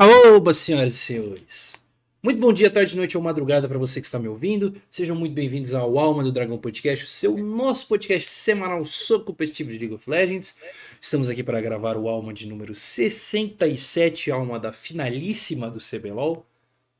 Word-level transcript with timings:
Oba, 0.00 0.54
senhoras 0.54 0.94
e 0.94 0.96
senhores. 0.96 1.82
Muito 2.22 2.38
bom 2.38 2.52
dia, 2.52 2.70
tarde, 2.70 2.96
noite 2.96 3.16
ou 3.16 3.22
madrugada 3.22 3.66
para 3.66 3.78
você 3.78 4.00
que 4.00 4.06
está 4.06 4.16
me 4.16 4.28
ouvindo. 4.28 4.80
Sejam 4.88 5.16
muito 5.16 5.32
bem-vindos 5.34 5.74
ao 5.74 5.98
Alma 5.98 6.22
do 6.22 6.30
Dragão 6.30 6.56
Podcast, 6.56 7.04
o 7.04 7.08
seu 7.08 7.36
nosso 7.36 7.88
podcast 7.88 8.30
semanal 8.30 8.84
sobre 8.84 9.26
competitivo 9.26 9.72
de 9.72 9.78
League 9.80 9.94
of 9.96 10.08
Legends. 10.08 10.60
Estamos 11.00 11.28
aqui 11.28 11.42
para 11.42 11.60
gravar 11.60 11.96
o 11.96 12.08
Alma 12.08 12.32
de 12.32 12.46
número 12.46 12.76
67, 12.76 14.30
Alma 14.30 14.60
da 14.60 14.72
finalíssima 14.72 15.68
do 15.68 15.80
CBLOL. 15.80 16.46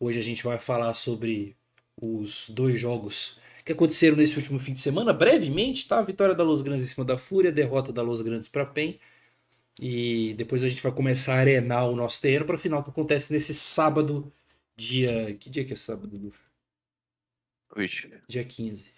Hoje 0.01 0.19
a 0.19 0.23
gente 0.23 0.43
vai 0.43 0.59
falar 0.59 0.93
sobre 0.95 1.55
os 2.03 2.51
dois 2.51 2.80
jogos 2.80 3.39
que 3.65 3.71
aconteceram 3.71 4.17
nesse 4.17 4.37
último 4.37 4.59
fim 4.59 4.73
de 4.73 4.80
semana, 4.80 5.12
brevemente, 5.12 5.87
tá? 5.87 6.01
A 6.01 6.03
vitória 6.03 6.35
da 6.35 6.43
Los 6.43 6.62
Grandes 6.62 6.87
em 6.87 6.89
cima 6.89 7.05
da 7.05 7.17
Fúria, 7.17 7.53
derrota 7.53 7.93
da 7.93 8.03
Los 8.03 8.23
Grandes 8.23 8.49
para 8.49 8.67
PEN. 8.67 8.99
E 9.80 10.34
depois 10.34 10.64
a 10.64 10.68
gente 10.68 10.82
vai 10.82 10.92
começar 10.92 11.36
a 11.36 11.40
arenar 11.40 11.88
o 11.88 11.96
nosso 11.96 12.20
terreno 12.20 12.45
para 12.46 12.56
a 12.56 12.58
final 12.58 12.82
que 12.82 12.90
acontece 12.90 13.32
nesse 13.32 13.54
sábado, 13.54 14.32
dia. 14.77 15.34
Que 15.36 15.50
dia 15.50 15.64
que 15.64 15.73
é 15.73 15.77
sábado? 15.77 16.32
Vixe. 17.77 18.10
Dia 18.28 18.45
15. 18.45 18.92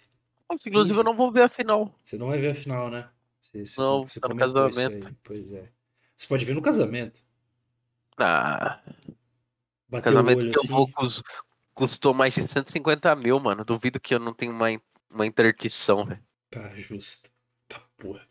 Nossa, 0.49 0.69
Inclusive, 0.69 0.99
eu 0.99 1.03
não 1.03 1.15
vou 1.15 1.31
ver 1.31 1.43
a 1.43 1.49
final. 1.49 1.89
Você 2.03 2.17
não 2.17 2.27
vai 2.27 2.39
ver 2.39 2.49
a 2.51 2.53
final, 2.55 2.89
né? 2.89 3.09
Você, 3.41 3.65
você, 3.65 3.81
Não, 3.81 4.05
tá 4.21 4.29
no 4.29 4.35
casamento. 4.35 5.13
Pois 5.23 5.51
é. 5.51 5.71
Você 6.17 6.27
pode 6.27 6.45
ver 6.45 6.53
no 6.53 6.61
casamento. 6.61 7.23
Ah, 8.17 8.81
Bater 9.87 10.19
o 10.19 10.25
casamento 10.25 10.39
olho 10.39 10.51
que 10.51 10.57
eu 10.57 10.63
assim. 10.63 10.67
vou 10.67 10.87
cus- 10.89 11.23
custou 11.73 12.13
mais 12.13 12.33
de 12.35 12.47
150 12.47 13.15
mil, 13.15 13.39
mano. 13.39 13.63
Duvido 13.65 13.99
que 13.99 14.13
eu 14.13 14.19
não 14.19 14.33
tenha 14.33 14.51
uma, 14.51 14.67
uma 15.09 15.25
interdição, 15.27 16.05
velho. 16.05 16.21
Tá 16.49 16.69
justo. 16.75 17.31
Tá 17.67 17.79
porra. 17.97 18.27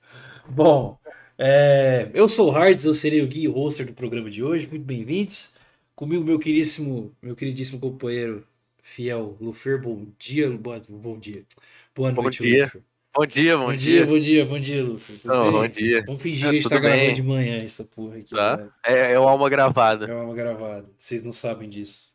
Bom, 0.48 0.99
é, 1.42 2.10
eu 2.12 2.28
sou 2.28 2.48
o 2.48 2.50
Hards, 2.50 2.84
eu 2.84 2.92
serei 2.94 3.22
o 3.22 3.26
guia 3.26 3.50
o 3.50 3.54
hoster 3.54 3.86
do 3.86 3.94
programa 3.94 4.28
de 4.30 4.42
hoje. 4.42 4.66
Muito 4.68 4.84
bem-vindos. 4.84 5.54
Comigo, 5.94 6.22
meu 6.22 6.38
queridíssimo, 6.38 7.14
meu 7.22 7.34
queridíssimo 7.34 7.80
companheiro 7.80 8.46
fiel, 8.82 9.36
Lufer. 9.41 9.80
Bom 9.80 10.06
dia, 10.19 10.50
boa, 10.50 10.80
bom 10.88 11.19
dia. 11.19 11.44
Boa 11.94 12.12
Bom 12.12 12.22
noite, 12.22 12.42
dia. 12.42 12.64
Lufer. 12.64 12.82
Bom 13.14 13.27
dia, 13.27 13.56
bom, 13.58 13.64
Bom 13.66 13.72
dia. 13.72 13.78
dia, 13.78 14.06
bom 14.06 14.19
dia, 14.20 14.47
bom 14.47 14.60
dia, 14.60 14.84
Lufer. 14.84 15.16
Tudo 15.19 15.34
Não, 15.34 15.50
bom 15.52 15.69
dia. 15.69 16.05
Vamos 16.06 16.22
fingir 16.22 16.47
Ah, 16.47 16.50
que 16.50 16.56
a 16.56 16.60
gente 16.60 16.69
tá 16.69 16.77
tudo 16.77 16.82
gravando 16.82 17.12
de 17.14 17.22
manhã 17.22 17.62
essa 17.62 17.84
porra 17.84 18.16
aqui. 18.19 18.30
Tá? 18.30 18.56
né? 18.58 18.70
É, 18.84 19.12
é 19.12 19.19
o 19.19 19.28
alma 19.28 19.48
gravada. 19.48 20.06
É 20.06 20.14
uma 20.14 20.34
gravada. 20.34 20.88
Vocês 20.98 21.22
não 21.22 21.32
sabem 21.32 21.69
disso. 21.69 22.14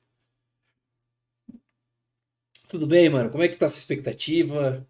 Tudo 2.67 2.87
bem, 2.87 3.09
mano? 3.09 3.29
Como 3.29 3.43
é 3.43 3.47
que 3.47 3.57
tá 3.57 3.65
a 3.65 3.69
sua 3.69 3.79
expectativa? 3.79 4.85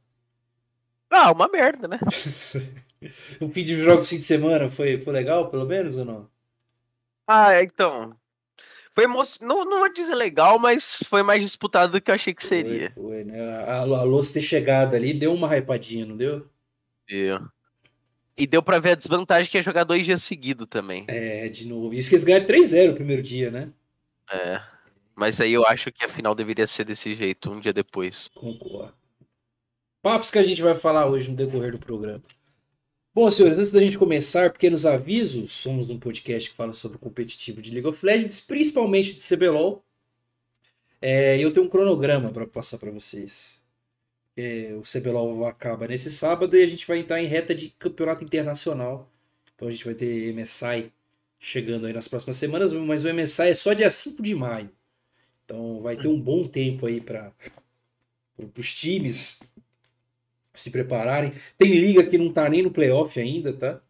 Ah, 1.10 1.32
uma 1.32 1.48
merda, 1.48 1.88
né? 1.88 1.98
o 3.42 3.50
fim 3.50 3.64
de 3.64 3.76
jogos 3.78 4.10
fim 4.10 4.18
de 4.18 4.24
semana 4.24 4.70
foi, 4.70 5.00
foi 5.00 5.14
legal, 5.14 5.50
pelo 5.50 5.66
menos, 5.66 5.98
ou 5.98 6.06
não? 6.06 6.30
Ah, 7.28 7.62
então. 7.62 8.16
Foi 8.94 9.04
emo... 9.04 9.22
não, 9.42 9.66
não 9.66 9.80
vou 9.80 9.92
dizer 9.92 10.16
legal, 10.16 10.58
mas 10.58 11.04
foi 11.08 11.22
mais 11.22 11.42
disputado 11.42 11.94
do 11.94 12.02
que 12.02 12.10
eu 12.10 12.16
achei 12.16 12.34
que 12.34 12.46
seria. 12.46 12.92
Foi, 12.92 13.04
foi, 13.04 13.24
né? 13.26 13.42
A, 13.64 13.80
a 13.80 14.04
Luz 14.04 14.32
ter 14.32 14.42
chegado 14.42 14.96
ali 14.96 15.14
deu 15.14 15.34
uma 15.34 15.48
hypadinha, 15.48 16.06
não 16.06 16.16
deu? 16.16 16.48
Deu. 17.08 17.42
E 18.38 18.48
deu 18.48 18.62
pra 18.62 18.80
ver 18.80 18.92
a 18.92 18.96
desvantagem 18.96 19.50
que 19.50 19.58
é 19.58 19.62
jogar 19.62 19.84
dois 19.84 20.06
dias 20.06 20.24
seguidos 20.24 20.68
também. 20.70 21.06
É, 21.08 21.48
de 21.50 21.68
novo. 21.68 21.94
Isso 21.94 22.10
que 22.10 22.16
eles 22.16 22.26
ganharam 22.26 22.46
3-0 22.46 22.92
o 22.92 22.96
primeiro 22.96 23.22
dia, 23.22 23.52
né? 23.52 23.70
É. 24.32 24.62
Mas 25.16 25.40
aí 25.40 25.54
eu 25.54 25.66
acho 25.66 25.92
que 25.92 26.04
a 26.04 26.10
final 26.10 26.36
deveria 26.36 26.68
ser 26.68 26.84
desse 26.84 27.16
jeito, 27.16 27.50
um 27.50 27.60
dia 27.60 27.72
depois. 27.72 28.30
Concordo. 28.36 28.94
Papos 30.02 30.30
que 30.30 30.38
a 30.38 30.44
gente 30.44 30.62
vai 30.62 30.76
falar 30.76 31.08
hoje 31.08 31.32
no 31.32 31.36
decorrer 31.38 31.72
do 31.72 31.80
programa. 31.80 32.22
Bom, 33.16 33.30
senhores, 33.30 33.58
antes 33.58 33.72
da 33.72 33.80
gente 33.80 33.98
começar, 33.98 34.52
pequenos 34.52 34.86
avisos. 34.86 35.54
Somos 35.54 35.90
um 35.90 35.98
podcast 35.98 36.50
que 36.50 36.56
fala 36.56 36.74
sobre 36.74 36.98
o 36.98 37.00
competitivo 37.00 37.62
de 37.62 37.72
League 37.72 37.88
of 37.88 38.06
Legends, 38.06 38.42
principalmente 38.42 39.14
do 39.14 39.22
CBLOL. 39.22 39.82
É, 41.02 41.38
e 41.38 41.42
eu 41.42 41.54
tenho 41.54 41.66
um 41.66 41.70
cronograma 41.70 42.30
para 42.30 42.46
passar 42.46 42.78
para 42.78 42.92
vocês. 42.92 43.64
É, 44.36 44.76
o 44.78 44.82
CBLOL 44.82 45.48
acaba 45.48 45.88
nesse 45.88 46.12
sábado 46.12 46.58
e 46.58 46.64
a 46.64 46.68
gente 46.68 46.86
vai 46.86 47.00
entrar 47.00 47.24
em 47.24 47.26
reta 47.26 47.56
de 47.56 47.70
campeonato 47.80 48.22
internacional. 48.22 49.10
Então 49.56 49.70
a 49.70 49.72
gente 49.72 49.86
vai 49.86 49.94
ter 49.96 50.34
MSI 50.34 50.92
chegando 51.40 51.88
aí 51.88 51.94
nas 51.94 52.10
próximas 52.10 52.36
semanas, 52.36 52.74
mas 52.74 53.06
o 53.06 53.14
MSI 53.14 53.48
é 53.48 53.56
só 53.56 53.72
dia 53.72 53.90
5 53.90 54.22
de 54.22 54.36
maio. 54.36 54.70
Então 55.46 55.82
vai 55.82 55.96
ter 55.96 56.10
um 56.10 56.20
bom 56.20 56.46
tempo 56.46 56.86
aí 56.86 57.00
para 57.00 57.32
os 58.58 58.74
times 58.74 59.40
se 60.60 60.72
prepararem. 60.72 61.32
Tem 61.58 61.72
liga 61.72 62.04
que 62.04 62.18
não 62.18 62.32
tá 62.32 62.50
nem 62.50 62.64
no 62.64 62.72
playoff 62.72 63.20
ainda, 63.20 63.54
tá? 63.54 63.82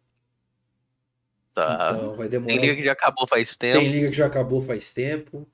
Tá. 1.52 1.88
Então 1.90 2.16
vai 2.16 2.28
demorar. 2.28 2.52
Tem 2.52 2.60
liga 2.60 2.76
que 2.76 2.84
já 2.84 2.92
acabou 2.92 3.26
faz 3.26 3.56
tempo. 3.56 3.78
Tem 3.78 3.88
liga 3.88 4.08
que 4.08 4.16
já 4.16 4.26
acabou 4.26 4.62
faz 4.62 4.92
tempo. 4.92 5.48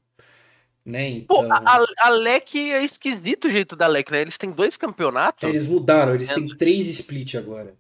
Né? 0.85 1.21
Pô, 1.29 1.45
Então, 1.45 1.53
a, 1.53 1.85
a 1.99 2.09
LEC 2.09 2.73
é 2.73 2.83
esquisito 2.83 3.47
o 3.47 3.51
jeito 3.51 3.77
da 3.77 3.87
LEC, 3.87 4.11
né? 4.11 4.21
Eles 4.21 4.37
têm 4.37 4.51
dois 4.51 4.77
campeonatos. 4.77 5.49
eles 5.49 5.67
mudaram, 5.67 6.15
eles 6.15 6.29
têm 6.29 6.49
três 6.57 6.89
split 6.89 7.37
agora. 7.37 7.77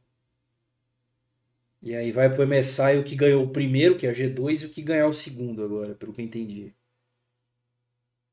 E 1.82 1.96
aí 1.96 2.12
vai 2.12 2.32
pro 2.32 2.46
MSI 2.46 2.98
o 3.00 3.02
que 3.02 3.16
ganhou 3.16 3.42
o 3.42 3.50
primeiro, 3.50 3.96
que 3.96 4.06
é 4.06 4.10
o 4.10 4.14
G2, 4.14 4.62
e 4.62 4.66
o 4.66 4.68
que 4.68 4.80
ganhar 4.82 5.08
o 5.08 5.12
segundo 5.12 5.64
agora, 5.64 5.96
pelo 5.96 6.12
que 6.12 6.20
eu 6.20 6.24
entendi. 6.24 6.72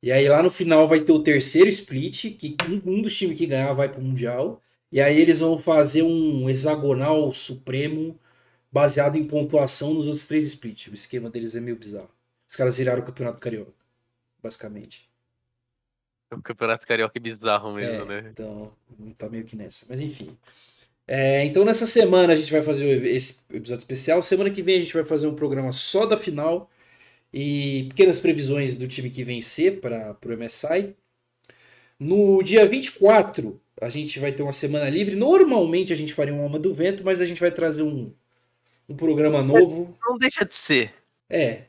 E 0.04 0.12
aí 0.12 0.30
lá 0.30 0.44
no 0.44 0.52
final 0.52 0.88
vai 0.88 1.02
ter 1.02 1.12
o 1.12 1.24
terceiro 1.24 1.68
split, 1.68 2.38
que 2.38 2.56
um, 2.70 2.98
um 2.98 3.02
dos 3.02 3.18
times 3.18 3.38
que 3.38 3.48
ganhar 3.48 3.74
vai 3.74 3.90
pro 3.90 4.02
Mundial. 4.02 4.62
E 4.92 5.02
aí 5.02 5.20
eles 5.20 5.40
vão 5.40 5.58
fazer 5.60 6.04
um 6.04 6.50
hexagonal 6.50 7.32
supremo 7.34 8.20
baseado 8.72 9.18
em 9.18 9.26
pontuação 9.28 9.94
nos 9.94 10.08
outros 10.08 10.28
três 10.28 10.48
splits. 10.48 10.88
O 10.88 10.94
esquema 10.96 11.30
deles 11.30 11.56
é 11.56 11.62
meio 11.62 11.78
bizarro. 11.78 12.12
Os 12.48 12.56
caras 12.56 12.78
viraram 12.78 13.04
o 13.04 13.06
campeonato 13.06 13.40
carioca, 13.42 13.74
basicamente. 14.44 15.10
O 16.32 16.42
campeonato 16.42 16.88
carioca 16.88 17.18
é 17.18 17.22
bizarro 17.22 17.74
mesmo, 17.74 18.04
É, 18.04 18.06
né? 18.06 18.34
então, 18.34 18.72
tá 19.18 19.30
meio 19.30 19.46
que 19.46 19.56
nessa. 19.56 19.86
Mas 19.90 20.00
enfim. 20.02 20.38
É, 21.08 21.46
então 21.46 21.66
nessa 21.66 21.88
semana 21.88 22.34
a 22.34 22.36
gente 22.36 22.52
vai 22.52 22.62
fazer 22.62 23.06
esse 23.06 23.42
episódio 23.52 23.82
especial. 23.82 24.24
Semana 24.24 24.52
que 24.52 24.62
vem 24.64 24.78
a 24.80 24.84
gente 24.84 24.94
vai 24.94 25.06
fazer 25.06 25.28
um 25.28 25.36
programa 25.36 25.72
só 25.72 26.06
da 26.06 26.18
final 26.18 26.70
e 27.34 27.86
pequenas 27.90 28.20
previsões 28.20 28.76
do 28.78 28.88
time 28.88 29.10
que 29.12 29.24
vencer 29.24 29.82
para 29.82 30.18
o 30.26 30.30
MSI. 30.38 30.96
No 32.00 32.42
dia 32.44 32.66
24 32.66 33.60
a 33.82 33.90
gente 33.90 34.20
vai 34.20 34.32
ter 34.32 34.44
uma 34.44 34.54
semana 34.54 34.90
livre. 34.90 35.16
Normalmente 35.16 35.92
a 35.94 35.96
gente 35.96 36.14
faria 36.14 36.34
um 36.34 36.42
Alma 36.44 36.60
do 36.60 36.74
Vento, 36.74 37.04
mas 37.04 37.22
a 37.22 37.26
gente 37.26 37.40
vai 37.40 37.52
trazer 37.52 37.84
um, 37.84 38.14
um 38.88 38.96
programa 38.96 39.42
novo. 39.42 39.98
Não 40.02 40.18
deixa 40.18 40.44
de 40.46 40.56
ser. 40.56 40.94
É, 41.30 41.64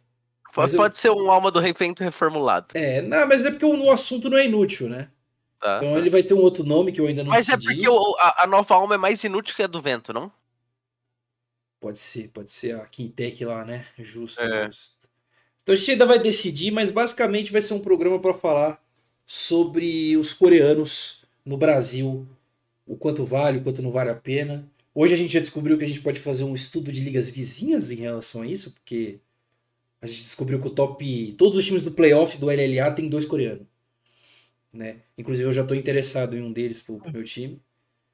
Pode, 0.52 0.72
eu- 0.74 0.78
pode 0.78 0.98
ser 0.98 1.10
um 1.10 1.30
alma 1.30 1.50
do 1.50 1.60
revento 1.60 2.02
reformulado. 2.02 2.68
é, 2.74 3.00
não, 3.00 3.26
mas 3.28 3.44
é 3.44 3.50
porque 3.52 3.64
o, 3.64 3.84
o 3.84 3.90
assunto 3.92 4.28
não 4.28 4.36
é 4.38 4.46
inútil, 4.46 4.88
né? 4.88 5.08
Tá? 5.60 5.76
Então 5.76 5.96
ele 5.98 6.10
vai 6.10 6.22
ter 6.24 6.34
um 6.34 6.40
outro 6.40 6.64
nome 6.64 6.90
que 6.90 7.00
eu 7.00 7.06
ainda 7.06 7.22
não 7.22 7.30
Mas 7.30 7.48
é 7.48 7.52
decidi. 7.56 7.74
porque 7.74 7.88
o- 7.88 8.16
a, 8.18 8.42
a 8.44 8.46
nova 8.48 8.74
alma 8.74 8.94
é 8.96 8.98
mais 8.98 9.22
inútil 9.22 9.54
que 9.54 9.62
a 9.62 9.66
do 9.68 9.80
vento, 9.80 10.12
não? 10.12 10.32
Pode 11.78 11.98
ser, 11.98 12.28
pode 12.28 12.50
ser 12.50 12.76
a 12.76 12.84
Quintec 12.84 13.44
lá, 13.44 13.64
né? 13.64 13.86
Justo, 13.98 14.40
É. 14.42 14.66
justo. 14.66 14.96
Então 15.62 15.72
a 15.74 15.76
gente 15.76 15.90
ainda 15.92 16.06
vai 16.06 16.18
decidir, 16.18 16.70
mas 16.70 16.90
basicamente 16.90 17.52
vai 17.52 17.60
ser 17.60 17.74
um 17.74 17.80
programa 17.80 18.18
para 18.18 18.34
falar 18.34 18.82
sobre 19.24 20.16
os 20.16 20.34
coreanos 20.34 21.19
no 21.50 21.56
Brasil, 21.58 22.28
o 22.86 22.96
quanto 22.96 23.24
vale, 23.24 23.58
o 23.58 23.62
quanto 23.62 23.82
não 23.82 23.90
vale 23.90 24.10
a 24.10 24.14
pena. 24.14 24.64
Hoje 24.94 25.14
a 25.14 25.16
gente 25.16 25.32
já 25.32 25.40
descobriu 25.40 25.76
que 25.76 25.84
a 25.84 25.86
gente 25.88 26.00
pode 26.00 26.20
fazer 26.20 26.44
um 26.44 26.54
estudo 26.54 26.92
de 26.92 27.00
ligas 27.00 27.28
vizinhas 27.28 27.90
em 27.90 27.96
relação 27.96 28.42
a 28.42 28.46
isso, 28.46 28.72
porque 28.72 29.18
a 30.00 30.06
gente 30.06 30.22
descobriu 30.22 30.60
que 30.60 30.68
o 30.68 30.70
top, 30.70 31.32
todos 31.36 31.58
os 31.58 31.66
times 31.66 31.82
do 31.82 31.90
playoff 31.90 32.38
do 32.38 32.46
LLA 32.50 32.90
tem 32.92 33.08
dois 33.08 33.26
coreanos, 33.26 33.66
né? 34.72 34.98
Inclusive 35.18 35.48
eu 35.48 35.52
já 35.52 35.62
estou 35.62 35.76
interessado 35.76 36.36
em 36.36 36.40
um 36.42 36.52
deles 36.52 36.80
pro, 36.80 36.98
pro 36.98 37.12
meu 37.12 37.24
time. 37.24 37.60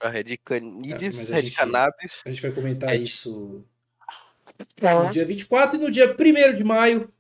A 0.01 0.09
Red 0.09 0.33
É, 0.33 0.37
Canides, 0.39 1.29
Red 1.29 1.43
gente- 1.43 1.57
Cannabis. 1.57 2.23
A 2.25 2.31
gente 2.31 2.43
vai 2.43 2.53
comentar 2.53 2.91
É, 2.95 2.97
isso 2.97 3.63
no 5.05 5.11
dia 5.11 5.25
24 5.27 5.77
e 5.79 5.83
no 5.83 5.91
dia 5.91 6.15
1 6.19 6.55
de 6.55 6.65
maio, 6.65 7.11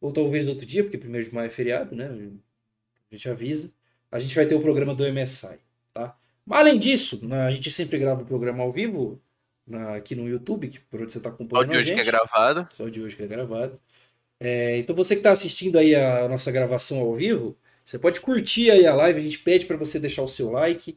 ou 0.00 0.12
talvez 0.12 0.44
no 0.46 0.52
outro 0.52 0.66
dia, 0.66 0.82
porque 0.84 0.96
1 0.96 1.22
de 1.24 1.34
maio 1.34 1.46
é 1.48 1.50
feriado, 1.50 1.94
né? 1.96 2.06
A 2.08 3.14
gente 3.14 3.28
avisa. 3.28 3.72
A 4.10 4.18
gente 4.18 4.34
vai 4.34 4.46
ter 4.46 4.54
o 4.54 4.60
programa 4.60 4.94
do 4.94 5.04
MSI, 5.06 5.58
tá? 5.94 6.16
Além 6.48 6.78
disso, 6.78 7.20
né, 7.22 7.42
a 7.42 7.50
gente 7.50 7.70
sempre 7.70 7.98
grava 7.98 8.22
o 8.22 8.26
programa 8.26 8.62
ao 8.64 8.72
vivo 8.72 9.20
na- 9.66 9.96
aqui 9.96 10.14
no 10.16 10.28
YouTube, 10.28 10.68
que 10.68 10.80
por 10.80 11.02
onde 11.02 11.12
você 11.12 11.18
está 11.18 11.30
Só 11.30 11.34
acompanhando 11.36 11.70
de 11.70 11.76
a 11.76 11.78
hoje 11.78 11.94
que 11.94 12.00
é 12.00 12.04
gravado. 12.04 12.68
Só 12.74 12.88
de 12.88 13.00
hoje 13.02 13.16
que 13.16 13.22
é 13.22 13.26
gravado. 13.26 13.78
É, 14.40 14.78
então 14.78 14.94
você 14.96 15.14
que 15.14 15.20
está 15.20 15.32
assistindo 15.32 15.78
aí 15.78 15.94
a 15.94 16.28
nossa 16.28 16.50
gravação 16.50 16.98
ao 17.00 17.14
vivo, 17.14 17.56
você 17.84 17.98
pode 17.98 18.20
curtir 18.20 18.70
aí 18.70 18.86
a 18.86 18.94
live, 18.94 19.20
a 19.20 19.22
gente 19.22 19.38
pede 19.38 19.66
para 19.66 19.76
você 19.76 19.98
deixar 20.00 20.22
o 20.22 20.28
seu 20.28 20.50
like, 20.50 20.96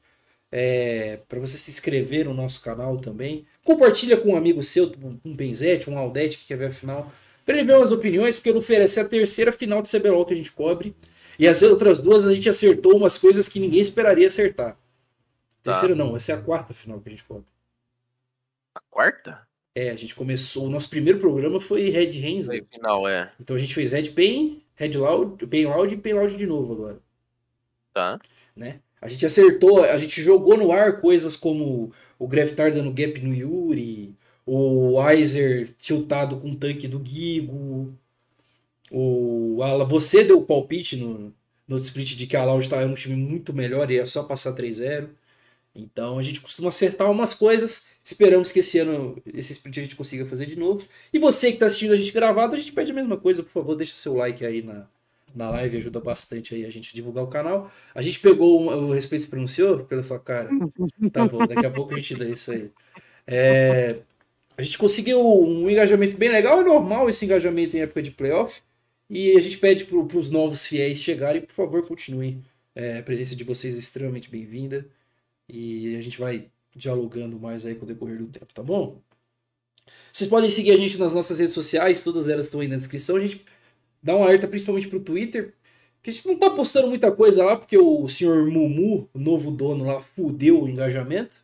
é, 0.52 1.18
para 1.28 1.40
você 1.40 1.58
se 1.58 1.72
inscrever 1.72 2.26
no 2.26 2.34
nosso 2.34 2.62
canal 2.62 2.98
também. 2.98 3.46
Compartilha 3.64 4.18
com 4.18 4.30
um 4.32 4.38
amigo 4.38 4.62
seu, 4.64 4.92
um 5.26 5.36
Benzete, 5.36 5.90
um 5.90 5.98
Aldete 5.98 6.38
que 6.38 6.48
quer 6.48 6.58
ver 6.58 6.68
a 6.68 6.72
final, 6.72 7.12
para 7.46 7.56
ele 7.56 7.66
ver 7.66 7.76
umas 7.76 7.92
opiniões, 7.92 8.38
porque 8.38 8.54
no 8.54 8.60
oferece 8.60 9.00
a 9.00 9.06
terceira 9.06 9.52
final 9.52 9.82
de 9.82 9.90
CBLOL 9.90 10.26
que 10.26 10.34
a 10.34 10.38
gente 10.38 10.52
cobre. 10.52 10.96
E 11.38 11.48
as 11.48 11.62
outras 11.62 12.00
duas 12.00 12.26
a 12.26 12.34
gente 12.34 12.50
acertou 12.50 12.96
umas 12.96 13.18
coisas 13.18 13.48
que 13.48 13.60
ninguém 13.60 13.80
esperaria 13.80 14.28
acertar. 14.28 14.78
Tá. 15.62 15.72
Terceira 15.72 15.96
não, 15.96 16.16
essa 16.16 16.34
é 16.34 16.36
a 16.36 16.42
quarta 16.42 16.74
final 16.74 17.00
que 17.00 17.10
a 17.10 17.12
gente 17.12 17.24
cobre. 17.24 17.46
A 18.76 18.82
quarta? 18.90 19.48
É, 19.76 19.90
a 19.90 19.96
gente 19.96 20.14
começou. 20.14 20.66
O 20.66 20.70
nosso 20.70 20.90
primeiro 20.90 21.20
programa 21.20 21.60
foi 21.60 21.90
Red 21.90 22.12
Hensel. 22.18 22.58
Foi 22.58 22.68
final, 22.72 23.08
é. 23.08 23.32
Então 23.40 23.56
a 23.56 23.60
gente 23.60 23.74
fez 23.74 23.92
Red 23.92 24.10
Pain, 24.12 24.62
Red 24.76 24.98
Loud, 24.98 25.48
Pain 25.48 25.66
Loud 25.66 25.94
e 25.94 25.98
Pain 25.98 26.14
Loud 26.14 26.38
de 26.38 26.46
novo 26.46 26.74
agora. 26.74 27.00
Tá. 27.94 28.20
Né? 28.56 28.80
A 29.02 29.08
gente 29.08 29.26
acertou, 29.26 29.84
a 29.84 29.98
gente 29.98 30.22
jogou 30.22 30.58
no 30.58 30.72
ar 30.72 31.02
coisas 31.02 31.36
como 31.36 31.92
o 32.20 32.28
Greftar 32.28 32.72
dando 32.72 32.92
gap 32.92 33.20
no 33.20 33.34
Yuri, 33.34 34.16
o 34.46 34.98
Weiser 34.98 35.74
tiltado 35.78 36.38
com 36.38 36.52
o 36.52 36.56
tanque 36.56 36.88
do 36.88 37.02
Gigo, 37.04 37.94
o 38.94 39.64
Ala, 39.64 39.84
você 39.84 40.24
deu 40.24 40.38
o 40.38 40.46
palpite 40.46 40.96
no, 40.96 41.34
no 41.68 41.78
split 41.80 42.16
de 42.16 42.28
que 42.28 42.38
a 42.38 42.46
Loud 42.46 42.64
estava 42.64 42.86
um 42.86 42.94
time 42.94 43.16
muito 43.16 43.52
melhor 43.52 43.90
e 43.90 43.98
é 43.98 44.06
só 44.06 44.24
passar 44.24 44.54
3-0. 44.54 45.10
Então 45.76 46.20
a 46.20 46.22
gente 46.22 46.40
costuma 46.40 46.70
acertar 46.70 47.10
umas 47.10 47.34
coisas. 47.34 47.88
Esperamos 48.06 48.52
que 48.52 48.60
esse 48.60 48.78
ano, 48.78 49.20
esse 49.34 49.54
split 49.54 49.80
a 49.80 49.82
gente 49.82 49.96
consiga 49.96 50.26
fazer 50.26 50.46
de 50.46 50.56
novo. 50.56 50.86
E 51.12 51.18
você 51.18 51.48
que 51.48 51.54
está 51.54 51.66
assistindo 51.66 51.94
a 51.94 51.98
gente 51.98 52.12
gravado, 52.12 52.54
a 52.56 52.60
gente 52.60 52.72
pede 52.72 52.92
a 52.92 52.96
mesma 52.96 53.18
coisa, 53.18 53.42
por 53.42 53.50
favor, 53.50 53.76
deixa 53.76 53.96
seu 53.96 54.14
like 54.14 54.46
aí 54.46 54.62
na, 54.62 54.86
na 55.34 55.50
live, 55.50 55.78
ajuda 55.78 56.00
bastante 56.00 56.54
aí 56.54 56.64
a 56.64 56.70
gente 56.70 56.92
a 56.92 56.96
divulgar 56.96 57.24
o 57.24 57.28
canal. 57.28 57.72
A 57.96 58.02
gente 58.04 58.20
pegou 58.20 58.64
o 58.64 58.94
respeito 58.94 59.24
se 59.24 59.28
pronunciou 59.28 59.84
pela 59.86 60.04
sua 60.04 60.20
cara. 60.20 60.50
Tá 61.12 61.26
bom, 61.26 61.48
daqui 61.48 61.66
a 61.66 61.72
pouco 61.72 61.96
a 61.96 61.98
gente 61.98 62.16
dá 62.16 62.26
isso 62.26 62.52
aí. 62.52 62.70
É, 63.26 64.02
a 64.56 64.62
gente 64.62 64.78
conseguiu 64.78 65.20
um 65.20 65.68
engajamento 65.68 66.16
bem 66.16 66.30
legal, 66.30 66.62
é 66.62 66.64
normal 66.64 67.10
esse 67.10 67.26
engajamento 67.26 67.76
em 67.76 67.82
época 67.82 68.04
de 68.04 68.12
playoff. 68.12 68.62
E 69.10 69.38
a 69.38 69.42
gente 69.42 69.58
pede 69.58 69.86
para 69.86 69.98
os 70.18 70.30
novos 70.30 70.66
fiéis 70.68 71.00
chegarem, 71.00 71.42
por 71.42 71.54
favor, 71.54 71.88
continuem. 71.88 72.44
É, 72.76 73.00
a 73.00 73.04
presença 73.04 73.36
de 73.36 73.44
vocês 73.44 73.76
é 73.76 73.80
extremamente 73.80 74.30
bem-vinda. 74.30 74.88
E 75.48 75.96
a 75.96 76.02
gente 76.02 76.20
vai 76.20 76.50
dialogando 76.76 77.40
mais 77.40 77.66
aí 77.66 77.76
com 77.76 77.86
o 77.86 77.88
decorrer 77.88 78.18
do 78.18 78.28
tempo, 78.28 78.54
tá 78.54 78.64
bom? 78.64 79.02
Vocês 80.12 80.30
podem 80.30 80.50
seguir 80.50 80.72
a 80.72 80.78
gente 80.78 80.98
nas 80.98 81.14
nossas 81.14 81.40
redes 81.40 81.54
sociais, 81.54 82.02
todas 82.02 82.28
elas 82.28 82.46
estão 82.48 82.62
aí 82.62 82.68
na 82.68 82.78
descrição. 82.78 83.18
A 83.18 83.22
gente 83.22 83.44
dá 84.02 84.16
um 84.16 84.24
alerta 84.24 84.48
principalmente 84.48 84.88
pro 84.88 85.02
Twitter, 85.02 85.54
que 86.02 86.10
a 86.10 86.14
gente 86.14 86.28
não 86.28 86.38
tá 86.38 86.50
postando 86.50 86.88
muita 86.88 87.12
coisa 87.12 87.46
lá, 87.46 87.56
porque 87.56 87.78
o 87.78 88.08
senhor 88.08 88.46
Mumu, 88.50 89.10
o 89.14 89.20
novo 89.20 89.52
dono 89.52 89.86
lá, 89.86 90.00
fudeu 90.02 90.62
o 90.64 90.70
engajamento. 90.70 91.42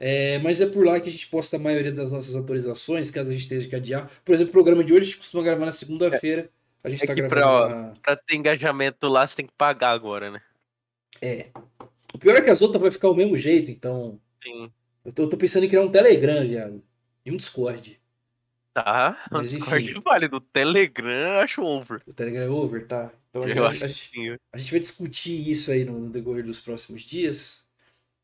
É, 0.00 0.38
mas 0.38 0.60
é 0.60 0.66
por 0.66 0.86
lá 0.86 1.00
que 1.00 1.08
a 1.08 1.12
gente 1.12 1.26
posta 1.28 1.56
a 1.56 1.60
maioria 1.60 1.90
das 1.92 2.12
nossas 2.12 2.36
atualizações, 2.36 3.10
caso 3.10 3.30
a 3.30 3.32
gente 3.34 3.48
tenha 3.48 3.66
que 3.66 3.74
adiar. 3.76 4.10
Por 4.24 4.34
exemplo, 4.34 4.50
o 4.50 4.52
programa 4.52 4.84
de 4.84 4.92
hoje 4.92 5.02
a 5.02 5.06
gente 5.06 5.16
costuma 5.18 5.42
gravar 5.42 5.66
na 5.66 5.72
segunda-feira. 5.72 6.50
A 6.88 6.90
gente 6.90 7.04
É 7.04 7.06
tá 7.06 7.14
que 7.14 7.22
gravando. 7.22 7.92
pra, 7.94 8.00
pra 8.02 8.16
ter 8.16 8.36
engajamento 8.36 9.06
lá, 9.08 9.26
você 9.26 9.36
tem 9.36 9.46
que 9.46 9.52
pagar 9.56 9.90
agora, 9.90 10.30
né? 10.30 10.40
É. 11.22 11.48
O 12.12 12.18
pior 12.18 12.36
é 12.36 12.40
que 12.42 12.50
as 12.50 12.60
outras 12.62 12.80
vai 12.80 12.90
ficar 12.90 13.08
o 13.08 13.14
mesmo 13.14 13.36
jeito, 13.36 13.70
então. 13.70 14.20
Sim. 14.42 14.70
Eu 15.04 15.12
tô, 15.12 15.22
eu 15.24 15.30
tô 15.30 15.36
pensando 15.36 15.64
em 15.64 15.68
criar 15.68 15.82
um 15.82 15.90
Telegram, 15.90 16.46
viado. 16.46 16.82
E 17.24 17.30
um 17.30 17.36
Discord. 17.36 18.00
Tá. 18.74 19.16
Mas, 19.30 19.50
Discord 19.50 19.90
enfim. 19.90 20.00
vale. 20.00 20.28
Do 20.28 20.40
Telegram, 20.40 21.40
acho 21.40 21.62
over. 21.62 22.00
O 22.06 22.12
Telegram 22.12 22.42
é 22.44 22.48
over, 22.48 22.86
tá? 22.86 23.10
Então 23.30 23.42
a 23.42 23.48
gente, 23.48 23.84
a 23.84 23.86
gente- 23.86 24.40
a 24.52 24.58
gente 24.58 24.70
vai 24.70 24.80
discutir 24.80 25.50
isso 25.50 25.70
aí 25.70 25.84
no, 25.84 25.98
no 25.98 26.10
decorrer 26.10 26.44
dos 26.44 26.60
próximos 26.60 27.02
dias. 27.02 27.64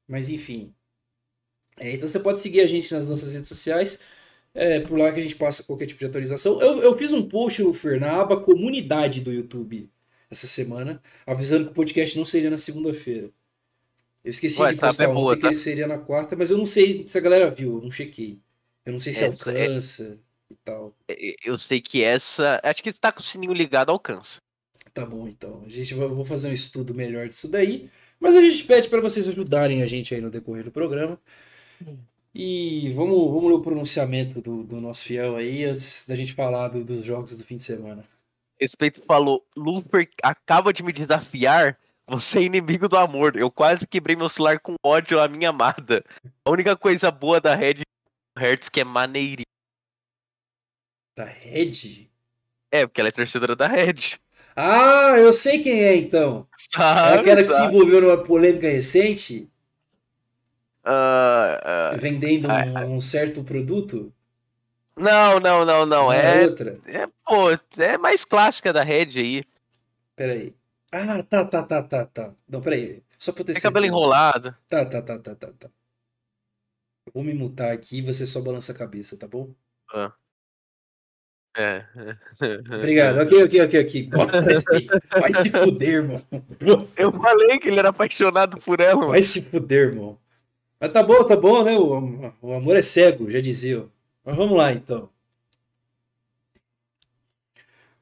Mas 0.08 0.28
enfim. 0.30 0.72
É, 1.78 1.92
então 1.92 2.08
você 2.08 2.20
pode 2.20 2.38
seguir 2.40 2.60
a 2.60 2.66
gente 2.66 2.92
nas 2.94 3.08
nossas 3.08 3.34
redes 3.34 3.48
sociais. 3.48 4.00
É 4.54 4.78
por 4.80 4.96
lá 4.96 5.10
que 5.12 5.18
a 5.18 5.22
gente 5.22 5.34
passa 5.34 5.64
qualquer 5.64 5.86
tipo 5.86 5.98
de 5.98 6.06
atualização. 6.06 6.60
Eu, 6.62 6.80
eu 6.80 6.96
fiz 6.96 7.12
um 7.12 7.28
post 7.28 7.60
no 7.62 7.72
Fer, 7.72 7.98
na 7.98 8.20
aba 8.20 8.40
comunidade 8.40 9.20
do 9.20 9.32
YouTube 9.32 9.90
essa 10.30 10.46
semana, 10.46 11.02
avisando 11.26 11.64
que 11.66 11.70
o 11.70 11.74
podcast 11.74 12.16
não 12.16 12.24
seria 12.24 12.50
na 12.50 12.58
segunda-feira. 12.58 13.30
Eu 14.24 14.30
esqueci 14.30 14.60
Ué, 14.62 14.72
de 14.72 14.78
tá, 14.80 14.86
postar 14.86 15.04
é 15.04 15.06
boa, 15.08 15.32
ontem 15.32 15.36
que 15.36 15.42
tá? 15.42 15.48
ele 15.48 15.56
seria 15.56 15.86
na 15.86 15.98
quarta, 15.98 16.34
mas 16.34 16.50
eu 16.50 16.56
não 16.56 16.64
sei 16.66 17.06
se 17.06 17.18
a 17.18 17.20
galera 17.20 17.50
viu, 17.50 17.76
eu 17.76 17.82
não 17.82 17.90
chequei. 17.90 18.38
Eu 18.86 18.92
não 18.92 19.00
sei 19.00 19.12
se 19.12 19.24
Essa 19.24 19.50
é- 19.50 19.62
alcança 19.66 20.18
e 20.50 20.54
tal. 20.64 20.96
É, 21.08 21.34
Eu 21.44 21.58
sei 21.58 21.80
que 21.80 22.02
essa. 22.02 22.60
Acho 22.62 22.82
que 22.82 22.92
tá 22.92 23.10
com 23.12 23.20
o 23.20 23.22
sininho 23.22 23.52
ligado, 23.52 23.90
alcança. 23.90 24.38
Tá 24.92 25.04
bom, 25.04 25.26
então. 25.26 25.62
A 25.66 25.68
gente 25.68 25.92
vai, 25.94 26.06
vou 26.08 26.24
fazer 26.24 26.48
um 26.48 26.52
estudo 26.52 26.94
melhor 26.94 27.28
disso 27.28 27.48
daí. 27.48 27.90
Mas 28.20 28.34
a 28.36 28.40
gente 28.40 28.64
pede 28.64 28.88
para 28.88 29.00
vocês 29.00 29.28
ajudarem 29.28 29.82
a 29.82 29.86
gente 29.86 30.14
aí 30.14 30.20
no 30.20 30.30
decorrer 30.30 30.64
do 30.64 30.70
programa. 30.70 31.18
E 32.34 32.90
vamos, 32.94 33.16
vamos 33.28 33.44
ler 33.44 33.52
o 33.54 33.62
pronunciamento 33.62 34.40
do, 34.40 34.64
do 34.64 34.80
nosso 34.80 35.04
fiel 35.04 35.36
aí 35.36 35.64
antes 35.64 36.06
da 36.06 36.16
gente 36.16 36.32
falar 36.32 36.68
do- 36.68 36.84
dos 36.84 37.04
jogos 37.04 37.36
do 37.36 37.44
fim 37.44 37.56
de 37.56 37.62
semana. 37.62 38.04
Respeito 38.60 39.02
falou, 39.06 39.44
Luper 39.56 40.08
acaba 40.22 40.72
de 40.72 40.82
me 40.82 40.92
desafiar. 40.92 41.78
Você 42.06 42.40
é 42.40 42.42
inimigo 42.42 42.88
do 42.88 42.96
amor. 42.96 43.36
Eu 43.36 43.50
quase 43.50 43.86
quebrei 43.86 44.16
meu 44.16 44.28
celular 44.28 44.58
com 44.60 44.74
ódio 44.84 45.20
à 45.20 45.28
minha 45.28 45.50
amada. 45.50 46.04
A 46.44 46.50
única 46.50 46.76
coisa 46.76 47.10
boa 47.10 47.40
da 47.40 47.54
Red 47.54 47.82
Hertz 48.36 48.68
que 48.68 48.80
é 48.80 48.84
maneirinha. 48.84 49.44
Da 51.16 51.24
Red? 51.24 52.10
É, 52.72 52.86
porque 52.86 53.00
ela 53.00 53.08
é 53.08 53.12
torcedora 53.12 53.54
da 53.54 53.68
Red. 53.68 54.18
Ah, 54.56 55.14
eu 55.18 55.32
sei 55.32 55.62
quem 55.62 55.82
é 55.82 55.96
então. 55.96 56.46
É 56.52 56.56
Sabe, 56.58 57.18
aquela 57.20 57.36
que 57.42 57.48
se 57.48 57.62
envolveu 57.64 58.00
numa 58.00 58.22
polêmica 58.22 58.68
recente, 58.68 59.48
Ah, 60.84 61.90
ah, 61.92 61.96
vendendo 61.96 62.48
Ah, 62.50 62.84
um, 62.84 62.96
um 62.96 63.00
certo 63.00 63.42
produto. 63.42 64.12
não, 64.96 65.40
não, 65.40 65.64
não, 65.64 65.86
não. 65.86 66.10
Ah, 66.10 66.16
É, 66.16 66.44
outra. 66.44 66.78
é, 66.86 67.06
pô, 67.24 67.50
é 67.82 67.96
mais 67.98 68.24
clássica 68.24 68.72
da 68.72 68.82
Red 68.82 69.18
aí. 69.18 69.44
Peraí. 70.14 70.54
Ah, 70.92 71.22
tá, 71.22 71.44
tá, 71.44 71.62
tá, 71.62 71.82
tá, 71.82 72.06
tá. 72.06 72.34
Não, 72.48 72.60
peraí. 72.60 73.02
Só 73.18 73.32
pra 73.32 73.42
ter 73.44 73.54
Tem 73.54 73.62
cabelo 73.62 73.86
enrolado. 73.86 74.54
Tá, 74.68 74.84
tá, 74.84 75.00
tá, 75.02 75.18
tá, 75.18 75.34
tá, 75.34 75.52
tá. 75.58 75.70
Vou 77.12 77.24
me 77.24 77.34
mutar 77.34 77.72
aqui 77.72 77.98
e 77.98 78.02
você 78.02 78.26
só 78.26 78.40
balança 78.40 78.72
a 78.72 78.76
cabeça, 78.76 79.16
tá 79.18 79.26
bom? 79.26 79.52
É. 81.56 81.84
Obrigado. 82.78 83.20
Ok, 83.20 83.44
ok, 83.44 83.60
ok, 83.64 83.80
ok. 83.84 84.08
Nossa, 84.12 84.40
vai 84.40 84.58
se- 84.58 84.86
vai 85.20 85.32
se 85.44 85.50
fuder, 85.50 85.88
irmão. 85.94 86.22
Eu 86.96 87.12
falei 87.12 87.58
que 87.58 87.68
ele 87.68 87.78
era 87.78 87.90
apaixonado 87.90 88.58
por 88.58 88.80
ela, 88.80 88.96
mano. 88.96 89.08
Vai 89.10 89.22
se 89.22 89.42
fuder, 89.42 89.90
irmão. 89.90 90.18
Mas 90.84 90.92
tá 90.92 91.02
bom, 91.02 91.24
tá 91.24 91.34
bom, 91.34 91.64
né? 91.64 91.78
O, 91.78 92.30
o 92.42 92.52
amor 92.52 92.76
é 92.76 92.82
cego, 92.82 93.30
já 93.30 93.40
dizia. 93.40 93.86
Mas 94.22 94.36
vamos 94.36 94.54
lá, 94.54 94.70
então. 94.70 95.08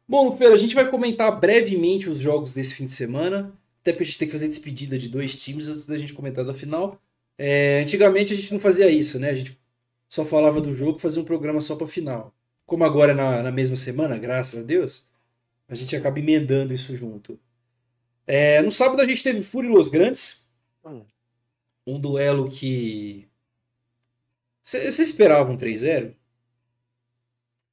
Bom, 0.08 0.36
Fer, 0.36 0.50
a 0.52 0.56
gente 0.56 0.74
vai 0.74 0.90
comentar 0.90 1.38
brevemente 1.38 2.10
os 2.10 2.18
jogos 2.18 2.52
desse 2.52 2.74
fim 2.74 2.86
de 2.86 2.92
semana. 2.92 3.52
Até 3.80 3.92
porque 3.92 4.02
a 4.02 4.06
gente 4.06 4.18
tem 4.18 4.26
que 4.26 4.32
fazer 4.32 4.48
despedida 4.48 4.98
de 4.98 5.08
dois 5.08 5.36
times 5.36 5.68
antes 5.68 5.86
da 5.86 5.96
gente 5.96 6.12
comentar 6.12 6.44
da 6.44 6.52
final. 6.52 7.00
É, 7.38 7.82
antigamente 7.82 8.32
a 8.32 8.36
gente 8.36 8.52
não 8.52 8.58
fazia 8.58 8.90
isso, 8.90 9.20
né? 9.20 9.30
A 9.30 9.34
gente 9.36 9.56
só 10.08 10.24
falava 10.24 10.60
do 10.60 10.72
jogo, 10.74 10.98
fazia 10.98 11.22
um 11.22 11.24
programa 11.24 11.60
só 11.60 11.76
pra 11.76 11.86
final. 11.86 12.34
Como 12.66 12.82
agora 12.82 13.12
é 13.12 13.14
na, 13.14 13.44
na 13.44 13.52
mesma 13.52 13.76
semana, 13.76 14.18
graças 14.18 14.58
a 14.58 14.62
Deus, 14.64 15.06
a 15.68 15.76
gente 15.76 15.94
acaba 15.94 16.18
emendando 16.18 16.74
isso 16.74 16.96
junto. 16.96 17.38
É, 18.26 18.60
no 18.60 18.72
sábado 18.72 19.00
a 19.02 19.04
gente 19.04 19.22
teve 19.22 19.40
Fúria 19.40 19.70
Los 19.70 19.88
Grandes. 19.88 20.48
Hum. 20.84 21.04
Um 21.86 22.00
duelo 22.00 22.50
que. 22.50 23.28
Você 24.62 25.02
esperava 25.02 25.50
um 25.50 25.56
3-0? 25.56 26.14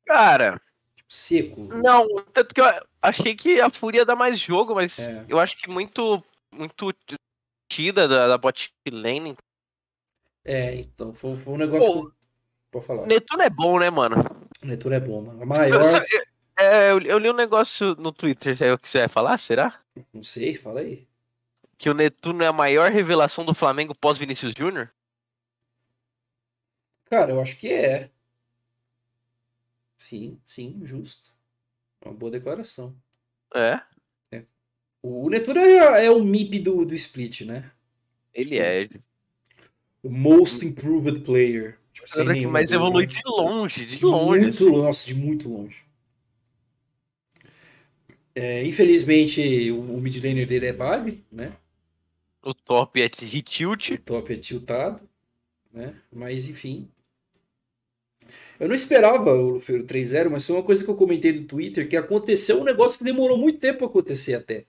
Cara, 0.05 0.59
Tipo, 0.95 1.11
seco? 1.13 1.61
não, 1.75 2.07
tanto 2.33 2.53
que 2.55 2.61
eu 2.61 2.65
achei 3.01 3.35
que 3.35 3.61
a 3.61 3.69
Fúria 3.69 3.99
ia 3.99 4.05
dar 4.05 4.15
mais 4.15 4.39
jogo, 4.39 4.73
mas 4.73 5.07
É. 5.07 5.25
eu 5.27 5.39
acho 5.39 5.55
que 5.55 5.69
muito, 5.69 6.23
muito 6.51 6.91
tida 7.71 8.07
da, 8.07 8.27
da 8.27 8.37
bot 8.37 8.73
lane. 8.91 9.35
É, 10.43 10.73
então, 10.75 11.13
foi, 11.13 11.35
foi 11.35 11.53
um 11.53 11.57
negócio. 11.57 11.93
Pô, 11.93 12.07
que- 12.09 12.19
Pode 12.71 12.85
falar. 12.85 13.07
Netuno 13.07 13.41
é 13.43 13.49
bom, 13.49 13.79
né, 13.79 13.89
mano? 13.89 14.15
Leitura 14.63 14.97
é 14.97 14.99
bom, 14.99 15.21
mano. 15.23 15.39
A 15.39 15.43
Eu, 15.43 15.47
maior. 15.47 16.05
é, 16.59 16.91
eu, 16.91 17.01
eu 17.01 17.17
li 17.17 17.29
um 17.29 17.33
negócio 17.35 17.95
no 17.95 18.11
Twitter, 18.11 18.55
é 18.61 18.71
o 18.73 18.77
que 18.77 18.87
você 18.87 18.99
vai 18.99 19.07
falar, 19.07 19.37
será? 19.39 19.79
Não 20.13 20.21
sei, 20.23 20.55
fala 20.55 20.81
aí. 20.81 21.07
Que 21.79 21.89
o 21.89 21.93
Netuno 21.93 22.43
é 22.43 22.47
a 22.47 22.53
maior 22.53 22.91
revelação 22.91 23.45
do 23.45 23.55
Flamengo 23.55 23.97
pós 23.97 24.17
Vinícius 24.17 24.53
Júnior? 24.53 24.91
Cara, 27.05 27.31
eu 27.31 27.41
acho 27.41 27.57
que 27.57 27.69
é. 27.71 28.11
Sim, 29.97 30.37
sim, 30.45 30.81
justo. 30.83 31.33
Uma 32.05 32.13
boa 32.13 32.31
declaração. 32.31 32.93
É, 33.55 33.81
O 35.01 35.29
Netura 35.29 35.61
é, 35.61 36.05
é 36.05 36.11
o 36.11 36.21
MIP 36.21 36.59
do, 36.59 36.85
do 36.85 36.93
Split, 36.93 37.41
né? 37.45 37.71
ele 38.33 38.59
é. 38.59 38.89
O 40.03 40.09
Most 40.09 40.65
Improved 40.65 41.21
Player. 41.21 41.79
Tipo, 41.93 42.09
sem 42.09 42.25
mais 42.25 42.65
dúvida. 42.69 42.75
evolui 42.75 43.07
de 43.07 43.21
longe, 43.25 43.85
de, 43.85 43.95
De 43.95 44.05
longe. 44.05 44.41
muito 44.41 44.49
assim. 44.49 44.71
nossa, 44.71 45.07
de 45.07 45.15
muito 45.15 45.47
longe. 45.49 45.83
É, 48.35 48.65
infelizmente, 48.65 49.71
o, 49.71 49.95
o 49.95 50.01
mid 50.01 50.21
laner 50.23 50.45
dele 50.45 50.67
é 50.67 50.73
Bagre, 50.73 51.23
né? 51.31 51.53
O 52.43 52.53
top 52.53 52.97
é 53.01 53.07
de 53.07 53.41
O 53.87 53.95
tilt. 53.95 53.97
top 53.97 54.33
é 54.33 54.37
tiltado, 54.37 55.07
né? 55.73 56.01
Mas 56.11 56.49
enfim. 56.49 56.91
Eu 58.59 58.67
não 58.67 58.75
esperava 58.75 59.31
o 59.33 59.51
Lufeiro 59.51 59.85
3-0, 59.85 60.29
mas 60.29 60.45
foi 60.45 60.55
uma 60.55 60.63
coisa 60.63 60.83
que 60.83 60.89
eu 60.89 60.95
comentei 60.95 61.31
no 61.33 61.45
Twitter, 61.45 61.87
que 61.89 61.95
aconteceu 61.97 62.59
um 62.59 62.63
negócio 62.63 62.97
que 62.99 63.03
demorou 63.05 63.37
muito 63.37 63.59
tempo 63.59 63.83
a 63.85 63.87
acontecer 63.87 64.35
até. 64.35 64.65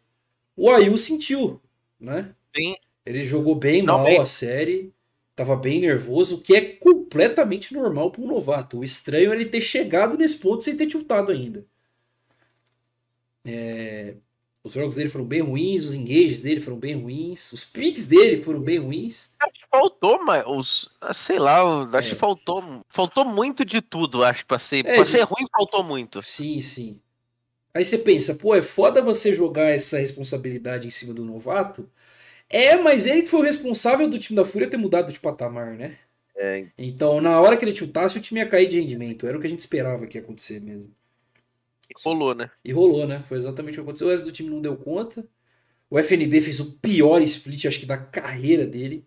O 0.57 0.71
Ayu 0.71 0.97
sentiu, 0.99 1.61
né? 2.01 2.35
Sim. 2.55 2.77
Ele 3.07 3.25
jogou 3.25 3.55
bem 3.57 3.83
Não, 3.85 3.99
mal 3.99 4.05
bem. 4.05 4.21
a 4.21 4.27
série 4.27 4.93
Tava 5.37 5.57
bem 5.57 5.81
nervoso, 5.81 6.37
o 6.37 6.41
que 6.43 6.55
é 6.55 6.61
completamente 6.77 7.75
normal 7.75 8.13
para 8.13 8.23
um 8.23 8.27
novato. 8.29 8.79
O 8.81 8.85
estranho 8.85 9.33
é 9.33 9.37
ele 9.37 9.47
ter 9.47 9.61
chegado 9.63 10.19
nesse 10.19 10.39
ponto 10.39 10.65
sem 10.65 10.77
ter 10.77 10.87
tiltado 10.87 11.33
ainda. 11.33 11.67
É, 13.45 14.17
os 14.63 14.73
jogos 14.75 14.97
dele 14.97 15.09
foram 15.09 15.25
bem 15.25 15.41
ruins, 15.41 15.85
os 15.85 15.95
engages 15.95 16.43
dele 16.43 16.61
foram 16.61 16.79
bem 16.79 16.95
ruins, 16.95 17.53
os 17.53 17.65
picks 17.65 18.07
dele 18.07 18.37
foram 18.37 18.61
bem 18.61 18.79
ruins. 18.79 19.35
Acho 19.41 19.53
que 19.55 19.67
faltou, 19.71 20.23
mas 20.25 20.45
os, 20.47 20.91
ah, 21.01 21.15
sei 21.15 21.39
lá, 21.39 21.89
acho 21.97 22.09
é. 22.09 22.11
que 22.11 22.17
faltou, 22.17 22.85
faltou 22.89 23.25
muito 23.25 23.65
de 23.65 23.81
tudo, 23.81 24.23
acho 24.23 24.41
que 24.41 24.49
para 24.49 24.59
ser, 24.59 24.87
é, 24.87 24.97
pra 24.97 25.07
ser 25.07 25.23
ruim 25.23 25.47
faltou 25.51 25.83
muito. 25.83 26.21
Sim, 26.23 26.61
sim. 26.61 27.01
Aí 27.73 27.85
você 27.85 27.97
pensa, 27.97 28.35
pô, 28.35 28.55
é 28.55 28.61
foda 28.61 29.01
você 29.01 29.35
jogar 29.35 29.71
essa 29.71 29.99
responsabilidade 29.99 30.87
em 30.87 30.91
cima 30.91 31.15
do 31.15 31.25
novato. 31.25 31.89
É, 32.49 32.77
mas 32.77 33.07
ele 33.07 33.23
que 33.23 33.29
foi 33.29 33.41
o 33.41 33.45
responsável 33.45 34.09
do 34.09 34.19
time 34.19 34.37
da 34.37 34.45
Fúria 34.45 34.69
ter 34.69 34.77
mudado 34.77 35.13
de 35.13 35.21
patamar, 35.21 35.77
né? 35.77 35.97
É. 36.37 36.67
Então, 36.77 37.21
na 37.21 37.41
hora 37.41 37.57
que 37.57 37.65
ele 37.65 37.77
chutasse, 37.77 38.19
o 38.19 38.21
time 38.21 38.41
ia 38.41 38.49
cair 38.49 38.67
de 38.67 38.81
rendimento. 38.81 39.27
Era 39.27 39.39
o 39.39 39.41
que 39.41 39.47
a 39.47 39.51
gente 39.51 39.61
esperava 39.61 40.07
que 40.07 40.19
ia 40.19 40.23
acontecer 40.23 40.61
mesmo. 40.61 40.93
E 41.91 42.03
rolou, 42.03 42.35
né? 42.35 42.51
E 42.65 42.73
rolou, 42.73 43.07
né? 43.07 43.23
Foi 43.29 43.37
exatamente 43.37 43.75
o 43.75 43.77
que 43.77 43.81
aconteceu. 43.81 44.07
O 44.07 44.11
resto 44.11 44.25
do 44.25 44.33
time 44.33 44.49
não 44.49 44.61
deu 44.61 44.77
conta. 44.77 45.27
O 45.91 45.99
FNB 45.99 46.41
fez 46.41 46.61
o 46.61 46.73
pior 46.79 47.21
split, 47.23 47.67
acho 47.67 47.81
que, 47.81 47.87
da 47.87 47.99
carreira 47.99 48.67
dele. 48.67 49.05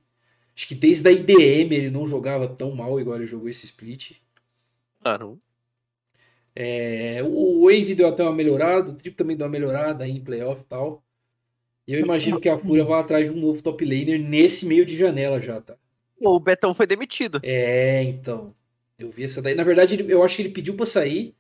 Acho 0.56 0.68
que 0.68 0.76
desde 0.76 1.08
a 1.08 1.12
IDM 1.12 1.74
ele 1.74 1.90
não 1.90 2.06
jogava 2.06 2.48
tão 2.48 2.76
mal 2.76 3.00
igual 3.00 3.16
ele 3.16 3.26
jogou 3.26 3.50
esse 3.50 3.66
split. 3.66 4.18
Claro. 5.02 5.40
É, 6.56 7.24
o 7.26 7.66
Wave 7.66 7.96
deu 7.96 8.08
até 8.08 8.22
uma 8.22 8.34
melhorada, 8.34 8.92
o 8.92 8.94
Trip 8.94 9.16
também 9.16 9.36
deu 9.36 9.46
uma 9.48 9.52
melhorada 9.52 10.04
aí 10.04 10.12
em 10.12 10.24
playoff 10.24 10.62
e 10.62 10.66
tal. 10.66 11.04
E 11.88 11.94
eu 11.94 12.00
imagino 12.00 12.40
que 12.40 12.48
a 12.48 12.58
Fúria 12.58 12.86
vai 12.86 13.00
atrás 13.00 13.30
de 13.30 13.36
um 13.36 13.42
novo 13.42 13.62
top 13.62 13.84
laner 13.84 14.22
nesse 14.22 14.66
meio 14.66 14.86
de 14.86 14.96
janela 14.96 15.42
já, 15.42 15.60
tá? 15.60 15.76
O 16.20 16.40
Betão 16.40 16.74
foi 16.74 16.86
demitido. 16.86 17.40
É, 17.44 18.04
então. 18.04 18.48
Eu 18.98 19.10
vi 19.10 19.24
essa 19.24 19.42
daí. 19.42 19.56
Na 19.56 19.64
verdade, 19.64 20.06
eu 20.08 20.24
acho 20.24 20.36
que 20.36 20.44
ele 20.44 20.54
pediu 20.54 20.76
para 20.76 20.86
sair. 20.86 21.36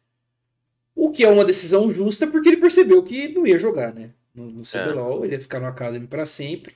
O 0.95 1.11
que 1.11 1.23
é 1.23 1.29
uma 1.29 1.45
decisão 1.45 1.89
justa 1.89 2.27
porque 2.27 2.49
ele 2.49 2.57
percebeu 2.57 3.03
que 3.03 3.29
não 3.29 3.47
ia 3.47 3.57
jogar, 3.57 3.93
né? 3.93 4.11
No, 4.33 4.49
no 4.49 4.63
CBLOL, 4.63 5.23
é. 5.23 5.27
ele 5.27 5.35
ia 5.35 5.39
ficar 5.39 5.59
no 5.59 5.67
Academy 5.67 6.07
para 6.07 6.25
sempre. 6.25 6.75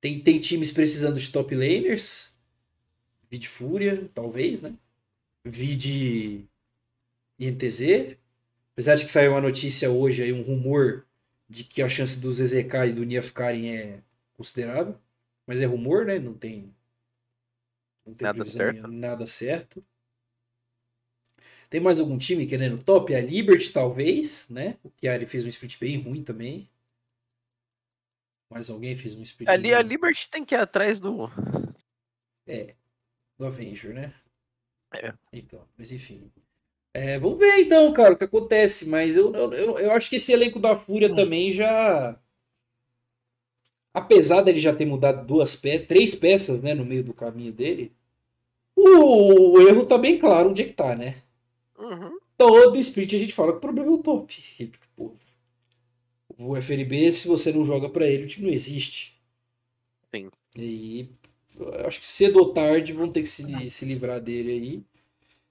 Tem, 0.00 0.20
tem 0.20 0.38
times 0.38 0.70
precisando 0.72 1.18
de 1.18 1.30
top 1.30 1.54
laners. 1.54 2.36
Vi 3.30 3.38
de 3.38 3.48
Fúria, 3.48 4.08
talvez, 4.14 4.60
né? 4.60 4.74
Vi 5.44 5.74
de 5.74 6.44
INTZ. 7.38 8.16
Apesar 8.72 8.94
de 8.94 9.04
que 9.04 9.10
saiu 9.10 9.32
uma 9.32 9.40
notícia 9.40 9.90
hoje 9.90 10.22
aí, 10.22 10.32
um 10.32 10.42
rumor 10.42 11.04
de 11.48 11.64
que 11.64 11.82
a 11.82 11.88
chance 11.88 12.20
do 12.20 12.32
ZZK 12.32 12.88
e 12.88 12.92
do 12.92 13.04
Nia 13.04 13.22
ficarem 13.22 13.76
é 13.76 14.00
considerável. 14.36 14.96
Mas 15.46 15.60
é 15.60 15.66
rumor, 15.66 16.04
né? 16.04 16.18
Não 16.18 16.34
tem. 16.34 16.72
Não 18.06 18.14
tem 18.14 18.26
nada 18.26 18.46
certo. 18.46 18.88
nada 18.88 19.26
certo. 19.26 19.84
Tem 21.68 21.80
mais 21.80 22.00
algum 22.00 22.16
time 22.16 22.46
querendo 22.46 22.82
top? 22.82 23.14
A 23.14 23.20
Liberty, 23.20 23.70
talvez, 23.70 24.48
né? 24.48 24.76
O 24.82 24.90
Chiari 24.98 25.26
fez 25.26 25.44
um 25.44 25.48
split 25.48 25.78
bem 25.78 26.00
ruim 26.00 26.22
também. 26.22 26.68
Mais 28.50 28.70
alguém 28.70 28.96
fez 28.96 29.14
um 29.14 29.22
split 29.22 29.48
Ali 29.48 29.74
a 29.74 29.82
Liberty 29.82 30.30
tem 30.30 30.44
que 30.44 30.54
ir 30.54 30.58
atrás 30.58 30.98
do. 30.98 31.30
É. 32.46 32.74
Do 33.36 33.46
Avenger, 33.46 33.92
né? 33.92 34.14
É. 34.94 35.12
Então, 35.32 35.68
mas 35.76 35.92
enfim. 35.92 36.32
É, 36.94 37.18
vamos 37.18 37.38
ver 37.38 37.60
então, 37.60 37.92
cara, 37.92 38.14
o 38.14 38.16
que 38.16 38.24
acontece. 38.24 38.88
Mas 38.88 39.14
eu, 39.14 39.34
eu, 39.34 39.78
eu 39.78 39.92
acho 39.92 40.08
que 40.08 40.16
esse 40.16 40.32
elenco 40.32 40.58
da 40.58 40.74
Fúria 40.74 41.12
hum. 41.12 41.14
também 41.14 41.52
já. 41.52 42.18
Apesar 43.92 44.42
dele 44.42 44.60
já 44.60 44.74
ter 44.74 44.86
mudado 44.86 45.26
duas 45.26 45.54
peças, 45.54 45.86
três 45.86 46.14
peças, 46.14 46.62
né, 46.62 46.72
no 46.72 46.84
meio 46.84 47.02
do 47.02 47.12
caminho 47.12 47.52
dele, 47.52 47.92
o, 48.74 49.58
o 49.58 49.68
erro 49.68 49.84
tá 49.84 49.98
bem 49.98 50.18
claro 50.18 50.50
onde 50.50 50.62
é 50.62 50.64
que 50.64 50.72
tá, 50.72 50.94
né? 50.94 51.22
Uhum. 51.78 52.18
Todo 52.36 52.78
split 52.78 53.14
a 53.14 53.18
gente 53.18 53.34
fala 53.34 53.52
que 53.52 53.58
o 53.58 53.60
problema 53.60 53.88
é 53.90 53.94
o 53.94 53.98
top. 53.98 54.76
O 56.36 56.56
FNB, 56.56 57.12
se 57.12 57.28
você 57.28 57.52
não 57.52 57.64
joga 57.64 57.88
para 57.88 58.06
ele, 58.06 58.24
o 58.24 58.26
time 58.26 58.46
não 58.46 58.52
existe. 58.52 59.20
Sim. 60.14 60.30
E 60.56 61.08
eu 61.58 61.86
acho 61.86 62.00
que 62.00 62.06
cedo 62.06 62.38
ou 62.38 62.52
tarde 62.52 62.92
vão 62.92 63.10
ter 63.10 63.22
que 63.22 63.28
se, 63.28 63.70
se 63.70 63.84
livrar 63.84 64.20
dele 64.20 64.52
aí. 64.52 64.82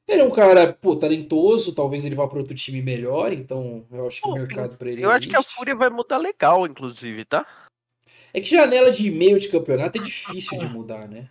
Ele 0.08 0.22
é 0.22 0.24
um 0.24 0.32
cara, 0.32 0.72
pô, 0.72 0.96
talentoso, 0.96 1.76
talvez 1.76 2.06
ele 2.06 2.16
vá 2.16 2.26
para 2.28 2.40
outro 2.40 2.56
time 2.56 2.82
melhor, 2.82 3.34
então 3.34 3.86
eu 3.92 4.08
acho 4.08 4.22
que 4.22 4.28
pô, 4.28 4.36
o 4.36 4.38
mercado 4.38 4.78
para 4.78 4.90
ele 4.90 5.04
Eu 5.04 5.12
existe. 5.12 5.36
acho 5.36 5.46
que 5.46 5.54
a 5.54 5.56
Fúria 5.56 5.76
vai 5.76 5.90
mudar 5.90 6.18
legal, 6.18 6.66
inclusive, 6.66 7.26
tá? 7.26 7.46
É 8.34 8.40
que 8.40 8.48
janela 8.48 8.90
de 8.90 9.12
meio 9.12 9.38
de 9.38 9.50
campeonato 9.50 10.00
é 10.00 10.02
difícil 10.02 10.58
de 10.58 10.68
mudar, 10.68 11.10
né? 11.10 11.30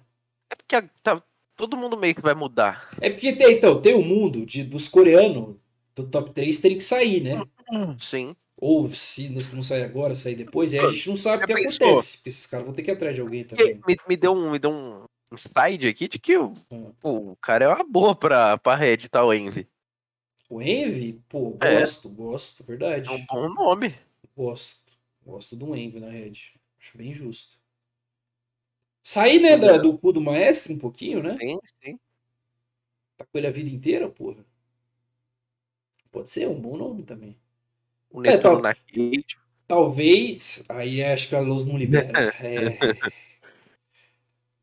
É 0.50 0.54
porque 0.54 0.82
tá, 1.02 1.22
todo 1.56 1.76
mundo 1.76 1.96
meio 1.96 2.14
que 2.14 2.20
vai 2.20 2.34
mudar. 2.34 2.88
É 3.00 3.10
porque 3.10 3.32
tem, 3.32 3.54
então, 3.54 3.80
tem 3.80 3.94
o 3.94 4.02
mundo 4.02 4.44
de, 4.44 4.62
dos 4.62 4.86
coreanos 4.86 5.56
do 5.94 6.06
top 6.08 6.30
3 6.30 6.60
terem 6.60 6.76
que 6.76 6.84
sair, 6.84 7.22
né? 7.22 7.42
Sim. 7.98 8.36
Ou 8.58 8.88
se 8.90 9.28
não 9.28 9.62
sair 9.62 9.82
agora, 9.82 10.16
sair 10.16 10.34
depois, 10.34 10.72
aí 10.72 10.80
a 10.80 10.88
gente 10.88 11.08
não 11.08 11.16
sabe 11.16 11.44
o 11.44 11.46
que 11.46 11.54
pensou? 11.54 11.88
acontece. 11.88 12.20
Esses 12.24 12.46
caras 12.46 12.66
vão 12.66 12.74
ter 12.74 12.82
que 12.82 12.90
ir 12.90 12.94
atrás 12.94 13.14
de 13.14 13.20
alguém 13.20 13.44
também. 13.44 13.80
Me, 13.86 13.96
me, 14.08 14.16
deu 14.16 14.32
um, 14.32 14.50
me 14.50 14.58
deu 14.58 14.70
um 14.70 15.06
side 15.36 15.86
aqui 15.88 16.08
de 16.08 16.18
que 16.18 16.38
o, 16.38 16.54
hum. 16.70 16.92
pô, 17.00 17.32
o 17.32 17.36
cara 17.36 17.64
é 17.64 17.68
uma 17.68 17.84
boa 17.84 18.14
pra, 18.14 18.56
pra 18.56 18.74
Red, 18.74 19.08
tá, 19.10 19.24
o 19.24 19.32
Envy. 19.32 19.68
O 20.48 20.62
Envy? 20.62 21.20
Pô, 21.28 21.50
gosto, 21.50 22.08
é. 22.08 22.12
gosto, 22.12 22.64
verdade. 22.64 23.08
É 23.08 23.12
um 23.12 23.26
bom 23.26 23.48
nome. 23.48 23.94
Gosto. 24.34 24.92
Gosto 25.24 25.56
do 25.56 25.76
Envy 25.76 26.00
na 26.00 26.08
Red. 26.08 26.34
Acho 26.80 26.96
bem 26.96 27.12
justo. 27.12 27.58
Sair, 29.06 29.38
né, 29.38 29.56
da, 29.56 29.78
do 29.78 29.96
cu 29.96 30.12
do 30.12 30.20
maestro 30.20 30.74
um 30.74 30.78
pouquinho, 30.78 31.22
né? 31.22 31.36
Sim, 31.38 31.60
sim. 31.80 31.96
Tá 33.16 33.24
com 33.24 33.38
ele 33.38 33.46
a 33.46 33.52
vida 33.52 33.70
inteira, 33.70 34.08
porra. 34.08 34.44
Pode 36.10 36.28
ser 36.28 36.48
um 36.48 36.60
bom 36.60 36.76
nome 36.76 37.04
também. 37.04 37.38
O 38.10 38.26
é, 38.26 38.36
tal, 38.36 38.60
na 38.60 38.74
Kate. 38.74 39.38
Talvez. 39.64 40.64
Aí 40.68 41.04
acho 41.04 41.28
que 41.28 41.36
a 41.36 41.38
luz 41.38 41.66
não 41.66 41.78
libera. 41.78 42.34
é, 42.42 42.78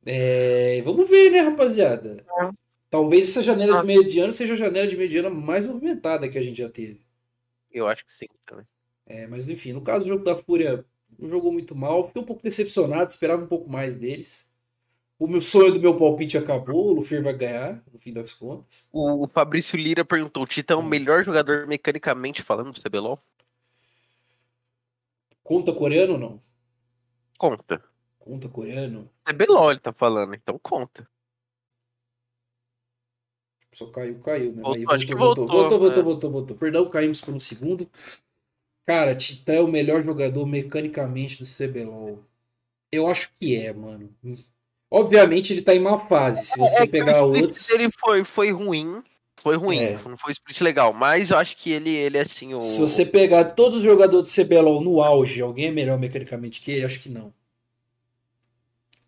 é, 0.06 0.82
vamos 0.82 1.10
ver, 1.10 1.32
né, 1.32 1.40
rapaziada? 1.40 2.26
É. 2.42 2.50
Talvez 2.90 3.30
essa 3.30 3.42
janela 3.42 3.78
de 3.78 3.86
meio 3.86 4.06
de 4.06 4.20
ano 4.20 4.34
seja 4.34 4.56
a 4.56 4.58
janela 4.58 4.88
de 4.88 4.98
meio 4.98 5.08
de 5.08 5.20
ano 5.20 5.34
mais 5.34 5.66
movimentada 5.66 6.28
que 6.28 6.38
a 6.38 6.44
gente 6.44 6.58
já 6.58 6.68
teve. 6.68 7.00
Eu 7.72 7.88
acho 7.88 8.06
que 8.06 8.12
sim 8.12 8.28
também. 8.46 8.66
É, 9.06 9.26
mas 9.26 9.48
enfim, 9.48 9.72
no 9.72 9.80
caso 9.80 10.04
do 10.04 10.10
jogo 10.10 10.26
da 10.26 10.36
Fúria, 10.36 10.84
não 11.24 11.30
jogou 11.30 11.54
muito 11.54 11.74
mal. 11.74 12.08
Fiquei 12.08 12.22
um 12.22 12.26
pouco 12.26 12.44
decepcionado, 12.44 13.10
esperava 13.10 13.42
um 13.42 13.48
pouco 13.48 13.70
mais 13.70 13.96
deles. 13.96 14.52
O 15.18 15.26
meu 15.26 15.42
sonho 15.42 15.72
do 15.72 15.80
meu 15.80 15.96
palpite 15.96 16.38
acabou, 16.38 16.88
o 16.90 16.94
Luffy 16.94 17.22
vai 17.22 17.34
ganhar, 17.34 17.82
no 17.94 17.98
fim 17.98 18.12
das 18.12 18.34
contas. 18.34 18.90
O, 18.92 19.26
Fabrício 19.28 19.78
Lira 19.78 20.04
perguntou: 20.04 20.44
o 20.44 20.48
Tita 20.48 20.74
é 20.74 20.76
o 20.76 20.84
melhor 20.84 21.24
jogador 21.24 21.66
mecanicamente 21.66 22.44
falando 22.44 22.74
do 22.74 22.82
CBLOL? 22.82 23.18
Conta 25.42 25.74
coreano 25.74 26.14
ou 26.14 26.20
não? 26.20 26.42
Conta. 27.38 27.82
Conta 28.20 28.50
coreano? 28.50 29.10
CBLOL 29.26 29.72
ele 29.72 29.80
tá 29.80 29.94
falando, 29.94 30.36
então 30.36 30.60
conta. 30.62 31.08
Só 33.72 33.88
caiu, 33.88 34.20
caiu, 34.20 34.54
né? 34.54 34.62
Voltou, 34.62 34.92
Aí, 34.92 35.06
voltou, 35.06 35.16
voltou, 35.16 35.48
voltou, 35.48 35.80
voltou, 35.80 36.00
é. 36.00 36.04
voltou, 36.04 36.32
voltou. 36.32 36.58
Perdão, 36.58 36.90
caímos 36.90 37.22
por 37.22 37.34
um 37.34 37.40
segundo. 37.40 37.90
Cara, 38.86 39.16
Titã 39.16 39.54
é 39.54 39.62
o 39.62 39.68
melhor 39.68 40.02
jogador 40.02 40.46
mecanicamente 40.46 41.42
do 41.42 41.50
CBLOL. 41.50 42.20
Eu 42.92 43.08
acho 43.08 43.32
que 43.40 43.56
é, 43.56 43.72
mano. 43.74 44.10
Obviamente 44.92 45.54
ele 45.54 45.62
tá 45.62 45.74
em 45.74 45.80
má 45.80 45.98
fase. 45.98 46.46
Se 46.46 46.60
você 46.60 46.84
é, 46.84 46.88
pegar 46.88 47.24
o 47.24 47.34
outros. 47.34 47.70
Ele 47.70 47.90
foi, 47.92 48.24
foi 48.24 48.52
ruim. 48.52 49.02
Foi 49.38 49.58
ruim, 49.58 49.80
é. 49.80 50.00
não 50.08 50.16
foi 50.16 50.32
split 50.32 50.62
legal. 50.62 50.94
Mas 50.94 51.32
eu 51.32 51.38
acho 51.38 51.58
que 51.58 51.72
ele, 51.72 51.90
ele 51.90 52.18
é 52.18 52.22
assim. 52.22 52.54
O... 52.54 52.62
Se 52.62 52.80
você 52.80 53.06
pegar 53.06 53.44
todos 53.46 53.80
os 53.80 53.84
jogadores 53.84 54.34
do 54.34 54.44
CBLOL 54.44 54.82
no 54.82 55.02
auge, 55.02 55.42
alguém 55.42 55.68
é 55.68 55.72
melhor 55.72 55.98
mecanicamente 55.98 56.62
que 56.62 56.72
ele? 56.72 56.86
Acho 56.86 57.00
que 57.00 57.10
não. 57.10 57.34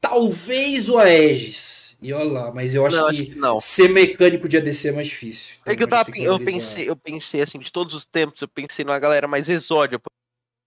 Talvez 0.02 0.90
o 0.90 0.98
Aegis. 0.98 1.85
E 2.06 2.14
olha 2.14 2.32
lá, 2.32 2.52
mas 2.52 2.76
eu 2.76 2.86
acho, 2.86 2.98
não, 2.98 3.10
que, 3.10 3.16
acho 3.16 3.26
que 3.32 3.36
não. 3.36 3.60
ser 3.60 3.90
mecânico 3.90 4.48
de 4.48 4.58
ADC 4.58 4.90
é 4.90 4.92
mais 4.92 5.08
difícil. 5.08 5.56
Então 5.60 5.74
é 5.74 5.76
que 5.76 5.82
eu, 5.82 5.88
tava, 5.88 6.12
eu, 6.16 6.40
pensei, 6.40 6.88
eu 6.88 6.96
pensei 6.96 7.42
assim, 7.42 7.58
de 7.58 7.72
todos 7.72 7.96
os 7.96 8.06
tempos, 8.06 8.40
eu 8.44 8.48
pensei 8.48 8.86
numa 8.86 9.00
galera 9.00 9.28
mais 9.28 9.50
exódia. 9.50 10.00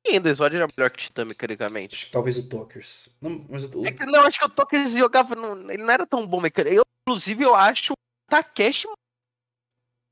E 0.04 0.14
ainda 0.14 0.30
exódia 0.30 0.56
era 0.56 0.66
melhor 0.76 0.90
que 0.90 1.04
Titã 1.04 1.24
mecanicamente. 1.24 1.94
Acho 1.94 2.06
que 2.06 2.10
talvez 2.10 2.38
o 2.38 2.48
Tokers. 2.48 3.08
Não, 3.20 3.46
mas 3.48 3.62
o... 3.72 3.86
É 3.86 3.92
que, 3.92 4.04
não, 4.04 4.22
acho 4.22 4.36
que 4.36 4.46
o 4.46 4.48
Tokers 4.48 4.94
jogava. 4.94 5.36
Não, 5.36 5.70
ele 5.70 5.84
não 5.84 5.90
era 5.92 6.04
tão 6.04 6.26
bom 6.26 6.40
mecânico. 6.40 6.74
Eu, 6.74 6.82
inclusive, 7.06 7.44
eu 7.44 7.54
acho 7.54 7.92
o 7.92 7.96
Takeshi 8.28 8.88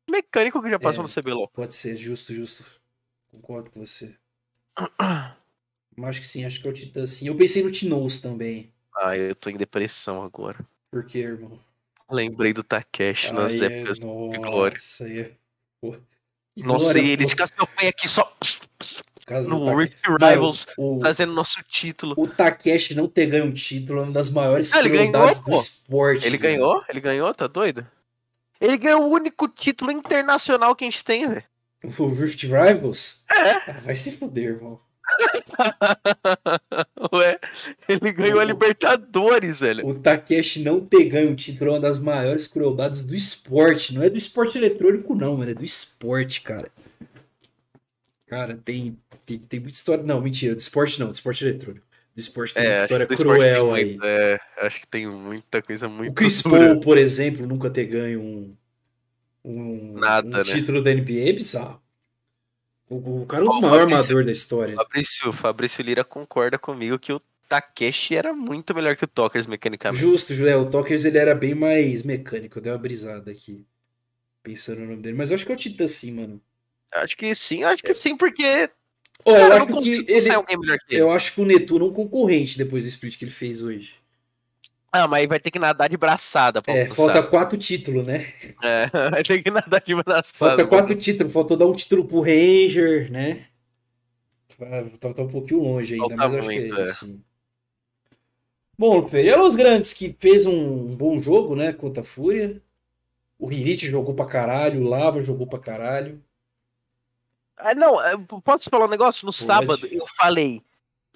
mecânico 0.09 0.63
que 0.63 0.71
já 0.71 0.79
passou 0.79 1.05
é, 1.05 1.09
no 1.09 1.13
CBLOL. 1.13 1.49
Pode 1.49 1.75
ser, 1.75 1.97
justo, 1.97 2.33
justo. 2.33 2.65
Concordo 3.33 3.69
com 3.71 3.85
você. 3.85 4.15
Mas 5.97 6.11
acho 6.11 6.21
que 6.21 6.27
sim, 6.27 6.45
acho 6.45 6.63
que 6.63 6.69
é 6.69 6.71
o 6.71 6.75
Titã 6.75 7.05
sim. 7.05 7.27
Eu 7.27 7.37
pensei 7.37 7.65
no 7.65 7.71
Tinoz 7.73 8.21
também. 8.21 8.73
Ah, 8.95 9.17
eu 9.17 9.35
tô 9.35 9.51
em 9.51 9.57
depressão 9.57 10.23
agora. 10.23 10.65
Por 10.91 11.05
quê, 11.05 11.19
irmão? 11.21 11.59
Lembrei 12.11 12.53
do 12.53 12.63
Takeshi 12.63 13.33
nas 13.33 13.61
é, 13.61 13.67
épocas 13.67 14.01
nossa, 14.01 14.31
de 14.33 14.39
glória. 14.39 14.77
Isso 14.77 15.05
aí 15.05 15.21
é. 15.21 15.33
Não 16.57 16.79
sei, 16.79 17.11
ele 17.11 17.27
de 17.27 17.35
Cassiopeia 17.35 17.91
aqui 17.91 18.09
só. 18.09 18.33
No 19.49 19.77
Rift 19.77 19.99
Rivals, 20.07 20.69
o, 20.79 21.01
trazendo 21.01 21.33
nosso 21.33 21.61
título. 21.65 22.15
o 22.17 22.29
Takeshi 22.29 22.95
não 22.95 23.09
ter 23.09 23.27
ganho 23.27 23.47
um 23.47 23.53
título 23.53 23.99
é 23.99 24.03
uma 24.05 24.13
das 24.13 24.31
maiores 24.31 24.73
Ah, 24.73 24.79
ele 24.79 24.91
crueldades 24.91 25.41
ganhou, 25.41 25.45
do 25.45 25.51
pô. 25.51 25.55
esporte. 25.57 26.27
Ele 26.27 26.39
velho. 26.39 26.59
ganhou? 26.59 26.85
Ele 26.89 27.01
ganhou? 27.01 27.35
Tá 27.35 27.49
doido? 27.49 27.85
Ele 28.61 28.77
ganhou 28.79 29.03
o 29.03 29.09
único 29.09 29.49
título 29.49 29.91
internacional 29.91 30.77
que 30.77 30.85
a 30.85 30.89
gente 30.89 31.05
tem, 31.05 31.29
velho. 31.29 31.45
O 31.99 32.09
Rift 32.09 32.47
Rivals? 32.47 33.25
É. 33.31 33.71
Ah, 33.71 33.81
vai 33.83 33.97
se 33.97 34.13
fuder, 34.13 34.55
irmão. 34.55 34.81
Ué, 37.13 37.39
ele 37.89 38.13
ganhou 38.13 38.41
a 38.41 38.45
O- 38.45 38.47
Libertadores, 38.47 39.61
velho. 39.61 39.87
O 39.87 39.95
Takeshi 39.95 40.63
não 40.63 40.81
ter 40.85 41.05
ganho 41.09 41.31
um 41.31 41.35
título 41.37 41.71
é 41.71 41.75
uma 41.75 41.81
das 41.81 41.99
maiores 41.99 42.47
crueldades 42.47 43.05
do 43.05 43.15
esporte. 43.15 43.95
Não 43.95 44.03
é 44.03 44.11
do 44.11 44.19
esporte 44.19 44.59
eletrônico, 44.59 45.15
não, 45.15 45.37
mano. 45.37 45.51
É 45.51 45.55
do 45.55 45.65
esporte, 45.65 46.41
cara. 46.41 46.71
Cara, 48.27 48.57
tem, 48.57 48.99
tem, 49.25 49.39
tem 49.39 49.61
muita 49.61 49.77
história. 49.77 50.03
Não, 50.03 50.21
mentira. 50.21 50.55
Do 50.55 50.59
esporte 50.59 50.99
não, 50.99 51.09
do 51.09 51.15
esporte 51.15 51.45
eletrônico. 51.45 51.87
Do 52.15 52.21
esporte 52.21 52.55
tem 52.55 52.65
É, 52.65 52.75
acho 52.75 52.85
história 52.85 53.07
cruel 53.07 53.75
aí. 53.75 53.99
é, 54.03 54.39
acho 54.59 54.81
que 54.81 54.87
tem 54.87 55.07
muita 55.07 55.63
coisa 55.63 55.89
muito 55.89 56.11
O 56.11 56.15
Chris 56.15 56.43
dura. 56.43 56.59
Paul, 56.69 56.81
por 56.81 56.97
exemplo, 56.99 57.47
nunca 57.47 57.71
ter 57.71 57.85
ganho 57.87 58.21
um, 58.21 58.51
um, 59.45 59.93
Nada, 59.99 60.27
um 60.27 60.31
né? 60.39 60.43
título 60.45 60.83
da 60.83 60.91
NBA 60.93 61.29
é 61.29 61.33
bizarro. 61.33 61.83
O, 62.89 63.23
o 63.23 63.27
cara 63.27 63.45
é 63.45 63.49
Ó, 63.49 63.51
o 63.51 63.61
maiores 63.61 63.81
Fabrício- 63.81 63.95
amadores 64.05 64.27
da 64.27 64.33
história. 64.33 64.75
Fabrício, 64.77 65.33
Fabrício 65.33 65.83
Lira 65.83 66.05
concorda 66.05 66.59
comigo 66.59 66.99
que 66.99 67.13
o 67.13 67.21
Takeshi 67.49 68.15
era 68.17 68.33
muito 68.33 68.75
melhor 68.75 68.97
que 68.97 69.05
o 69.05 69.09
Tokers 69.09 69.47
mecanicamente. 69.47 70.01
Justo, 70.01 70.35
José. 70.35 70.57
O 70.57 70.67
Tokers 70.67 71.05
ele 71.05 71.19
era 71.19 71.35
bem 71.35 71.55
mais 71.55 72.03
mecânico. 72.03 72.59
Eu 72.59 72.63
dei 72.63 72.73
uma 72.73 72.79
brisada 72.79 73.31
aqui. 73.31 73.65
Pensando 74.43 74.81
no 74.81 74.87
nome 74.89 75.03
dele. 75.03 75.17
Mas 75.17 75.31
eu 75.31 75.35
acho 75.35 75.45
que 75.45 75.53
é 75.53 75.55
o 75.55 75.59
Titã 75.59 75.87
sim, 75.89 76.13
mano. 76.13 76.41
Acho 76.93 77.17
que 77.17 77.35
sim, 77.35 77.65
acho 77.65 77.83
que 77.83 77.95
sim, 77.95 78.17
porque 78.17 78.71
Ó, 79.25 79.33
cara, 79.33 79.47
eu 79.47 79.53
acho 79.55 79.83
que 79.83 80.05
ele. 80.09 80.29
Eu 80.89 81.11
acho 81.11 81.35
que 81.35 81.41
o 81.41 81.45
Netuno 81.45 81.87
é 81.87 81.89
um 81.89 81.93
concorrente 81.93 82.57
depois 82.57 82.85
do 82.85 82.89
split 82.89 83.19
que 83.19 83.25
ele 83.25 83.33
fez 83.33 83.61
hoje. 83.63 83.95
Ah, 85.05 85.09
mas 85.09 85.27
vai 85.29 85.39
ter 85.41 85.51
que 85.51 85.59
nadar 85.59 85.89
de 85.89 85.97
braçada 85.97 86.63
pra 86.63 86.75
É, 86.75 86.87
falta 86.87 87.23
quatro 87.23 87.59
títulos, 87.59 88.07
né? 88.07 88.33
É, 88.63 88.87
vai 89.11 89.23
ter 89.23 89.43
que 89.43 89.51
nadar 89.51 89.81
de 89.81 89.95
braçada. 89.95 90.57
Falta 90.57 90.67
quatro 90.67 90.95
títulos. 90.97 91.33
Faltou 91.33 91.57
dar 91.57 91.67
um 91.67 91.75
título 91.75 92.05
pro 92.05 92.21
Ranger, 92.23 93.11
né? 93.11 93.47
Vai- 94.59 94.85
Tá, 94.99 95.13
tá 95.13 95.23
um 95.23 95.29
pouquinho 95.29 95.61
longe 95.63 95.95
ainda, 95.95 96.09
Falta 96.09 96.17
mas 96.17 96.35
acho 96.35 96.49
que 96.49 96.75
é 96.75 96.81
é. 96.81 96.83
assim. 96.83 97.23
Bom, 98.79 99.09
Fê, 99.09 99.35
Los 99.35 99.57
Grandes 99.57 99.93
que 99.93 100.15
fez 100.19 100.45
um 100.47 100.95
bom 100.97 101.21
jogo, 101.21 101.57
né? 101.57 101.73
Contra 101.73 102.03
a 102.03 102.05
Fúria. 102.07 102.63
O 103.39 103.51
Hirit 103.53 103.87
jogou 103.89 104.15
pra 104.15 104.27
caralho, 104.27 104.83
o 104.83 104.89
Lava 104.89 105.23
jogou 105.23 105.47
pra 105.47 105.59
caralho. 105.59 106.23
Ah, 107.57 107.75
não, 107.75 108.01
eu 108.07 108.19
posso 108.43 108.69
falar 108.71 108.87
um 108.87 108.91
negócio? 108.91 109.25
No 109.27 109.33
Pode. 109.33 109.45
sábado 109.45 109.87
eu 109.91 110.07
falei, 110.17 110.63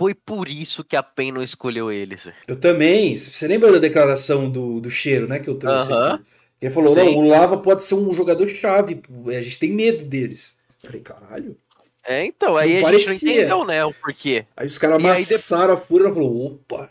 foi 0.00 0.14
por 0.14 0.48
isso 0.48 0.82
que 0.82 0.96
a 0.96 1.02
PEN 1.02 1.32
não 1.32 1.42
escolheu 1.42 1.92
eles. 1.92 2.26
Eu 2.48 2.58
também. 2.58 3.14
Você 3.18 3.46
lembra 3.46 3.70
da 3.70 3.78
declaração 3.78 4.48
do, 4.48 4.80
do 4.80 4.90
cheiro, 4.90 5.28
né? 5.28 5.38
Que 5.38 5.50
eu 5.50 5.58
trouxe 5.58 5.92
Aham. 5.92 6.14
aqui? 6.14 6.24
Ele 6.62 6.72
falou: 6.72 6.94
Sim. 6.94 7.00
não, 7.04 7.16
o 7.16 7.28
Lava 7.28 7.58
pode 7.58 7.84
ser 7.84 7.96
um 7.96 8.14
jogador 8.14 8.48
chave. 8.48 8.94
pô, 8.94 9.28
A 9.28 9.42
gente 9.42 9.58
tem 9.58 9.70
medo 9.70 10.02
deles. 10.06 10.58
Eu 10.82 10.86
falei, 10.88 11.02
caralho. 11.02 11.54
É, 12.02 12.24
então, 12.24 12.56
aí 12.56 12.80
Não 12.80 12.88
a 12.88 12.92
gente 12.92 13.02
não 13.02 13.06
parecia. 13.08 13.32
entendeu, 13.40 13.64
né, 13.66 13.84
o 13.84 13.92
porquê. 13.92 14.46
Aí 14.56 14.66
os 14.66 14.78
caras 14.78 14.96
depois- 14.96 15.30
amassaram 15.30 15.74
a 15.74 15.76
Fúria 15.76 16.08
e 16.08 16.14
falou: 16.14 16.46
opa. 16.46 16.88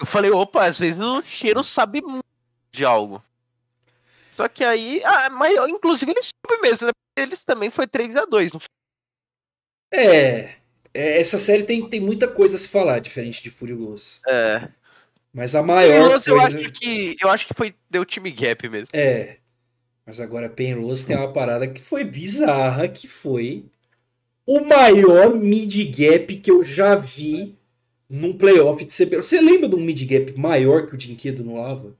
Eu 0.00 0.06
falei, 0.06 0.30
opa, 0.30 0.64
às 0.64 0.78
vezes 0.78 1.00
o 1.00 1.20
cheiro 1.22 1.62
sabe 1.62 2.00
muito 2.00 2.24
de 2.72 2.82
algo. 2.84 3.22
Só 4.32 4.48
que 4.48 4.64
aí, 4.64 5.02
ah, 5.04 5.28
mas 5.30 5.54
inclusive 5.68 6.12
eles 6.12 6.30
soube 6.48 6.62
mesmo, 6.62 6.86
né? 6.86 6.92
Eles 7.18 7.44
também 7.44 7.68
foi 7.70 7.86
3x2, 7.86 8.52
não 8.54 8.60
foi? 8.60 8.68
É, 9.92 10.54
é, 10.98 11.20
essa 11.20 11.38
série 11.38 11.62
tem, 11.62 11.88
tem 11.88 12.00
muita 12.00 12.26
coisa 12.26 12.56
a 12.56 12.58
se 12.58 12.68
falar, 12.68 12.98
diferente 12.98 13.40
de 13.40 13.50
Furioso. 13.50 14.20
É. 14.26 14.68
Mas 15.32 15.54
a 15.54 15.62
maior 15.62 16.10
eu 16.10 16.20
coisa. 16.20 16.58
acho 16.58 16.72
que 16.72 17.16
eu 17.22 17.28
acho 17.28 17.46
que 17.46 17.54
foi 17.54 17.74
deu 17.88 18.04
time 18.04 18.32
gap 18.32 18.68
mesmo. 18.68 18.88
É. 18.92 19.36
Mas 20.04 20.18
agora 20.18 20.48
Penrose 20.48 21.06
tem 21.06 21.16
uma 21.16 21.32
parada 21.32 21.68
que 21.68 21.80
foi 21.80 22.02
bizarra, 22.02 22.88
que 22.88 23.06
foi 23.06 23.66
o 24.44 24.60
maior 24.64 25.34
mid 25.36 25.72
gap 25.96 26.34
que 26.34 26.50
eu 26.50 26.64
já 26.64 26.96
vi 26.96 27.56
num 28.08 28.36
playoff 28.36 28.84
de 28.84 28.92
CBLOL. 28.92 29.22
Você 29.22 29.40
lembra 29.40 29.68
de 29.68 29.76
um 29.76 29.80
mid 29.80 30.02
gap 30.04 30.36
maior 30.36 30.86
que 30.86 30.94
o 30.94 30.98
Dinquedo 30.98 31.44
no 31.44 31.62
Lava? 31.62 31.94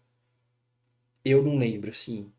Eu 1.24 1.42
não 1.42 1.56
lembro, 1.56 1.90
assim. 1.90 2.32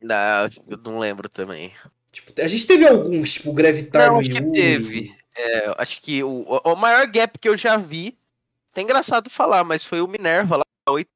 Não, 0.00 0.48
eu 0.68 0.78
não 0.84 0.98
lembro 0.98 1.28
também. 1.28 1.72
Tipo, 2.12 2.32
a 2.40 2.46
gente 2.46 2.66
teve 2.66 2.86
alguns, 2.86 3.32
tipo 3.32 3.52
Gravitar 3.52 4.12
Não, 4.12 4.20
no 4.20 4.22
Yuri. 4.22 4.52
teve. 4.52 5.23
É, 5.36 5.74
acho 5.78 6.00
que 6.00 6.22
o, 6.22 6.42
o- 6.64 6.76
maior 6.76 7.06
gap 7.08 7.38
que 7.38 7.48
eu 7.48 7.56
já 7.56 7.76
vi, 7.76 8.16
é 8.76 8.80
engraçado 8.80 9.28
falar, 9.30 9.64
mas 9.64 9.84
foi 9.84 10.00
o 10.00 10.06
Minerva 10.08 10.56
lá, 10.58 10.64
8, 10.88 11.08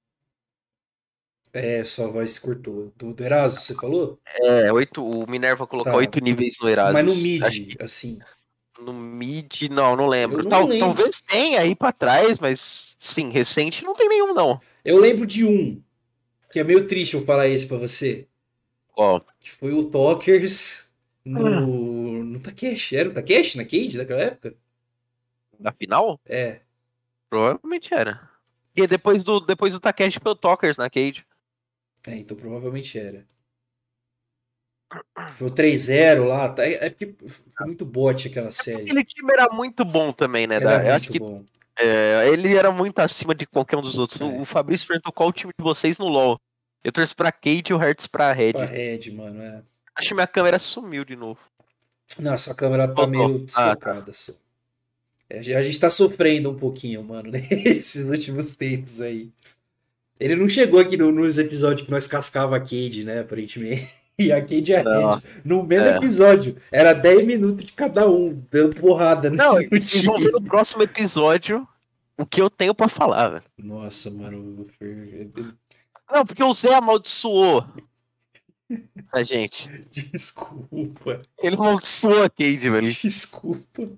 É, 1.52 1.83
sua 1.85 2.09
voz 2.09 2.38
cortou. 2.38 2.92
Do, 2.96 3.12
do 3.14 3.24
Eraso, 3.24 3.61
você 3.61 3.74
falou? 3.74 4.18
é, 4.26 4.72
8, 4.72 5.04
o 5.04 5.28
Minerva 5.31 5.66
colocou 5.66 5.92
Tá. 5.92 5.98
8 5.98 6.20
níveis 6.20 6.54
no 6.61 6.68
Erasmus. 6.68 7.02
Mas 7.02 7.04
no 7.16 7.22
mid, 7.22 7.76
que 7.76 7.83
assim. 7.83 8.18
no 8.81 8.92
mid, 8.92 9.62
não, 9.70 9.96
não 9.96 10.07
lembro. 10.07 10.42
Não 10.42 10.48
Tal- 10.50 10.66
lembro. 10.66 10.78
Talvez 10.94 11.20
tenha 11.20 11.61
aí 11.61 11.74
pra 11.74 11.92
trás, 11.92 12.38
mas 12.38 12.96
sim, 12.98 13.31
recente 13.31 13.85
não 13.85 13.94
tem 13.94 14.09
nenhum 14.09 14.35
não. 14.35 14.61
Eu 14.85 14.98
lembro 14.98 15.26
de 15.26 15.44
um, 15.44 15.83
que 16.52 16.61
é 16.61 16.64
meio 16.64 16.87
triste 16.87 17.14
eu 17.14 17.24
falar 17.24 17.48
esse 17.48 17.66
pra 17.66 17.76
você. 17.78 18.26
Ó, 18.96 19.20
Que 19.40 19.50
foi 19.50 19.72
o 19.72 19.85
Talkers 19.85 20.88
Ah. 21.26 21.31
No, 22.38 22.42
Takeshi. 22.42 22.96
Era 22.96 23.09
o 23.09 23.12
Takeshi 23.14 23.57
na 23.59 23.64
Cage 23.64 23.96
daquela 23.98 24.20
época? 24.22 24.55
na 25.59 25.72
final? 25.72 26.20
É. 26.27 26.61
Provavelmente 27.29 27.92
era. 27.92 28.29
E 28.77 28.87
depois 28.87 29.24
do, 29.24 29.40
depois 29.40 29.74
do 29.74 29.81
Takeshi 29.81 30.20
foi 30.20 30.33
o 30.33 30.37
Talkers 30.37 30.77
na 30.77 30.88
Cage. 30.88 31.24
É, 32.07 32.14
então 32.16 32.37
provavelmente 32.37 32.96
era. 32.98 33.24
Foi 35.33 35.48
o 35.48 35.51
3-0 35.51 36.24
lá. 36.27 36.48
tá? 36.48 36.64
É 36.64 36.87
é 36.87 36.90
porque 36.90 37.14
foi 37.18 37.66
muito 37.66 37.85
bot 37.85 38.29
aquela 38.29 38.51
série. 38.53 38.83
Aquele 38.83 39.05
time 39.05 39.33
era 39.33 39.48
muito 39.53 39.85
bom 39.85 40.12
também, 40.12 40.46
né? 40.46 40.55
Era 40.57 40.79
Da- 40.79 40.85
eu 40.87 40.94
acho 40.94 41.05
muito 41.07 41.12
que 41.12 41.18
bom. 41.18 41.44
é, 41.79 42.29
ele 42.33 42.57
era 42.57 42.70
muito 42.70 42.98
acima 43.01 43.35
de 43.35 43.44
qualquer 43.46 43.77
um 43.77 43.83
dos 43.83 43.98
outros. 43.98 44.20
É. 44.20 44.24
O 44.24 44.44
Fabrício 44.44 44.87
perguntou 44.87 45.12
qual 45.12 45.29
o 45.29 45.33
time 45.33 45.53
de 45.59 45.62
vocês 45.62 45.98
no 45.98 46.07
LoL. 46.09 46.40
Eu 46.83 46.92
torço 46.92 47.14
pra 47.14 47.33
Kate 47.33 47.64
e 47.70 47.74
o 47.74 47.77
Hertz 47.77 48.07
pra 48.07 48.33
Red. 48.33 48.53
Pra 48.53 48.64
Red, 48.64 49.11
mano. 49.12 49.42
É. 49.42 49.62
Acho 49.96 50.09
que 50.09 50.14
minha 50.14 50.27
câmera 50.27 50.59
sumiu 50.59 51.05
de 51.05 51.16
novo. 51.16 51.40
Nossa, 52.18 52.53
a 52.53 52.55
câmera 52.55 52.87
tá 52.88 52.94
Voltou. 52.94 53.09
meio 53.29 53.35
Ah, 53.35 53.44
desfocada. 53.75 54.12
só. 54.14 54.33
É, 55.31 55.38
a 55.57 55.62
gente 55.62 55.79
tá 55.79 55.90
sofrendo 55.90 56.51
um 56.51 56.55
pouquinho, 56.57 57.03
mano, 57.05 57.31
nesses 57.33 58.05
últimos 58.07 58.55
tempos 58.55 59.01
aí. 59.01 59.31
Ele 60.18 60.35
não 60.35 60.49
chegou 60.49 60.81
aqui 60.81 60.97
no- 60.97 61.12
nos 61.12 61.38
episódios 61.38 61.85
que 61.87 61.90
nós 61.92 62.07
cascava 62.07 62.57
a 62.57 62.61
Cade, 62.61 63.05
né, 63.05 63.21
aparentemente. 63.21 63.92
E 64.21 64.33
a 64.33 64.40
Cade 64.40 64.73
e 64.73 64.75
a. 64.75 64.83
Red. 64.83 65.23
No 65.44 65.62
mesmo 65.62 65.87
É. 65.87 65.97
episódio. 65.97 66.57
Era 66.73 66.92
10 66.92 67.25
minutos 67.25 67.64
de 67.64 67.73
cada 67.73 68.11
um, 68.11 68.42
dando 68.51 68.75
porrada 68.75 69.31
no, 69.31 69.37
Não, 69.37 69.55
no 69.62 70.18
ver 70.18 70.33
no 70.33 70.42
próximo 70.42 70.83
episódio 70.83 71.64
o 72.16 72.27
que 72.27 72.42
eu 72.42 72.51
tenho 72.51 72.75
pra 72.75 72.88
falar, 72.88 73.29
velho. 73.29 73.44
Nossa, 73.57 74.11
mano. 74.11 74.66
Não, 76.11 76.27
porque 76.27 76.42
o 76.42 76.53
Zé 76.53 76.75
amaldiçoou 76.75 77.64
a 79.12 79.22
gente. 79.22 79.68
Desculpa. 79.90 81.22
Ele 81.42 81.57
amaldiçoou 81.57 82.22
a 82.22 82.31
Cade, 82.31 82.68
velho. 82.70 82.90
Desculpa. 82.90 83.88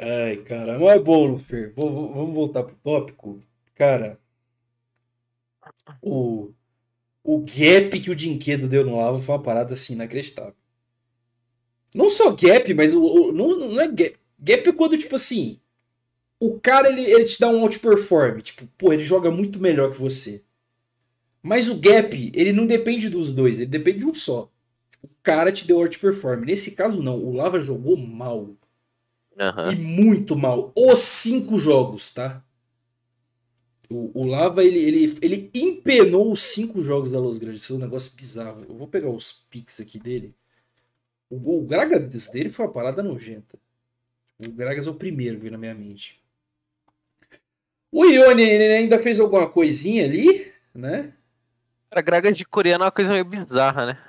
Ai, 0.00 0.36
cara, 0.44 0.78
mas 0.78 0.88
é 0.96 0.98
bom, 0.98 1.36
vou- 1.76 2.12
Vamos 2.14 2.34
voltar 2.34 2.64
pro 2.64 2.76
tópico. 2.76 3.40
Cara, 3.74 4.18
o, 6.02 6.52
o 7.24 7.40
gap 7.40 8.00
que 8.00 8.10
o 8.10 8.16
Dinquedo 8.16 8.68
deu 8.68 8.84
no 8.84 8.96
Lava 8.98 9.20
foi 9.20 9.34
uma 9.36 9.42
parada 9.42 9.74
assim 9.74 9.94
inacreditável. 9.94 10.54
Não 11.94 12.08
só 12.10 12.32
gap, 12.32 12.72
mas 12.74 12.94
o, 12.94 13.02
o- 13.02 13.32
não, 13.32 13.56
não 13.58 13.80
é 13.80 13.88
gap. 13.88 14.16
Gap 14.38 14.68
é 14.68 14.72
quando, 14.72 14.98
tipo 14.98 15.14
assim, 15.16 15.60
o 16.40 16.60
cara 16.60 16.88
ele, 16.90 17.02
ele 17.04 17.26
te 17.26 17.40
dá 17.40 17.48
um 17.50 17.62
outperform. 17.62 18.40
Tipo, 18.42 18.68
pô, 18.78 18.92
ele 18.94 19.04
joga 19.04 19.30
muito 19.32 19.60
melhor 19.60 19.92
que 19.92 19.98
você. 19.98 20.43
Mas 21.44 21.68
o 21.68 21.78
gap, 21.78 22.32
ele 22.34 22.54
não 22.54 22.66
depende 22.66 23.10
dos 23.10 23.30
dois, 23.30 23.58
ele 23.58 23.66
depende 23.66 23.98
de 23.98 24.06
um 24.06 24.14
só. 24.14 24.50
O 25.02 25.10
cara 25.22 25.52
te 25.52 25.66
deu 25.66 25.76
outperform. 25.76 26.42
Nesse 26.46 26.70
caso, 26.70 27.02
não. 27.02 27.22
O 27.22 27.34
Lava 27.34 27.60
jogou 27.60 27.98
mal. 27.98 28.56
Aham. 29.38 29.70
E 29.70 29.76
muito 29.76 30.34
mal. 30.34 30.72
Os 30.74 31.00
cinco 31.00 31.58
jogos, 31.58 32.10
tá? 32.14 32.42
O, 33.90 34.22
o 34.22 34.26
Lava, 34.26 34.64
ele, 34.64 34.78
ele, 34.78 35.18
ele 35.20 35.50
empenou 35.54 36.32
os 36.32 36.40
cinco 36.40 36.82
jogos 36.82 37.10
da 37.10 37.20
Los 37.20 37.36
Grandes. 37.36 37.66
Foi 37.66 37.76
um 37.76 37.80
negócio 37.80 38.12
bizarro. 38.16 38.64
Eu 38.66 38.74
vou 38.74 38.88
pegar 38.88 39.10
os 39.10 39.30
pics 39.30 39.78
aqui 39.82 39.98
dele. 39.98 40.34
O, 41.28 41.58
o 41.58 41.60
Gragas 41.60 42.28
dele 42.28 42.48
foi 42.48 42.64
uma 42.64 42.72
parada 42.72 43.02
nojenta. 43.02 43.58
O 44.38 44.50
Gragas 44.50 44.86
é 44.86 44.90
o 44.90 44.94
primeiro 44.94 45.36
que 45.36 45.42
veio 45.42 45.52
na 45.52 45.58
minha 45.58 45.74
mente. 45.74 46.18
O 47.92 48.06
Ione 48.06 48.44
ainda 48.44 48.98
fez 48.98 49.20
alguma 49.20 49.46
coisinha 49.46 50.06
ali, 50.06 50.50
né? 50.74 51.12
Cara, 51.94 52.02
Gragas 52.02 52.36
de 52.36 52.44
coreano 52.44 52.82
é 52.82 52.86
uma 52.86 52.92
coisa 52.92 53.12
meio 53.12 53.24
bizarra, 53.24 53.86
né? 53.86 54.04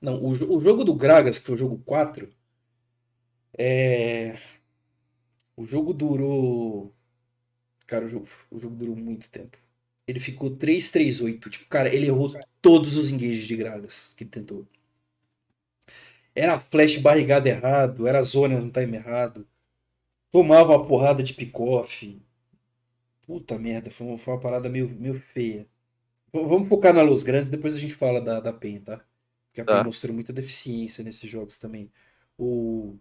Não, 0.00 0.14
o, 0.22 0.30
o 0.30 0.60
jogo 0.60 0.84
do 0.84 0.94
Gragas, 0.94 1.36
que 1.36 1.46
foi 1.46 1.56
o 1.56 1.58
jogo 1.58 1.78
4, 1.84 2.32
É... 3.58 4.38
O 5.56 5.64
jogo 5.64 5.92
durou. 5.92 6.94
Cara, 7.86 8.04
o 8.04 8.08
jogo, 8.08 8.28
o 8.50 8.60
jogo 8.60 8.76
durou 8.76 8.94
muito 8.94 9.28
tempo. 9.28 9.58
Ele 10.06 10.20
ficou 10.20 10.56
3-3-8. 10.56 11.50
Tipo, 11.50 11.66
cara, 11.68 11.92
ele 11.92 12.06
errou 12.06 12.32
todos 12.62 12.96
os 12.96 13.10
engages 13.10 13.46
de 13.46 13.56
Gragas 13.56 14.14
que 14.16 14.22
ele 14.24 14.30
tentou. 14.30 14.64
Era 16.34 16.58
flash 16.58 16.96
barrigado 16.96 17.48
errado, 17.48 18.06
era 18.06 18.22
zona 18.22 18.58
no 18.60 18.70
time 18.70 18.96
errado. 18.96 19.46
Tomava 20.32 20.76
uma 20.76 20.86
porrada 20.86 21.22
de 21.22 21.34
pick-off. 21.34 22.22
Puta 23.22 23.58
merda, 23.58 23.90
foi 23.90 24.06
uma, 24.08 24.18
foi 24.18 24.34
uma 24.34 24.40
parada 24.40 24.68
meio, 24.68 24.88
meio 24.90 25.14
feia. 25.14 25.68
Vamos 26.32 26.68
focar 26.68 26.92
na 26.94 27.02
Los 27.02 27.22
Grandes, 27.22 27.48
depois 27.50 27.74
a 27.74 27.78
gente 27.78 27.94
fala 27.94 28.20
da, 28.20 28.40
da 28.40 28.52
PEN, 28.52 28.80
tá? 28.80 29.04
Porque 29.48 29.60
a 29.60 29.64
PEN 29.64 29.80
Tá. 29.80 29.82
mostrou 29.82 30.14
muita 30.14 30.32
deficiência 30.32 31.02
nesses 31.04 31.28
jogos 31.30 31.56
também. 31.56 31.90
O, 32.36 32.96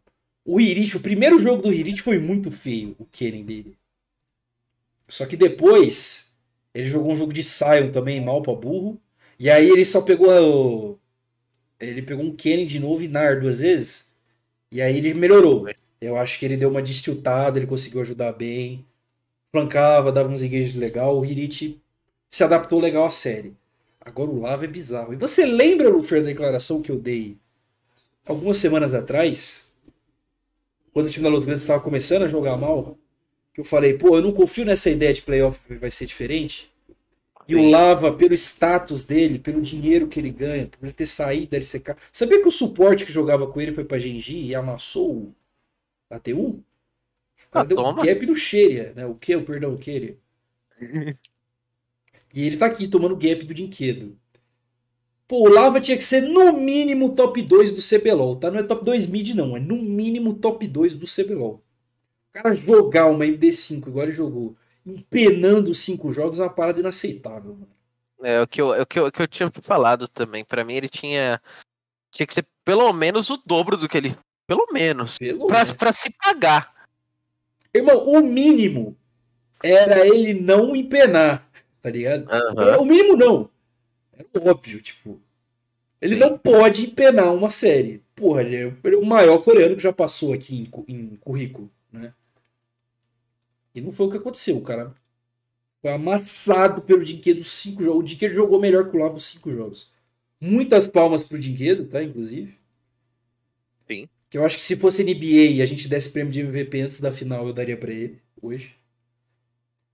o 0.46 0.60
Hirit, 0.62 0.96
o 0.98 1.02
primeiro 1.02 1.38
jogo 1.40 1.62
do 1.63 1.74
Hirit 1.74 2.02
foi 2.02 2.18
muito 2.20 2.50
feio, 2.52 2.96
o 3.00 3.06
Kennen 3.06 3.46
dele. 3.46 3.78
Só 5.08 5.26
que 5.26 5.38
depois, 5.38 6.36
ele 6.74 6.88
jogou 6.90 7.12
um 7.12 7.16
jogo 7.16 7.34
de 7.34 7.44
Sion 7.44 7.92
também, 7.92 8.22
mal 8.24 8.42
pra 8.42 8.54
burro. 8.54 9.02
E 9.40 9.50
aí 9.50 9.70
ele 9.70 9.86
só 9.86 10.02
pegou. 10.02 11.00
Ele 11.80 12.02
pegou 12.04 12.26
um 12.26 12.36
Kennen 12.36 12.66
de 12.66 12.80
novo 12.80 13.04
e 13.04 13.08
Nar 13.08 13.40
duas 13.42 13.60
vezes. 13.62 14.12
E 14.72 14.82
aí 14.82 14.98
ele 14.98 15.13
melhorou. 15.13 15.74
Eu 16.02 16.18
acho 16.18 16.40
que 16.40 16.46
ele 16.46 16.58
deu 16.58 16.70
uma 16.70 16.82
destiltada, 16.82 17.60
ele 17.60 17.68
conseguiu 17.68 18.02
ajudar 18.02 18.34
bem. 18.34 18.86
Flancava, 19.52 20.12
dava 20.12 20.30
uns 20.30 20.44
engages 20.44 20.76
legal. 20.76 21.20
O 21.20 21.26
Hirit 21.26 21.82
se 22.30 22.44
adaptou 22.44 22.80
legal 22.80 23.06
à 23.06 23.12
série. 23.12 23.56
Agora 24.02 24.30
o 24.32 24.40
Lava 24.42 24.66
é 24.66 24.68
bizarro. 24.68 25.13
E 25.13 25.18
você 25.18 25.46
lembra, 25.46 25.90
Lufer, 25.90 26.22
da 26.22 26.28
declaração 26.30 26.82
que 26.82 26.92
eu 26.92 27.00
dei 27.00 27.38
algumas 28.28 28.58
semanas 28.58 28.94
atrás? 28.94 29.74
Quando 30.94 31.08
o 31.08 31.10
time 31.10 31.24
da 31.24 31.30
Los 31.30 31.46
Grandes 31.46 31.63
estava 31.63 31.82
começando 31.82 32.24
a 32.24 32.28
jogar 32.28 32.58
mal? 32.58 32.98
Que 33.54 33.62
eu 33.62 33.66
falei, 33.66 33.96
pô, 33.98 34.18
eu 34.18 34.22
não 34.24 34.34
confio 34.34 34.66
nessa 34.66 34.90
ideia 34.90 35.13
de 35.13 35.22
playoff 35.24 35.74
vai 35.76 35.92
ser 35.92 36.06
diferente. 36.06 36.72
E 37.48 37.56
o 37.56 37.60
Sim. 37.60 37.72
Lava, 37.72 38.13
pelo 38.13 38.34
status 38.36 39.04
dele, 39.04 39.40
pelo 39.40 39.62
dinheiro 39.62 40.08
que 40.08 40.20
ele 40.20 40.32
ganha, 40.32 40.68
por 40.68 40.86
ele 40.86 40.94
ter 40.94 41.08
saído 41.08 41.52
da 41.52 41.58
LCK. 41.58 41.96
Sabia 42.12 42.42
que 42.42 42.48
o 42.48 42.52
suporte 42.52 43.06
que 43.06 43.12
jogava 43.12 43.48
com 43.48 43.62
ele 43.62 43.72
foi 43.74 43.86
pra 43.86 44.00
Genji 44.00 44.40
e 44.46 44.56
amassou 44.56 45.18
o 45.18 45.36
AT1? 46.10 46.63
O 47.48 47.52
cara 47.52 47.63
Ah, 47.63 47.66
deu 47.66 47.80
um 47.80 47.92
toma. 47.92 48.06
gap 48.06 48.26
no 48.26 48.36
Xeria, 48.36 48.94
né? 48.96 49.06
O 49.08 49.16
que? 49.16 49.36
O 49.36 49.46
perdão, 49.46 49.74
o 49.76 49.80
Keria. 49.80 50.18
E 52.38 52.45
ele 52.45 52.56
tá 52.56 52.67
aqui 52.67 52.88
tomando 52.88 53.15
gap 53.15 53.43
do 53.47 53.54
Dinquedo. 53.54 54.15
Pô, 55.28 55.39
o 55.39 55.50
Lava 55.50 55.82
tinha 55.82 55.97
que 55.97 56.04
ser 56.04 56.21
no 56.21 56.54
mínimo 56.54 57.15
top 57.15 57.41
2 57.41 57.73
do 57.73 57.82
CBLOL, 57.82 58.36
tá? 58.36 58.52
Não 58.52 58.60
é 58.60 58.63
top 58.63 58.86
2 58.86 59.08
mid, 59.08 59.34
não. 59.34 59.58
É 59.58 59.60
no 59.60 59.76
mínimo 59.76 60.36
top 60.36 60.67
2 60.67 60.93
do 60.93 61.08
CBLOL. 61.08 61.56
O 61.56 62.32
cara 62.32 62.54
jogar 62.54 63.08
uma 63.08 63.26
MD5 63.26 63.88
igual 63.88 64.04
ele 64.06 64.13
jogou, 64.13 64.56
empenando 64.86 65.73
5 65.73 66.13
jogos, 66.13 66.38
é 66.39 66.43
uma 66.43 66.50
parada 66.54 66.80
inaceitável. 66.80 67.56
Mano. 67.56 67.67
É 68.21 68.39
o 68.39 68.47
que 68.47 68.62
eu, 68.62 68.71
é 68.71 68.84
o 68.84 68.86
que 68.86 69.00
eu, 69.00 69.08
o 69.08 69.12
que 69.12 69.21
eu 69.23 69.28
tinha 69.28 69.52
falado 69.63 70.08
também. 70.08 70.45
Pra 70.45 70.63
mim, 70.63 70.76
ele 70.76 70.89
tinha. 70.89 71.41
Tinha 72.12 72.28
que 72.28 72.36
ser 72.36 72.45
pelo 72.63 72.93
menos 72.93 73.32
o 73.32 73.41
dobro 73.43 73.78
do 73.78 73.89
que 73.89 73.97
ele. 73.97 74.15
Pelo 74.45 74.67
menos. 74.71 75.17
Pelo 75.17 75.47
Pra, 75.47 75.58
menos. 75.58 75.71
pra 75.71 75.91
se 75.91 76.12
pagar. 76.23 76.71
Irmão, 77.73 77.97
o 78.08 78.21
mínimo 78.21 78.95
era 79.63 80.08
ele 80.08 80.36
não 80.36 80.76
empenar, 80.76 81.47
tá 81.88 81.91
ligado? 81.91 82.30
Aham. 82.30 82.80
O 82.80 82.86
mínimo 82.86 83.15
não. 83.15 83.50
Era 84.13 84.52
óbvio, 84.52 84.82
tipo. 84.82 85.21
Ele 86.02 86.13
Sim. 86.13 86.19
não 86.19 86.38
pode 86.38 86.86
empenar 86.86 87.34
uma 87.34 87.50
série. 87.50 88.04
Porra, 88.15 88.41
ele 88.41 88.56
é, 88.56 88.73
ele 88.84 88.95
é 88.95 89.00
o 89.00 89.06
maior 89.06 89.39
coreano 89.39 89.76
que 89.76 89.82
já 89.82 89.93
passou 89.93 90.34
aqui 90.34 90.69
em, 90.88 90.93
em 90.93 91.15
currículo, 91.15 91.71
né? 91.91 92.13
E 93.73 93.82
não 93.82 93.91
foi 93.91 94.08
o 94.08 94.12
que 94.12 94.17
aconteceu, 94.17 94.60
cara. 94.62 94.93
Foi 95.82 95.91
amassado 95.91 96.82
pelo 96.82 97.04
Dinquedo 97.04 97.43
cinco 97.43 97.82
jogos. 97.82 98.00
O 98.00 98.04
Dinquedo 98.04 98.34
jogou 98.34 98.60
melhor 98.60 98.89
que 98.89 98.97
o 98.97 99.00
Lava 99.00 99.15
os 99.15 99.26
cinco 99.26 99.52
jogos. 99.52 99.91
Muitas 100.41 100.88
palmas 100.88 101.23
pro 101.23 101.39
Dinquedo, 101.39 101.86
tá? 101.86 102.04
Inclusive. 102.04 102.56
Sim. 103.88 104.10
Que 104.30 104.38
eu 104.38 104.45
acho 104.45 104.58
que 104.58 104.63
se 104.63 104.76
fosse 104.76 105.04
NBA 105.04 105.54
e 105.54 105.62
a 105.62 105.65
gente 105.65 105.88
desse 105.88 106.10
prêmio 106.12 106.34
de 106.34 106.41
MVP 106.41 106.82
antes 106.82 107.00
da 107.00 107.12
final, 107.12 107.47
eu 107.47 107.54
daria 107.54 107.78
pra 107.78 107.91
ele 107.91 108.19
hoje. 108.41 108.76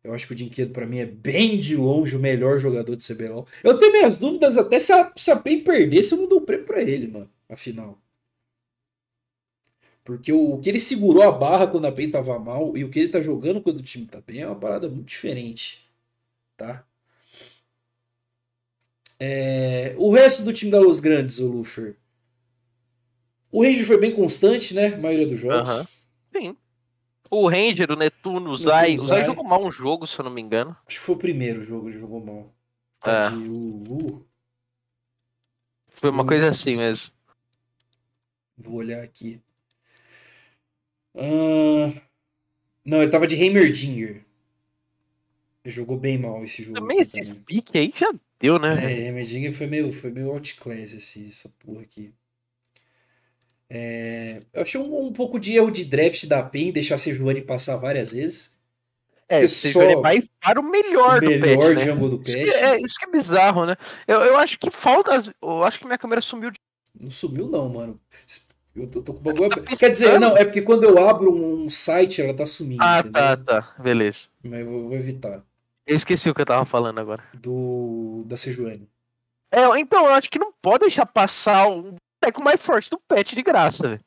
Eu 0.03 0.13
acho 0.13 0.27
que 0.27 0.33
o 0.33 0.35
Dinquedo, 0.35 0.73
pra 0.73 0.85
mim, 0.85 0.99
é 0.99 1.05
bem 1.05 1.57
de 1.57 1.77
longe 1.77 2.15
o 2.15 2.19
melhor 2.19 2.59
jogador 2.59 2.95
do 2.95 3.03
CBLOL. 3.03 3.47
Eu 3.63 3.77
tenho 3.79 3.93
minhas 3.93 4.17
dúvidas 4.17 4.57
até 4.57 4.77
se 4.77 4.91
a, 4.91 5.11
se 5.15 5.31
a 5.31 5.35
PEN 5.37 5.63
perder, 5.63 6.03
se 6.03 6.13
eu 6.13 6.17
não 6.17 6.27
dou 6.27 6.39
o 6.39 6.41
prêmio 6.41 6.65
pra 6.65 6.81
ele, 6.81 7.07
mano, 7.07 7.29
afinal. 7.47 7.97
Porque 10.03 10.33
o, 10.33 10.55
o 10.55 10.59
que 10.59 10.69
ele 10.69 10.79
segurou 10.79 11.23
a 11.23 11.31
barra 11.31 11.67
quando 11.67 11.85
a 11.85 11.91
PEN 11.91 12.11
tava 12.11 12.37
mal 12.37 12.75
e 12.75 12.83
o 12.83 12.89
que 12.89 12.99
ele 12.99 13.09
tá 13.09 13.21
jogando 13.21 13.61
quando 13.61 13.77
o 13.79 13.83
time 13.83 14.05
tá 14.05 14.19
bem 14.19 14.41
é 14.41 14.47
uma 14.47 14.59
parada 14.59 14.89
muito 14.89 15.07
diferente, 15.07 15.89
tá? 16.57 16.85
É, 19.17 19.95
o 19.97 20.11
resto 20.11 20.43
do 20.43 20.51
time 20.51 20.69
da 20.69 20.81
Los 20.81 20.99
Grandes, 20.99 21.39
o 21.39 21.47
Lufer. 21.47 21.95
O 23.49 23.63
Ranger 23.63 23.85
foi 23.85 23.97
bem 23.97 24.11
constante, 24.13 24.73
né? 24.73 24.95
A 24.95 24.97
maioria 24.97 25.27
dos 25.27 25.39
jogos. 25.39 25.69
Aham. 25.69 25.87
Sim. 26.35 26.57
O 27.35 27.49
Ranger, 27.49 27.89
o 27.91 27.95
Netuno, 27.95 28.51
o 28.51 28.55
Zai. 28.55 28.93
O 28.93 28.99
Zai. 28.99 29.23
Jogou 29.23 29.43
mal 29.43 29.65
um 29.65 29.71
jogo, 29.71 30.05
se 30.05 30.19
eu 30.19 30.23
não 30.23 30.31
me 30.31 30.39
engano. 30.39 30.77
Acho 30.85 30.99
que 30.99 31.05
foi 31.05 31.15
o 31.15 31.17
primeiro 31.17 31.63
jogo 31.63 31.85
que 31.85 31.93
ele 31.93 31.97
jogou 31.97 32.23
mal. 32.23 32.53
É. 33.03 33.27
De. 33.31 34.23
Foi 35.87 36.11
uma 36.11 36.27
coisa 36.27 36.49
assim 36.49 36.77
mesmo. 36.77 37.11
Vou 38.55 38.75
olhar 38.75 39.03
aqui. 39.03 39.41
Ah, 41.15 41.99
Não, 42.85 43.01
ele 43.01 43.09
tava 43.09 43.25
de 43.25 43.35
Heimerdinger. 43.35 44.23
Ele 45.65 45.73
jogou 45.73 45.97
bem 45.97 46.19
mal 46.19 46.43
esse 46.45 46.61
jogo. 46.61 46.75
Também 46.75 47.01
esse 47.01 47.33
pique 47.33 47.75
aí 47.75 47.91
já 47.95 48.13
deu, 48.39 48.59
né? 48.59 48.75
É, 48.85 49.07
Heimerdinger 49.07 49.51
foi 49.51 49.65
meio, 49.65 49.91
foi 49.91 50.11
meio 50.11 50.29
outclass 50.29 50.93
esse, 50.93 51.25
essa 51.29 51.49
porra 51.57 51.81
aqui. 51.81 52.13
É, 53.69 54.41
eu 54.53 54.61
achei 54.61 54.79
um, 54.79 55.07
um 55.07 55.13
pouco 55.13 55.39
de 55.39 55.55
erro 55.55 55.71
de 55.71 55.83
draft 55.85 56.25
da 56.25 56.43
PEN, 56.43 56.71
deixar 56.71 56.95
a 56.95 56.97
Sejuani 56.97 57.41
passar 57.41 57.77
várias 57.77 58.11
vezes. 58.11 58.53
É, 59.27 59.47
só- 59.47 60.01
vai 60.01 60.21
para 60.41 60.59
o 60.59 60.69
melhor 60.69 61.17
o 61.17 61.21
do 61.21 61.39
melhor 61.39 61.73
patch, 61.73 61.77
né? 61.77 61.85
jungle 61.85 62.09
do 62.09 62.21
Isso 62.21 62.37
patch. 62.37 62.43
que 62.45 62.49
é, 62.51 62.81
isso 62.81 62.99
que 62.99 63.05
é 63.05 63.11
bizarro, 63.11 63.65
né? 63.65 63.75
Eu, 64.07 64.21
eu 64.21 64.37
acho 64.37 64.59
que 64.59 64.69
falta. 64.69 65.11
Eu 65.41 65.63
acho 65.63 65.79
que 65.79 65.85
minha 65.85 65.97
câmera 65.97 66.21
sumiu 66.21 66.51
de. 66.51 66.59
Não 66.99 67.09
sumiu 67.09 67.47
não, 67.49 67.67
mano. 67.69 67.99
Eu 68.75 68.87
tô, 68.87 69.01
tô 69.01 69.13
com 69.13 69.21
bagulho 69.21 69.49
Tá. 69.49 69.61
Quer 69.77 69.89
dizer, 69.89 70.19
não, 70.19 70.35
é 70.37 70.43
porque 70.45 70.61
quando 70.61 70.83
eu 70.83 70.97
abro 71.07 71.31
um 71.33 71.69
site, 71.69 72.21
ela 72.21 72.33
tá 72.33 72.45
sumindo, 72.45 72.83
Ah, 72.83 72.99
entendeu? 72.99 73.13
tá, 73.13 73.37
tá. 73.37 73.75
Beleza. 73.81 74.27
Mas 74.43 74.59
eu 74.59 74.65
vou, 74.67 74.83
vou 74.89 74.93
evitar. 74.97 75.43
Eu 75.85 75.95
esqueci 75.95 76.29
o 76.29 76.33
que 76.35 76.41
eu 76.41 76.45
tava 76.45 76.65
falando 76.65 76.99
agora. 76.99 77.23
Do, 77.33 78.23
da 78.25 78.37
Sejuani. 78.37 78.87
É, 79.51 79.65
então, 79.79 80.05
eu 80.05 80.13
acho 80.13 80.29
que 80.29 80.39
não 80.39 80.51
pode 80.61 80.81
deixar 80.81 81.05
passar 81.05 81.67
um 81.67 81.95
boneco 82.23 82.43
mais 82.43 82.61
forte 82.61 82.89
do 82.89 82.99
patch 83.07 83.33
de 83.33 83.43
graça, 83.43 83.83
velho. 83.89 84.01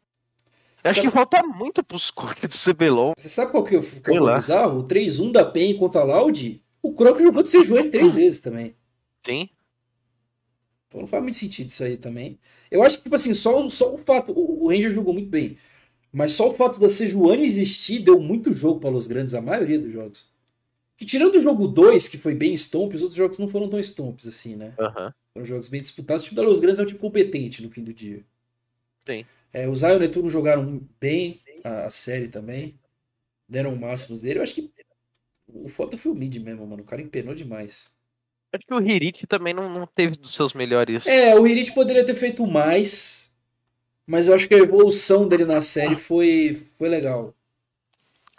Eu 0.82 0.90
acho 0.90 0.96
Sabe- 1.00 1.08
que 1.08 1.12
falta 1.14 1.42
muito 1.42 1.84
pros 1.84 2.10
cortes 2.10 2.48
do 2.48 2.74
CBLOL. 2.74 3.12
Você 3.16 3.28
sabe 3.28 3.50
qual 3.50 3.64
que 3.64 3.74
é 3.74 3.78
o, 3.78 3.82
que 3.82 4.10
é 4.10 4.34
bizarro? 4.34 4.78
O 4.78 4.84
3-1 4.84 5.32
da 5.32 5.44
PEN 5.44 5.76
contra 5.76 6.00
a 6.00 6.04
Loud, 6.04 6.62
o 6.82 6.92
Croc 6.94 7.20
jogou 7.20 7.42
de 7.42 7.50
Sejuani 7.50 7.90
três 7.90 8.14
vezes 8.14 8.40
também. 8.40 8.76
Sim. 9.26 9.48
Então 10.88 11.00
não 11.00 11.08
faz 11.08 11.22
muito 11.22 11.36
sentido 11.36 11.68
isso 11.68 11.82
aí 11.82 11.96
também. 11.96 12.38
Eu 12.70 12.82
acho 12.82 12.98
que, 12.98 13.02
tipo 13.04 13.16
assim, 13.16 13.34
só, 13.34 13.68
só 13.68 13.92
o 13.92 13.98
fato. 13.98 14.32
O, 14.32 14.64
o 14.64 14.68
Ranger 14.68 14.90
jogou 14.92 15.12
muito 15.12 15.28
bem. 15.28 15.58
Mas 16.12 16.32
só 16.32 16.48
o 16.48 16.54
fato 16.54 16.78
da 16.78 16.88
Sejuani 16.88 17.44
existir 17.44 17.98
deu 17.98 18.20
muito 18.20 18.52
jogo 18.52 18.80
para 18.80 18.94
os 18.94 19.06
grandes, 19.06 19.34
a 19.34 19.42
maioria 19.42 19.78
dos 19.78 19.90
jogos. 19.90 20.24
Que 20.96 21.04
tirando 21.04 21.34
o 21.34 21.40
jogo 21.40 21.66
2, 21.66 22.08
que 22.08 22.16
foi 22.16 22.34
bem 22.34 22.54
stomp, 22.54 22.94
os 22.94 23.02
outros 23.02 23.18
jogos 23.18 23.38
não 23.38 23.48
foram 23.48 23.68
tão 23.68 23.78
stomps 23.80 24.26
assim, 24.26 24.54
né? 24.54 24.72
Aham. 24.78 25.12
Foram 25.36 25.44
jogos 25.44 25.68
bem 25.68 25.82
disputados. 25.82 26.22
O 26.22 26.28
time 26.28 26.36
da 26.36 26.48
Los 26.48 26.60
Grandes 26.60 26.80
é 26.80 26.82
um 26.82 26.86
time 26.86 26.98
competente 26.98 27.62
no 27.62 27.70
fim 27.70 27.84
do 27.84 27.92
dia. 27.92 28.24
Sim. 29.06 29.26
É, 29.52 29.68
o 29.68 29.76
Zion 29.76 29.92
e 29.92 29.96
o 29.96 29.98
Netuno 29.98 30.30
jogaram 30.30 30.80
bem 30.98 31.42
a, 31.62 31.84
a 31.84 31.90
série 31.90 32.28
também. 32.28 32.74
Deram 33.46 33.74
o 33.74 33.78
máximo 33.78 34.18
dele. 34.18 34.38
Eu 34.38 34.42
acho 34.42 34.54
que 34.54 34.70
o 35.46 35.68
foda 35.68 35.98
foi 35.98 36.10
o 36.10 36.14
mid 36.14 36.34
mesmo, 36.38 36.66
mano. 36.66 36.82
O 36.82 36.86
cara 36.86 37.02
empenou 37.02 37.34
demais. 37.34 37.90
Acho 38.50 38.66
que 38.66 38.72
o 38.72 38.80
Hirit 38.80 39.26
também 39.26 39.52
não, 39.52 39.68
não 39.68 39.86
teve 39.86 40.16
dos 40.16 40.32
seus 40.32 40.54
melhores. 40.54 41.06
É, 41.06 41.38
o 41.38 41.46
Hirit 41.46 41.70
poderia 41.74 42.06
ter 42.06 42.14
feito 42.14 42.46
mais. 42.46 43.30
Mas 44.06 44.28
eu 44.28 44.34
acho 44.34 44.48
que 44.48 44.54
a 44.54 44.58
evolução 44.58 45.28
dele 45.28 45.44
na 45.44 45.60
série 45.60 45.96
foi, 45.96 46.54
foi 46.54 46.88
legal. 46.88 47.35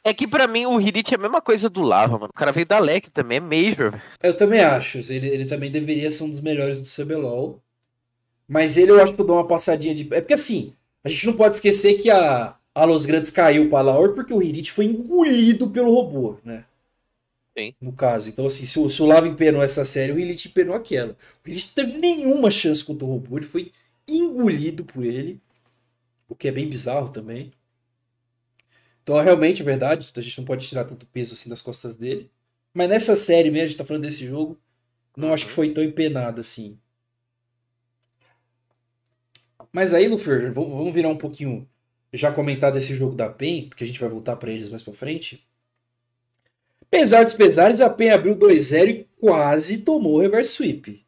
É 0.07 0.13
que 0.13 0.25
pra 0.25 0.47
mim 0.47 0.65
o 0.65 0.79
Hirit 0.79 1.13
é 1.13 1.17
a 1.17 1.19
mesma 1.19 1.41
coisa 1.41 1.69
do 1.69 1.81
Lava, 1.81 2.13
mano. 2.17 2.29
O 2.33 2.37
cara 2.37 2.53
veio 2.53 2.65
da 2.65 2.79
LEC 2.79 3.09
também, 3.09 3.39
é 3.39 3.41
Major. 3.41 4.01
Eu 4.23 4.37
também 4.37 4.61
acho. 4.61 4.99
Ele, 5.11 5.27
ele 5.27 5.43
também 5.43 5.69
deveria 5.69 6.09
ser 6.09 6.23
um 6.23 6.29
dos 6.29 6.39
melhores 6.39 6.79
do 6.79 6.87
CBLOL. 6.87 7.61
Mas 8.47 8.77
ele 8.77 8.91
eu 8.91 9.03
acho 9.03 9.13
que 9.13 9.19
eu 9.19 9.25
dou 9.25 9.35
uma 9.35 9.45
passadinha 9.45 9.93
de. 9.93 10.07
É 10.13 10.21
porque 10.21 10.33
assim, 10.33 10.73
a 11.03 11.09
gente 11.09 11.25
não 11.25 11.33
pode 11.33 11.55
esquecer 11.55 11.95
que 11.95 12.09
a, 12.09 12.55
a 12.73 12.85
Los 12.85 13.05
Grandes 13.05 13.31
caiu 13.31 13.69
para 13.69 13.79
a 13.79 13.81
Laor 13.81 14.13
porque 14.13 14.33
o 14.33 14.41
Hirit 14.41 14.71
foi 14.71 14.85
engolido 14.85 15.71
pelo 15.71 15.93
robô, 15.93 16.37
né? 16.41 16.63
Sim. 17.57 17.75
No 17.81 17.91
caso. 17.91 18.29
Então, 18.29 18.45
assim, 18.45 18.63
se 18.63 18.79
o, 18.79 18.89
se 18.89 19.03
o 19.03 19.05
Lava 19.05 19.27
empenou 19.27 19.61
essa 19.61 19.83
série, 19.83 20.13
o 20.13 20.19
Hirit 20.19 20.47
empenou 20.47 20.73
aquela. 20.73 21.17
O 21.45 21.49
Hirit 21.49 21.67
não 21.67 21.85
teve 21.85 21.97
nenhuma 21.97 22.49
chance 22.49 22.81
contra 22.81 23.03
o 23.03 23.09
robô. 23.09 23.35
Ele 23.35 23.45
foi 23.45 23.73
engolido 24.07 24.85
por 24.85 25.03
ele. 25.03 25.41
O 26.29 26.35
que 26.35 26.47
é 26.47 26.51
bem 26.53 26.69
bizarro 26.69 27.09
também. 27.09 27.51
Então, 29.07 29.21
realmente, 29.21 29.61
é 29.61 29.65
verdade. 29.65 30.11
A 30.13 30.21
gente 30.21 30.37
não 30.37 30.43
pode 30.43 30.67
tirar 30.67 30.83
tanto 30.83 31.05
peso 31.05 31.31
assim 31.31 31.49
das 31.49 31.61
costas 31.61 31.95
dele. 31.95 32.29
Mas 32.73 32.89
nessa 32.89 33.15
série 33.15 33.49
mesmo, 33.49 33.63
a 33.63 33.67
gente 33.69 33.77
tá 33.77 33.85
falando 33.85 34.03
desse 34.03 34.27
jogo, 34.27 34.59
não 35.15 35.33
acho 35.33 35.45
que 35.45 35.51
foi 35.53 35.69
tão 35.69 35.81
empenado 35.81 36.41
assim. 36.41 36.77
Mas 39.71 39.93
aí, 39.93 40.09
Lufer, 40.09 40.51
vamos 40.51 40.93
virar 40.93 41.07
um 41.07 41.17
pouquinho 41.17 41.65
já 42.11 42.33
comentar 42.33 42.69
desse 42.69 42.93
jogo 42.93 43.15
da 43.15 43.29
PEN, 43.29 43.69
porque 43.69 43.85
a 43.85 43.87
gente 43.87 43.99
vai 43.99 44.09
voltar 44.09 44.35
para 44.35 44.51
eles 44.51 44.67
mais 44.67 44.83
para 44.83 44.93
frente. 44.93 45.47
Apesar 46.81 47.23
dos 47.23 47.33
pesares, 47.33 47.79
a 47.79 47.89
PEN 47.89 48.09
abriu 48.09 48.35
2-0 48.35 48.89
e 48.89 49.07
quase 49.21 49.77
tomou 49.77 50.15
o 50.15 50.19
reverse 50.19 50.51
sweep. 50.51 51.05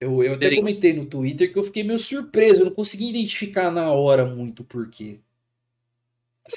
Eu, 0.00 0.22
eu 0.22 0.32
até 0.32 0.54
comentei 0.54 0.94
no 0.94 1.04
Twitter 1.04 1.52
que 1.52 1.58
eu 1.58 1.64
fiquei 1.64 1.84
meio 1.84 1.98
surpreso, 1.98 2.62
eu 2.62 2.66
não 2.66 2.72
consegui 2.72 3.10
identificar 3.10 3.70
na 3.70 3.92
hora 3.92 4.24
muito 4.24 4.60
o 4.60 4.64
porquê. 4.64 5.20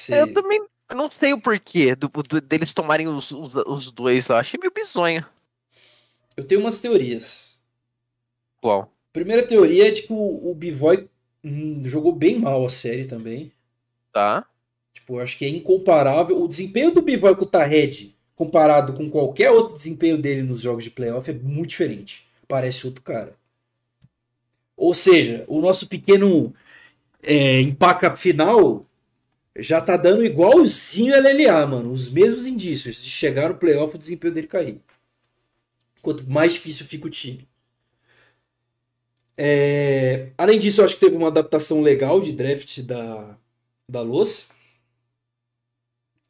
Eu 0.08 0.32
também 0.32 0.62
não 0.94 1.10
sei 1.10 1.32
o 1.32 1.40
porquê 1.40 1.94
do, 1.94 2.08
do, 2.08 2.40
deles 2.40 2.72
tomarem 2.72 3.08
os, 3.08 3.30
os, 3.30 3.54
os, 3.54 3.90
dois 3.90 4.28
lá. 4.28 4.40
Achei 4.40 4.58
meio 4.58 4.72
bizonho. 4.72 5.24
Eu 6.36 6.44
tenho 6.44 6.60
umas 6.60 6.80
teorias. 6.80 7.60
Qual? 8.60 8.92
Primeira 9.12 9.46
teoria 9.46 9.88
é 9.88 9.90
de 9.90 10.02
que 10.02 10.12
o, 10.12 10.50
o 10.50 10.54
Bivoy 10.54 11.08
hum, 11.44 11.82
jogou 11.84 12.12
bem 12.12 12.38
mal 12.38 12.64
a 12.64 12.70
série 12.70 13.04
também. 13.04 13.52
Tá. 14.12 14.46
Tipo, 14.92 15.18
acho 15.20 15.38
que 15.38 15.44
é 15.44 15.48
incomparável. 15.48 16.40
O 16.40 16.48
desempenho 16.48 16.92
do 16.92 17.02
Bivoy 17.02 17.34
com 17.36 17.44
o 17.44 17.48
Tahed, 17.48 18.14
comparado 18.34 18.92
com 18.92 19.10
qualquer 19.10 19.50
outro 19.50 19.74
desempenho 19.74 20.18
dele 20.18 20.42
nos 20.42 20.60
jogos 20.60 20.84
de 20.84 20.90
playoff, 20.90 21.30
é 21.30 21.34
muito 21.34 21.70
diferente. 21.70 22.26
Parece 22.46 22.86
outro 22.86 23.02
cara. 23.02 23.34
Ou 24.76 24.94
seja, 24.94 25.44
o 25.46 25.60
nosso 25.60 25.88
pequeno 25.88 26.54
é, 27.22 27.60
empaca 27.60 28.16
final 28.16 28.82
já 29.56 29.80
tá 29.80 29.96
dando 29.96 30.24
igualzinho 30.24 31.14
LLA, 31.14 31.66
mano. 31.66 31.90
Os 31.90 32.08
mesmos 32.10 32.46
indícios 32.46 33.02
de 33.02 33.10
chegar 33.10 33.48
no 33.48 33.56
playoff 33.58 33.94
o 33.94 33.98
desempenho 33.98 34.34
dele 34.34 34.46
cair. 34.46 34.80
Quanto 36.02 36.28
mais 36.30 36.54
difícil 36.54 36.86
fica 36.86 37.06
o 37.06 37.10
time. 37.10 37.48
É... 39.36 40.32
Além 40.36 40.58
disso, 40.58 40.80
eu 40.80 40.84
acho 40.84 40.94
que 40.94 41.00
teve 41.00 41.16
uma 41.16 41.28
adaptação 41.28 41.80
legal 41.80 42.20
de 42.20 42.32
draft 42.32 42.80
da, 42.82 43.38
da 43.88 44.02
Los. 44.02 44.48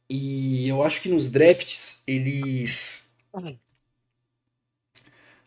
E 0.09 0.69
eu 0.69 0.83
acho 0.83 1.01
que 1.03 1.09
nos 1.09 1.31
drafts 1.31 2.03
eles. 2.07 3.09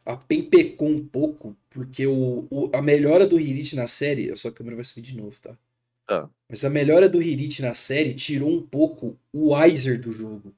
A 0.06 0.18
PEN 0.18 0.44
pecou 0.50 0.90
um 0.90 1.06
pouco, 1.06 1.56
porque 1.70 2.06
o, 2.08 2.48
o, 2.50 2.70
a 2.74 2.82
melhora 2.82 3.26
do 3.26 3.40
Hirit 3.40 3.76
na 3.76 3.88
série. 3.88 4.32
A 4.32 4.36
sua 4.36 4.52
câmera 4.52 4.76
vai 4.76 4.86
subir 4.86 5.02
de 5.02 5.16
novo, 5.16 5.40
tá? 5.42 5.58
Ah. 6.10 6.30
Mas 6.50 6.64
a 6.66 6.70
melhora 6.70 7.08
do 7.10 7.22
Hirit 7.22 7.62
na 7.62 7.74
série 7.74 8.14
tirou 8.14 8.50
um 8.50 8.62
pouco 8.62 9.18
o 9.32 9.54
Weiser 9.54 10.00
do 10.00 10.12
jogo. 10.12 10.54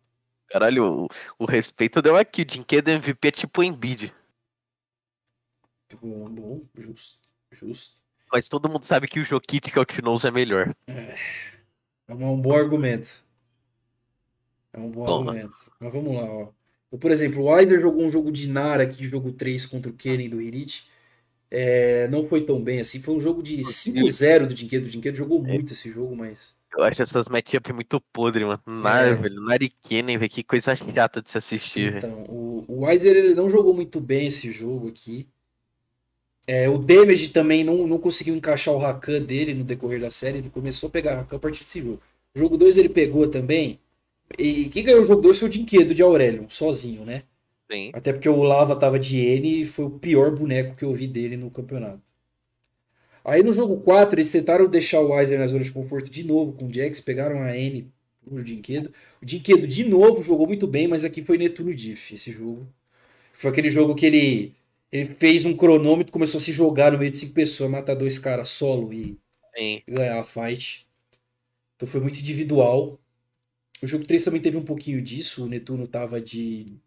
Caralho, 0.50 1.06
o, 1.06 1.08
o 1.40 1.46
respeito 1.46 2.02
deu 2.02 2.18
aqui. 2.18 2.44
Dinquedo 2.44 2.90
MVP 2.90 3.28
é 3.28 3.32
tipo 3.32 3.64
Embiid. 3.64 4.14
Bom, 6.02 6.30
bom, 6.30 6.62
justo, 6.78 7.20
justo. 7.52 8.02
Mas 8.32 8.50
todo 8.50 8.68
mundo 8.68 8.86
sabe 8.86 9.08
que 9.08 9.20
o 9.20 9.24
Jokic 9.24 9.72
que 9.72 9.80
é 10.28 10.32
melhor. 10.32 10.76
É, 10.88 11.16
é 12.08 12.14
um 12.14 12.42
bom 12.42 12.56
argumento. 12.56 13.24
É 14.74 14.80
um 14.80 14.90
bom 14.90 15.06
argumento. 15.06 15.72
Mas 15.80 15.94
vamos 15.94 16.16
lá, 16.16 16.24
ó. 16.24 16.50
Por 16.98 17.12
exemplo, 17.12 17.44
o 17.44 17.46
Weiser 17.46 17.80
jogou 17.80 18.04
um 18.04 18.12
jogo 18.12 18.32
de 18.32 18.50
Nara 18.50 18.84
aqui, 18.84 19.06
jogo 19.06 19.32
3 19.32 19.66
contra 19.66 19.92
o 19.92 19.94
Kennen 19.94 20.30
do 20.30 20.42
Hirit 20.42 20.88
é, 21.50 22.08
não 22.08 22.28
foi 22.28 22.42
tão 22.42 22.62
bem 22.62 22.80
assim. 22.80 23.00
Foi 23.00 23.16
um 23.16 23.20
jogo 23.20 23.42
de 23.42 23.58
5-0 23.58 24.48
do 24.48 24.54
Dinquedo. 24.54 24.86
O 24.86 24.90
Dinquedo 24.90 25.18
jogou 25.18 25.44
é. 25.46 25.54
muito 25.54 25.74
esse 25.74 25.92
jogo, 25.92 26.16
mas. 26.16 26.54
Eu 26.78 26.84
acho 26.84 27.02
essas 27.02 27.28
matchups 27.28 27.74
muito 27.74 28.02
podre, 28.12 28.44
mano. 28.44 28.62
Nar, 28.66 29.08
é. 29.08 29.14
velho. 29.14 29.42
Narikenen, 29.42 30.18
velho. 30.18 30.30
Que 30.30 30.44
coisa 30.44 30.76
chata 30.76 31.22
de 31.22 31.30
se 31.30 31.38
assistir, 31.38 31.98
Então, 31.98 32.24
o, 32.28 32.66
o 32.68 32.86
Weiser 32.86 33.16
ele 33.16 33.34
não 33.34 33.50
jogou 33.50 33.74
muito 33.74 34.00
bem 34.02 34.28
esse 34.28 34.52
jogo 34.52 34.90
aqui. 34.90 35.28
É, 36.48 36.70
o 36.70 36.78
Damage 36.78 37.30
também 37.30 37.64
não, 37.64 37.88
não 37.88 37.98
conseguiu 37.98 38.36
encaixar 38.36 38.74
o 38.74 38.78
Rakan 38.78 39.22
dele 39.22 39.54
no 39.54 39.64
decorrer 39.64 40.00
da 40.00 40.12
série. 40.12 40.40
Ele 40.40 40.50
começou 40.50 40.88
a 40.90 40.92
pegar 40.92 41.16
Rakan 41.16 41.38
a 41.38 41.40
partir 41.40 41.64
desse 41.64 41.82
jogo. 41.82 42.02
O 42.36 42.40
jogo 42.40 42.58
2 42.58 42.78
ele 42.78 42.90
pegou 42.90 43.28
também. 43.28 43.80
E 44.38 44.66
quem 44.66 44.84
ganhou 44.84 45.02
o 45.02 45.06
jogo 45.06 45.22
2 45.22 45.40
foi 45.40 45.48
o 45.48 45.52
Dinquedo 45.52 45.94
de 45.94 46.02
Aurelion, 46.02 46.46
sozinho, 46.50 47.06
né? 47.06 47.24
Sim. 47.76 47.92
Até 47.94 48.14
porque 48.14 48.30
o 48.30 48.42
Lava 48.42 48.76
tava 48.76 48.98
de 48.98 49.20
N 49.20 49.62
e 49.62 49.66
foi 49.66 49.86
o 49.86 49.90
pior 49.90 50.34
boneco 50.34 50.76
que 50.76 50.86
eu 50.86 50.94
vi 50.94 51.08
dele 51.08 51.36
no 51.36 51.52
campeonato. 51.52 52.02
Aí 53.24 53.44
no 53.44 53.52
jogo 53.52 53.82
4, 53.82 54.16
eles 54.16 54.32
tentaram 54.32 54.68
deixar 54.68 55.02
o 55.02 55.10
Weiser 55.10 55.40
na 55.40 55.48
zona 55.48 55.64
de 55.64 55.72
conforto 55.72 56.10
de 56.10 56.24
novo 56.24 56.54
com 56.54 56.68
o 56.68 56.74
Jax, 56.74 57.02
pegaram 57.02 57.42
a 57.42 57.58
N 57.58 57.92
pro 58.24 58.44
Dinquedo. 58.44 58.94
O 59.22 59.26
Dinquedo 59.26 59.68
de 59.68 59.84
novo 59.84 60.24
jogou 60.24 60.48
muito 60.48 60.68
bem, 60.68 60.88
mas 60.88 61.04
aqui 61.04 61.24
foi 61.24 61.38
Netuno 61.38 61.74
Diff 61.74 62.16
esse 62.16 62.32
jogo. 62.32 62.68
Foi 63.34 63.52
aquele 63.52 63.70
jogo 63.70 63.96
que 63.96 64.06
ele, 64.06 64.54
ele 64.92 65.06
fez 65.06 65.44
um 65.44 65.56
cronômetro, 65.56 66.14
começou 66.14 66.38
a 66.38 66.42
se 66.42 66.52
jogar 66.52 66.92
no 66.92 67.00
meio 67.00 67.12
de 67.12 67.18
cinco 67.18 67.34
pessoas, 67.34 67.70
matar 67.70 67.96
dois 67.96 68.18
caras 68.18 68.50
solo 68.50 68.94
e 68.94 69.18
Sim. 69.58 69.82
ganhar 69.88 70.20
a 70.20 70.24
fight. 70.24 70.88
Então 71.76 71.88
foi 71.88 72.00
muito 72.00 72.20
individual. 72.20 72.98
O 73.82 73.88
jogo 73.88 74.06
3 74.06 74.24
também 74.24 74.42
teve 74.42 74.56
um 74.56 74.64
pouquinho 74.64 75.02
disso. 75.02 75.44
O 75.44 75.50
Netuno 75.50 75.86
tava 75.86 76.22
de 76.22 76.78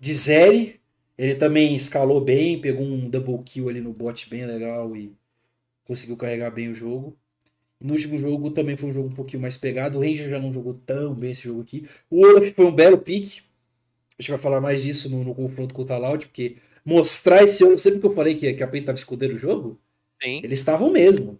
de 0.00 0.14
Zeri. 0.14 0.80
Ele 1.18 1.34
também 1.34 1.74
escalou 1.74 2.20
bem, 2.20 2.60
pegou 2.60 2.84
um 2.84 3.08
double 3.08 3.42
kill 3.42 3.68
ali 3.68 3.80
no 3.80 3.92
bot 3.92 4.28
bem 4.28 4.44
legal 4.44 4.94
e 4.94 5.16
conseguiu 5.84 6.16
carregar 6.16 6.50
bem 6.50 6.68
o 6.68 6.74
jogo. 6.74 7.16
No 7.80 7.92
último 7.92 8.18
jogo 8.18 8.50
também 8.50 8.76
foi 8.76 8.88
um 8.88 8.92
jogo 8.92 9.08
um 9.08 9.14
pouquinho 9.14 9.42
mais 9.42 9.56
pegado. 9.56 9.98
O 9.98 10.00
Ranger 10.00 10.28
já 10.28 10.38
não 10.38 10.52
jogou 10.52 10.74
tão 10.74 11.14
bem 11.14 11.30
esse 11.30 11.42
jogo 11.42 11.62
aqui. 11.62 11.86
O 12.10 12.24
Olaf 12.24 12.54
foi 12.54 12.64
um 12.64 12.74
belo 12.74 12.98
pique. 12.98 13.40
A 14.18 14.22
gente 14.22 14.30
vai 14.30 14.38
falar 14.38 14.60
mais 14.60 14.82
disso 14.82 15.10
no, 15.10 15.22
no 15.22 15.34
confronto 15.34 15.74
com 15.74 15.82
o 15.82 15.84
Talaud, 15.84 16.26
porque 16.26 16.56
mostrar 16.84 17.42
esse 17.42 17.62
Olaf, 17.62 17.78
sempre 17.78 18.00
que 18.00 18.06
eu 18.06 18.14
falei 18.14 18.34
que, 18.34 18.52
que 18.54 18.62
a 18.62 18.66
PEN 18.66 18.80
estava 18.80 18.96
escondendo 18.96 19.34
o 19.34 19.38
jogo, 19.38 19.78
Sim. 20.22 20.40
eles 20.42 20.58
estavam 20.58 20.90
mesmo. 20.90 21.38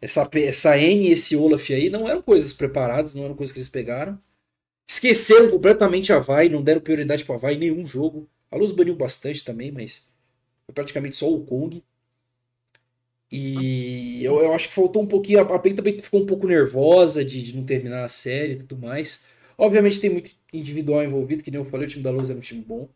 Essa, 0.00 0.28
essa 0.34 0.76
N 0.76 1.08
e 1.08 1.12
esse 1.12 1.36
Olaf 1.36 1.70
aí 1.70 1.88
não 1.88 2.08
eram 2.08 2.20
coisas 2.20 2.52
preparadas, 2.52 3.14
não 3.14 3.24
eram 3.24 3.34
coisas 3.34 3.52
que 3.52 3.58
eles 3.58 3.68
pegaram. 3.68 4.18
Esqueceram 4.86 5.50
completamente 5.50 6.12
a 6.12 6.18
Vai, 6.18 6.48
não 6.48 6.62
deram 6.62 6.80
prioridade 6.80 7.24
para 7.24 7.34
a 7.34 7.38
Vai 7.38 7.54
em 7.54 7.58
nenhum 7.58 7.86
jogo. 7.86 8.28
A 8.50 8.56
Luz 8.56 8.72
baniu 8.72 8.94
bastante 8.94 9.44
também, 9.44 9.72
mas 9.72 10.08
foi 10.64 10.74
praticamente 10.74 11.16
só 11.16 11.28
o 11.32 11.44
Kong. 11.44 11.82
E 13.30 14.22
eu, 14.22 14.40
eu 14.40 14.52
acho 14.54 14.68
que 14.68 14.74
faltou 14.74 15.02
um 15.02 15.06
pouquinho. 15.06 15.40
A 15.40 15.58
PEN 15.58 15.74
também 15.74 15.98
ficou 15.98 16.20
um 16.20 16.26
pouco 16.26 16.46
nervosa 16.46 17.24
de, 17.24 17.42
de 17.42 17.56
não 17.56 17.64
terminar 17.64 18.04
a 18.04 18.08
série 18.08 18.52
e 18.52 18.56
tudo 18.56 18.78
mais. 18.78 19.26
Obviamente 19.58 20.00
tem 20.00 20.10
muito 20.10 20.30
individual 20.52 21.02
envolvido, 21.02 21.42
que 21.42 21.50
nem 21.50 21.60
eu 21.60 21.64
falei, 21.64 21.86
o 21.86 21.90
time 21.90 22.02
da 22.02 22.10
Luz 22.10 22.30
é 22.30 22.34
um 22.34 22.40
time 22.40 22.60
bom. 22.60 22.88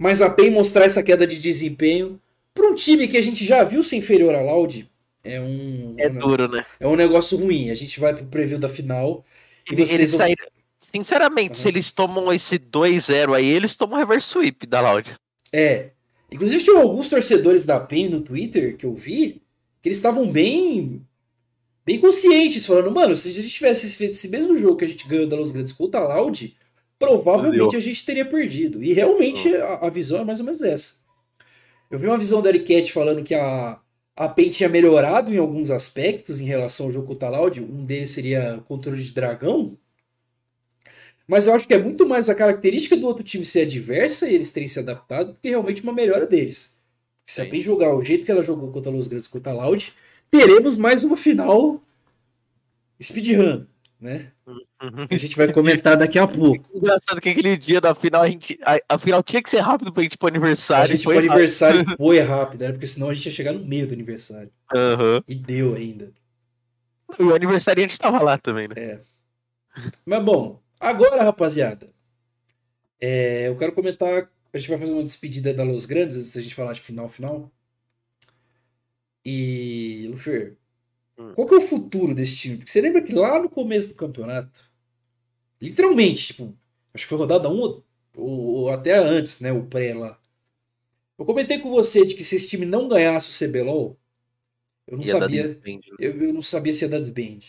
Mas 0.00 0.22
a 0.22 0.30
PEN 0.30 0.50
mostrar 0.50 0.84
essa 0.84 1.02
queda 1.02 1.26
de 1.26 1.38
desempenho 1.38 2.20
para 2.54 2.68
um 2.68 2.74
time 2.74 3.06
que 3.06 3.16
a 3.16 3.22
gente 3.22 3.44
já 3.44 3.62
viu 3.62 3.82
ser 3.82 3.96
inferior 3.96 4.34
a 4.34 4.40
Loud 4.40 4.88
é 5.24 5.40
um. 5.40 5.94
É 5.98 6.08
duro, 6.08 6.48
né? 6.48 6.64
É 6.80 6.86
um 6.86 6.96
negócio 6.96 7.36
ruim. 7.38 7.70
A 7.70 7.74
gente 7.74 8.00
vai 8.00 8.14
pro 8.14 8.24
preview 8.26 8.58
da 8.58 8.68
final. 8.68 9.24
E 9.70 9.74
vocês... 9.74 9.98
Eles 9.98 10.10
saíram, 10.12 10.46
Sinceramente, 10.94 11.56
uhum. 11.56 11.62
se 11.62 11.68
eles 11.68 11.92
tomam 11.92 12.32
esse 12.32 12.58
2-0 12.58 13.34
aí, 13.34 13.46
eles 13.46 13.76
tomam 13.76 13.98
reverse 13.98 14.28
sweep 14.28 14.66
da 14.66 14.80
Loud. 14.80 15.14
É. 15.52 15.90
Inclusive, 16.30 16.62
tinha 16.62 16.80
alguns 16.80 17.08
torcedores 17.08 17.64
da 17.64 17.80
PEN 17.80 18.08
no 18.08 18.20
Twitter 18.20 18.76
que 18.76 18.86
eu 18.86 18.94
vi 18.94 19.42
que 19.80 19.88
eles 19.88 19.98
estavam 19.98 20.30
bem 20.30 21.06
bem 21.84 21.98
conscientes, 21.98 22.66
falando, 22.66 22.90
mano, 22.90 23.16
se 23.16 23.28
a 23.28 23.32
gente 23.32 23.48
tivesse 23.48 23.88
feito 23.96 24.12
esse 24.12 24.28
mesmo 24.28 24.54
jogo 24.58 24.76
que 24.76 24.84
a 24.84 24.88
gente 24.88 25.08
ganhou 25.08 25.26
da 25.26 25.36
Los 25.36 25.52
Grandes 25.52 25.72
contra 25.72 26.00
a 26.00 26.16
Loud, 26.16 26.54
provavelmente 26.98 27.58
Valeu. 27.58 27.78
a 27.78 27.80
gente 27.80 28.04
teria 28.04 28.26
perdido. 28.26 28.82
E 28.82 28.92
realmente 28.92 29.54
a, 29.56 29.86
a, 29.86 29.88
visão 29.88 30.20
é 30.20 30.24
mais 30.24 30.38
ou 30.38 30.44
menos 30.44 30.60
essa. 30.60 30.96
Eu 31.90 31.98
vi 31.98 32.06
uma 32.06 32.18
visão 32.18 32.42
da 32.42 32.50
Eric 32.50 32.92
falando 32.92 33.24
que 33.24 33.34
a, 33.34 33.80
a 34.14 34.28
PEN 34.28 34.50
tinha 34.50 34.68
melhorado 34.68 35.32
em 35.32 35.38
alguns 35.38 35.70
aspectos 35.70 36.42
em 36.42 36.44
relação 36.44 36.86
ao 36.86 36.92
jogo 36.92 37.06
contra 37.06 37.28
a 37.28 37.30
Loud. 37.30 37.58
Um 37.58 37.86
deles 37.86 38.10
seria 38.10 38.56
o 38.58 38.62
controle 38.62 39.02
de 39.02 39.14
dragão, 39.14 39.78
mas 41.28 41.46
eu 41.46 41.54
acho 41.54 41.68
que 41.68 41.74
é 41.74 41.78
muito 41.78 42.08
mais 42.08 42.30
a 42.30 42.34
característica 42.34 42.96
do 42.96 43.06
outro 43.06 43.22
time 43.22 43.44
ser 43.44 43.60
adversa 43.60 44.26
e 44.28 44.34
eles 44.34 44.50
terem 44.50 44.66
se 44.66 44.78
adaptado 44.78 45.32
do 45.32 45.38
que 45.38 45.50
realmente 45.50 45.82
uma 45.82 45.92
melhora 45.92 46.26
deles. 46.26 46.78
Se 47.26 47.42
a 47.42 47.46
PEN 47.46 47.60
jogar 47.60 47.94
o 47.94 48.02
jeito 48.02 48.24
que 48.24 48.30
ela 48.32 48.42
jogou 48.42 48.72
contra 48.72 48.90
Los 48.90 49.06
Grandes 49.06 49.28
contra 49.28 49.52
a 49.52 49.54
Loud, 49.54 49.92
teremos 50.30 50.78
mais 50.78 51.04
uma 51.04 51.18
final 51.18 51.82
speedrun, 53.00 53.66
né? 54.00 54.32
A 55.10 55.18
gente 55.18 55.36
vai 55.36 55.52
comentar 55.52 55.98
daqui 55.98 56.18
a 56.18 56.26
pouco. 56.26 56.64
Engraçado 56.74 57.20
que 57.20 57.28
aquele 57.28 57.58
dia 57.58 57.78
da 57.78 57.94
final, 57.94 58.22
a, 58.22 58.30
gente, 58.30 58.58
a, 58.62 58.78
a 58.88 58.98
final 58.98 59.22
tinha 59.22 59.42
que 59.42 59.50
ser 59.50 59.60
rápido 59.60 59.92
pra 59.92 60.02
gente 60.02 60.14
ir 60.14 60.18
pro 60.18 60.28
aniversário. 60.28 60.84
A 60.84 60.86
gente 60.86 61.04
foi 61.04 61.16
pro 61.16 61.26
aniversário 61.26 61.84
foi 61.98 62.20
rápido, 62.20 62.62
era 62.62 62.72
porque 62.72 62.86
senão 62.86 63.10
a 63.10 63.12
gente 63.12 63.26
ia 63.26 63.32
chegar 63.32 63.52
no 63.52 63.62
meio 63.66 63.86
do 63.86 63.92
aniversário. 63.92 64.50
Uhum. 64.74 65.22
E 65.28 65.34
deu 65.34 65.74
ainda. 65.74 66.10
E 67.18 67.22
o 67.22 67.34
aniversário 67.34 67.84
a 67.84 67.86
gente 67.86 67.98
tava 67.98 68.22
lá 68.22 68.38
também, 68.38 68.66
né? 68.68 68.74
É. 68.78 69.00
Mas 70.06 70.24
bom, 70.24 70.60
Agora, 70.80 71.22
rapaziada, 71.24 71.86
é, 73.00 73.48
eu 73.48 73.56
quero 73.56 73.72
comentar. 73.74 74.30
A 74.52 74.58
gente 74.58 74.68
vai 74.70 74.78
fazer 74.78 74.92
uma 74.92 75.04
despedida 75.04 75.52
da 75.52 75.62
Los 75.62 75.84
Grandes 75.86 76.16
antes 76.16 76.34
da 76.34 76.40
gente 76.40 76.54
falar 76.54 76.72
de 76.72 76.80
final 76.80 77.08
final. 77.08 77.50
E, 79.24 80.06
Lufer, 80.10 80.56
Hum. 81.18 81.34
Qual 81.34 81.48
que 81.48 81.54
é 81.54 81.58
o 81.58 81.60
futuro 81.62 82.14
desse 82.14 82.36
time? 82.36 82.56
Porque 82.58 82.70
você 82.70 82.80
lembra 82.80 83.02
que 83.02 83.12
lá 83.14 83.38
no 83.40 83.50
começo 83.50 83.88
do 83.88 83.94
campeonato, 83.94 84.64
literalmente, 85.60 86.28
tipo, 86.28 86.56
acho 86.94 87.04
que 87.04 87.08
foi 87.08 87.18
rodada 87.18 87.48
1 87.50 87.60
ou, 87.60 87.84
ou 88.16 88.70
até 88.70 88.98
antes, 88.98 89.40
né? 89.40 89.52
O 89.52 89.66
pré 89.66 89.94
lá. 89.94 90.20
Eu 91.18 91.24
comentei 91.24 91.58
com 91.58 91.70
você 91.70 92.06
de 92.06 92.14
que 92.14 92.24
se 92.24 92.36
esse 92.36 92.48
time 92.48 92.66
não 92.66 92.88
ganhasse 92.88 93.30
o 93.30 93.48
CBLOL, 93.48 93.98
eu 94.86 94.98
não 94.98 95.04
Ia 95.04 95.18
sabia. 95.20 95.42
desband, 95.48 95.80
né? 95.90 95.96
Eu, 95.98 96.22
eu 96.22 96.32
não 96.32 96.42
sabia 96.42 96.72
se 96.72 96.84
ia 96.84 96.88
dar 96.88 96.98
desband. 97.00 97.40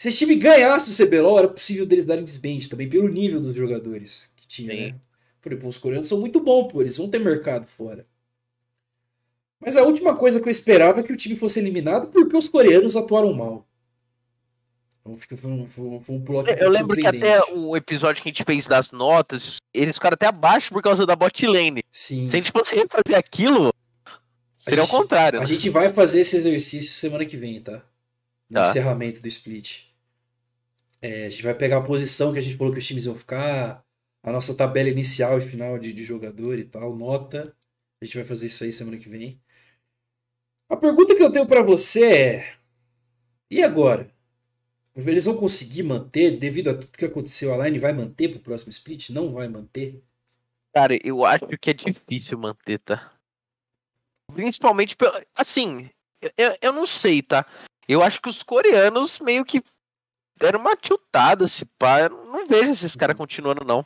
Se 0.00 0.08
esse 0.08 0.16
time 0.16 0.34
ganhasse 0.34 0.90
o 0.90 1.06
CBLOL, 1.06 1.38
era 1.40 1.48
possível 1.48 1.84
deles 1.84 2.06
darem 2.06 2.24
desband 2.24 2.60
também, 2.70 2.88
pelo 2.88 3.06
nível 3.06 3.38
dos 3.38 3.54
jogadores 3.54 4.32
que 4.34 4.46
tinha, 4.46 4.74
Sim. 4.74 4.80
né? 4.92 4.94
Falei, 5.42 5.58
pô, 5.58 5.68
os 5.68 5.76
coreanos 5.76 6.08
são 6.08 6.18
muito 6.18 6.40
bons, 6.40 6.72
pô, 6.72 6.80
eles 6.80 6.96
vão 6.96 7.06
ter 7.06 7.18
mercado 7.18 7.66
fora. 7.66 8.06
Mas 9.60 9.76
a 9.76 9.82
última 9.82 10.16
coisa 10.16 10.40
que 10.40 10.48
eu 10.48 10.50
esperava 10.50 11.00
é 11.00 11.02
que 11.02 11.12
o 11.12 11.16
time 11.18 11.36
fosse 11.36 11.60
eliminado 11.60 12.06
porque 12.06 12.34
os 12.34 12.48
coreanos 12.48 12.96
atuaram 12.96 13.34
mal. 13.34 13.68
Então 15.02 15.18
foi 15.36 15.50
um, 15.50 15.66
foi 15.68 15.84
um, 15.84 16.00
foi 16.00 16.18
plot 16.20 16.50
Eu 16.58 16.70
lembro 16.70 16.96
que 16.96 17.06
até 17.06 17.38
o 17.52 17.76
episódio 17.76 18.22
que 18.22 18.30
a 18.30 18.32
gente 18.32 18.44
fez 18.44 18.66
das 18.66 18.92
notas, 18.92 19.58
eles 19.74 19.96
ficaram 19.96 20.14
até 20.14 20.28
abaixo 20.28 20.72
por 20.72 20.82
causa 20.82 21.04
da 21.04 21.14
bot 21.14 21.46
lane. 21.46 21.82
Sim. 21.92 22.30
Se 22.30 22.36
a 22.36 22.38
gente 22.38 22.52
fosse 22.52 22.74
fazer 22.88 23.16
aquilo, 23.16 23.70
seria 24.58 24.84
o 24.84 24.88
contrário. 24.88 25.40
A 25.40 25.42
né? 25.42 25.46
gente 25.46 25.68
vai 25.68 25.90
fazer 25.90 26.22
esse 26.22 26.38
exercício 26.38 26.90
semana 26.90 27.26
que 27.26 27.36
vem, 27.36 27.60
tá? 27.60 27.82
No 28.48 28.62
Tá. 28.62 28.70
encerramento 28.70 29.20
do 29.20 29.28
split. 29.28 29.89
É, 31.02 31.26
a 31.26 31.30
gente 31.30 31.42
vai 31.42 31.54
pegar 31.54 31.78
a 31.78 31.82
posição 31.82 32.32
que 32.32 32.38
a 32.38 32.42
gente 32.42 32.56
falou 32.56 32.72
que 32.72 32.78
os 32.78 32.86
times 32.86 33.06
iam 33.06 33.14
ficar, 33.14 33.84
a 34.22 34.32
nossa 34.32 34.54
tabela 34.54 34.88
inicial 34.88 35.38
e 35.38 35.42
final 35.42 35.78
de, 35.78 35.92
de 35.92 36.04
jogador 36.04 36.58
e 36.58 36.64
tal, 36.64 36.94
nota. 36.94 37.54
A 38.00 38.04
gente 38.04 38.16
vai 38.16 38.24
fazer 38.24 38.46
isso 38.46 38.64
aí 38.64 38.72
semana 38.72 38.98
que 38.98 39.08
vem. 39.08 39.40
A 40.68 40.76
pergunta 40.76 41.14
que 41.14 41.22
eu 41.22 41.32
tenho 41.32 41.46
pra 41.46 41.62
você 41.62 42.04
é: 42.04 42.56
e 43.50 43.62
agora? 43.62 44.14
Eles 44.94 45.24
vão 45.24 45.36
conseguir 45.36 45.82
manter, 45.82 46.36
devido 46.36 46.68
a 46.68 46.74
tudo 46.74 46.96
que 46.96 47.04
aconteceu, 47.04 47.54
a 47.54 47.64
Line 47.64 47.78
vai 47.78 47.92
manter 47.92 48.28
pro 48.28 48.40
próximo 48.40 48.70
split? 48.70 49.10
Não 49.10 49.32
vai 49.32 49.48
manter? 49.48 50.02
Cara, 50.72 50.98
eu 51.02 51.24
acho 51.24 51.46
que 51.60 51.70
é 51.70 51.74
difícil 51.74 52.38
manter, 52.38 52.78
tá? 52.78 53.12
Principalmente, 54.32 54.96
assim, 55.34 55.88
eu, 56.36 56.56
eu 56.60 56.72
não 56.72 56.86
sei, 56.86 57.22
tá? 57.22 57.46
Eu 57.88 58.02
acho 58.02 58.20
que 58.20 58.28
os 58.28 58.42
coreanos 58.42 59.18
meio 59.20 59.44
que 59.44 59.62
deram 60.40 60.60
uma 60.60 60.76
tiltada, 60.76 61.46
se 61.46 61.64
pá. 61.64 62.00
Eu 62.02 62.10
não 62.26 62.46
vejo 62.48 62.70
esses 62.70 62.96
caras 62.96 63.16
continuando, 63.16 63.64
não. 63.64 63.84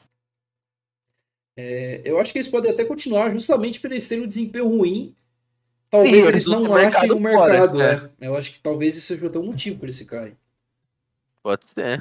É, 1.57 2.03
eu 2.05 2.19
acho 2.21 2.33
que 2.33 2.39
eles 2.39 2.49
podem 2.49 2.73
até 2.73 2.85
continuar 2.85 3.31
justamente 3.31 3.81
por 3.81 3.91
eles 3.93 4.09
terem 4.09 4.25
um 4.25 4.27
desempenho 4.27 4.69
ruim. 4.69 5.15
Talvez 5.91 6.27
Sim, 6.27 6.33
eles 6.33 6.47
não 6.47 6.75
achem 6.77 6.91
mercado 6.91 7.15
o 7.15 7.21
fora, 7.21 7.53
mercado, 7.55 7.83
é. 7.83 8.11
Eu 8.21 8.37
acho 8.37 8.53
que 8.53 8.61
talvez 8.61 8.97
isso 8.97 9.07
seja 9.09 9.27
até 9.29 9.39
um 9.39 9.47
motivo 9.47 9.79
para 9.79 9.87
eles 9.87 9.99
ficarem. 9.99 10.37
Pode 11.43 11.65
ser. 11.75 12.01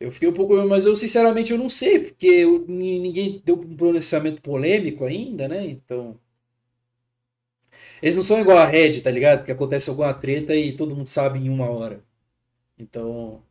Eu 0.00 0.10
fiquei 0.10 0.28
um 0.28 0.32
pouco, 0.32 0.54
mas 0.68 0.84
eu 0.86 0.94
sinceramente 0.96 1.52
eu 1.52 1.58
não 1.58 1.68
sei, 1.68 1.98
porque 2.00 2.26
eu- 2.26 2.64
ni- 2.68 2.98
ninguém 3.00 3.42
deu 3.44 3.56
um 3.56 3.76
pronunciamento 3.76 4.40
polêmico 4.42 5.04
ainda, 5.04 5.48
né? 5.48 5.66
Então. 5.66 6.18
Eles 8.02 8.16
não 8.16 8.22
são 8.22 8.40
igual 8.40 8.58
a 8.58 8.64
Red, 8.64 9.00
tá 9.02 9.10
ligado? 9.10 9.44
Que 9.44 9.52
acontece 9.52 9.88
alguma 9.90 10.12
treta 10.14 10.54
e 10.54 10.72
todo 10.76 10.96
mundo 10.96 11.08
sabe 11.08 11.38
em 11.38 11.48
uma 11.48 11.68
hora. 11.70 12.02
Então. 12.78 13.42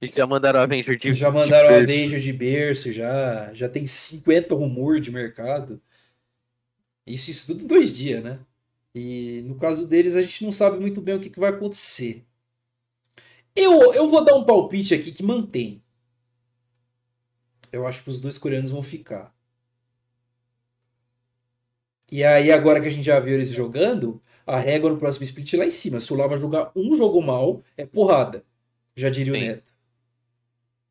E 0.00 0.10
já 0.12 0.26
mandaram 0.26 0.60
a 0.60 0.62
Avenger 0.62 0.98
de 0.98 1.12
Já 1.12 1.28
de 1.28 1.34
mandaram 1.34 1.68
a 1.68 1.72
berço. 1.72 1.94
Avenger 1.96 2.20
de 2.20 2.32
berço, 2.32 2.92
já, 2.92 3.52
já 3.52 3.68
tem 3.68 3.86
50 3.86 4.54
rumores 4.54 5.02
de 5.02 5.10
mercado. 5.10 5.80
Isso, 7.06 7.30
isso 7.30 7.46
tudo 7.46 7.64
em 7.64 7.66
dois 7.66 7.92
dias, 7.92 8.22
né? 8.24 8.40
E 8.94 9.42
no 9.44 9.56
caso 9.56 9.86
deles, 9.86 10.16
a 10.16 10.22
gente 10.22 10.44
não 10.44 10.52
sabe 10.52 10.80
muito 10.80 11.00
bem 11.00 11.14
o 11.14 11.20
que, 11.20 11.30
que 11.30 11.38
vai 11.38 11.50
acontecer. 11.50 12.24
Eu, 13.54 13.92
eu 13.94 14.08
vou 14.10 14.24
dar 14.24 14.34
um 14.34 14.44
palpite 14.44 14.94
aqui 14.94 15.12
que 15.12 15.22
mantém. 15.22 15.82
Eu 17.72 17.86
acho 17.86 18.02
que 18.02 18.10
os 18.10 18.20
dois 18.20 18.38
coreanos 18.38 18.70
vão 18.70 18.82
ficar. 18.82 19.34
E 22.10 22.24
aí, 22.24 22.50
agora 22.50 22.80
que 22.80 22.88
a 22.88 22.90
gente 22.90 23.04
já 23.04 23.20
viu 23.20 23.34
eles 23.34 23.50
jogando, 23.50 24.20
a 24.46 24.58
régua 24.58 24.90
no 24.90 24.98
próximo 24.98 25.24
split 25.24 25.54
lá 25.54 25.64
em 25.64 25.70
cima. 25.70 26.00
Se 26.00 26.12
o 26.12 26.16
Lava 26.16 26.36
jogar 26.36 26.72
um 26.74 26.96
jogo 26.96 27.20
mal, 27.22 27.62
é 27.76 27.84
porrada. 27.86 28.44
Já 28.96 29.08
diria 29.10 29.32
o 29.32 29.36
Sim. 29.36 29.46
Neto. 29.46 29.70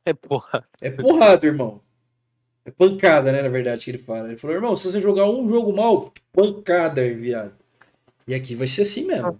É, 0.06 0.14
porra. 0.14 0.68
É 0.82 0.90
porrada, 0.90 1.46
irmão. 1.46 1.82
É 2.66 2.72
pancada, 2.72 3.32
né, 3.32 3.42
na 3.42 3.50
verdade, 3.50 3.84
que 3.84 3.92
ele 3.92 3.98
fala. 3.98 4.28
Ele 4.28 4.38
falou, 4.38 4.56
irmão, 4.56 4.76
se 4.76 4.90
você 4.90 5.00
jogar 5.00 5.30
um 5.30 5.48
jogo 5.48 5.74
mal, 5.74 6.14
pancada, 6.32 7.02
viado. 7.14 7.56
E 8.28 8.34
aqui 8.34 8.56
vai 8.56 8.68
ser 8.68 8.84
assim 8.84 9.06
mesmo. 9.06 9.40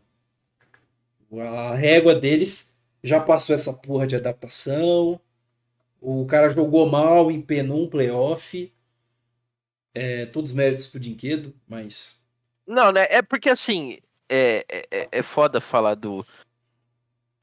A 1.32 1.76
régua 1.76 2.16
deles 2.16 2.74
já 3.04 3.20
passou 3.20 3.56
essa 3.56 3.72
porra 3.72 4.08
de 4.08 4.16
adaptação. 4.16 5.20
O 6.02 6.26
cara 6.26 6.50
jogou 6.50 6.88
mal, 6.90 7.30
empenou 7.30 7.84
um 7.84 7.90
playoff. 7.90 8.72
É, 9.94 10.26
todos 10.28 10.52
os 10.52 10.56
méritos 10.56 10.88
pro 10.88 11.00
Dinquedo, 11.00 11.54
mas. 11.68 12.19
Não, 12.70 12.92
né? 12.92 13.08
É 13.10 13.24
porque 13.24 13.50
assim, 13.50 13.98
é, 14.30 14.64
é, 14.70 14.84
é- 14.92 15.08
é 15.12 15.24
foda 15.24 15.60
falar 15.60 15.96
do. 15.96 16.24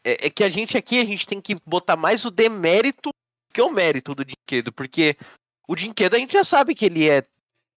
É, 0.05 0.27
é 0.27 0.31
que 0.31 0.45
a 0.45 0.49
gente 0.49 0.79
aqui, 0.79 1.01
a 1.01 1.05
gente 1.05 1.27
tem 1.27 1.41
que 1.41 1.57
botar 1.67 1.97
mais 1.97 2.25
o 2.25 2.31
demérito 2.31 3.11
que 3.53 3.61
o 3.61 3.69
mérito 3.69 4.15
do 4.15 4.25
Dinquedo, 4.25 4.73
porque 4.73 5.17
o 5.67 5.75
Dinquedo 5.75 6.15
a 6.15 6.19
gente 6.21 6.33
já 6.33 6.45
sabe 6.45 6.77
que 6.77 6.85
ele 6.85 7.09
é 7.11 7.25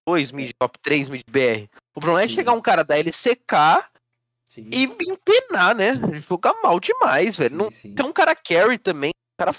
2 0.08 0.32
mid 0.32 0.52
top 0.60 0.78
3 0.80 1.10
mid 1.10 1.24
BR. 1.28 1.68
O 1.96 2.00
problema 2.00 2.28
Sim. 2.28 2.34
é 2.34 2.36
chegar 2.36 2.52
um 2.54 2.62
cara 2.62 2.84
da 2.84 2.98
LCK 3.00 3.90
Sim, 4.46 4.70
e 4.72 4.84
empenar, 4.84 5.74
né? 5.76 5.94
Jogar 6.30 6.54
mal 6.62 6.80
demais, 6.80 7.36
velho. 7.36 7.50
sim, 7.50 7.56
Não 7.58 7.72
sim. 7.72 7.96
tem 7.96 8.06
um 8.06 8.14
cara 8.14 8.36
carry 8.36 8.78
também, 8.78 9.10
um 9.10 9.44
cara 9.44 9.56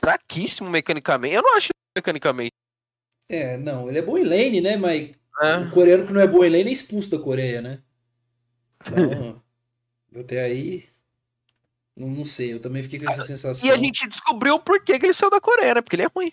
fraquíssimo 0.00 0.68
mecanicamente. 0.68 1.36
Eu 1.36 1.42
não 1.42 1.56
acho 1.56 1.68
mecanicamente. 1.96 2.52
É, 3.28 3.56
não, 3.56 3.88
ele 3.88 3.98
é 3.98 4.02
bom 4.02 4.18
em 4.18 4.24
lane, 4.24 4.60
né? 4.60 4.76
Mas 4.76 5.12
né? 5.40 5.58
o 5.66 5.70
coreano 5.70 6.06
que 6.06 6.12
não 6.12 6.20
é 6.20 6.26
bom 6.26 6.44
em 6.44 6.50
lane 6.50 6.68
é 6.68 6.72
expulso 6.72 7.10
da 7.10 7.18
Coreia, 7.18 7.60
né? 7.60 7.78
Então, 8.86 9.42
até 10.20 10.42
aí. 10.42 10.84
Não, 11.96 12.24
sei, 12.24 12.52
eu 12.52 12.60
também 12.60 12.82
fiquei 12.82 12.98
com 12.98 13.10
essa 13.10 13.22
sensação. 13.22 13.68
E 13.68 13.72
a 13.72 13.76
gente 13.76 14.08
descobriu 14.08 14.58
porquê 14.58 14.98
que 14.98 15.06
ele 15.06 15.12
saiu 15.12 15.30
da 15.30 15.40
Coreia, 15.40 15.74
né? 15.74 15.82
Porque 15.82 15.96
ele 15.96 16.04
é 16.04 16.08
ruim. 16.14 16.32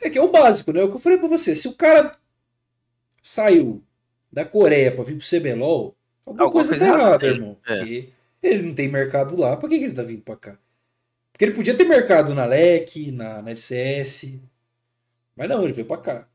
É 0.00 0.08
que 0.08 0.18
é 0.18 0.22
o 0.22 0.30
básico, 0.30 0.72
né? 0.72 0.80
É 0.80 0.84
o 0.84 0.90
que 0.90 0.96
eu 0.96 1.00
falei 1.00 1.18
pra 1.18 1.28
você. 1.28 1.54
Se 1.54 1.68
o 1.68 1.74
cara 1.74 2.16
saiu 3.22 3.82
da 4.32 4.44
Coreia 4.44 4.92
pra 4.92 5.04
vir 5.04 5.18
pro 5.18 5.26
CBLOL, 5.26 5.96
alguma, 6.24 6.44
Alguma 6.44 6.50
coisa 6.50 6.76
coisa 6.76 6.92
tá 6.92 6.98
errada 6.98 7.26
irmão. 7.26 7.58
É. 7.66 7.76
Porque 7.76 8.12
ele 8.42 8.62
não 8.62 8.74
tem 8.74 8.88
mercado 8.88 9.36
lá, 9.36 9.56
pra 9.56 9.68
que, 9.68 9.78
que 9.78 9.84
ele 9.84 9.94
tá 9.94 10.02
vindo 10.02 10.22
pra 10.22 10.36
cá? 10.36 10.58
Porque 11.32 11.44
ele 11.44 11.54
podia 11.54 11.76
ter 11.76 11.84
mercado 11.84 12.34
na 12.34 12.46
LEC, 12.46 13.10
na, 13.12 13.42
na 13.42 13.50
LCS. 13.50 14.38
Mas 15.36 15.48
não, 15.48 15.64
ele 15.64 15.72
veio 15.74 15.86
pra 15.86 15.98
cá. 15.98 16.28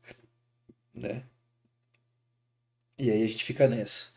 Né? 0.94 1.24
E 2.98 3.10
aí 3.10 3.22
a 3.24 3.26
gente 3.28 3.44
fica 3.44 3.68
nessa. 3.68 4.10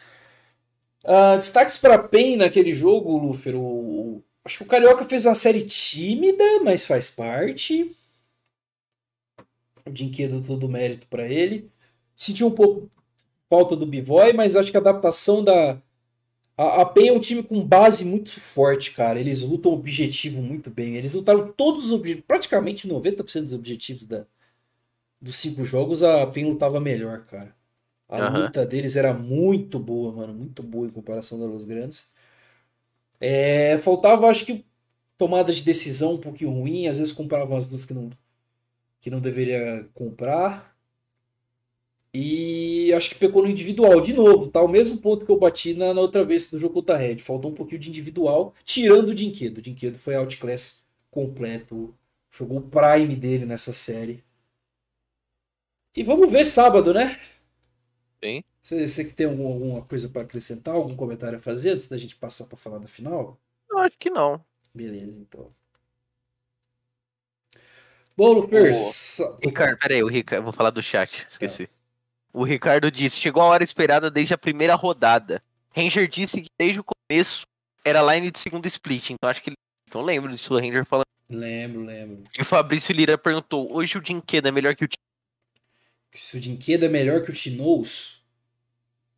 Ah, 1.04 1.36
destaques 1.38 1.78
pra 1.78 1.98
PEN 2.00 2.38
naquele 2.38 2.74
jogo, 2.76 3.18
Lufer. 3.18 3.56
O, 3.56 4.18
o- 4.18 4.24
acho 4.44 4.58
que 4.60 4.64
o 4.64 4.68
Carioca 4.68 5.06
fez 5.06 5.26
uma 5.26 5.36
série 5.36 5.62
tímida, 5.64 6.44
mas 6.64 6.86
faz 6.86 7.10
parte. 7.10 7.96
O 9.86 9.92
Dinquedo 9.92 10.42
todo 10.44 10.70
mérito 10.70 11.08
pra 11.08 11.28
ele. 11.28 11.70
Senti 12.16 12.44
um 12.44 12.52
pouco 12.52 12.90
falta 13.50 13.76
do 13.76 13.86
Bivoy, 13.86 14.34
mas 14.34 14.56
acho 14.56 14.72
que 14.72 14.78
a 14.78 14.80
adaptação 14.80 15.44
da. 15.44 15.82
A, 16.58 16.82
a 16.84 16.86
PEN 16.86 17.10
é 17.10 17.14
um 17.14 17.20
time 17.22 17.44
com 17.44 17.66
base 17.66 18.06
muito 18.06 18.40
forte, 18.40 18.92
cara. 18.94 19.20
Eles 19.20 19.42
lutam 19.44 19.74
objetivo 19.74 20.42
muito 20.42 20.70
bem. 20.72 20.96
Eles 20.98 21.14
lutaram 21.16 21.52
todos 21.54 21.86
os 21.88 21.94
objetivos, 21.94 22.26
praticamente 22.28 22.88
90% 22.88 23.46
dos 23.46 23.54
objetivos 23.54 24.06
da, 24.08 24.26
dos 25.22 25.36
cinco 25.38 25.64
jogos, 25.66 26.04
a 26.04 26.28
PEN 26.28 26.46
lutava 26.52 26.80
melhor, 26.82 27.26
cara. 27.26 27.56
A 28.08 28.18
Aham. 28.18 28.54
luta 28.58 28.65
deles 28.65 28.96
era 28.96 29.13
muito 29.13 29.80
boa, 29.80 30.12
mano. 30.13 30.34
Muito 30.34 30.63
boa 30.63 30.88
em 30.88 30.91
comparação 30.91 31.39
da 31.39 31.46
Los 31.46 31.65
Grandes. 31.65 32.12
É, 33.20 33.78
faltava, 33.80 34.28
acho 34.30 34.46
que, 34.46 34.65
tomada 35.18 35.52
de 35.54 35.63
decisão 35.63 36.15
um 36.15 36.20
pouquinho 36.22 36.52
ruim. 36.52 36.88
Às 36.88 37.00
vezes 37.00 37.13
compravam 37.13 37.58
as 37.58 37.68
duas 37.68 37.86
que 37.86 37.94
não, 37.94 38.10
que 39.02 39.10
não 39.12 39.22
deveria 39.22 39.90
comprar. 39.94 40.75
E 42.13 42.92
acho 42.94 43.10
que 43.10 43.15
pecou 43.15 43.44
no 43.44 43.50
individual 43.50 44.00
de 44.02 44.13
novo, 44.13 44.48
tá? 44.48 44.62
O 44.62 44.67
mesmo 44.67 44.98
ponto 44.98 45.25
que 45.25 45.32
eu 45.32 45.38
bati 45.38 45.73
na, 45.73 45.94
na 45.94 46.00
outra 46.02 46.23
vez 46.23 46.50
no 46.52 46.58
jogo 46.58 46.75
contra 46.75 46.96
a 46.96 46.98
Red. 46.98 47.17
Faltou 47.19 47.52
um 47.52 47.54
pouquinho 47.54 47.79
de 47.79 47.90
individual, 47.90 48.54
tirando 48.63 49.10
o 49.10 49.13
Dinquedo. 49.15 49.58
O 49.60 49.62
Dinquedo 49.62 49.98
foi 49.98 50.15
outclass 50.15 50.82
completo. 51.12 51.94
Jogou 52.32 52.60
o 52.60 52.62
prime 52.69 53.15
dele 53.15 53.46
nessa 53.46 53.73
série. 53.73 54.23
E 55.96 56.04
vamos 56.04 56.32
ver 56.32 56.46
sábado, 56.46 56.94
né? 56.94 57.19
Sim. 58.26 58.44
Você, 58.62 58.88
você 58.88 59.06
que 59.06 59.13
tem 59.13 59.28
algum- 59.28 59.48
alguma 59.48 59.82
coisa 59.84 60.10
para 60.10 60.23
acrescentar, 60.23 60.73
algum 60.73 60.96
comentário 60.96 61.38
a 61.38 61.42
fazer 61.42 61.71
antes 61.71 61.88
da 61.88 61.98
gente 61.98 62.15
passar 62.15 62.46
para 62.46 62.58
falar 62.58 62.80
da 62.80 62.88
final? 62.88 63.40
Eu 63.69 63.78
acho 63.80 63.96
que 64.00 64.10
não. 64.10 64.44
Beleza, 64.73 65.19
então. 65.19 65.52
Bom, 68.17 68.34
Lufers, 68.34 69.19
Ricardo, 69.44 69.78
peraí, 69.78 70.02
o 70.02 70.08
Ricardo, 70.08 70.44
vou 70.44 70.54
falar 70.54 70.69
do 70.71 70.82
chat, 70.82 71.28
esqueci. 71.30 71.69
O 72.34 72.44
Ricardo 72.44 72.90
disse: 72.90 73.19
chegou 73.19 73.44
a 73.44 73.48
hora 73.48 73.63
esperada 73.63 74.10
desde 74.10 74.34
a 74.34 74.38
primeira 74.38 74.73
rodada. 74.73 75.42
Ranger 75.76 76.08
disse 76.08 76.42
que 76.42 76.50
desde 76.58 76.80
o 76.80 76.84
começo 76.84 77.46
era 77.84 78.02
line 78.13 78.32
de 78.32 78.40
segunda 78.40 78.67
split, 78.67 79.12
então 79.12 79.30
acho 79.30 79.42
que 79.42 79.50
ele. 79.50 79.58
Então 79.88 80.02
lembro 80.02 80.32
disso, 80.32 80.54
o 80.54 80.60
Ranger 80.60 80.86
falando. 80.86 81.06
Lembro, 81.30 81.84
lembro. 81.84 82.23
E 82.38 82.42
o 82.42 82.46
Fabrício 82.46 82.94
Lira 82.96 83.17
perguntou: 83.17 83.71
hoje 83.71 83.98
o 83.98 84.02
Dinqueda 84.02 84.50
é 84.50 84.52
melhor 84.52 84.76
que 84.76 84.86
o 84.86 84.88
Se 86.16 86.38
o 86.38 86.40
Dinqueda 86.40 86.86
é 86.86 86.90
melhor 86.90 87.24
que 87.24 87.30
o 87.30 87.34
Tinous? 87.34 88.24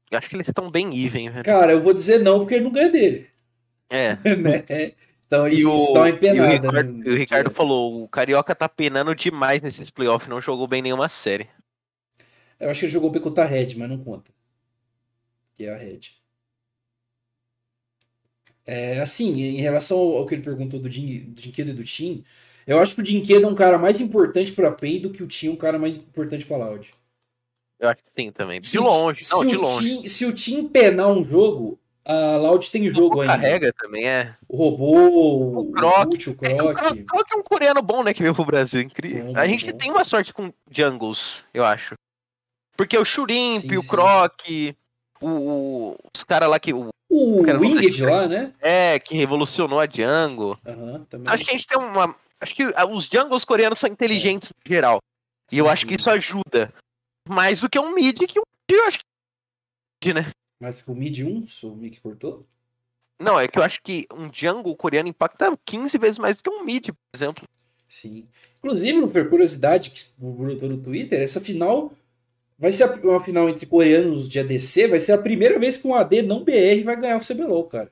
Eu 0.10 0.18
acho 0.18 0.30
que 0.30 0.36
eles 0.36 0.48
estão 0.48 0.72
bem 0.72 1.06
even, 1.06 1.30
velho. 1.30 1.43
Cara, 1.43 1.74
eu 1.74 1.84
vou 1.84 1.93
dizer 1.93 2.20
não, 2.20 2.39
porque 2.39 2.56
ele 2.56 2.64
não 2.64 2.72
ganha 2.72 2.89
dele. 2.89 3.30
É. 3.89 4.16
né? 4.36 4.64
Então 5.26 5.48
E 5.48 5.54
isso, 5.54 5.72
o, 5.72 5.76
isso 5.76 5.93
dá 5.93 6.02
uma 6.02 6.10
e 6.10 6.39
o. 6.39 6.48
Ricardo, 6.48 7.10
e 7.10 7.10
o 7.10 7.18
Ricardo 7.18 7.52
falou: 7.52 8.04
o 8.04 8.08
Carioca 8.08 8.56
tá 8.56 8.70
penando 8.70 9.14
demais 9.14 9.62
nesses 9.62 9.89
playoffs, 9.89 10.30
não 10.30 10.41
jogou 10.41 10.68
bem 10.68 10.82
nenhuma 10.82 11.10
série. 11.10 11.48
Eu 12.60 12.70
acho 12.70 12.80
que 12.80 12.86
ele 12.86 12.93
jogou 12.93 13.12
bem 13.12 13.22
contra 13.22 13.43
a 13.43 13.48
Red, 13.48 13.76
mas 13.76 13.89
não 13.89 14.04
conta. 14.04 14.32
Que 15.56 15.66
é 15.66 15.74
a 15.74 15.78
Red. 15.78 16.00
É, 18.66 19.00
assim, 19.00 19.39
em 19.39 19.62
relação 19.62 19.98
ao, 19.98 20.26
que 20.26 20.36
ele 20.36 20.43
perguntou 20.43 20.80
do 20.80 20.89
Dinquedo 20.89 21.72
e 21.72 21.74
do 21.74 21.84
Tim, 21.86 22.26
eu 22.68 22.80
acho 22.80 22.93
que 22.95 23.01
o 23.01 23.03
Dinquedo 23.03 23.45
é 23.47 23.49
um 23.49 23.55
cara 23.55 23.78
mais 23.78 23.99
importante 24.01 24.51
pra 24.51 24.72
PEN 24.72 24.99
do 25.01 25.09
que 25.09 25.24
o 25.24 25.28
Tim 25.28 25.47
é 25.47 25.51
um 25.51 25.55
cara 25.55 25.80
mais 25.80 25.95
importante 25.95 26.45
pra 26.45 26.57
Loud. 26.57 26.91
Eu 27.80 27.89
acho 27.89 28.01
que 28.03 28.09
sim 28.15 28.32
também. 28.32 28.59
De 28.59 28.68
Se 28.68 28.78
longe, 28.80 29.22
não, 29.32 29.39
se 29.41 29.47
de 29.47 29.55
o 29.57 29.61
longe. 29.61 29.80
Tim- 30.01 30.07
se 30.07 30.26
o 30.26 30.34
Tim 30.34 30.68
penar 30.68 31.07
um 31.09 31.24
jogo, 31.24 31.80
a 32.03 32.38
Loud 32.38 32.70
tem 32.72 32.89
jogo 32.89 33.22
ainda. 33.22 33.34
Carrega 33.36 33.74
também, 33.78 34.07
é. 34.07 34.34
O 34.49 34.57
robô, 34.57 35.59
O 35.61 35.72
Croc. 35.72 36.07
O 36.09 36.13
É 36.13 36.18
que 36.18 36.30
o 36.30 36.36
Croc. 36.36 36.76
Croc 36.76 36.97
Croc 37.05 37.32
é 37.32 37.36
um 37.38 37.43
coreano 37.43 37.82
bom, 37.82 38.03
né, 38.03 38.13
que 38.13 38.22
veio 38.24 38.34
pro 38.34 38.43
Brasil. 38.45 38.82
Incrível. 38.82 39.26
Bom, 39.34 39.38
a 39.38 39.47
gente 39.47 39.72
bom. 39.72 39.78
tem 39.78 39.91
uma 39.91 40.03
sorte 40.03 40.34
com 40.34 40.51
jungles, 40.72 41.43
eu 41.53 41.63
acho. 41.63 41.93
Porque 42.76 42.97
o 42.97 43.05
Shurimp, 43.05 43.61
Sim, 43.70 43.78
o. 43.78 43.88
Croc, 43.88 44.41
o, 45.22 45.28
o- 45.30 45.95
os 46.15 46.24
caras 46.24 46.49
lá 46.49 46.59
que. 46.59 46.74
O, 46.74 46.89
O 47.09 47.41
não 47.45 47.59
Winged 47.59 47.80
deixa- 47.82 48.09
lá, 48.09 48.28
né? 48.28 48.53
é, 48.59 48.99
que 48.99 49.15
revolucionou 49.15 49.80
a 49.80 49.88
jungle. 49.88 50.57
Aham, 50.65 51.05
também. 51.09 51.32
Acho 51.32 51.43
que 51.45 51.49
a 51.51 51.53
gente 51.53 51.68
tem 51.68 51.78
uma. 51.78 52.15
Acho 52.39 52.53
que 52.55 52.63
ah, 52.75 52.85
os 52.85 53.05
jungles 53.05 53.43
coreanos 53.43 53.79
são 53.79 53.89
inteligentes 53.89 54.49
no 54.49 54.73
geral. 54.73 54.99
E 55.51 55.57
eu 55.57 55.65
Sim, 55.65 55.71
acho 55.71 55.81
sim. 55.81 55.88
que 55.88 55.95
isso 55.95 56.09
ajuda. 56.09 56.73
Mais 57.27 57.61
do 57.61 57.69
que 57.69 57.79
um 57.79 57.93
mid, 57.93 58.17
que 58.17 58.39
um 58.39 58.43
mid, 58.69 58.79
eu 58.79 58.85
acho 58.85 58.99
que. 60.01 60.13
Né? 60.13 60.31
Mas 60.59 60.81
o 60.88 60.93
mid 60.95 61.19
1, 61.19 61.47
sou 61.47 61.73
o 61.73 61.75
Mick 61.75 61.99
cortou? 62.01 62.45
Não, 63.19 63.39
é 63.39 63.47
que 63.47 63.57
eu 63.59 63.63
acho 63.63 63.79
que 63.81 64.07
um 64.13 64.31
jungle 64.33 64.75
coreano 64.75 65.09
impacta 65.09 65.57
15 65.65 65.97
vezes 65.97 66.19
mais 66.19 66.38
do 66.38 66.43
que 66.43 66.49
um 66.49 66.63
mid, 66.63 66.88
por 66.89 66.95
exemplo. 67.15 67.43
Sim. 67.88 68.27
Inclusive, 68.57 69.07
por 69.07 69.29
curiosidade 69.29 69.89
que 69.91 70.03
brotou 70.17 70.69
no 70.69 70.77
Twitter, 70.81 71.21
essa 71.21 71.41
final 71.41 71.91
vai 72.59 72.71
ser 72.71 72.83
a- 72.83 72.93
uma 72.95 73.23
final 73.23 73.47
entre 73.49 73.65
coreanos 73.65 74.27
de 74.27 74.39
ADC, 74.39 74.88
vai 74.88 74.99
ser 74.99 75.13
a 75.13 75.17
primeira 75.17 75.57
vez 75.59 75.77
que 75.77 75.88
um 75.88 75.95
AD 75.95 76.21
não 76.23 76.43
BR 76.43 76.83
vai 76.83 76.99
ganhar 76.99 77.17
o 77.17 77.23
CBLOL, 77.23 77.63
cara. 77.67 77.91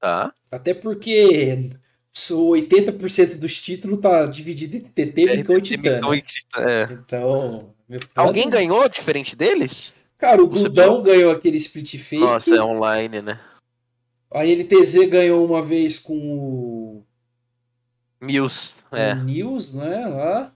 Tá? 0.00 0.32
Até 0.50 0.74
porque 0.74 1.70
80% 2.14 3.38
dos 3.38 3.60
títulos 3.60 4.00
tá 4.00 4.26
dividido 4.26 4.76
entre 4.76 5.06
TT, 5.06 5.36
Micão 5.36 5.56
e 5.56 5.62
Titã, 5.62 5.94
Micão 5.94 6.10
né? 6.10 6.16
e 6.18 6.22
Titã, 6.22 6.60
é. 6.60 6.92
Então... 6.92 7.74
Alguém 8.14 8.48
ganhou 8.48 8.88
diferente 8.88 9.34
deles? 9.34 9.94
Cara, 10.18 10.42
o 10.42 10.46
o 10.46 10.48
CBLOL? 10.48 10.62
Dudão 10.68 11.02
ganhou 11.02 11.32
aquele 11.32 11.56
split 11.56 11.96
fake. 11.98 12.22
Nossa, 12.22 12.54
é 12.54 12.62
online, 12.62 13.20
né? 13.22 13.40
A 14.30 14.44
NTZ 14.44 15.08
ganhou 15.08 15.44
uma 15.44 15.60
vez 15.60 15.98
com 15.98 16.16
o, 16.16 17.04
Mills, 18.20 18.70
com 18.88 18.96
é. 18.96 19.14
o 19.14 19.24
News, 19.24 19.74
né? 19.74 20.06
Lá. 20.06 20.54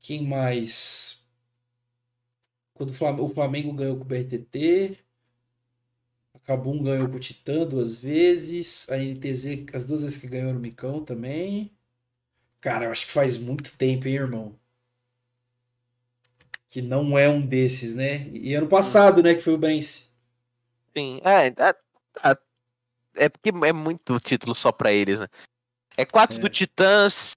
Quem 0.00 0.26
mais? 0.26 1.24
Quando 2.74 2.90
o 2.90 2.92
Flam- 2.92 3.20
o 3.20 3.28
Flamengo 3.28 3.72
ganhou 3.72 3.96
com 3.96 4.02
o 4.02 4.06
BRTT. 4.06 4.98
Kabum 6.44 6.82
ganhou 6.82 7.08
com 7.08 7.16
o 7.16 7.20
Titã 7.20 7.66
duas 7.66 7.96
vezes. 7.96 8.88
A 8.90 8.96
NTZ, 8.96 9.66
as 9.72 9.84
duas 9.84 10.02
vezes 10.02 10.18
que 10.18 10.26
ganhou 10.26 10.52
no 10.52 10.60
Micão 10.60 11.04
também. 11.04 11.70
Cara, 12.60 12.86
eu 12.86 12.90
acho 12.90 13.06
que 13.06 13.12
faz 13.12 13.36
muito 13.36 13.76
tempo, 13.76 14.06
hein, 14.08 14.14
irmão? 14.14 14.58
Que 16.68 16.82
não 16.82 17.18
é 17.18 17.28
um 17.28 17.44
desses, 17.44 17.94
né? 17.94 18.28
E 18.28 18.54
ano 18.54 18.66
passado, 18.66 19.22
né, 19.22 19.34
que 19.34 19.40
foi 19.40 19.54
o 19.54 19.58
Brence. 19.58 20.04
Sim, 20.96 21.20
é, 21.24 21.48
é, 21.48 22.36
é, 23.16 23.28
porque 23.28 23.50
é 23.50 23.72
muito 23.72 24.18
título 24.20 24.54
só 24.54 24.70
pra 24.72 24.92
eles, 24.92 25.20
né? 25.20 25.28
É 25.96 26.04
4 26.04 26.38
É. 26.38 26.40
do 26.40 26.48
Titãs, 26.48 27.32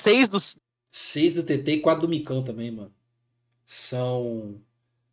6 0.00 0.28
dos. 0.28 0.56
Seis 0.90 1.34
do 1.34 1.42
TT 1.42 1.72
e 1.72 1.80
quatro 1.80 2.02
do 2.02 2.10
Micão 2.10 2.42
também, 2.42 2.70
mano. 2.70 2.92
São 3.64 4.60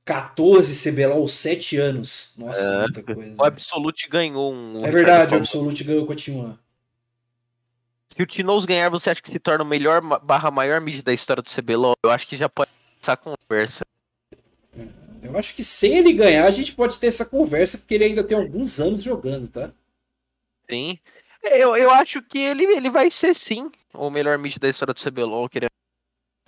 14 0.10 0.92
CBLOL, 0.92 1.28
7 1.28 1.78
anos. 1.78 2.34
Nossa, 2.36 2.60
É, 2.60 2.80
muita 2.80 3.04
coisa. 3.04 3.36
O 3.38 3.46
Absolute 3.46 4.10
ganhou 4.10 4.52
um. 4.52 4.84
É 4.84 4.90
verdade, 4.90 5.36
o. 5.36 5.38
Absolute 5.38 5.84
ganhou 5.84 6.04
com 6.08 6.14
a 6.14 6.16
T1. 6.16 6.58
Se 8.16 8.24
o 8.24 8.26
Tinoz 8.26 8.66
ganhar, 8.66 8.90
você 8.90 9.12
acha 9.12 9.22
que 9.22 9.32
se 9.32 9.38
torna 9.38 9.64
o 9.64 9.68
melhor 9.68 10.02
barra 10.02 10.50
maior 10.50 10.82
mid 10.82 11.04
da 11.04 11.14
história 11.14 11.44
do 11.44 11.50
CBLOL? 11.50 11.96
Eu 12.04 12.10
acho 12.10 12.26
que 12.26 12.36
já 12.36 12.50
pode 12.50 12.72
começar 12.96 13.14
a 13.14 13.18
conversa. 13.18 13.86
Eu 15.22 15.38
acho 15.38 15.54
que 15.54 15.64
sem 15.64 16.00
ele 16.00 16.14
ganhar, 16.14 16.48
a 16.48 16.52
gente 16.52 16.74
pode 16.74 16.98
ter 16.98 17.06
essa 17.06 17.24
conversa, 17.24 17.78
porque 17.78 17.94
ele 17.94 18.06
ainda 18.06 18.24
tem 18.24 18.36
alguns 18.36 18.80
anos 18.80 19.04
jogando, 19.04 19.48
tá? 19.48 19.72
Sim. 20.68 20.98
Eu, 21.44 21.76
eu 21.76 21.92
acho 21.92 22.20
que 22.24 22.40
ele, 22.40 22.64
ele 22.64 22.90
vai 22.90 23.12
ser 23.12 23.36
sim 23.36 23.72
o 23.94 24.10
melhor 24.10 24.40
mid 24.40 24.58
da 24.58 24.70
história 24.70 24.94
do 24.94 25.00
CBLOL, 25.00 25.48
querendo. 25.48 25.70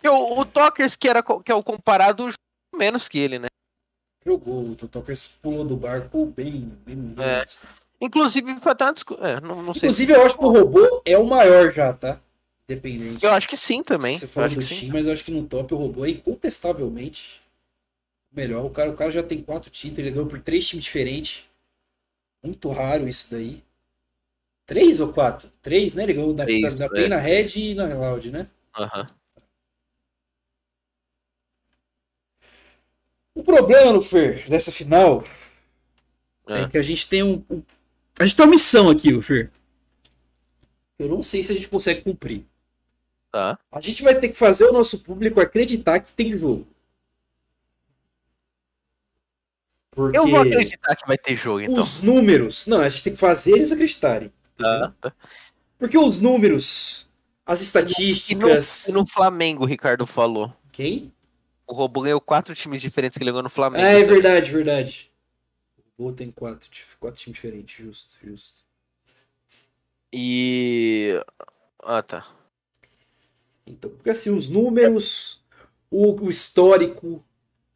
E 0.04 0.10
O, 0.10 0.44
Tokers, 0.46 0.96
que, 0.96 1.08
era, 1.08 1.22
que 1.22 1.52
é 1.52 1.56
o 1.56 1.62
comparado, 1.62 2.28
menos 2.74 3.08
que 3.08 3.20
ele, 3.20 3.40
né? 3.40 3.48
Jogou, 4.24 4.70
o 4.70 4.76
Totokers 4.76 5.28
pulou 5.42 5.66
do 5.66 5.76
barco 5.76 6.26
bem, 6.26 6.72
bem, 6.86 7.14
É. 7.18 7.44
Inclusive, 8.00 8.56
discu- 8.94 9.18
é, 9.22 9.40
não, 9.42 9.62
não 9.62 9.74
sei. 9.74 9.90
Inclusive, 9.90 10.14
eu 10.14 10.26
acho 10.26 10.38
que 10.38 10.46
o 10.46 10.50
robô 10.50 11.02
é 11.06 11.18
o 11.18 11.26
maior 11.26 11.72
já, 11.72 11.94
tá? 11.94 12.20
Dependente. 12.68 13.26
Eu 13.26 13.32
acho 13.32 13.48
que 13.48 13.58
sim 13.58 13.84
também. 13.84 14.18
Você 14.18 14.40
acho 14.42 14.56
do 14.56 14.62
sim. 14.64 14.76
time, 14.78 14.92
mas 14.94 15.08
eu 15.08 15.14
acho 15.14 15.24
que 15.24 15.32
no 15.32 15.46
top 15.48 15.74
o 15.74 15.78
robô 15.78 16.06
é 16.06 16.10
incontestavelmente 16.12 17.42
melhor. 18.32 18.66
O 18.66 18.70
cara, 18.72 18.92
o 18.92 18.96
cara 18.96 19.12
já 19.12 19.24
tem 19.24 19.42
quatro 19.44 19.70
títulos, 19.72 20.00
ele 20.00 20.12
ganhou 20.12 20.28
por 20.28 20.42
três 20.42 20.68
times 20.68 20.86
diferentes. 20.86 21.46
Muito 22.44 22.70
raro 22.72 23.08
isso 23.08 23.32
daí. 23.32 23.64
Três 24.66 25.00
ou 25.00 25.14
quatro? 25.14 25.52
Três, 25.62 25.94
né? 25.94 26.02
Ele 26.04 26.14
ganhou 26.14 26.34
da, 26.34 26.46
Três, 26.46 26.74
da, 26.74 26.88
da 26.88 26.90
é. 26.96 27.06
PEN 27.06 27.10
na 27.10 27.18
Red 27.18 27.50
e 27.58 27.76
na 27.76 27.86
Loud, 27.94 28.32
né? 28.32 28.50
Aham. 28.74 29.08
O 33.34 33.44
problema, 33.44 33.94
no 33.94 34.02
Fer, 34.02 34.48
dessa 34.50 34.72
final 34.72 35.24
é. 36.48 36.62
É. 36.62 36.68
que 36.68 36.78
a 36.78 36.82
gente 36.82 37.08
tem 37.08 37.24
um, 37.24 37.44
um- 37.50 37.64
A 38.20 38.26
gente 38.26 38.36
tem 38.36 38.46
uma 38.46 38.52
missão 38.52 38.90
aqui, 38.90 39.10
Lufer. 39.12 39.50
Eu 41.00 41.08
não 41.10 41.24
sei 41.24 41.42
se 41.42 41.52
a 41.52 41.56
gente 41.56 41.70
consegue 41.70 42.02
cumprir. 42.02 42.46
Tá. 43.32 43.58
A 43.72 43.80
gente 43.80 44.04
vai 44.04 44.14
ter 44.20 44.28
que 44.30 44.36
fazer 44.36 44.66
o 44.66 44.74
nosso 44.74 45.00
público 45.00 45.40
acreditar 45.40 46.00
que 46.02 46.12
tem 46.12 46.38
jogo. 46.38 46.68
Porque 49.92 50.18
Eu 50.18 50.28
vou 50.28 50.40
acreditar 50.42 50.96
que 50.96 51.08
vai 51.08 51.18
ter 51.18 51.36
jogo, 51.36 51.62
então. 51.62 51.76
os 51.78 52.02
números. 52.02 52.66
Não, 52.68 52.82
a 52.82 52.88
gente 52.90 53.04
tem 53.04 53.14
que 53.14 53.20
fazer 53.20 53.54
eles 53.54 53.72
acreditarem. 53.72 54.32
Tá, 54.58 54.94
tá. 55.02 55.14
Porque 55.80 55.98
os 55.98 56.20
números, 56.20 57.10
as 57.46 57.60
E 57.60 57.62
no, 57.62 57.66
estatísticas. 57.66 58.88
e 58.88 58.92
no 58.92 59.06
Flamengo, 59.06 59.64
o 59.64 59.66
Ricardo 59.68 60.06
falou. 60.06 60.54
Quem? 60.72 61.12
O 61.72 61.74
Robô 61.74 62.02
ganhou 62.02 62.22
quatro 62.22 62.54
times 62.54 62.82
diferentes 62.84 63.18
que 63.18 63.24
ele 63.24 63.32
ganhou 63.32 63.42
no 63.44 63.50
Flamengo. 63.50 63.88
Ah, 63.88 63.92
é 64.00 64.04
também. 64.04 64.04
verdade, 64.04 64.50
verdade. 64.52 65.12
O 65.98 66.04
Boa 66.04 66.14
tem 66.16 66.32
quatro, 66.32 66.70
quatro 67.00 67.20
times 67.22 67.36
diferentes, 67.38 67.78
justo, 67.86 68.18
justo. 68.24 68.64
E. 70.14 71.22
Ah, 71.84 72.04
tá. 72.04 72.26
Então, 73.66 73.90
porque 73.92 74.10
assim, 74.10 74.30
os 74.32 74.50
números, 74.50 75.42
o, 75.90 76.26
o 76.26 76.30
histórico, 76.30 77.24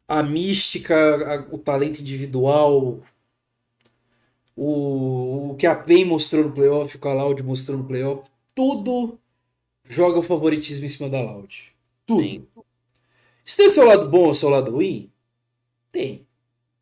a 0.08 0.22
mística, 0.22 0.96
a- 0.96 1.54
o 1.54 1.58
talento 1.58 2.00
individual, 2.00 3.02
o, 4.56 5.50
o 5.52 5.56
que 5.56 5.66
a 5.66 5.74
PEN 5.74 6.04
mostrou 6.06 6.44
no 6.44 6.52
playoff, 6.52 6.96
o 6.96 7.00
que 7.00 7.08
a 7.08 7.12
Loud 7.12 7.42
mostrou 7.42 7.78
no 7.78 7.84
playoff, 7.86 8.28
tudo 8.54 9.18
joga 9.84 10.18
o 10.20 10.24
favoritismo 10.24 10.86
em 10.86 10.88
cima 10.88 11.08
da 11.10 11.20
Loud. 11.20 11.72
Tudo. 12.06 12.28
Sim. 12.28 12.46
Isso 13.46 13.56
tem 13.56 13.66
o 13.68 13.70
seu 13.70 13.84
lado 13.86 14.08
bom 14.08 14.24
ou 14.24 14.30
o 14.30 14.34
seu 14.34 14.48
lado 14.48 14.72
ruim? 14.72 15.10
Tem. 15.90 16.26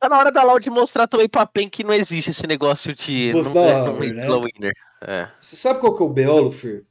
Tá 0.00 0.08
na 0.08 0.18
hora 0.18 0.32
da 0.32 0.42
Loud 0.42 0.68
mostrar 0.70 1.06
também 1.06 1.28
pra 1.28 1.46
PEN 1.46 1.68
que 1.68 1.84
não 1.84 1.92
existe 1.92 2.30
esse 2.30 2.46
negócio 2.46 2.94
de. 2.94 3.32
Buff 3.32 3.54
não, 3.54 3.68
é, 3.68 3.72
não 3.84 4.02
é 4.02 4.12
né? 4.12 4.26
winner. 4.28 4.72
É. 5.02 5.30
Você 5.38 5.56
sabe 5.56 5.78
qual 5.80 5.94
que 5.94 6.02
é 6.02 6.06
o 6.06 6.08
BO, 6.42 6.50
Fer? 6.50 6.84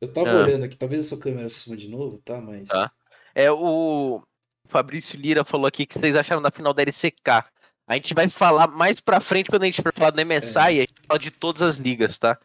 Eu 0.00 0.08
tava 0.12 0.30
Ah. 0.30 0.42
olhando 0.42 0.64
aqui, 0.64 0.76
talvez 0.76 1.02
a 1.02 1.04
sua 1.04 1.18
câmera 1.18 1.50
suma 1.50 1.76
de 1.76 1.88
novo, 1.88 2.18
tá? 2.24 2.40
Mas. 2.40 2.68
Tá. 2.68 2.90
É 3.34 3.50
o 3.52 4.22
Fabrício 4.68 5.18
Lira 5.18 5.44
falou 5.44 5.66
aqui 5.66 5.86
que 5.86 5.98
vocês 5.98 6.16
acharam 6.16 6.42
da 6.42 6.50
final 6.50 6.72
da 6.72 6.82
LCK. 6.82 7.44
A 7.86 7.94
gente 7.94 8.14
vai 8.14 8.28
falar 8.28 8.66
mais 8.68 9.00
pra 9.00 9.20
frente 9.20 9.48
quando 9.50 9.62
a 9.62 9.66
gente 9.66 9.82
for 9.82 9.92
falar 9.94 10.10
do 10.10 10.20
MSI, 10.24 10.58
a 10.58 10.70
gente 10.72 10.94
fala 11.06 11.18
de 11.18 11.30
todas 11.30 11.62
as 11.62 11.76
ligas, 11.76 12.18
tá? 12.18 12.38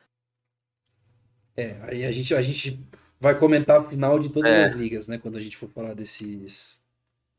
É, 1.56 1.78
aí 1.84 2.06
a 2.06 2.12
gente, 2.12 2.34
a 2.34 2.42
gente 2.42 2.80
vai 3.24 3.40
comentar 3.40 3.80
a 3.80 3.90
final 3.90 4.20
de 4.20 4.28
todas 4.28 4.54
É. 4.54 4.64
as 4.64 4.72
ligas, 4.74 5.08
né? 5.08 5.18
Quando 5.18 5.38
a 5.38 5.40
gente 5.40 5.56
for 5.56 5.70
falar 5.70 5.94
desses. 5.96 6.82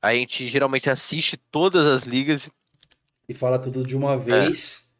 A 0.00 0.14
gente 0.14 0.48
geralmente 0.48 0.88
assiste 0.88 1.36
todas 1.36 1.86
as 1.86 2.04
ligas 2.04 2.50
e 3.28 3.34
fala 3.34 3.58
tudo 3.58 3.84
de 3.86 3.94
uma 3.94 4.18
vez. 4.18 4.90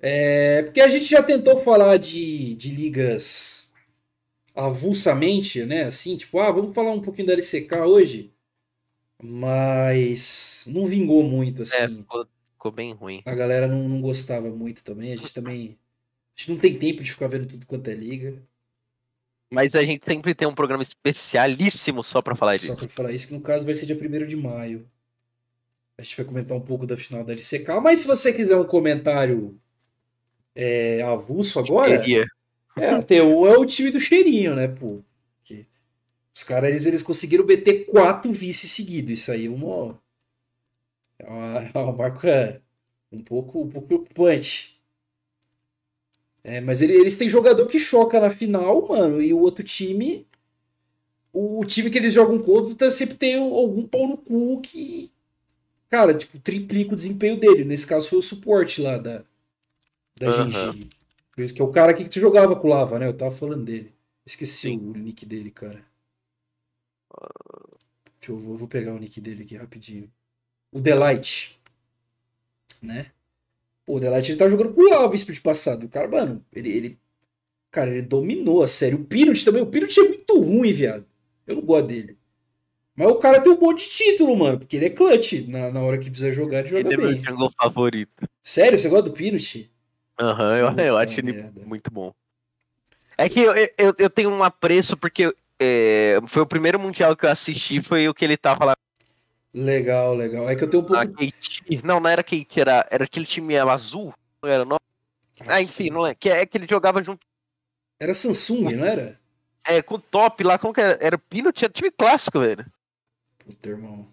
É, 0.00 0.62
porque 0.62 0.80
a 0.80 0.88
gente 0.88 1.04
já 1.04 1.22
tentou 1.22 1.58
falar 1.62 1.98
de, 1.98 2.54
de 2.54 2.70
ligas 2.70 3.70
avulsamente, 4.54 5.64
né? 5.66 5.84
Assim, 5.84 6.16
tipo, 6.16 6.38
ah, 6.38 6.50
vamos 6.50 6.74
falar 6.74 6.92
um 6.92 7.00
pouquinho 7.02 7.26
da 7.28 7.34
LCK 7.34 7.76
hoje. 7.84 8.32
Mas 9.22 10.64
não 10.66 10.86
vingou 10.86 11.22
muito, 11.22 11.60
É, 11.62 11.64
assim. 11.64 11.98
ficou, 11.98 12.26
ficou 12.52 12.72
bem 12.72 12.94
ruim. 12.94 13.22
A 13.26 13.34
galera 13.34 13.66
não, 13.68 13.86
não 13.88 14.00
gostava 14.00 14.48
muito 14.50 14.82
também. 14.82 15.12
A 15.12 15.16
gente 15.16 15.32
também. 15.32 15.78
A 16.36 16.40
gente 16.40 16.50
não 16.50 16.58
tem 16.58 16.78
tempo 16.78 17.02
de 17.02 17.10
ficar 17.10 17.28
vendo 17.28 17.46
tudo 17.46 17.66
quanto 17.66 17.88
é 17.88 17.94
liga. 17.94 18.42
Mas 19.50 19.74
a 19.74 19.82
gente 19.82 20.04
sempre 20.04 20.34
tem 20.34 20.46
um 20.46 20.54
programa 20.54 20.82
especialíssimo 20.82 22.02
só 22.02 22.20
pra 22.20 22.34
falar 22.34 22.58
Só 22.58 22.74
disso. 22.74 22.86
pra 22.86 22.88
falar 22.88 23.12
isso, 23.12 23.28
que 23.28 23.34
no 23.34 23.40
caso 23.40 23.64
vai 23.64 23.74
ser 23.74 23.86
dia 23.86 23.96
1 23.96 24.26
de 24.26 24.36
maio. 24.36 24.88
A 25.98 26.02
gente 26.02 26.16
vai 26.16 26.26
comentar 26.26 26.56
um 26.56 26.60
pouco 26.60 26.86
da 26.86 26.96
final 26.96 27.24
da 27.24 27.32
LCK. 27.32 27.80
Mas 27.82 28.00
se 28.00 28.06
você 28.06 28.32
quiser 28.32 28.56
um 28.56 28.64
comentário 28.64 29.58
é, 30.54 31.00
avulso 31.02 31.58
agora, 31.58 32.00
Queria. 32.00 32.26
é, 32.76 32.96
o 32.96 33.02
T1 33.02 33.54
é 33.54 33.58
o 33.58 33.64
time 33.64 33.90
do 33.90 34.00
cheirinho, 34.00 34.54
né, 34.54 34.68
pô? 34.68 35.02
Os 36.36 36.42
caras, 36.42 36.68
eles, 36.68 36.84
eles 36.84 37.02
conseguiram 37.02 37.46
meter 37.46 37.86
quatro 37.86 38.30
vices 38.30 38.70
seguidos. 38.70 39.20
Isso 39.20 39.32
aí 39.32 39.46
é 39.46 39.48
uma, 39.48 39.98
é 41.18 41.26
uma, 41.26 41.62
é 41.62 41.78
uma 41.78 41.92
marca 41.92 42.62
um 43.10 43.24
pouco, 43.24 43.62
um 43.62 43.70
pouco 43.70 43.86
preocupante. 43.88 44.75
É, 46.46 46.60
mas 46.60 46.80
ele- 46.80 46.92
eles 46.94 47.16
têm 47.16 47.28
jogador 47.28 47.66
que 47.66 47.76
choca 47.76 48.20
na 48.20 48.30
final, 48.30 48.86
mano, 48.86 49.20
e 49.20 49.34
o 49.34 49.40
outro 49.40 49.64
time. 49.64 50.24
O, 51.32 51.60
o 51.60 51.64
time 51.64 51.90
que 51.90 51.98
eles 51.98 52.14
jogam 52.14 52.38
contra 52.38 52.90
sempre 52.90 53.16
tem 53.16 53.34
algum 53.36 53.86
pau 53.86 54.06
no 54.06 54.16
cu 54.16 54.60
que. 54.60 55.10
Cara, 55.90 56.14
tipo, 56.14 56.38
triplica 56.38 56.94
o 56.94 56.96
desempenho 56.96 57.38
dele. 57.38 57.64
Nesse 57.64 57.86
caso 57.86 58.08
foi 58.08 58.18
o 58.18 58.22
suporte 58.22 58.80
lá 58.80 58.98
da, 58.98 59.24
da. 60.18 60.30
Genji. 60.30 60.90
Por 61.34 61.44
isso 61.44 61.54
que 61.54 61.62
é 61.62 61.64
o 61.64 61.72
cara 61.72 61.92
aqui 61.92 62.04
que 62.04 62.12
você 62.14 62.20
jogava 62.20 62.56
com 62.56 62.68
o 62.68 62.70
Lava, 62.70 62.98
né? 62.98 63.08
Eu 63.08 63.14
tava 63.16 63.30
falando 63.32 63.64
dele. 63.64 63.92
Esqueci 64.24 64.70
Sim. 64.70 64.78
o 64.78 64.92
nick 64.94 65.26
dele, 65.26 65.50
cara. 65.50 65.84
Deixa 68.20 68.32
eu, 68.32 68.38
vou 68.38 68.56
vou 68.58 68.68
pegar 68.68 68.92
o 68.94 68.98
nick 68.98 69.20
dele 69.20 69.42
aqui 69.44 69.56
rapidinho. 69.56 70.10
O 70.72 70.80
Delight. 70.80 71.58
Né? 72.82 73.10
Pô, 73.86 73.96
o 73.96 74.00
Delight 74.00 74.28
ele 74.30 74.38
tava 74.38 74.50
jogando 74.50 74.74
com 74.74 74.80
o 74.82 75.14
esse 75.14 75.22
split 75.22 75.40
passado. 75.40 75.86
O 75.86 75.88
cara, 75.88 76.08
mano, 76.08 76.44
ele, 76.52 76.70
ele. 76.76 76.98
Cara, 77.70 77.90
ele 77.90 78.02
dominou 78.02 78.62
a 78.62 78.68
série. 78.68 78.96
O 78.96 79.04
Pinot 79.04 79.44
também. 79.44 79.62
O 79.62 79.66
Pinot 79.66 80.00
é 80.00 80.08
muito 80.08 80.40
ruim, 80.40 80.72
viado. 80.72 81.06
Eu 81.46 81.56
não 81.56 81.62
gosto 81.62 81.86
dele. 81.86 82.18
Mas 82.96 83.08
o 83.08 83.16
cara 83.16 83.40
tem 83.40 83.52
um 83.52 83.60
monte 83.60 83.84
de 83.88 83.90
título, 83.90 84.36
mano. 84.36 84.58
Porque 84.58 84.76
ele 84.76 84.86
é 84.86 84.90
clutch. 84.90 85.46
Na, 85.48 85.70
na 85.70 85.82
hora 85.82 85.98
que 85.98 86.10
precisa 86.10 86.32
jogar, 86.32 86.60
ele 86.60 86.68
joga 86.68 86.88
Ele 86.88 86.94
é 86.94 86.96
meu 86.96 87.12
bem. 87.12 87.24
jungle 87.24 87.52
favorito. 87.56 88.28
Sério? 88.42 88.78
Você 88.78 88.88
gosta 88.88 89.08
do 89.10 89.14
Pinot? 89.14 89.70
Aham, 90.18 90.56
eu, 90.56 90.66
eu 90.66 90.70
Puta 90.70 90.94
acho 90.96 91.20
ele 91.20 91.32
merda. 91.32 91.60
muito 91.64 91.90
bom. 91.90 92.12
É 93.18 93.28
que 93.28 93.40
eu, 93.40 93.54
eu, 93.54 93.94
eu 93.98 94.10
tenho 94.10 94.30
um 94.30 94.42
apreço 94.42 94.96
porque 94.96 95.34
é, 95.60 96.18
foi 96.26 96.42
o 96.42 96.46
primeiro 96.46 96.78
mundial 96.78 97.16
que 97.16 97.24
eu 97.26 97.30
assisti, 97.30 97.80
foi 97.80 98.08
o 98.08 98.14
que 98.14 98.24
ele 98.24 98.36
tava 98.36 98.64
lá 98.64 98.76
Legal, 99.56 100.14
legal. 100.14 100.48
É 100.50 100.54
que 100.54 100.64
eu 100.64 100.68
tenho 100.68 100.82
um 100.82 100.86
pouco. 100.86 101.02
KT. 101.14 101.80
Não, 101.82 101.98
não 101.98 102.10
era 102.10 102.22
KT, 102.22 102.60
era, 102.60 102.86
era 102.90 103.04
aquele 103.04 103.24
time 103.24 103.56
azul. 103.56 104.12
Não 104.42 104.50
era, 104.50 104.64
não. 104.66 104.78
Ah, 105.46 105.62
enfim, 105.62 105.88
não 105.88 106.06
é. 106.06 106.14
Que 106.14 106.28
é 106.28 106.44
que 106.44 106.58
ele 106.58 106.66
jogava 106.68 107.02
junto 107.02 107.26
Era 107.98 108.12
Samsung, 108.14 108.76
não 108.76 108.84
era? 108.84 109.18
é, 109.66 109.80
com 109.82 109.94
o 109.94 109.98
top 109.98 110.44
lá, 110.44 110.58
como 110.58 110.74
que 110.74 110.80
era? 110.80 110.98
Era 111.00 111.18
Pino, 111.18 111.52
tinha 111.52 111.70
time 111.70 111.90
clássico, 111.90 112.38
velho. 112.40 112.64
Puta, 113.38 113.68
irmão. 113.68 114.06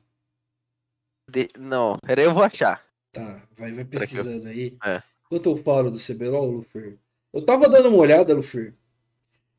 De- 1.30 1.50
Não, 1.60 1.98
era 2.08 2.22
eu 2.22 2.34
vou 2.34 2.44
achar. 2.44 2.84
Tá, 3.12 3.42
vai, 3.58 3.72
vai 3.72 3.84
pesquisando 3.86 4.48
aí. 4.48 4.78
É. 4.84 5.02
Enquanto 5.26 5.50
eu 5.50 5.58
falo 5.58 5.92
do 5.92 5.98
CBLOL, 6.00 6.50
Lufer, 6.52 6.98
eu 7.34 7.46
tava 7.46 7.68
dando 7.70 7.90
uma 7.90 7.98
olhada, 7.98 8.34
Lufer, 8.34 8.74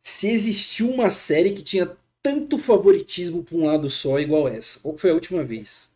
se 0.00 0.30
existiu 0.30 0.90
uma 0.90 1.10
série 1.10 1.52
que 1.52 1.62
tinha 1.62 1.94
tanto 2.24 2.56
favoritismo 2.56 3.44
pra 3.44 3.54
um 3.54 3.66
lado 3.66 3.90
só 3.90 4.18
igual 4.18 4.48
essa. 4.48 4.80
Qual 4.80 4.94
que 4.94 5.02
foi 5.02 5.10
a 5.10 5.14
última 5.14 5.44
vez? 5.44 5.92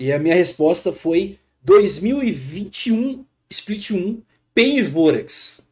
E 0.00 0.12
a 0.12 0.18
minha 0.18 0.34
resposta 0.34 0.92
foi 0.92 1.38
2021 1.62 3.24
Split 3.48 3.92
1 3.92 4.20
PEN 4.52 4.78
e 4.78 4.82
Vorax. 4.82 5.64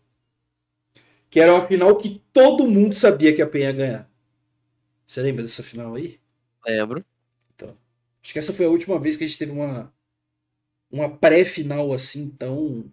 Que 1.29 1.41
era 1.41 1.53
uma 1.53 1.67
final 1.67 1.97
que 1.97 2.23
todo 2.33 2.69
mundo 2.69 2.95
sabia 2.95 3.35
que 3.35 3.43
a 3.43 3.47
PEN 3.47 3.63
ia 3.63 3.73
ganhar. 3.73 4.11
Você 5.05 5.21
lembra 5.21 5.43
dessa 5.43 5.65
final 5.65 5.97
aí? 5.97 6.21
Lembro. 6.65 7.05
Acho 8.23 8.33
que 8.33 8.39
essa 8.39 8.53
foi 8.53 8.67
a 8.67 8.71
última 8.71 9.01
vez 9.01 9.17
que 9.17 9.25
a 9.25 9.27
gente 9.27 9.39
teve 9.39 9.51
uma, 9.51 9.93
uma 10.93 11.09
pré-final 11.09 11.93
assim 11.93 12.29
tão, 12.31 12.85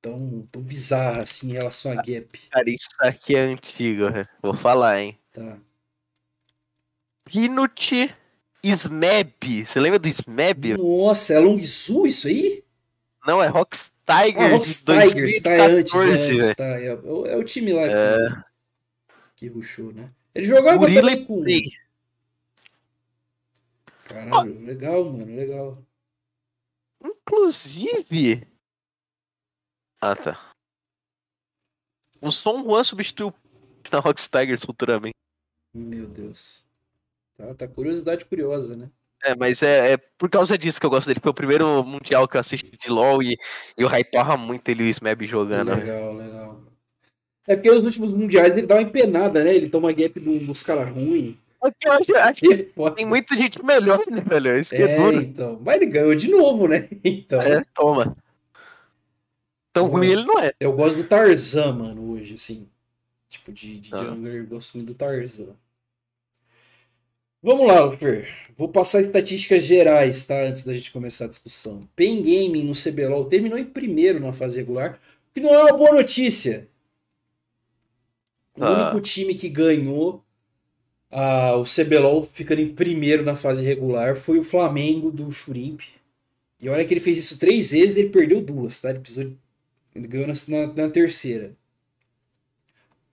tão, 0.00 0.46
tão 0.50 0.62
bizarra 0.62 1.22
assim 1.22 1.50
em 1.50 1.52
relação 1.54 1.92
a 1.92 1.96
gap. 1.96 2.38
Cara, 2.50 2.68
isso 2.70 2.88
aqui 3.00 3.34
é 3.36 3.40
antigo, 3.40 4.10
velho. 4.10 4.28
Vou 4.42 4.54
falar, 4.54 5.00
hein. 5.00 5.18
Tá. 5.32 5.58
Pinot 7.24 8.14
Smeb. 8.62 9.64
Você 9.66 9.78
lembra 9.80 9.98
do 9.98 10.08
Smeb? 10.08 10.76
Nossa, 10.78 11.34
é 11.34 11.38
Long 11.38 11.60
Su 11.60 12.06
isso 12.06 12.26
aí? 12.26 12.64
Não, 13.26 13.42
é 13.42 13.46
Rocks 13.46 13.92
Tigers 14.06 14.38
Ah, 14.40 14.48
Rocks 14.48 14.84
de 14.84 15.08
Tigers, 15.10 15.42
tá 15.42 15.50
é 15.50 15.60
antes, 15.60 15.92
é, 15.92 15.96
2014, 15.96 16.12
antes, 16.12 16.36
velho. 16.44 16.56
tá. 16.56 16.64
É, 16.80 16.94
o- 16.94 17.26
é 17.26 17.36
o 17.36 17.44
time 17.44 17.72
lá 17.74 17.82
É. 17.82 18.16
que, 19.36 19.46
que 19.46 19.48
rushou, 19.48 19.92
né? 19.92 20.10
Ele 20.34 20.46
jogava 20.46 20.78
Gorilla 20.78 21.10
também 21.10 21.24
com. 21.26 21.44
Caralho, 24.04 24.60
legal, 24.64 25.04
mano, 25.04 25.36
legal. 25.36 25.82
Inclusive. 27.04 28.47
Ah, 30.00 30.14
tá. 30.14 30.38
O 32.20 32.30
Son 32.30 32.62
Juan 32.64 32.82
substituiu 32.84 33.32
na 33.92 34.00
Rocks 34.00 34.28
Tigers 34.28 34.64
futuramente. 34.64 35.14
Meu 35.74 36.06
Deus. 36.06 36.64
Tá, 37.36 37.54
tá 37.54 37.68
curiosidade 37.68 38.24
curiosa, 38.24 38.76
né? 38.76 38.90
É, 39.22 39.34
mas 39.34 39.62
é, 39.62 39.92
é 39.92 39.96
por 39.96 40.28
causa 40.30 40.56
disso 40.56 40.78
que 40.80 40.86
eu 40.86 40.90
gosto 40.90 41.08
dele. 41.08 41.20
Foi 41.20 41.30
o 41.30 41.34
primeiro 41.34 41.82
mundial 41.84 42.28
que 42.28 42.36
eu 42.36 42.40
assisti 42.40 42.76
de 42.76 42.88
LoL 42.88 43.22
e 43.22 43.32
e 43.76 43.82
eu 43.82 43.88
hypava 43.88 44.36
muito 44.36 44.68
ele 44.68 44.84
e 44.84 44.86
o 44.88 44.90
Smeb 44.90 45.26
jogando. 45.26 45.70
né? 45.70 45.76
Legal, 45.76 46.14
legal. 46.14 46.62
É 47.46 47.56
porque 47.56 47.70
os 47.70 47.82
últimos 47.82 48.10
mundiais 48.12 48.56
ele 48.56 48.66
dá 48.66 48.76
uma 48.76 48.82
empenada, 48.82 49.42
né? 49.42 49.54
Ele 49.54 49.68
toma 49.70 49.92
gap 49.92 50.20
do- 50.20 50.38
dos 50.46 50.62
caras 50.62 50.88
ruins. 50.92 51.34
Que 51.80 51.88
eu 51.88 51.92
acho, 51.92 52.16
acho 52.16 52.40
que 52.40 52.54
É 52.54 52.64
foda. 52.68 52.94
tem 52.94 53.04
muita 53.06 53.36
gente 53.36 53.60
melhor, 53.64 54.00
né, 54.08 54.20
velho? 54.20 54.58
Isso 54.58 54.74
que 54.74 54.82
é, 54.82 54.84
É, 54.84 54.96
duro. 54.96 55.20
então. 55.20 55.60
Mas 55.64 55.76
ele 55.76 55.86
ganhou 55.86 56.14
de 56.14 56.28
novo, 56.28 56.68
né? 56.68 56.88
Então. 57.04 57.40
É, 57.40 57.62
toma. 57.74 58.16
Tão 59.72 59.84
Uhum. 59.84 59.90
ruim 59.90 60.08
ele 60.10 60.24
não 60.24 60.38
é. 60.38 60.52
Eu 60.58 60.72
gosto 60.72 60.96
do 60.96 61.04
Tarzan, 61.04 61.72
mano, 61.74 62.10
hoje, 62.12 62.34
assim. 62.34 62.68
Tipo, 63.28 63.52
de, 63.52 63.78
de 63.78 63.94
Ah. 63.94 63.98
jungler, 63.98 64.36
eu 64.42 64.46
gosto 64.46 64.74
muito 64.76 64.88
do 64.88 64.94
Tarzan. 64.94 65.54
Vamos 67.42 67.68
lá, 67.68 67.80
Lufer. 67.84 68.28
Vou 68.56 68.68
passar 68.68 69.00
estatísticas 69.00 69.62
gerais, 69.64 70.26
tá? 70.26 70.42
Antes 70.42 70.64
da 70.64 70.74
gente 70.74 70.90
começar 70.90 71.26
a 71.26 71.28
discussão. 71.28 71.88
Pen 71.94 72.16
Gaming 72.22 72.64
no 72.64 72.74
CBLOL 72.74 73.26
terminou 73.26 73.56
em 73.58 73.64
primeiro 73.64 74.18
na 74.18 74.32
fase 74.32 74.56
regular, 74.58 74.98
o 75.30 75.34
que 75.34 75.40
não 75.40 75.54
é 75.54 75.58
uma 75.62 75.76
boa 75.76 75.92
notícia. 75.92 76.68
O 78.56 78.64
Ah. 78.64 78.72
único 78.72 79.00
time 79.00 79.34
que 79.34 79.48
ganhou 79.48 80.24
ah, 81.10 81.56
o 81.56 81.64
CBLOL 81.64 82.24
ficando 82.24 82.60
em 82.60 82.74
primeiro 82.74 83.22
na 83.24 83.36
fase 83.36 83.64
regular 83.64 84.14
foi 84.16 84.38
o 84.38 84.42
Flamengo 84.44 85.10
do 85.10 85.30
Churimp. 85.30 85.80
E 86.60 86.68
olha 86.68 86.84
que 86.84 86.92
ele 86.92 87.00
fez 87.00 87.16
isso 87.18 87.38
três 87.38 87.70
vezes 87.70 87.96
ele 87.96 88.10
perdeu 88.10 88.40
duas, 88.42 88.78
tá? 88.78 88.90
Ele, 88.90 88.98
precisou, 88.98 89.32
ele 89.98 90.08
ganhou 90.08 90.28
na, 90.28 90.34
na- 90.74 90.90
terceira. 90.90 91.56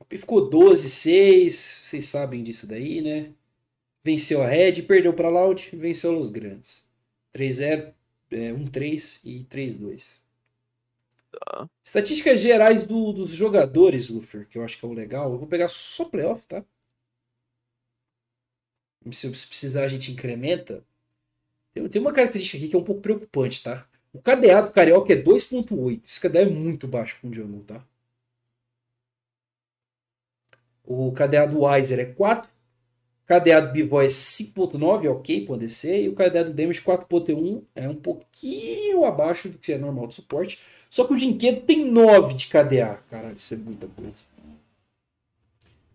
Ele 0.10 0.20
ficou 0.20 0.50
12-6, 0.50 1.82
vocês 1.84 2.06
sabem 2.06 2.44
disso 2.44 2.68
daí, 2.68 3.02
né? 3.02 3.34
Venceu 4.04 4.42
a 4.44 4.48
Red, 4.48 4.84
perdeu 4.84 5.14
para 5.14 5.30
Loud, 5.30 5.72
venceu 5.76 6.12
Los 6.14 6.30
Grandes. 6.30 6.86
3-0, 7.34 7.94
é, 8.32 8.54
1-3 8.54 9.22
e 9.26 9.44
3-2. 9.46 10.22
Tá. 11.32 11.70
Estatísticas 11.84 12.40
gerais 12.40 12.86
do- 12.86 13.14
dos 13.14 13.32
jogadores, 13.32 14.10
Luffy, 14.10 14.46
que 14.46 14.58
eu 14.58 14.64
acho 14.64 14.78
que 14.78 14.86
é 14.86 14.88
o 14.88 14.94
legal. 14.94 15.32
Eu 15.32 15.38
vou 15.40 15.48
pegar 15.48 15.68
só 15.70 16.06
playoff, 16.06 16.46
tá? 16.48 16.64
Se 19.12 19.34
se 19.36 19.48
precisar, 19.48 19.84
a 19.86 19.88
gente 19.88 20.12
incrementa. 20.12 20.84
Tem, 21.74 21.88
tem 21.90 22.02
uma 22.02 22.14
característica 22.14 22.58
aqui 22.58 22.70
que 22.70 22.76
é 22.76 22.80
um 22.80 22.84
pouco 22.86 23.02
preocupante, 23.02 23.64
tá? 23.64 23.88
O 24.16 24.22
KDA 24.22 24.62
do 24.62 24.72
Carioca 24.72 25.12
é 25.12 25.22
2.8. 25.22 26.02
Esse 26.08 26.22
KDA 26.22 26.44
é 26.44 26.46
muito 26.46 26.88
baixo 26.88 27.18
com 27.22 27.28
o 27.28 27.34
Jungle, 27.34 27.66
tá? 27.68 27.86
O 30.86 31.12
KDA 31.12 31.46
do 31.46 31.64
Weiser 31.64 32.00
é 32.00 32.06
4. 32.06 32.50
O 32.50 33.28
KDA 33.28 33.60
do 33.60 33.74
Bivoy 33.74 34.06
é 34.06 34.08
5.9, 34.08 35.12
ok, 35.12 35.46
pode 35.46 35.70
ser. 35.70 36.04
E 36.04 36.08
o 36.08 36.16
KDA 36.16 36.46
do 36.46 36.54
Damage 36.54 36.82
4.1 36.82 37.64
é 37.76 37.90
um 37.90 37.96
pouquinho 37.96 39.04
abaixo 39.04 39.50
do 39.50 39.58
que 39.58 39.74
é 39.74 39.78
normal 39.78 40.08
de 40.08 40.16
suporte. 40.16 40.60
Só 40.90 41.04
que 41.04 41.12
o 41.12 41.18
Dinquedo 41.18 41.62
tem 41.62 41.84
9 41.84 42.36
de 42.36 42.48
KDA. 42.48 43.04
Caralho, 43.10 43.36
isso 43.36 43.54
é 43.54 43.58
muita 43.58 43.86
coisa. 43.88 44.14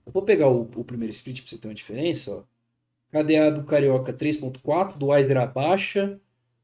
Eu 0.04 0.12
vou 0.12 0.22
pegar 0.22 0.50
o, 0.50 0.68
o 0.76 0.84
primeiro 0.84 1.12
split 1.12 1.40
pra 1.40 1.48
você 1.48 1.56
ter 1.56 1.68
uma 1.68 1.74
diferença. 1.74 2.36
Ó. 2.36 2.42
KDA 3.18 3.50
do 3.50 3.64
Carioca 3.64 4.12
3.4, 4.12 4.98
do 4.98 5.06
Weiser 5.06 5.38
abaixa. 5.38 6.20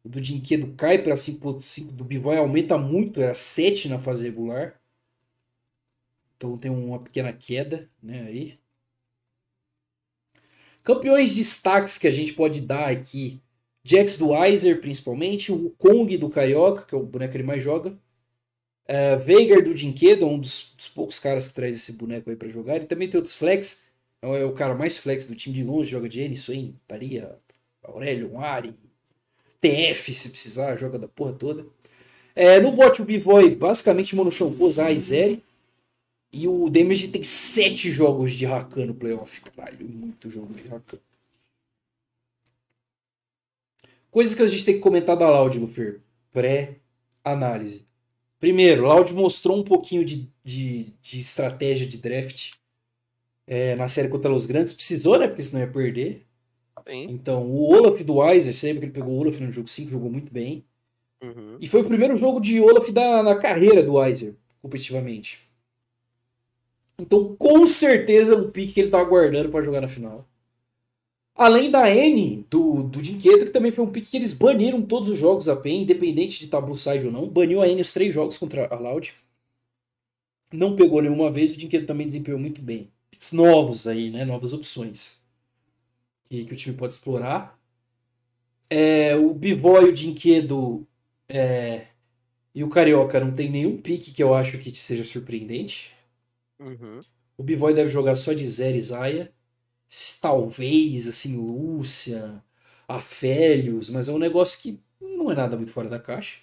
O 0.07 0.09
do 0.09 0.21
Dinquedo 0.21 0.73
cai 0.77 1.03
para 1.03 1.17
5.5, 1.17 1.91
do 1.91 2.05
Bivoy 2.05 2.37
aumenta 2.37 2.79
muito, 2.79 3.21
era 3.21 3.35
7 3.35 3.89
na 3.89 3.99
fase 3.99 4.23
regular. 4.23 4.81
Então 6.37 6.57
tem 6.57 6.71
uma 6.71 7.01
pequena 7.01 7.33
queda, 7.33 7.89
né, 8.01 8.23
aí. 8.29 8.57
Campeões 10.85 11.35
destaques 11.35 11.99
que 11.99 12.07
a 12.07 12.13
gente 12.13 12.35
pode 12.35 12.61
dar 12.61 12.89
aqui. 12.89 13.43
Jax 13.83 14.17
do 14.17 14.29
Weiser, 14.29 14.81
principalmente. 14.81 15.51
O 15.51 15.71
Kong 15.71 16.17
do 16.17 16.31
Carioca, 16.31 16.87
que 16.87 16.95
é 16.95 16.99
o 16.99 17.03
boneco 17.03 17.33
que 17.33 17.39
ele 17.39 17.45
mais 17.45 17.65
joga. 17.65 17.91
Uh, 18.89 19.19
Veigar 19.25 19.61
do 19.65 19.75
Dinquedo, 19.75 20.25
um 20.29 20.39
dos, 20.39 20.73
dos, 20.77 20.87
poucos 20.87 21.19
caras 21.19 21.49
que 21.49 21.55
traz 21.55 21.75
esse 21.75 21.95
boneco 21.95 22.31
aí 22.31 22.37
para 22.37 22.49
jogar. 22.49 22.77
Ele 22.77 22.87
também 22.87 23.11
tem 23.11 23.19
outros 23.19 23.35
flex. 23.35 23.89
É, 24.23 24.29
é 24.29 24.45
o 24.45 24.55
cara 24.55 24.77
mais 24.77 24.97
flex 24.97 25.27
do 25.27 25.35
time 25.35 25.57
de 25.57 25.65
longe, 25.65 25.91
joga 25.91 26.09
de 26.09 26.21
N, 26.21 26.37
Swain, 26.37 26.79
Taria, 26.87 27.37
Aurélio, 27.83 28.39
Ari, 28.39 28.73
TF 29.67 30.14
se 30.14 30.29
precisar, 30.31 30.77
joga 30.77 30.99
da 30.99 31.09
porra 31.09 31.33
toda. 31.33 31.67
É, 32.35 32.61
no 32.61 32.73
bot 32.73 33.01
o 33.01 33.05
Bivoy, 33.05 33.55
basicamente 33.55 34.14
Zai 34.71 34.95
e 34.95 35.01
Zeri. 35.01 35.45
E 36.33 36.47
o 36.47 36.69
Damage 36.69 37.09
tem 37.09 37.23
sete 37.23 37.91
jogos 37.91 38.33
de 38.35 38.45
Rakan 38.45 38.87
no 38.87 38.95
playoff. 38.95 39.41
Caralho, 39.41 39.89
muito 39.89 40.29
jogo 40.29 40.53
de 40.53 40.69
Rakan. 40.69 40.99
Coisas 44.11 44.35
que 44.35 44.43
a 44.43 44.47
gente 44.47 44.64
tem 44.64 44.75
que 44.75 44.81
comentar 44.81 45.17
da 45.17 45.31
Loud, 45.31 45.59
Lufer. 45.59 46.01
Pré-análise. 46.33 47.87
Primeiro, 48.39 48.83
Loud 48.83 49.14
mostrou 49.14 49.59
um 49.59 49.62
pouquinho 49.62 50.05
de, 50.05 50.31
de, 50.45 50.93
de 51.01 51.21
estratégia 51.21 51.87
de 51.87 51.99
draft 51.99 52.53
é, 53.47 53.75
na 53.77 53.89
série 53.89 54.09
contra 54.09 54.33
os 54.33 54.47
grandes. 54.47 54.73
Precisou, 54.73 55.19
né? 55.19 55.27
Porque 55.27 55.43
senão 55.43 55.62
ia 55.62 55.71
perder. 55.71 56.26
Sim. 56.89 57.09
Então, 57.11 57.45
o 57.45 57.72
Olaf 57.72 58.01
do 58.03 58.16
Weiser, 58.16 58.55
sempre 58.55 58.78
que 58.78 58.84
ele 58.87 58.93
pegou 58.93 59.14
o 59.14 59.18
Olaf 59.18 59.41
no 59.41 59.51
jogo 59.51 59.68
5, 59.68 59.91
jogou 59.91 60.11
muito 60.11 60.32
bem. 60.32 60.64
Uhum. 61.20 61.57
E 61.61 61.66
foi 61.66 61.80
o 61.80 61.84
primeiro 61.84 62.16
jogo 62.16 62.41
de 62.41 62.61
Olaf 62.61 62.91
da, 62.91 63.22
na 63.22 63.34
carreira 63.34 63.82
do 63.82 63.95
Weiser, 63.95 64.34
competitivamente. 64.62 65.41
Então, 66.99 67.34
com 67.37 67.66
certeza, 67.66 68.34
é 68.34 68.37
um 68.37 68.51
pique 68.51 68.74
que 68.74 68.80
ele 68.80 68.91
tá 68.91 69.01
aguardando 69.01 69.51
para 69.51 69.64
jogar 69.64 69.80
na 69.80 69.89
final. 69.89 70.24
Além 71.34 71.70
da 71.70 71.91
N 71.95 72.47
do, 72.49 72.84
do 72.84 73.03
Dinquedo, 73.03 73.45
que 73.45 73.51
também 73.51 73.72
foi 73.72 73.84
um 73.84 73.91
pique 73.91 74.11
que 74.11 74.16
eles 74.16 74.32
baniram 74.32 74.80
todos 74.80 75.11
os 75.11 75.18
jogos 75.18 75.49
a 75.49 75.57
PEN, 75.57 75.82
independente 75.82 76.41
de 76.41 76.47
tablo 76.47 76.74
side 76.74 77.05
ou 77.05 77.12
não. 77.12 77.28
Baniu 77.28 77.61
a 77.61 77.68
N 77.68 77.80
os 77.80 77.93
três 77.93 78.14
jogos 78.14 78.39
contra 78.39 78.72
a 78.72 78.78
Loud. 78.78 79.12
Não 80.51 80.76
pegou 80.76 81.03
nenhuma 81.03 81.30
vez, 81.30 81.51
o 81.51 81.57
Dinquedo 81.57 81.84
também 81.84 82.07
desempenhou 82.07 82.41
muito 82.41 82.62
bem. 82.62 82.91
Picks 83.11 83.32
novos 83.32 83.87
aí, 83.87 84.11
né? 84.11 84.24
Novas 84.24 84.55
opções 84.55 85.26
que, 86.29 86.45
que 86.45 86.53
o 86.53 86.57
time 86.57 86.77
pode 86.77 86.95
explorar. 86.95 87.59
É, 88.68 89.14
o 89.16 89.33
Bivoy, 89.33 89.89
o 89.89 89.93
Dinquedo 89.93 90.87
é, 91.29 91.87
e 92.55 92.64
o 92.64 92.68
Carioca 92.68 93.20
não 93.20 93.33
tem 93.33 93.51
nenhum 93.51 93.77
pique 93.77 94.12
que 94.12 94.22
eu 94.22 94.35
acho 94.35 94.59
que 94.59 94.74
seja 94.74 95.05
surpreendente. 95.05 95.93
Uhum. 96.59 97.01
O 97.37 97.43
Bivoy 97.43 97.74
deve 97.74 97.89
jogar 97.89 98.14
só 98.14 98.33
de 98.33 98.47
Zé 98.47 98.74
e 98.74 98.81
Zaya. 98.81 99.33
Talvez, 100.20 101.07
assim, 101.07 101.37
Lúcia, 101.37 102.43
Afélios, 102.89 103.91
mas 103.91 104.09
é 104.09 104.12
um 104.12 104.18
negócio 104.18 104.59
que 104.61 104.81
não 105.01 105.31
é 105.31 105.35
nada 105.35 105.57
muito 105.57 105.70
fora 105.70 105.89
da 105.89 106.01
caixa. 106.01 106.39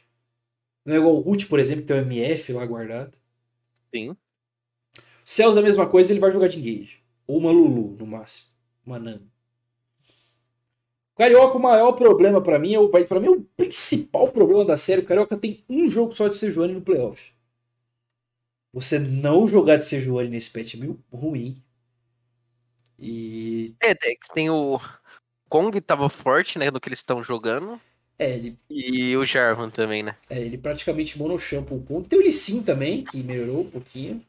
Não 0.85 0.93
é 0.93 0.97
igual 0.97 1.15
o 1.15 1.19
Ruth, 1.19 1.47
por 1.47 1.59
exemplo, 1.59 1.81
que 1.81 1.87
tem 1.87 1.97
o 1.97 2.05
MF 2.05 2.53
lá 2.53 2.65
guardado. 2.65 3.17
Sim. 3.93 4.15
Cells 5.25 5.57
a 5.57 5.61
mesma 5.61 5.89
coisa, 5.89 6.11
ele 6.11 6.19
vai 6.19 6.31
jogar 6.31 6.47
de 6.47 6.59
engage. 6.59 7.01
Ou 7.25 7.37
uma 7.39 7.51
Lulu, 7.51 7.95
no 7.97 8.05
máximo. 8.05 8.49
Uma 8.85 8.99
Nami. 8.99 9.32
Carioca, 11.15 11.57
o 11.57 11.61
maior 11.61 11.91
problema 11.93 12.41
para 12.41 12.57
mim, 12.57 12.73
é 12.75 13.03
para 13.03 13.19
mim, 13.19 13.27
o 13.27 13.41
principal 13.55 14.31
problema 14.31 14.65
da 14.65 14.75
série, 14.75 15.01
o 15.01 15.05
Carioca 15.05 15.37
tem 15.37 15.63
um 15.69 15.87
jogo 15.87 16.13
só 16.13 16.27
de 16.27 16.35
Sejuani 16.35 16.73
no 16.73 16.81
playoff. 16.81 17.31
Você 18.73 18.97
não 18.97 19.47
jogar 19.47 19.77
de 19.77 19.85
Sejuani 19.85 20.29
nesse 20.29 20.49
patch 20.49 20.73
é 20.73 20.77
meio 20.77 20.99
ruim. 21.11 21.61
E. 22.97 23.75
É, 23.79 23.93
tem 24.33 24.49
o. 24.49 24.79
Kong 25.47 25.79
tava 25.81 26.09
forte, 26.09 26.57
né, 26.57 26.71
no 26.71 26.79
que 26.79 26.89
eles 26.89 26.99
estão 26.99 27.23
jogando. 27.23 27.79
É, 28.17 28.33
ele. 28.33 28.57
E 28.67 29.15
o 29.15 29.23
Jarvan 29.23 29.69
também, 29.69 30.01
né? 30.01 30.15
É, 30.27 30.39
ele 30.39 30.57
praticamente 30.57 31.17
monochampa 31.19 31.75
o 31.75 31.83
Kong. 31.83 32.07
Tem 32.07 32.17
o 32.17 32.21
Lissin 32.21 32.63
também, 32.63 33.03
que 33.03 33.21
melhorou 33.21 33.61
um 33.61 33.69
pouquinho. 33.69 34.25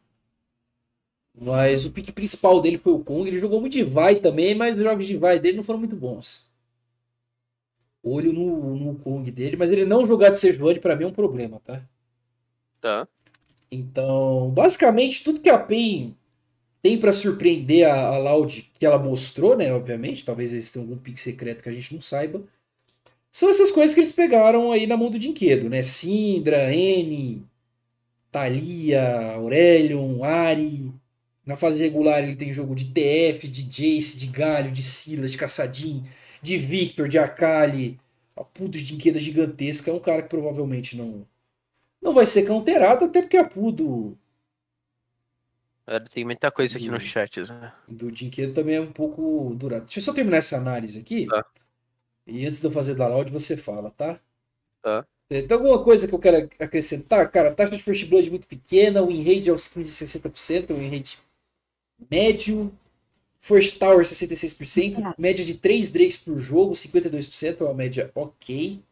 Mas 1.34 1.86
o 1.86 1.90
pique 1.90 2.12
principal 2.12 2.60
dele 2.60 2.76
foi 2.76 2.92
o 2.92 3.02
Kong. 3.02 3.26
Ele 3.26 3.38
jogou 3.38 3.60
muito 3.60 3.72
de 3.72 3.82
vai 3.82 4.16
também, 4.16 4.54
mas 4.54 4.76
os 4.76 4.82
jogos 4.82 5.06
de 5.06 5.16
vai 5.16 5.38
dele 5.38 5.56
não 5.56 5.64
foram 5.64 5.78
muito 5.78 5.96
bons. 5.96 6.46
Olho 8.04 8.32
no, 8.32 8.76
no 8.76 8.94
Kong 8.96 9.28
dele, 9.30 9.56
mas 9.56 9.70
ele 9.70 9.86
não 9.86 10.06
jogar 10.06 10.28
de 10.28 10.38
Sejuani 10.38 10.78
para 10.78 10.94
mim 10.94 11.04
é 11.04 11.06
um 11.06 11.12
problema, 11.12 11.60
tá? 11.64 11.82
Tá. 12.80 13.08
Então, 13.70 14.50
basicamente, 14.50 15.24
tudo 15.24 15.40
que 15.40 15.48
a 15.48 15.58
PEN 15.58 16.14
tem 16.82 16.98
para 16.98 17.14
surpreender 17.14 17.88
a, 17.88 18.08
a 18.08 18.18
Loud, 18.18 18.70
que 18.74 18.84
ela 18.84 18.98
mostrou, 18.98 19.56
né? 19.56 19.72
Obviamente, 19.72 20.22
talvez 20.22 20.52
eles 20.52 20.70
tenham 20.70 20.86
algum 20.86 21.00
pique 21.00 21.18
secreto 21.18 21.62
que 21.62 21.68
a 21.70 21.72
gente 21.72 21.94
não 21.94 22.00
saiba. 22.00 22.42
São 23.32 23.48
essas 23.48 23.70
coisas 23.70 23.94
que 23.94 24.00
eles 24.00 24.12
pegaram 24.12 24.70
aí 24.70 24.86
na 24.86 24.96
mão 24.96 25.10
do 25.10 25.18
Dinquedo, 25.18 25.70
né? 25.70 25.82
Sindra, 25.82 26.72
N, 26.72 27.42
Thalia, 28.30 29.32
Aurelion, 29.32 30.22
Ari. 30.22 30.92
Na 31.46 31.56
fase 31.56 31.82
regular 31.82 32.22
ele 32.22 32.36
tem 32.36 32.52
jogo 32.52 32.74
de 32.74 32.84
TF, 32.86 33.48
de 33.48 33.62
Jace, 33.62 34.18
de 34.18 34.26
Galho, 34.26 34.70
de 34.70 34.82
Silas, 34.82 35.32
de 35.32 35.38
Caçadinho, 35.38 36.04
de 36.44 36.58
Victor, 36.58 37.08
de 37.08 37.18
Akali. 37.18 37.98
A 38.36 38.44
puta 38.44 38.76
de 38.76 38.84
Dinqueda 38.84 39.18
gigantesca. 39.18 39.90
É 39.90 39.94
um 39.94 40.00
cara 40.00 40.22
que 40.22 40.28
provavelmente 40.28 40.96
não 40.96 41.26
não 42.04 42.12
vai 42.12 42.26
ser 42.26 42.46
counterado, 42.46 43.06
até 43.06 43.22
porque 43.22 43.38
a 43.38 43.48
Pudo. 43.48 44.18
Tem 46.12 46.24
muita 46.24 46.50
coisa 46.50 46.76
aqui 46.76 46.86
do, 46.86 46.92
no 46.92 47.00
chat. 47.00 47.40
Né? 47.40 47.72
Do 47.88 48.12
Dinquedo 48.12 48.52
também 48.52 48.76
é 48.76 48.80
um 48.80 48.92
pouco 48.92 49.54
durado. 49.54 49.84
Deixa 49.86 50.00
eu 50.00 50.02
só 50.02 50.12
terminar 50.12 50.38
essa 50.38 50.58
análise 50.58 51.00
aqui. 51.00 51.26
Tá. 51.26 51.44
E 52.26 52.46
antes 52.46 52.60
de 52.60 52.66
eu 52.66 52.70
fazer 52.70 52.94
da 52.94 53.08
loud, 53.08 53.30
você 53.32 53.56
fala, 53.56 53.90
tá? 53.90 54.20
Tá. 54.82 55.06
É, 55.30 55.40
tem 55.40 55.56
alguma 55.56 55.82
coisa 55.82 56.06
que 56.06 56.14
eu 56.14 56.18
quero 56.18 56.48
acrescentar? 56.58 57.30
Cara, 57.30 57.48
a 57.48 57.54
taxa 57.54 57.76
de 57.76 57.82
first 57.82 58.06
blood 58.06 58.26
é 58.26 58.30
muito 58.30 58.46
pequena, 58.46 59.02
o 59.02 59.06
win 59.06 59.22
rate 59.22 59.48
é 59.48 59.52
aos 59.52 59.66
15 59.68 60.06
60%, 60.20 60.70
o 60.70 60.78
win 60.78 60.90
rate 60.90 61.18
médio. 62.10 62.70
First 63.44 63.78
Tower 63.78 64.02
66%, 64.02 65.14
média 65.18 65.44
de 65.44 65.52
3 65.52 65.90
Drakes 65.90 66.16
por 66.16 66.38
jogo, 66.38 66.72
52%, 66.72 67.60
é 67.60 67.64
uma 67.64 67.74
média 67.74 68.10
ok. 68.14 68.82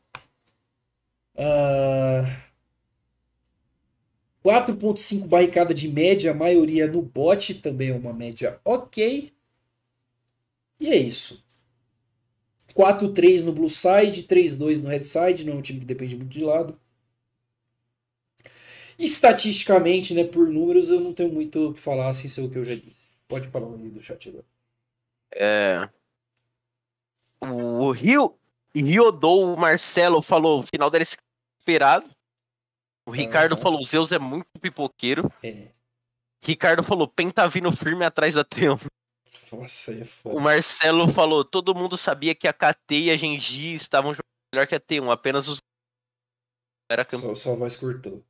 Uh, 1.34 2.28
4.5 4.44 5.26
barricada 5.26 5.72
de 5.72 5.88
média, 5.88 6.32
a 6.32 6.34
maioria 6.34 6.86
no 6.86 7.00
bot, 7.00 7.54
também 7.62 7.88
é 7.88 7.94
uma 7.94 8.12
média 8.12 8.60
ok. 8.62 9.32
E 10.78 10.90
é 10.90 10.96
isso. 10.96 11.42
4-3 12.74 13.44
no 13.44 13.54
blue 13.54 13.70
side, 13.70 14.24
3-2 14.24 14.82
no 14.82 14.90
red 14.90 15.04
side, 15.04 15.44
não 15.46 15.54
é 15.54 15.56
um 15.56 15.62
time 15.62 15.80
que 15.80 15.86
depende 15.86 16.14
muito 16.14 16.30
de 16.30 16.44
lado. 16.44 16.78
Estatisticamente, 18.98 20.12
né, 20.12 20.24
por 20.24 20.46
números, 20.46 20.90
eu 20.90 21.00
não 21.00 21.14
tenho 21.14 21.32
muito 21.32 21.70
o 21.70 21.72
que 21.72 21.80
falar, 21.80 22.10
assim, 22.10 22.28
sei 22.28 22.44
o 22.44 22.50
que 22.50 22.58
eu 22.58 22.66
já 22.66 22.74
disse. 22.74 23.01
Pode 23.32 23.48
falar 23.48 23.74
aí 23.74 23.88
do 23.88 23.98
chat 23.98 24.28
agora. 24.28 24.44
É... 25.34 25.88
O 27.40 27.90
Rio 27.90 28.38
Riodou 28.74 29.56
Marcelo 29.56 30.20
falou, 30.20 30.60
o 30.60 30.66
final 30.66 30.90
dele 30.90 31.06
esperado. 31.58 32.10
O 33.08 33.10
Ricardo 33.10 33.52
uhum. 33.52 33.58
falou, 33.62 33.82
Zeus 33.82 34.12
é 34.12 34.18
muito 34.18 34.46
pipoqueiro. 34.60 35.32
É. 35.42 35.70
Ricardo 36.44 36.82
falou, 36.82 37.08
Pen 37.08 37.30
tá 37.30 37.46
vindo 37.46 37.72
firme 37.72 38.04
atrás 38.04 38.34
da 38.34 38.44
T1. 38.44 38.86
Nossa, 39.50 39.94
é 39.94 40.04
foda. 40.04 40.36
O 40.36 40.38
Marcelo 40.40 41.08
falou, 41.08 41.42
todo 41.42 41.74
mundo 41.74 41.96
sabia 41.96 42.34
que 42.34 42.46
a 42.46 42.52
KT 42.52 42.94
e 42.94 43.10
a 43.10 43.16
Genji 43.16 43.74
estavam 43.74 44.12
jogando 44.12 44.26
melhor 44.54 44.66
que 44.66 44.74
a 44.74 44.80
T1, 44.80 45.10
apenas 45.10 45.48
os... 45.48 45.56
Era 46.90 47.02
campeão. 47.02 47.34
Só, 47.34 47.44
só 47.44 47.52
a 47.54 47.56
voz 47.56 47.76
cortou. 47.76 48.22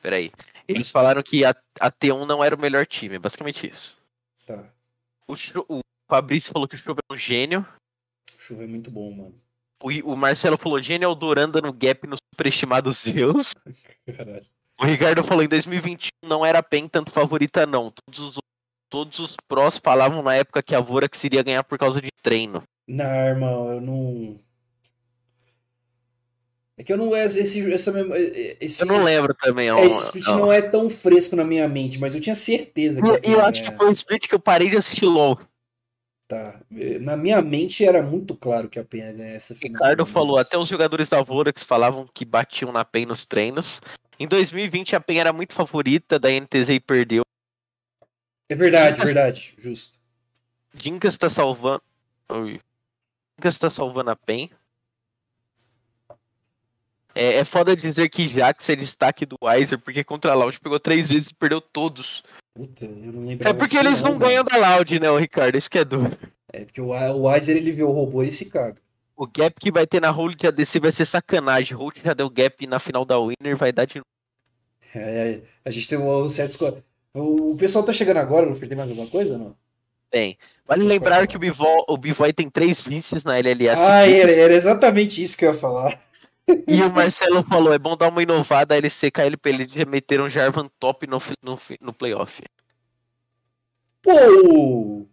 Peraí. 0.00 0.32
Eles 0.66 0.90
falaram 0.90 1.22
que 1.22 1.44
a, 1.44 1.54
a 1.78 1.92
T1 1.92 2.26
não 2.26 2.42
era 2.42 2.56
o 2.56 2.58
melhor 2.58 2.86
time, 2.86 3.16
é 3.16 3.18
basicamente 3.18 3.68
isso. 3.68 3.99
Tá. 4.56 4.72
O, 5.28 5.34
o 5.76 5.80
Fabrício 6.08 6.52
falou 6.52 6.66
que 6.66 6.74
o 6.74 6.78
Chuva 6.78 7.00
é 7.08 7.14
um 7.14 7.16
gênio. 7.16 7.66
O 8.36 8.40
Chuva 8.40 8.64
é 8.64 8.66
muito 8.66 8.90
bom, 8.90 9.10
mano. 9.10 9.34
O, 9.82 10.12
o 10.12 10.16
Marcelo 10.16 10.58
falou 10.58 10.82
genial 10.82 11.14
Duranda 11.14 11.60
no 11.60 11.72
gap 11.72 12.06
no 12.06 12.16
superestimado 12.16 12.92
Zeus. 12.92 13.54
Caralho. 14.16 14.44
O 14.78 14.84
Ricardo 14.84 15.22
falou 15.22 15.42
em 15.42 15.48
2021 15.48 16.08
não 16.26 16.44
era 16.44 16.62
PEN 16.62 16.88
tanto 16.88 17.10
favorita 17.10 17.66
não. 17.66 17.90
Todos 17.90 18.20
os, 18.20 18.38
todos 18.88 19.18
os 19.18 19.36
prós 19.46 19.78
falavam 19.78 20.22
na 20.22 20.34
época 20.34 20.62
que 20.62 20.74
a 20.74 20.80
Vorax 20.80 21.22
iria 21.22 21.42
ganhar 21.42 21.62
por 21.62 21.78
causa 21.78 22.00
de 22.00 22.08
treino. 22.22 22.62
Não, 22.88 23.04
irmão, 23.04 23.72
eu 23.72 23.80
não. 23.80 24.40
É 26.80 26.82
que 26.82 26.90
eu 26.90 26.96
não. 26.96 27.14
Esse, 27.14 27.38
essa, 27.70 27.92
esse, 28.58 28.80
eu 28.80 28.86
não 28.86 29.02
lembro 29.02 29.34
também. 29.34 29.68
É, 29.68 29.84
esse 29.84 30.04
split 30.04 30.26
não. 30.28 30.38
não. 30.38 30.52
é 30.52 30.62
tão 30.62 30.88
fresco 30.88 31.36
na 31.36 31.44
minha 31.44 31.68
mente, 31.68 31.98
mas 31.98 32.14
eu 32.14 32.22
tinha 32.22 32.34
certeza 32.34 33.02
que. 33.02 33.06
Eu, 33.06 33.20
eu 33.22 33.40
acho 33.42 33.62
que 33.62 33.76
foi 33.76 33.86
um 33.86 33.92
split 33.92 34.26
que 34.26 34.34
eu 34.34 34.40
parei 34.40 34.70
de 34.70 34.78
assistir 34.78 35.04
LOL. 35.04 35.38
Tá. 36.26 36.58
Na 37.02 37.18
minha 37.18 37.42
mente 37.42 37.84
era 37.84 38.02
muito 38.02 38.34
claro 38.34 38.66
que 38.66 38.78
a 38.78 38.84
PEN 38.84 39.00
ia 39.00 39.12
ganhar 39.12 39.34
essa 39.34 39.54
final. 39.54 39.82
Ricardo 39.82 40.06
falou, 40.06 40.38
até 40.38 40.56
os 40.56 40.68
jogadores 40.68 41.10
da 41.10 41.20
Vorax 41.20 41.62
falavam 41.62 42.06
que 42.14 42.24
batiam 42.24 42.72
na 42.72 42.82
PEN 42.82 43.04
nos 43.04 43.26
treinos. 43.26 43.82
Em 44.18 44.26
2020 44.26 44.96
a 44.96 45.00
PEN 45.00 45.18
era 45.18 45.34
muito 45.34 45.52
favorita 45.52 46.18
da 46.18 46.30
NTZ 46.30 46.70
e 46.70 46.80
perdeu. 46.80 47.24
É 48.48 48.54
verdade, 48.54 48.94
Dinkas... 48.94 49.12
verdade, 49.12 49.54
justo. 49.58 49.98
Dinkas 50.72 51.18
tá 51.18 51.28
salvando. 51.28 51.82
Oi. 52.30 52.58
Dinkas 53.36 53.58
tá 53.58 53.68
salvando 53.68 54.10
a 54.10 54.16
PEN. 54.16 54.48
É, 57.14 57.38
é 57.38 57.44
foda 57.44 57.76
dizer 57.76 58.08
que 58.08 58.28
Jax 58.28 58.68
é 58.68 58.76
destaque 58.76 59.26
do 59.26 59.36
Weiser, 59.42 59.78
porque 59.78 60.04
contra 60.04 60.32
a 60.32 60.34
Loud 60.34 60.60
pegou 60.60 60.78
três 60.78 61.08
vezes 61.08 61.30
e 61.30 61.34
perdeu 61.34 61.60
todos. 61.60 62.22
Puta, 62.54 62.84
eu 62.84 63.12
não 63.12 63.30
É 63.30 63.52
porque 63.52 63.78
assim, 63.78 63.86
eles 63.86 64.02
não, 64.02 64.12
não 64.12 64.18
ganham 64.18 64.44
da 64.44 64.56
Loud, 64.56 65.00
né, 65.00 65.10
o 65.10 65.18
Ricardo? 65.18 65.56
Isso 65.56 65.70
que 65.70 65.78
é 65.78 65.84
duro. 65.84 66.16
É 66.52 66.64
porque 66.64 66.80
o, 66.80 66.88
o 66.88 67.22
Weiser 67.22 67.56
ele 67.56 67.72
vê 67.72 67.82
o 67.82 67.90
robô 67.90 68.22
e 68.22 68.30
se 68.30 68.46
caga. 68.46 68.76
O 69.16 69.26
gap 69.26 69.54
que 69.60 69.70
vai 69.70 69.86
ter 69.86 70.00
na 70.00 70.10
Holt 70.10 70.34
de 70.34 70.46
ADC 70.46 70.80
vai 70.80 70.90
ser 70.90 71.04
sacanagem. 71.04 71.76
Holt 71.76 72.00
já 72.02 72.14
deu 72.14 72.30
gap 72.30 72.66
na 72.66 72.78
final 72.78 73.04
da 73.04 73.18
Winner, 73.18 73.56
vai 73.56 73.70
dar 73.70 73.84
de 73.84 73.96
novo. 73.96 74.06
É, 74.94 75.40
a 75.64 75.70
gente 75.70 75.88
tem 75.88 75.98
um 75.98 76.28
certo. 76.28 76.82
O 77.14 77.54
pessoal 77.56 77.84
tá 77.84 77.92
chegando 77.92 78.16
agora, 78.16 78.46
Luffy, 78.46 78.66
tem 78.66 78.76
mais 78.76 78.88
alguma 78.88 79.08
coisa 79.08 79.36
não? 79.36 79.54
Tem. 80.10 80.36
Vale 80.66 80.84
lembrar 80.84 81.26
que 81.28 81.36
o 81.36 81.38
Bivoy, 81.38 81.84
o 81.88 81.96
Bivoy 81.96 82.32
tem 82.32 82.50
três 82.50 82.82
vices 82.82 83.24
na 83.24 83.38
LLS. 83.38 83.80
Ah, 83.80 84.08
era, 84.08 84.32
era, 84.32 84.54
exatamente 84.54 85.22
isso 85.22 85.36
que 85.36 85.44
eu 85.44 85.52
ia 85.52 85.58
falar. 85.58 86.00
E 86.66 86.82
o 86.82 86.90
Marcelo 86.90 87.42
falou: 87.44 87.72
é 87.72 87.78
bom 87.78 87.96
dar 87.96 88.08
uma 88.08 88.22
inovada, 88.22 88.74
a 88.74 88.78
LC 88.78 89.10
KLP, 89.10 89.48
eles 89.48 89.72
já 89.72 89.84
meteram 89.84 90.28
Jarvan 90.28 90.68
top 90.78 91.06
no, 91.06 91.18
no, 91.42 91.58
no 91.80 91.92
playoff. 91.92 92.42
Pô! 94.02 95.06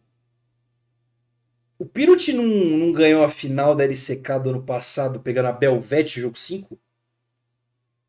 O 1.79 1.85
Pirut 1.85 2.33
não, 2.33 2.43
não 2.43 2.91
ganhou 2.91 3.23
a 3.23 3.29
final 3.29 3.75
da 3.75 3.83
LCK 3.83 4.39
do 4.43 4.49
ano 4.49 4.63
passado 4.63 5.19
pegando 5.19 5.47
a 5.47 5.51
Belvete 5.51 6.19
jogo 6.19 6.37
5? 6.37 6.79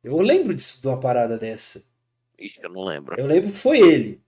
Eu 0.03 0.19
lembro 0.21 0.55
disso, 0.55 0.81
de 0.81 0.89
uma 0.89 0.99
parada 0.99 1.37
dessa. 1.37 1.85
Ixi, 2.39 2.61
eu 2.63 2.71
não 2.71 2.85
lembro. 2.85 3.17
Eu 3.19 3.27
lembro 3.27 3.51
que 3.51 3.59
foi 3.59 3.79
ele. 3.81 4.23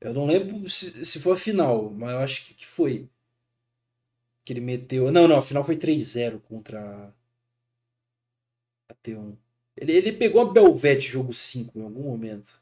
Eu 0.00 0.14
não 0.14 0.26
lembro 0.26 0.68
se, 0.68 1.04
se 1.04 1.18
foi 1.18 1.32
a 1.32 1.36
final, 1.36 1.90
mas 1.90 2.10
eu 2.10 2.18
acho 2.18 2.46
que, 2.46 2.54
que 2.54 2.66
foi. 2.66 3.08
Que 4.44 4.52
ele 4.52 4.60
meteu. 4.60 5.10
Não, 5.10 5.26
não, 5.26 5.38
a 5.38 5.42
final 5.42 5.64
foi 5.64 5.76
3-0 5.76 6.40
contra 6.40 7.12
T1. 9.04 9.36
Ele, 9.76 9.92
ele 9.92 10.12
pegou 10.12 10.42
a 10.42 10.52
Belvete 10.52 11.08
jogo 11.08 11.32
5 11.32 11.78
em 11.78 11.82
algum 11.82 12.02
momento. 12.02 12.60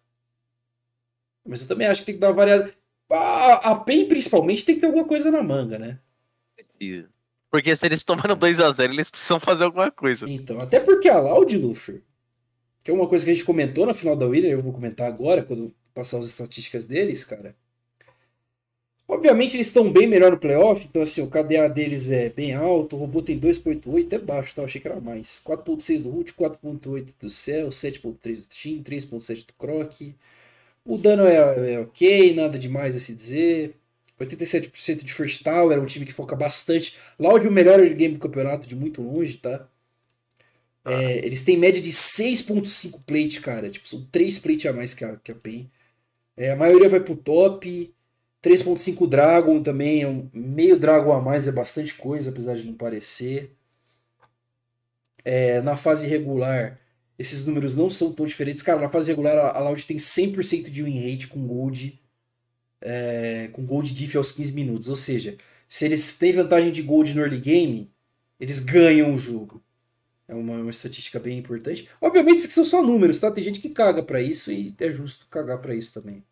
Mas 1.44 1.62
eu 1.62 1.68
também 1.68 1.86
acho 1.86 2.00
que 2.00 2.06
tem 2.06 2.14
que 2.14 2.20
dar 2.20 2.28
uma 2.28 2.34
variada. 2.34 2.74
A, 3.10 3.72
a 3.72 3.76
PEN, 3.76 4.08
principalmente, 4.08 4.64
tem 4.64 4.74
que 4.74 4.80
ter 4.80 4.86
alguma 4.86 5.06
coisa 5.06 5.30
na 5.30 5.42
manga, 5.42 5.78
né? 5.78 5.98
Porque 7.50 7.74
se 7.74 7.86
eles 7.86 8.02
tomaram 8.02 8.36
2x0, 8.36 8.92
eles 8.92 9.10
precisam 9.10 9.40
fazer 9.40 9.64
alguma 9.64 9.90
coisa. 9.90 10.28
Então, 10.28 10.60
até 10.60 10.80
porque 10.80 11.08
a 11.08 11.18
Loud, 11.18 11.56
Luffy, 11.56 12.02
que 12.82 12.90
é 12.90 12.94
uma 12.94 13.08
coisa 13.08 13.24
que 13.24 13.30
a 13.30 13.34
gente 13.34 13.46
comentou 13.46 13.86
na 13.86 13.94
final 13.94 14.16
da 14.16 14.26
Winner, 14.26 14.50
eu 14.50 14.62
vou 14.62 14.72
comentar 14.72 15.06
agora, 15.06 15.42
quando 15.42 15.74
passar 15.94 16.18
as 16.18 16.26
estatísticas 16.26 16.84
deles, 16.84 17.24
cara. 17.24 17.56
Obviamente 19.08 19.56
eles 19.56 19.68
estão 19.68 19.90
bem 19.92 20.06
melhor 20.06 20.32
no 20.32 20.38
playoff, 20.38 20.84
então 20.84 21.00
assim, 21.02 21.22
o 21.22 21.28
KDA 21.28 21.68
deles 21.68 22.10
é 22.10 22.28
bem 22.28 22.54
alto, 22.54 22.96
o 22.96 22.98
robô 22.98 23.22
tem 23.22 23.38
2.8, 23.38 24.12
é 24.14 24.18
baixo, 24.18 24.54
tá? 24.54 24.62
Eu 24.62 24.66
achei 24.66 24.80
que 24.80 24.88
era 24.88 25.00
mais. 25.00 25.40
4.6 25.44 26.02
do 26.02 26.10
Root, 26.10 26.34
4.8 26.34 27.14
do 27.20 27.30
Cell, 27.30 27.68
7.3 27.68 28.40
do 28.40 28.48
Team, 28.48 28.82
3.7 28.82 29.46
do 29.46 29.52
Croc. 29.54 29.92
O 30.84 30.98
dano 30.98 31.24
é, 31.26 31.74
é, 31.74 31.80
ok, 31.80 32.34
nada 32.34 32.58
demais 32.58 32.96
a 32.96 33.00
se 33.00 33.14
dizer. 33.14 33.76
87% 34.18 35.04
de 35.04 35.12
First 35.12 35.42
Tower, 35.42 35.76
é 35.76 35.80
um 35.80 35.86
time 35.86 36.06
que 36.06 36.12
foca 36.12 36.36
bastante. 36.36 36.96
Loud 37.18 37.46
é 37.46 37.50
o 37.50 37.52
melhor 37.52 37.80
game 37.90 38.14
do 38.14 38.20
campeonato 38.20 38.66
de 38.66 38.74
muito 38.76 39.02
longe, 39.02 39.38
tá? 39.38 39.68
É, 40.84 41.26
eles 41.26 41.42
têm 41.42 41.56
média 41.56 41.80
de 41.80 41.92
6.5 41.92 43.00
plate, 43.04 43.40
cara. 43.40 43.68
Tipo, 43.70 43.88
são 43.88 44.04
3 44.10 44.38
plate 44.38 44.68
a 44.68 44.72
mais 44.72 44.94
que 44.94 45.04
a, 45.04 45.16
que 45.16 45.32
a 45.32 45.34
PEN. 45.34 45.70
É, 46.36 46.52
a 46.52 46.56
maioria 46.56 46.88
vai 46.88 47.00
pro 47.00 47.16
top. 47.16 47.94
3.5 48.42 49.08
Dragon 49.08 49.62
também, 49.62 50.02
é 50.02 50.08
um 50.08 50.30
meio 50.32 50.78
Dragon 50.78 51.12
a 51.12 51.20
mais, 51.20 51.48
é 51.48 51.52
bastante 51.52 51.94
coisa, 51.94 52.30
apesar 52.30 52.54
de 52.54 52.66
não 52.66 52.74
parecer. 52.74 53.56
É, 55.24 55.60
na 55.62 55.76
fase 55.76 56.06
regular, 56.06 56.78
esses 57.18 57.46
números 57.46 57.74
não 57.74 57.90
são 57.90 58.12
tão 58.12 58.26
diferentes. 58.26 58.62
Cara, 58.62 58.80
na 58.80 58.88
fase 58.88 59.10
regular, 59.10 59.56
a 59.56 59.58
Loud 59.60 59.86
tem 59.86 59.96
100% 59.96 60.70
de 60.70 60.82
win 60.82 61.10
rate 61.10 61.28
com 61.28 61.46
Gold, 61.46 62.00
é, 62.80 63.48
com 63.52 63.64
Gold 63.64 63.92
Diff 63.92 64.16
aos 64.16 64.32
15 64.32 64.52
minutos. 64.52 64.88
Ou 64.88 64.96
seja, 64.96 65.36
se 65.68 65.84
eles 65.84 66.16
têm 66.16 66.32
vantagem 66.32 66.70
de 66.70 66.82
Gold 66.82 67.14
no 67.14 67.22
early 67.22 67.40
game, 67.40 67.90
eles 68.38 68.60
ganham 68.60 69.14
o 69.14 69.18
jogo. 69.18 69.62
É 70.28 70.34
uma, 70.34 70.54
uma 70.54 70.70
estatística 70.70 71.18
bem 71.18 71.38
importante. 71.38 71.88
Obviamente, 72.00 72.38
isso 72.38 72.52
são 72.52 72.64
só 72.64 72.82
números, 72.82 73.20
tá? 73.20 73.30
Tem 73.30 73.42
gente 73.42 73.60
que 73.60 73.70
caga 73.70 74.02
para 74.02 74.20
isso 74.20 74.52
e 74.52 74.74
é 74.78 74.90
justo 74.90 75.26
cagar 75.30 75.60
para 75.60 75.74
isso 75.74 75.92
também. 75.92 76.22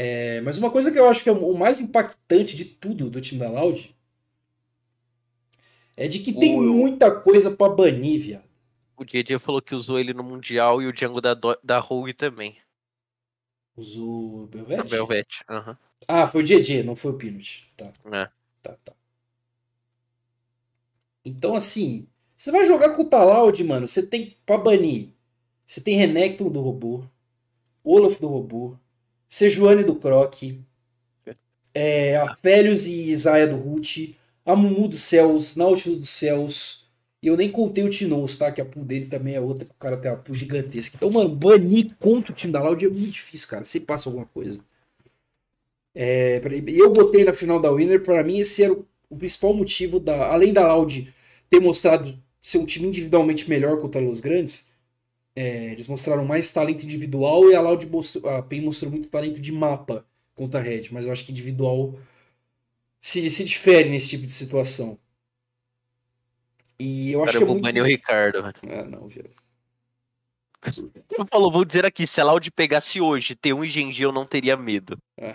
É, 0.00 0.40
mas 0.42 0.56
uma 0.58 0.70
coisa 0.70 0.92
que 0.92 0.98
eu 0.98 1.08
acho 1.08 1.24
que 1.24 1.28
é 1.28 1.32
o 1.32 1.58
mais 1.58 1.80
impactante 1.80 2.56
de 2.56 2.64
tudo 2.64 3.10
do 3.10 3.20
time 3.20 3.40
da 3.40 3.50
Loud 3.50 3.92
é 5.96 6.06
de 6.06 6.20
que 6.20 6.30
o... 6.30 6.38
tem 6.38 6.56
muita 6.56 7.10
coisa 7.10 7.50
para 7.50 7.72
banir, 7.72 8.20
viado. 8.20 8.44
O 8.96 9.04
JJ 9.04 9.40
falou 9.40 9.60
que 9.60 9.74
usou 9.74 9.98
ele 9.98 10.14
no 10.14 10.22
Mundial 10.22 10.80
e 10.80 10.86
o 10.86 10.92
Django 10.92 11.20
da, 11.20 11.34
da 11.34 11.80
Rogue 11.80 12.14
também. 12.14 12.56
Usou 13.76 14.44
o 14.44 14.46
Belvete? 14.46 14.82
O 14.82 14.88
Belvete, 14.88 15.44
aham. 15.48 15.70
Uhum. 15.70 15.76
Ah, 16.06 16.26
foi 16.28 16.42
o 16.42 16.44
JJ, 16.44 16.84
não 16.84 16.94
foi 16.94 17.10
o 17.10 17.18
Pinot. 17.18 17.68
Tá. 17.76 17.92
É. 18.12 18.30
Tá, 18.62 18.76
tá. 18.84 18.92
Então, 21.24 21.56
assim, 21.56 22.06
você 22.36 22.52
vai 22.52 22.64
jogar 22.64 22.90
com 22.90 23.02
o 23.02 23.04
Talaud, 23.04 23.62
mano, 23.64 23.86
você 23.86 24.06
tem 24.06 24.36
pra 24.46 24.56
banir. 24.56 25.08
Você 25.66 25.80
tem 25.80 25.96
Renekton 25.96 26.48
do 26.48 26.60
robô, 26.60 27.02
Olaf 27.84 28.20
do 28.20 28.28
robô, 28.28 28.76
Sejuani 29.28 29.84
do 29.84 29.94
Croc, 29.94 30.42
é, 31.74 32.16
Afélios 32.16 32.86
e 32.86 33.10
Isaiah 33.10 33.46
do 33.46 33.56
Root, 33.56 34.16
a 34.44 34.56
Mumu 34.56 34.88
dos 34.88 35.00
Céus, 35.00 35.54
Nautilus 35.54 35.98
dos 35.98 36.10
Céus. 36.10 36.88
E 37.22 37.26
eu 37.26 37.36
nem 37.36 37.50
contei 37.50 37.84
o 37.84 37.90
Tinous, 37.90 38.36
tá? 38.36 38.50
Que 38.50 38.60
a 38.60 38.64
pool 38.64 38.84
dele 38.84 39.06
também 39.06 39.34
é 39.34 39.40
outra, 39.40 39.64
que 39.64 39.72
o 39.72 39.78
cara 39.78 39.96
tem 39.96 40.10
uma 40.10 40.16
pool 40.16 40.34
gigantesca. 40.34 40.96
Então, 40.96 41.10
mano, 41.10 41.28
banir 41.28 41.94
contra 41.98 42.32
o 42.32 42.34
time 42.34 42.52
da 42.52 42.62
Loud 42.62 42.84
é 42.84 42.88
muito 42.88 43.10
difícil, 43.10 43.48
cara. 43.48 43.64
Sempre 43.64 43.86
passa 43.86 44.08
alguma 44.08 44.26
coisa. 44.26 44.60
É, 45.94 46.40
eu 46.68 46.92
botei 46.92 47.24
na 47.24 47.34
final 47.34 47.60
da 47.60 47.72
Winner, 47.72 48.02
para 48.02 48.22
mim 48.22 48.38
esse 48.38 48.62
era 48.62 48.72
o, 48.72 48.86
o, 49.10 49.16
principal 49.16 49.52
motivo, 49.52 49.98
da, 49.98 50.32
além 50.32 50.52
da 50.52 50.72
Loud 50.72 51.12
ter 51.50 51.60
mostrado 51.60 52.16
ser 52.40 52.58
um 52.58 52.66
time 52.66 52.86
individualmente 52.86 53.48
melhor 53.50 53.80
contra 53.80 54.00
os 54.00 54.20
grandes, 54.20 54.67
é, 55.38 55.70
eles 55.70 55.86
mostraram 55.86 56.24
mais 56.24 56.50
talento 56.50 56.82
individual 56.82 57.48
e 57.48 57.54
a 57.54 57.60
Loud 57.60 57.86
mostrou, 57.86 58.28
a 58.28 58.42
PEN 58.42 58.62
mostrou 58.62 58.90
muito 58.90 59.08
talento 59.08 59.40
de 59.40 59.52
mapa 59.52 60.04
contra 60.34 60.58
a 60.58 60.62
Red, 60.62 60.88
mas 60.90 61.06
eu 61.06 61.12
acho 61.12 61.24
que 61.24 61.30
individual 61.30 61.96
se, 63.00 63.30
se 63.30 63.44
difere 63.44 63.88
nesse 63.88 64.08
tipo 64.08 64.26
de 64.26 64.32
situação. 64.32 64.98
E 66.76 67.12
eu 67.12 67.22
acho 67.22 67.34
Cara, 67.34 67.44
que 67.44 67.50
é 67.50 67.54
eu 67.54 67.60
muito... 67.60 67.80
o 67.80 67.84
Ricardo. 67.84 68.52
Ah, 68.68 68.82
não, 68.82 69.06
viu? 69.06 69.26
Ele 71.08 71.24
falou, 71.30 71.52
vou 71.52 71.64
dizer 71.64 71.86
aqui, 71.86 72.04
se 72.04 72.20
a 72.20 72.24
Loud 72.24 72.50
pegasse 72.50 73.00
hoje 73.00 73.36
T1 73.36 73.64
e 73.64 73.70
Genji, 73.70 74.02
eu 74.02 74.10
não 74.10 74.26
teria 74.26 74.56
medo. 74.56 74.98
Ah, 75.20 75.34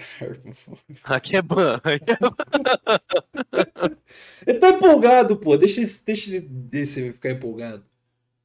aqui 1.15 1.37
é 1.37 1.41
ban. 1.41 1.79
ele 4.45 4.59
tá 4.59 4.69
empolgado, 4.69 5.37
pô. 5.37 5.55
Deixa, 5.55 5.81
deixa 6.05 6.99
ele 6.99 7.13
ficar 7.13 7.31
empolgado. 7.31 7.85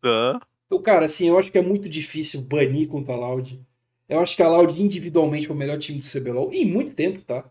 Tá. 0.01 0.41
Então, 0.69 0.81
cara, 0.83 1.07
assim, 1.07 1.29
eu 1.29 1.39
acho 1.39 1.51
que 1.53 1.59
é 1.59 1.62
muito 1.62 1.89
difícil 1.89 2.43
banir 2.43 2.89
contra 2.89 3.14
a 3.14 3.16
Loud. 3.16 3.61
Eu 4.09 4.21
acho 4.21 4.37
que 4.37 4.43
a 4.43 4.49
Loud 4.49 4.81
individualmente 4.81 5.49
é 5.49 5.53
o 5.53 5.57
melhor 5.57 5.79
time 5.79 5.99
do 5.99 6.05
CBLOL 6.05 6.53
em 6.53 6.64
muito 6.66 6.95
tempo, 6.95 7.23
tá? 7.23 7.51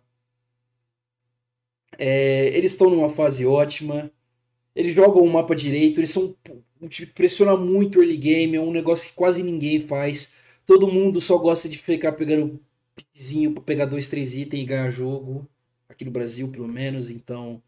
É, 1.97 2.47
eles 2.57 2.71
estão 2.73 2.89
numa 2.89 3.09
fase 3.09 3.45
ótima. 3.45 4.11
Eles 4.75 4.93
jogam 4.95 5.23
o 5.23 5.29
mapa 5.31 5.55
direito. 5.55 5.99
Eles 6.01 6.11
são 6.11 6.35
um 6.81 6.87
time 6.89 7.07
que 7.07 7.13
pressiona 7.15 7.57
muito 7.57 7.99
early 8.01 8.17
game. 8.17 8.57
É 8.57 8.61
um 8.61 8.71
negócio 8.71 9.09
que 9.11 9.15
quase 9.15 9.43
ninguém 9.43 9.79
faz. 9.81 10.35
Todo 10.65 10.87
mundo 10.87 11.21
só 11.21 11.37
gosta 11.37 11.69
de 11.69 11.77
ficar 11.77 12.13
pegando 12.13 12.61
piquezinho 12.95 13.53
pra 13.53 13.63
pegar 13.63 13.85
dois, 13.85 14.07
três 14.09 14.35
itens 14.35 14.63
e 14.63 14.65
ganhar 14.65 14.91
jogo. 14.91 15.47
Aqui 15.89 16.05
no 16.05 16.11
Brasil, 16.11 16.49
pelo 16.51 16.67
menos. 16.67 17.11
Então, 17.11 17.63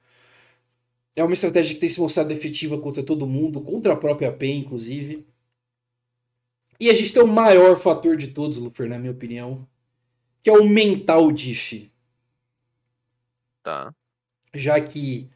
é 1.16 1.24
uma 1.24 1.34
estratégia 1.34 1.74
que 1.76 1.80
tem 1.80 1.90
se 1.90 2.00
mostrado 2.00 2.34
efetiva 2.34 2.80
contra 2.80 3.04
todo 3.04 3.28
mundo, 3.28 3.62
contra 3.62 3.94
a 3.94 3.98
própria 3.98 4.32
PEN, 4.32 4.60
inclusive. 4.62 5.26
E 6.80 6.90
a 6.90 6.94
gente 6.94 7.12
tem 7.12 7.22
o 7.22 7.28
maior 7.28 7.78
fator 7.78 8.16
de 8.16 8.28
todos, 8.28 8.58
Lufer, 8.58 8.88
na 8.88 8.98
minha 8.98 9.12
opinião, 9.12 9.68
que 10.42 10.50
é 10.50 10.54
o 10.54 10.68
mental 10.68 11.32
diff. 11.32 11.92
Tá. 13.62 13.94
Já 14.54 14.80
que, 14.80 15.30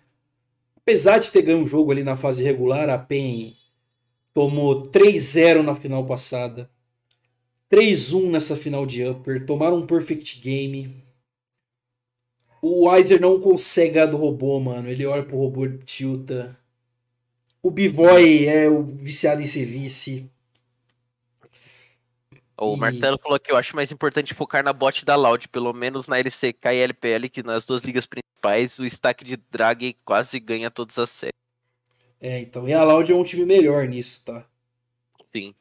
apesar 0.78 1.20
de 1.20 1.32
ter 1.32 1.42
ganho 1.42 1.60
um 1.60 1.68
jogo 1.68 1.92
ali 1.92 2.04
na 2.04 2.16
fase 2.16 2.44
regular, 2.44 2.90
a 2.90 2.98
PEN 2.98 3.56
tomou 4.34 4.90
3-0 4.90 5.62
na 5.62 5.76
final 5.76 6.06
passada, 6.06 6.70
3-1 7.70 8.30
nessa 8.30 8.56
final 8.56 8.86
de 8.86 9.06
Upper, 9.06 9.46
tomaram 9.46 9.78
um 9.78 9.88
perfect 9.88 10.40
game. 10.40 11.04
O 12.62 12.88
Weiser 12.88 13.20
não 13.20 13.40
consegue 13.42 13.96
ganhar 13.96 14.06
do 14.06 14.16
robô, 14.16 14.60
mano. 14.60 14.88
Ele 14.88 15.06
olha 15.06 15.24
pro 15.24 15.38
robô 15.38 15.66
e 15.66 15.78
tilta. 15.80 16.58
O 17.62 17.70
B-Boy 17.70 18.46
é 18.46 18.70
o 18.70 18.84
viciado 18.84 19.42
em 19.42 19.48
ser 19.48 19.66
vice. 19.66 20.32
O 22.58 22.76
E- 22.76 22.80
Marcelo 22.80 23.18
falou 23.18 23.40
que 23.40 23.52
eu 23.52 23.58
acho 23.58 23.76
mais 23.76 23.92
importante 23.92 24.34
focar 24.34 24.64
na 24.64 24.72
bot 24.74 25.04
da 25.06 25.16
Loud, 25.16 25.48
pelo 25.50 25.74
menos 25.74 26.08
na 26.08 26.20
LCK 26.20 26.74
e 26.74 26.78
LPL, 26.78 27.30
que 27.30 27.44
nas 27.44 27.66
duas 27.66 27.82
ligas 27.82 28.06
principais 28.06 28.78
o 28.80 28.86
stack 28.86 29.24
de 29.24 29.38
drag 29.38 29.96
quase 30.06 30.40
ganha 30.40 30.70
todas 30.70 30.98
as 31.00 31.10
séries. 31.10 31.34
É, 32.20 32.40
então. 32.40 32.68
E 32.68 32.74
a 32.74 32.84
Loud 32.84 33.12
é 33.12 33.16
um 33.16 33.24
time 33.24 33.46
melhor 33.46 33.88
nisso, 33.88 34.24
tá? 34.26 34.46
Sim. 35.36 35.54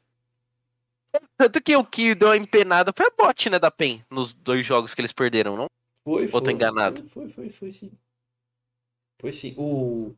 Tanto 1.36 1.60
que 1.60 1.76
o 1.76 1.84
que 1.84 2.14
deu 2.14 2.30
a 2.30 2.36
empenada 2.36 2.92
foi 2.96 3.06
a 3.06 3.10
bot, 3.10 3.50
né, 3.50 3.58
da 3.58 3.70
PEN, 3.70 4.02
nos 4.10 4.32
dois 4.32 4.64
jogos 4.64 4.94
que 4.94 5.00
eles 5.00 5.12
perderam, 5.12 5.56
não? 5.56 5.66
Foi, 6.04 6.26
foi. 6.26 6.40
Ou 6.40 6.40
tô 6.40 6.50
enganado? 6.50 7.06
Foi, 7.08 7.28
foi, 7.28 7.50
foi, 7.50 7.72
sim. 7.72 7.92
Foi 9.18 9.32
sim. 9.32 9.54
O, 9.56 10.14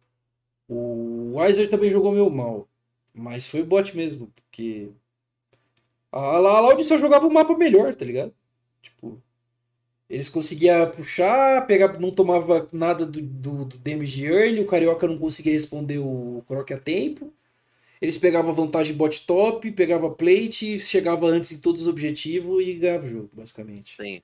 o 0.68 1.34
Weiser 1.36 1.68
também 1.70 1.90
jogou 1.90 2.12
meio 2.12 2.30
mal. 2.30 2.68
Mas 3.12 3.46
foi 3.46 3.62
o 3.62 3.66
bot 3.66 3.96
mesmo, 3.96 4.28
porque. 4.28 4.92
A, 6.14 6.36
a 6.36 6.60
Loud 6.60 6.84
só 6.84 6.96
jogava 6.96 7.26
o 7.26 7.32
mapa 7.32 7.56
melhor, 7.56 7.94
tá 7.94 8.04
ligado? 8.04 8.32
Tipo. 8.80 9.20
Eles 10.08 10.28
conseguiam 10.28 10.90
puxar, 10.90 11.66
pegar, 11.66 11.98
não 11.98 12.10
tomava 12.10 12.68
nada 12.72 13.06
do, 13.06 13.20
do, 13.20 13.64
do 13.64 13.78
damage 13.78 14.24
early, 14.24 14.60
o 14.60 14.66
Carioca 14.66 15.08
não 15.08 15.18
conseguia 15.18 15.52
responder 15.52 15.98
o 15.98 16.44
Croc 16.46 16.70
a 16.70 16.78
tempo. 16.78 17.32
Eles 18.00 18.18
pegavam 18.18 18.52
vantagem 18.52 18.94
bot 18.94 19.26
top, 19.26 19.70
pegava 19.72 20.10
plate, 20.10 20.78
chegava 20.78 21.26
antes 21.26 21.52
em 21.52 21.60
todos 21.60 21.82
os 21.82 21.88
objetivos 21.88 22.62
e 22.62 22.74
ganhava 22.74 23.06
o 23.06 23.08
jogo, 23.08 23.30
basicamente. 23.32 23.96
Sim. 23.96 24.22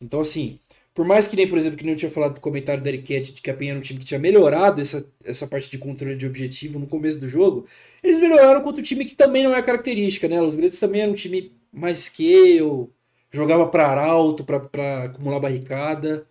Então, 0.00 0.20
assim, 0.20 0.58
por 0.94 1.04
mais 1.06 1.26
que 1.28 1.36
nem, 1.36 1.48
por 1.48 1.58
exemplo, 1.58 1.78
que 1.78 1.84
nem 1.84 1.94
eu 1.94 1.98
tinha 1.98 2.10
falado 2.10 2.34
do 2.34 2.40
comentário 2.40 2.82
da 2.82 2.90
Ericat 2.90 3.32
de 3.32 3.40
que 3.42 3.50
a 3.50 3.54
PEN 3.54 3.70
era 3.70 3.78
um 3.78 3.82
time 3.82 3.98
que 3.98 4.04
tinha 4.06 4.20
melhorado 4.20 4.80
essa, 4.80 5.06
essa 5.24 5.46
parte 5.46 5.70
de 5.70 5.78
controle 5.78 6.16
de 6.16 6.26
objetivo 6.26 6.78
no 6.78 6.86
começo 6.86 7.18
do 7.18 7.28
jogo, 7.28 7.66
eles 8.02 8.18
melhoraram 8.18 8.62
contra 8.62 8.80
o 8.80 8.84
time 8.84 9.04
que 9.04 9.14
também 9.14 9.44
não 9.44 9.54
é 9.54 9.62
característica, 9.62 10.28
né? 10.28 10.40
Os 10.42 10.56
Grandes 10.56 10.78
também 10.78 11.00
eram 11.02 11.12
um 11.12 11.14
time 11.16 11.52
mais 11.72 11.98
scale, 11.98 12.88
jogava 13.30 13.68
pra 13.68 13.88
arauto, 13.88 14.44
pra 14.44 15.04
acumular 15.04 15.40
barricada. 15.40 16.26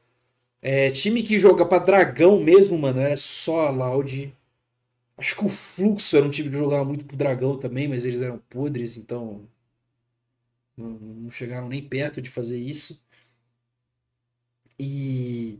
É, 0.61 0.91
time 0.91 1.23
que 1.23 1.39
joga 1.39 1.65
pra 1.65 1.79
dragão 1.79 2.39
mesmo, 2.41 2.77
mano, 2.77 2.99
era 3.01 3.17
só 3.17 3.67
a 3.67 3.71
Loud. 3.71 4.33
Acho 5.17 5.35
que 5.37 5.45
o 5.45 5.49
Fluxo 5.49 6.17
era 6.17 6.25
um 6.25 6.29
time 6.29 6.49
que 6.49 6.57
jogava 6.57 6.85
muito 6.85 7.05
pro 7.05 7.17
dragão 7.17 7.57
também, 7.57 7.87
mas 7.87 8.05
eles 8.05 8.21
eram 8.21 8.39
podres, 8.49 8.97
então 8.97 9.47
não, 10.75 10.89
não 10.99 11.31
chegaram 11.31 11.67
nem 11.69 11.81
perto 11.87 12.21
de 12.21 12.29
fazer 12.29 12.57
isso. 12.59 13.03
E 14.83 15.59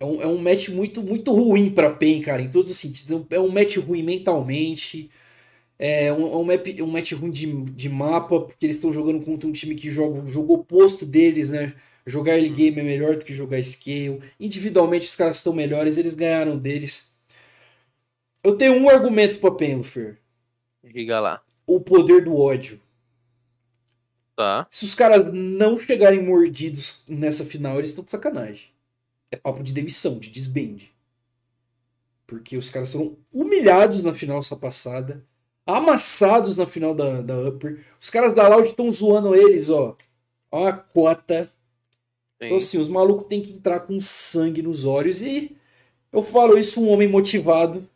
é 0.00 0.04
um, 0.06 0.22
é 0.22 0.26
um 0.26 0.38
match 0.38 0.70
muito, 0.70 1.02
muito 1.02 1.34
ruim 1.34 1.70
pra 1.70 1.90
PEN, 1.90 2.22
cara, 2.22 2.40
em 2.40 2.50
todos 2.50 2.70
os 2.70 2.78
sentidos. 2.78 3.26
É 3.28 3.38
um 3.38 3.50
match 3.50 3.76
ruim 3.76 4.02
mentalmente. 4.02 5.10
É 5.78 6.10
um, 6.10 6.32
é 6.32 6.36
um, 6.36 6.44
map, 6.44 6.66
um 6.80 6.86
match 6.86 7.12
ruim 7.12 7.30
de, 7.30 7.46
de 7.72 7.88
mapa, 7.90 8.40
porque 8.40 8.64
eles 8.64 8.76
estão 8.76 8.90
jogando 8.90 9.22
contra 9.22 9.46
um 9.46 9.52
time 9.52 9.74
que 9.74 9.90
joga 9.90 10.22
o 10.22 10.26
jogo 10.26 10.54
oposto 10.54 11.04
deles, 11.04 11.50
né? 11.50 11.74
Jogar 12.06 12.32
early 12.32 12.48
game 12.48 12.80
é 12.80 12.82
melhor 12.82 13.16
do 13.16 13.24
que 13.24 13.34
jogar 13.34 13.62
scale. 13.62 14.20
Individualmente 14.38 15.06
os 15.06 15.16
caras 15.16 15.36
estão 15.36 15.52
melhores, 15.52 15.98
eles 15.98 16.14
ganharam 16.14 16.56
deles. 16.58 17.14
Eu 18.42 18.56
tenho 18.56 18.74
um 18.74 18.88
argumento 18.88 19.38
pra 19.38 19.50
PEN, 19.50 19.76
Lufer. 19.76 20.18
Diga 20.82 21.20
lá. 21.20 21.42
O 21.66 21.80
poder 21.82 22.24
do 22.24 22.34
ódio. 22.34 22.80
Tá. 24.40 24.66
Se 24.70 24.86
os 24.86 24.94
caras 24.94 25.30
não 25.30 25.76
chegarem 25.76 26.24
mordidos 26.24 27.02
nessa 27.06 27.44
final, 27.44 27.76
eles 27.76 27.90
estão 27.90 28.02
de 28.02 28.10
sacanagem. 28.10 28.68
É 29.30 29.36
papo 29.36 29.62
de 29.62 29.70
demissão, 29.70 30.18
de 30.18 30.30
desbande. 30.30 30.90
Porque 32.26 32.56
os 32.56 32.70
caras 32.70 32.90
foram 32.90 33.18
humilhados 33.30 34.02
na 34.02 34.14
final 34.14 34.38
essa 34.38 34.56
passada, 34.56 35.22
amassados 35.66 36.56
na 36.56 36.64
final 36.64 36.94
da, 36.94 37.20
da 37.20 37.38
Upper. 37.50 37.84
Os 38.00 38.08
caras 38.08 38.32
da 38.32 38.48
Loud 38.48 38.70
estão 38.70 38.90
zoando 38.90 39.36
eles, 39.36 39.68
ó. 39.68 39.94
Ó 40.50 40.66
a 40.68 40.72
cota. 40.72 41.52
Então, 42.36 42.58
Sim. 42.58 42.66
assim, 42.66 42.78
os 42.78 42.88
malucos 42.88 43.26
têm 43.28 43.42
que 43.42 43.52
entrar 43.52 43.80
com 43.80 44.00
sangue 44.00 44.62
nos 44.62 44.86
olhos. 44.86 45.20
E 45.20 45.54
eu 46.10 46.22
falo 46.22 46.56
isso, 46.56 46.80
um 46.80 46.88
homem 46.88 47.06
motivado, 47.06 47.86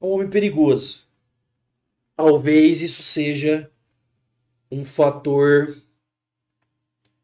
um 0.00 0.10
homem 0.10 0.30
perigoso. 0.30 1.04
Talvez 2.14 2.80
isso 2.80 3.02
seja 3.02 3.68
um 4.70 4.84
fator 4.84 5.76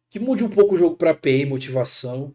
que 0.09 0.19
mude 0.19 0.43
um 0.45 0.51
pouco 0.51 0.75
o 0.75 0.79
jogo 0.79 0.97
para 0.97 1.15
PEN, 1.15 1.47
motivação. 1.47 2.35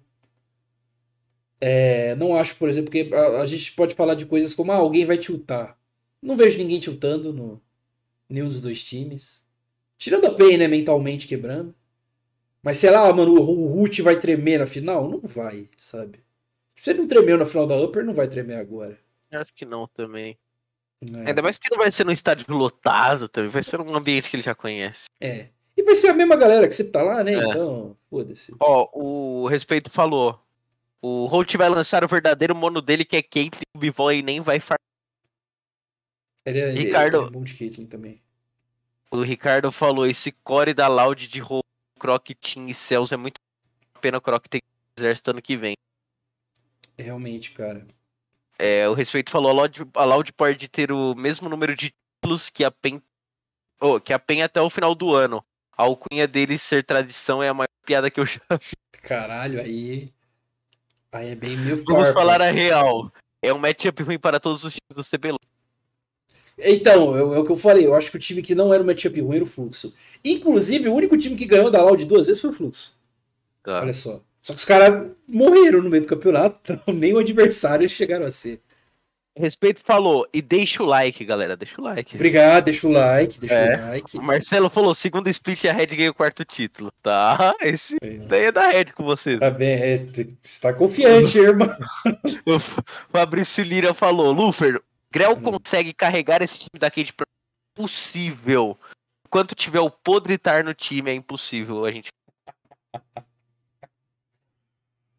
É, 1.59 2.15
não 2.15 2.35
acho, 2.35 2.55
por 2.55 2.69
exemplo, 2.69 2.91
que 2.91 3.13
a, 3.13 3.41
a 3.41 3.45
gente 3.45 3.71
pode 3.73 3.95
falar 3.95 4.15
de 4.15 4.25
coisas 4.25 4.53
como 4.53 4.71
ah, 4.71 4.75
alguém 4.75 5.05
vai 5.05 5.17
tiltar. 5.17 5.77
Não 6.21 6.35
vejo 6.35 6.57
ninguém 6.57 6.79
tiltando 6.79 7.33
no 7.33 7.61
nenhum 8.29 8.47
dos 8.47 8.61
dois 8.61 8.83
times. 8.83 9.43
Tirando 9.97 10.25
a 10.25 10.33
PEN, 10.33 10.57
né, 10.57 10.67
mentalmente 10.67 11.27
quebrando. 11.27 11.75
Mas 12.63 12.77
sei 12.77 12.91
lá, 12.91 13.11
mano, 13.11 13.33
o, 13.33 13.67
Root 13.67 14.01
vai 14.01 14.19
tremer 14.19 14.59
na 14.59 14.65
final? 14.65 15.09
Não 15.09 15.21
vai, 15.21 15.67
sabe? 15.77 16.19
Se 16.75 16.91
ele 16.91 16.99
não 16.99 17.07
tremeu 17.07 17.37
na 17.37 17.45
final 17.45 17.67
da 17.67 17.79
Upper, 17.79 18.05
não 18.05 18.13
vai 18.13 18.27
tremer 18.27 18.55
agora. 18.55 18.97
Eu 19.31 19.41
Acho 19.41 19.53
que 19.53 19.65
não 19.65 19.87
também. 19.87 20.37
Né? 21.09 21.27
Ainda 21.27 21.41
mais 21.41 21.57
que 21.57 21.69
não 21.69 21.77
vai 21.77 21.91
ser 21.91 22.05
num 22.05 22.11
estádio 22.11 22.45
lotado 22.49 23.27
também, 23.27 23.49
vai 23.49 23.63
ser 23.63 23.77
num 23.77 23.95
ambiente 23.95 24.29
que 24.29 24.35
ele 24.35 24.43
já 24.43 24.53
conhece. 24.53 25.05
É. 25.19 25.49
E 25.75 25.83
vai 25.83 25.95
ser 25.95 26.09
a 26.09 26.13
mesma 26.13 26.35
galera 26.35 26.67
que 26.67 26.73
sempre 26.73 26.91
tá 26.91 27.01
lá, 27.01 27.23
né? 27.23 27.33
É. 27.33 27.37
Então, 27.37 27.97
foda-se. 28.09 28.53
Ó, 28.59 28.89
o 28.93 29.47
Respeito 29.47 29.89
falou. 29.89 30.39
O 31.01 31.25
Holt 31.25 31.55
vai 31.55 31.67
lançar 31.67 32.03
o 32.03 32.07
verdadeiro 32.07 32.55
mono 32.55 32.79
dele, 32.79 33.03
que 33.03 33.15
é 33.15 33.23
Caitlyn, 33.23 33.63
o 33.75 33.79
Bivoy 33.79 34.21
nem 34.21 34.39
vai 34.39 34.59
far... 34.59 34.77
Ele 36.45 36.59
é, 36.59 36.69
Ricardo. 36.69 37.17
ele 37.17 37.27
é 37.27 37.29
bom 37.31 37.43
de 37.43 37.55
Caitlyn 37.55 37.87
também. 37.87 38.21
O 39.09 39.21
Ricardo 39.21 39.71
falou, 39.71 40.05
esse 40.05 40.31
core 40.31 40.75
da 40.75 40.87
Loud 40.87 41.27
de 41.27 41.39
roubo, 41.39 41.65
Croc, 41.99 42.29
Team 42.39 42.67
e 42.67 42.73
Cells 42.75 43.11
é 43.11 43.17
muito 43.17 43.41
pena 43.99 44.19
o 44.19 44.21
Croc 44.21 44.47
ter 44.47 44.61
exército 44.95 45.31
ano 45.31 45.41
que 45.41 45.57
vem. 45.57 45.75
Realmente, 46.97 47.51
cara. 47.51 47.85
É, 48.63 48.87
o 48.87 48.93
Respeito 48.93 49.31
falou, 49.31 49.49
a 49.49 49.53
Loud, 49.53 49.81
a 49.95 50.05
Loud 50.05 50.31
pode 50.33 50.67
ter 50.67 50.91
o 50.91 51.15
mesmo 51.15 51.49
número 51.49 51.75
de 51.75 51.91
títulos 52.21 52.47
que 52.47 52.63
a 52.63 52.69
PEN, 52.69 53.01
oh, 53.81 53.99
que 53.99 54.13
a 54.13 54.19
PEN 54.19 54.43
até 54.43 54.61
o 54.61 54.69
final 54.69 54.93
do 54.93 55.15
ano. 55.15 55.43
A 55.75 55.81
alcunha 55.81 56.27
deles 56.27 56.61
ser 56.61 56.85
tradição 56.85 57.41
é 57.41 57.49
a 57.49 57.55
maior 57.55 57.67
piada 57.83 58.11
que 58.11 58.19
eu 58.19 58.25
já 58.27 58.39
vi. 58.51 58.77
Caralho, 59.01 59.59
aí. 59.59 60.05
Aí 61.11 61.29
é 61.29 61.35
bem 61.35 61.57
meio 61.57 61.83
Vamos 61.83 62.11
falar 62.11 62.39
a 62.39 62.51
real. 62.51 63.11
É 63.41 63.51
um 63.51 63.57
matchup 63.57 64.03
ruim 64.03 64.19
para 64.19 64.39
todos 64.39 64.63
os 64.63 64.73
times 64.75 64.95
do 64.95 65.17
CBLOL. 65.17 65.39
Então, 66.59 67.17
é, 67.17 67.23
o 67.23 67.43
que 67.43 67.51
eu 67.51 67.57
falei. 67.57 67.87
Eu 67.87 67.95
acho 67.95 68.11
que 68.11 68.17
o 68.17 68.19
time 68.19 68.43
que 68.43 68.53
não 68.53 68.71
era 68.71 68.83
o 68.83 68.85
matchup 68.85 69.19
ruim 69.21 69.37
era 69.37 69.43
o 69.43 69.47
Fluxo. 69.47 69.91
Inclusive, 70.23 70.87
o 70.87 70.93
único 70.93 71.17
time 71.17 71.35
que 71.35 71.47
ganhou 71.47 71.71
da 71.71 71.81
Loud 71.81 72.05
duas 72.05 72.27
vezes 72.27 72.39
foi 72.39 72.51
o 72.51 72.53
Fluxo. 72.53 72.95
Tá. 73.63 73.81
Olha 73.81 73.93
só. 73.95 74.21
Só 74.41 74.53
que 74.53 74.59
os 74.59 74.65
caras 74.65 75.11
morreram 75.27 75.81
no 75.83 75.89
meio 75.89 76.03
do 76.03 76.07
campeonato, 76.09 76.59
então 76.73 76.93
nem 76.93 77.13
o 77.13 77.19
adversário 77.19 77.87
chegaram 77.87 78.25
a 78.25 78.31
ser. 78.31 78.61
Respeito 79.37 79.81
falou, 79.85 80.27
e 80.33 80.41
deixa 80.41 80.83
o 80.83 80.85
like, 80.85 81.23
galera, 81.23 81.55
deixa 81.55 81.79
o 81.79 81.83
like. 81.85 82.15
Obrigado, 82.15 82.65
deixa 82.65 82.85
o 82.85 82.91
like, 82.91 83.39
deixa 83.39 83.55
É. 83.55 83.77
o 83.77 83.87
like. 83.87 84.17
O 84.17 84.21
Marcelo 84.21 84.69
falou, 84.69 84.93
segundo 84.93 85.29
split 85.29 85.63
a 85.65 85.71
Red 85.71 85.85
ganha 85.87 86.11
o 86.11 86.13
quarto 86.13 86.43
título. 86.43 86.91
Tá, 87.01 87.55
esse 87.61 87.95
ó. 87.95 88.27
daí 88.27 88.45
é 88.45 88.51
da 88.51 88.67
Red 88.69 88.85
com 88.93 89.05
vocês. 89.05 89.39
Tá 89.39 89.49
bem, 89.49 89.69
é, 89.81 90.05
você 90.43 90.59
tá 90.59 90.73
confiante, 90.73 91.37
irmão. 91.39 91.73
O 92.45 92.59
Fabrício 93.09 93.63
Lira 93.63 93.93
falou, 93.93 94.33
Lufer, 94.33 94.81
Grell 95.13 95.37
Hum. 95.37 95.41
consegue 95.41 95.93
carregar 95.93 96.41
esse 96.41 96.59
time 96.59 96.77
daqui 96.77 97.03
de 97.03 97.13
possível. 97.73 98.77
Enquanto 99.25 99.55
tiver 99.55 99.79
o 99.79 99.89
Podritar 99.89 100.61
no 100.65 100.73
time, 100.73 101.09
é 101.09 101.13
impossível 101.13 101.85
a 101.85 101.91
gente. 101.91 102.09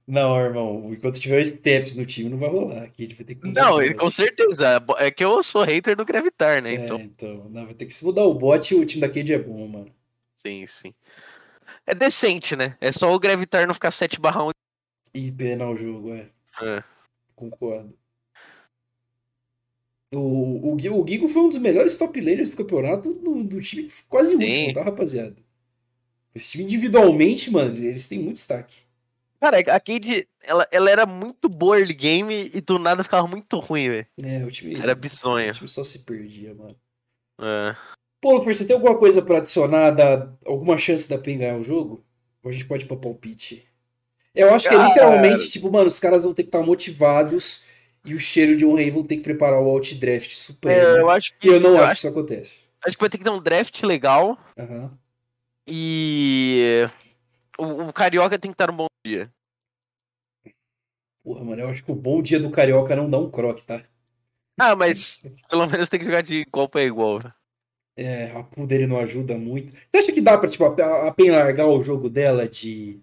Não, 0.07 0.37
irmão, 0.39 0.93
enquanto 0.93 1.21
tiver 1.21 1.41
o 1.41 1.45
Steps 1.45 1.95
no 1.95 2.05
time, 2.05 2.29
não 2.29 2.39
vai 2.39 2.49
rolar. 2.51 2.83
Aqui 2.83 3.05
a 3.05 3.07
gente 3.07 3.17
vai 3.17 3.25
ter 3.25 3.35
que 3.37 3.47
Não, 3.49 3.81
ele- 3.81 3.95
com 3.95 4.11
certeza. 4.11 4.85
É 4.99 5.11
que 5.11 5.25
eu 5.25 5.43
sou 5.43 5.63
hater 5.63 5.97
do 5.97 6.05
Gravitar, 6.05 6.61
né? 6.63 6.73
É, 6.75 6.85
Então, 6.85 6.99
então, 7.01 7.49
não, 7.51 7.65
vai 7.67 7.75
ter 7.75 7.87
que 7.87 7.95
se 7.95 8.05
mudar 8.05 8.25
o 8.25 8.35
bot 8.35 8.75
o 8.75 8.85
time 8.85 9.01
da 9.01 9.09
Cade 9.09 9.33
é 9.33 9.39
bom, 9.39 9.67
mano. 9.69 9.93
sim, 10.37 10.67
sim. 10.67 10.95
É 11.87 11.95
decente, 11.95 12.57
né? 12.57 12.77
É 12.81 12.93
só 12.93 13.13
o 13.13 13.19
Gravitar 13.19 13.67
não 13.67 13.75
ficar 13.75 13.91
7 13.91 14.21
barra 14.21 14.45
1. 14.45 14.51
E 15.15 15.31
penar 15.33 15.69
o 15.71 15.77
jogo, 15.77 16.13
é. 16.15 16.31
É. 16.61 16.83
Concordo. 17.35 17.97
O, 20.15 20.19
o, 20.19 20.75
o 20.75 21.09
Gigo 21.09 21.29
foi 21.29 21.43
um 21.43 21.49
dos 21.49 21.59
melhores 21.59 21.97
top 21.97 22.21
laners 22.21 22.51
do 22.51 22.57
campeonato 22.59 23.15
do, 23.15 23.43
do 23.43 23.61
time 23.61 23.89
quase 24.09 24.37
Sim. 24.37 24.45
último, 24.47 24.73
tá, 24.75 24.83
rapaziada? 24.85 25.37
Esse 26.35 26.53
time 26.53 26.65
individualmente, 26.65 27.51
mano, 27.51 27.77
eles 27.79 28.09
têm 28.09 28.19
muito 28.19 28.37
destaque. 28.37 28.83
Cara, 29.43 29.59
a 29.59 29.81
Cade, 29.81 30.29
ela, 30.45 30.69
ela 30.71 30.89
era 30.89 31.05
muito 31.05 31.49
boa 31.49 31.77
early 31.77 31.93
game 31.95 32.49
e 32.55 32.61
do 32.61 32.79
nada 32.79 33.03
ficava 33.03 33.27
muito 33.27 33.59
ruim, 33.59 33.89
velho. 33.89 34.07
É, 34.23 34.45
o 34.45 34.51
time. 34.53 34.81
Era 34.81 34.93
O 34.93 34.97
bizonho. 34.97 35.53
time 35.53 35.69
só 35.69 35.83
se 35.83 35.99
perdia, 36.05 36.55
mano. 36.55 36.77
É. 37.41 37.77
Pô, 38.21 38.35
Luper, 38.35 38.55
você 38.55 38.65
tem 38.65 38.77
alguma 38.77 38.97
coisa 38.97 39.21
pra 39.21 39.39
adicionar, 39.39 39.91
da, 39.91 40.33
alguma 40.47 40.79
chance 40.79 41.09
da 41.09 41.19
PEN 41.19 41.39
ganhar 41.39 41.57
o 41.57 41.65
jogo? 41.65 42.05
Ou 42.41 42.51
a 42.51 42.53
gente 42.53 42.67
pode 42.67 42.85
ir 42.85 42.87
pra 42.87 42.97
palpite? 42.97 43.67
Eu 44.33 44.55
acho 44.55 44.69
que 44.69 44.75
é 44.77 44.79
literalmente, 44.79 45.51
tipo, 45.51 45.73
mano, 45.73 45.89
os 45.89 45.99
caras 45.99 46.23
vão 46.23 46.33
ter 46.33 46.45
que 46.45 46.49
estar 46.49 46.63
motivados 46.63 47.65
e 48.05 48.15
o 48.15 48.21
cheiro 48.21 48.57
de 48.57 48.65
um 48.65 48.77
rei 48.77 48.93
vão 48.93 49.03
ter 49.03 49.17
que 49.17 49.25
preparar 49.25 49.61
o 49.61 49.69
alt 49.69 49.93
draft 49.95 50.31
É, 50.31 50.35
supremo. 50.35 50.99
eu 50.99 51.11
acho 51.11 51.33
que. 51.37 51.49
E 51.49 51.51
eu 51.51 51.59
não 51.59 51.75
acho 51.75 51.83
acho, 51.83 51.93
que 51.95 51.99
isso 51.99 52.09
acontece. 52.09 52.65
acho 52.87 52.97
que 52.97 53.01
vai 53.03 53.11
ter 53.11 53.19
que 53.19 53.25
ter 53.25 53.31
um 53.31 53.43
draft 53.43 53.83
legal 53.83 54.39
Aham. 54.57 54.97
e. 55.67 56.89
O, 57.59 57.89
o 57.89 57.93
Carioca 57.93 58.39
tem 58.39 58.53
que 58.53 58.55
estar 58.55 58.69
num 58.69 58.77
bom 58.77 58.87
dia. 59.05 59.33
Porra, 61.23 61.45
mano, 61.45 61.63
eu 61.63 61.69
acho 61.69 61.85
que 61.85 61.93
o 61.93 61.95
bom 61.95 62.23
dia 62.23 62.41
do 62.41 62.51
Carioca 62.51 62.97
não 62.97 63.09
dá 63.09 63.19
um 63.19 63.31
croque, 63.31 63.65
tá? 63.65 63.85
Ah, 64.59 64.75
mas 64.75 65.23
pelo 65.49 65.67
menos 65.67 65.89
tem 65.89 65.99
que 66.01 66.07
jogar 66.07 66.23
de 66.23 66.37
igual 66.37 66.69
pra 66.69 66.83
igual. 66.83 67.21
É, 67.97 68.31
a 68.31 68.43
pool 68.43 68.67
dele 68.67 68.87
não 68.87 68.99
ajuda 68.99 69.37
muito. 69.37 69.73
Você 69.73 69.99
acha 69.99 70.13
que 70.13 70.21
dá 70.21 70.37
pra, 70.39 70.49
tipo, 70.49 70.65
a, 70.65 71.09
a 71.09 71.13
PEN 71.13 71.31
largar 71.31 71.67
o 71.67 71.83
jogo 71.83 72.09
dela 72.09 72.49
de 72.49 73.01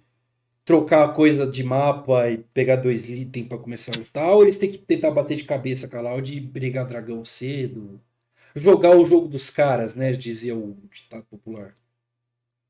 trocar 0.66 1.06
a 1.06 1.14
coisa 1.14 1.47
de 1.47 1.64
mapa 1.64 2.30
e 2.30 2.39
pegar 2.39 2.78
dois 2.78 3.06
itens 3.10 3.47
pra 3.47 3.58
começar 3.58 3.93
a 3.95 4.00
lutar? 4.00 4.30
Ou 4.30 4.43
eles 4.43 4.58
têm 4.58 4.72
que 4.72 4.78
tentar 4.78 5.12
bater 5.12 5.38
de 5.38 5.43
cabeça 5.43 5.88
com 5.88 5.97
a 5.97 6.02
Loud 6.02 6.36
e 6.36 6.39
brigar 6.39 6.88
dragão 6.88 7.24
cedo? 7.26 8.02
Jogar 8.56 8.97
o 8.97 9.06
jogo 9.06 9.28
dos 9.28 9.50
caras, 9.50 9.95
né? 9.95 10.12
Dizia 10.14 10.56
o 10.56 10.78
ditado 10.91 11.24
popular. 11.26 11.74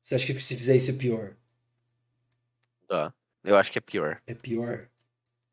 Você 0.02 0.14
acha 0.14 0.26
que 0.26 0.34
se 0.34 0.56
fizer 0.56 0.76
isso 0.76 0.90
é 0.90 0.94
pior? 0.94 1.36
Tá. 2.88 3.14
Eu 3.44 3.56
acho 3.56 3.70
que 3.72 3.78
é 3.78 3.80
pior. 3.80 4.18
É 4.26 4.34
pior? 4.34 4.86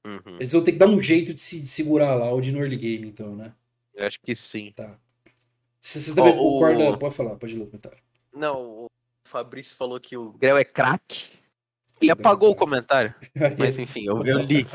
Uhum. 0.06 0.36
Eles 0.40 0.52
vão 0.54 0.64
ter 0.64 0.72
que 0.74 0.78
dar 0.78 0.88
um 0.88 1.02
jeito 1.02 1.34
de, 1.34 1.42
se, 1.42 1.60
de 1.62 1.68
segurar 1.68 2.12
a 2.12 2.16
Loud 2.16 2.52
no 2.52 2.60
early 2.60 2.78
game, 2.78 3.08
então, 3.08 3.36
né? 3.36 3.54
Eu 3.94 4.06
acho 4.08 4.20
que 4.22 4.36
sim. 4.36 4.74
Se 5.82 6.02
você 6.02 6.16
também 6.16 6.34
Ó, 6.34 6.36
o- 6.38 6.54
concorda, 6.60 6.98
pode 6.98 7.16
falar, 7.16 7.36
pode 7.36 7.56
ler 7.56 7.64
o 7.64 7.68
comentário. 7.68 7.98
Não, 8.34 8.62
o 8.86 8.88
Fabrício 9.26 9.76
falou 9.76 10.00
que 10.00 10.16
o 10.16 10.32
Grell 10.34 10.58
é 10.58 10.64
craque. 10.66 11.30
Ele 12.00 12.12
é 12.12 12.14
apagou 12.14 12.52
o 12.52 12.56
comentário. 12.56 13.14
Mas 13.58 13.80
enfim, 13.80 14.06
eu, 14.06 14.24
eu 14.24 14.38
li. 14.38 14.68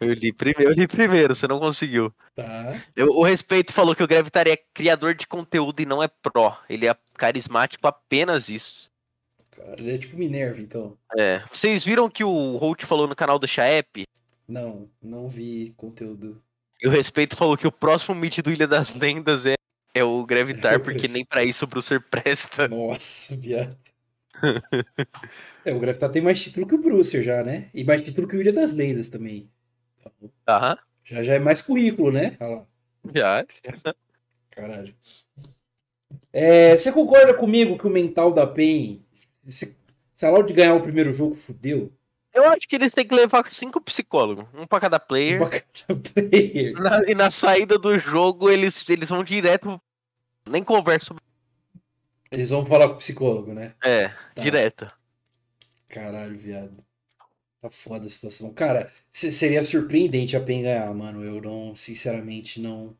Eu 0.00 0.12
li, 0.12 0.32
primeiro, 0.32 0.72
eu 0.72 0.74
li 0.74 0.88
primeiro, 0.88 1.34
você 1.34 1.46
não 1.46 1.60
conseguiu. 1.60 2.12
Tá. 2.34 2.70
Eu- 2.96 3.10
o 3.10 3.22
Respeito 3.22 3.72
falou 3.72 3.94
que 3.94 4.02
o 4.02 4.08
Gravitar 4.08 4.48
é 4.48 4.56
criador 4.56 5.14
de 5.14 5.26
conteúdo 5.26 5.80
e 5.80 5.86
não 5.86 6.02
é 6.02 6.08
pró. 6.08 6.58
Ele 6.68 6.86
é 6.88 6.96
carismático 7.14 7.86
apenas 7.86 8.48
isso. 8.48 8.90
Cara, 9.58 9.74
ele 9.76 9.92
é 9.92 9.98
tipo 9.98 10.16
Minerva, 10.16 10.60
então. 10.60 10.96
É. 11.18 11.42
Vocês 11.52 11.84
viram 11.84 12.08
que 12.08 12.22
o 12.22 12.56
Holt 12.56 12.84
falou 12.84 13.08
no 13.08 13.16
canal 13.16 13.38
do 13.38 13.46
Chaep? 13.46 14.04
Não, 14.46 14.88
não 15.02 15.28
vi 15.28 15.74
conteúdo. 15.76 16.40
E 16.80 16.86
o 16.86 16.90
Respeito 16.90 17.36
falou 17.36 17.56
que 17.56 17.66
o 17.66 17.72
próximo 17.72 18.14
meet 18.14 18.38
do 18.38 18.52
Ilha 18.52 18.68
das 18.68 18.94
Lendas 18.94 19.44
é, 19.44 19.56
é 19.92 20.04
o 20.04 20.24
Gravitar, 20.24 20.80
porque 20.80 21.08
nem 21.08 21.24
pra 21.24 21.42
isso 21.42 21.64
o 21.64 21.68
Brucer 21.68 22.00
presta. 22.00 22.68
Nossa, 22.68 23.36
viado. 23.36 23.76
É, 25.64 25.74
o 25.74 25.80
Gravitar 25.80 26.10
tem 26.10 26.22
mais 26.22 26.42
título 26.42 26.68
que 26.68 26.76
o 26.76 26.80
Brucer 26.80 27.22
já, 27.22 27.42
né? 27.42 27.68
E 27.74 27.82
mais 27.82 28.02
título 28.02 28.28
que 28.28 28.36
o 28.36 28.40
Ilha 28.40 28.52
das 28.52 28.72
Lendas 28.72 29.08
também. 29.08 29.50
Aham. 30.48 30.78
Já, 31.02 31.22
já 31.22 31.34
é 31.34 31.38
mais 31.40 31.60
currículo, 31.60 32.12
né? 32.12 32.36
Olha 32.38 32.50
lá. 32.50 32.66
Já. 33.12 33.46
Caralho. 34.50 34.94
É, 36.32 36.76
você 36.76 36.92
concorda 36.92 37.34
comigo 37.34 37.76
que 37.76 37.86
o 37.86 37.90
mental 37.90 38.32
da 38.32 38.46
PEN, 38.46 39.02
se, 39.52 39.76
se 40.14 40.26
a 40.26 40.30
Loud 40.30 40.52
ganhar 40.52 40.74
o 40.74 40.80
primeiro 40.80 41.14
jogo, 41.14 41.34
fudeu? 41.34 41.92
Eu 42.34 42.44
acho 42.44 42.68
que 42.68 42.76
eles 42.76 42.92
têm 42.94 43.06
que 43.06 43.14
levar 43.14 43.50
cinco 43.50 43.80
psicólogos, 43.80 44.46
um 44.54 44.66
pra 44.66 44.78
cada 44.80 45.00
player. 45.00 45.38
Pra 45.38 45.60
cada 45.60 46.00
player. 46.00 46.72
Na- 46.74 47.02
e 47.06 47.14
na 47.14 47.30
saída 47.30 47.78
do 47.78 47.98
jogo, 47.98 48.48
eles, 48.50 48.88
eles 48.88 49.08
vão 49.08 49.24
direto. 49.24 49.80
Nem 50.48 50.62
conversam. 50.62 51.16
Eles 52.30 52.50
vão 52.50 52.64
falar 52.64 52.88
com 52.88 52.94
o 52.94 52.98
psicólogo, 52.98 53.52
né? 53.54 53.74
É, 53.82 54.08
Tá. 54.08 54.42
direto. 54.42 54.90
Caralho, 55.88 56.36
viado. 56.36 56.84
Tá 57.60 57.70
foda 57.70 58.06
a 58.06 58.10
situação. 58.10 58.52
Cara, 58.52 58.92
se- 59.10 59.32
seria 59.32 59.64
surpreendente 59.64 60.36
a 60.36 60.40
PEN 60.40 60.62
ganhar, 60.62 60.94
mano. 60.94 61.24
Eu 61.24 61.40
não, 61.40 61.74
sinceramente, 61.74 62.60
não. 62.60 62.94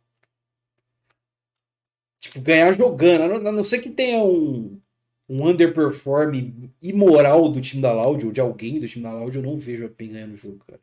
Tipo, 2.19 2.41
ganhar 2.41 2.73
jogando. 2.73 3.23
A 3.23 3.29
não, 3.29 3.49
a 3.49 3.53
não 3.53 3.65
ser 3.65 3.79
que 3.81 3.91
tenha 3.91 4.19
um, 4.19 4.81
um 5.29 5.47
underperform 5.47 6.71
imoral 6.81 7.49
do 7.49 7.61
time 7.61 7.83
da 7.83 7.93
Loud, 7.93 8.25
ou 8.25 8.33
de 8.33 8.41
alguém 8.41 8.81
do 8.81 8.89
time 8.89 9.03
da 9.03 9.13
Loud, 9.13 9.37
eu 9.37 9.43
não 9.43 9.59
vejo 9.59 9.85
a 9.85 9.89
PEN 9.89 10.13
ganhando 10.13 10.35
o 10.35 10.37
jogo, 10.37 10.65
cara. 10.67 10.81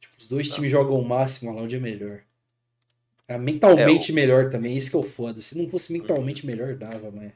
Tipo, 0.00 0.14
os 0.16 0.26
dois 0.26 0.48
times 0.48 0.70
jogam 0.70 0.98
o 0.98 1.06
máximo, 1.06 1.50
a 1.50 1.54
Loud 1.54 1.74
é 1.74 1.78
melhor. 1.78 2.22
É 3.26 3.36
mentalmente 3.36 4.10
melhor 4.10 4.48
também, 4.48 4.74
isso 4.74 4.90
que 4.90 4.96
é 4.96 5.00
o 5.00 5.02
foda. 5.02 5.40
Se 5.42 5.58
não 5.58 5.68
fosse 5.68 5.92
mentalmente 5.92 6.46
melhor, 6.46 6.74
dava, 6.74 7.10
mas. 7.10 7.32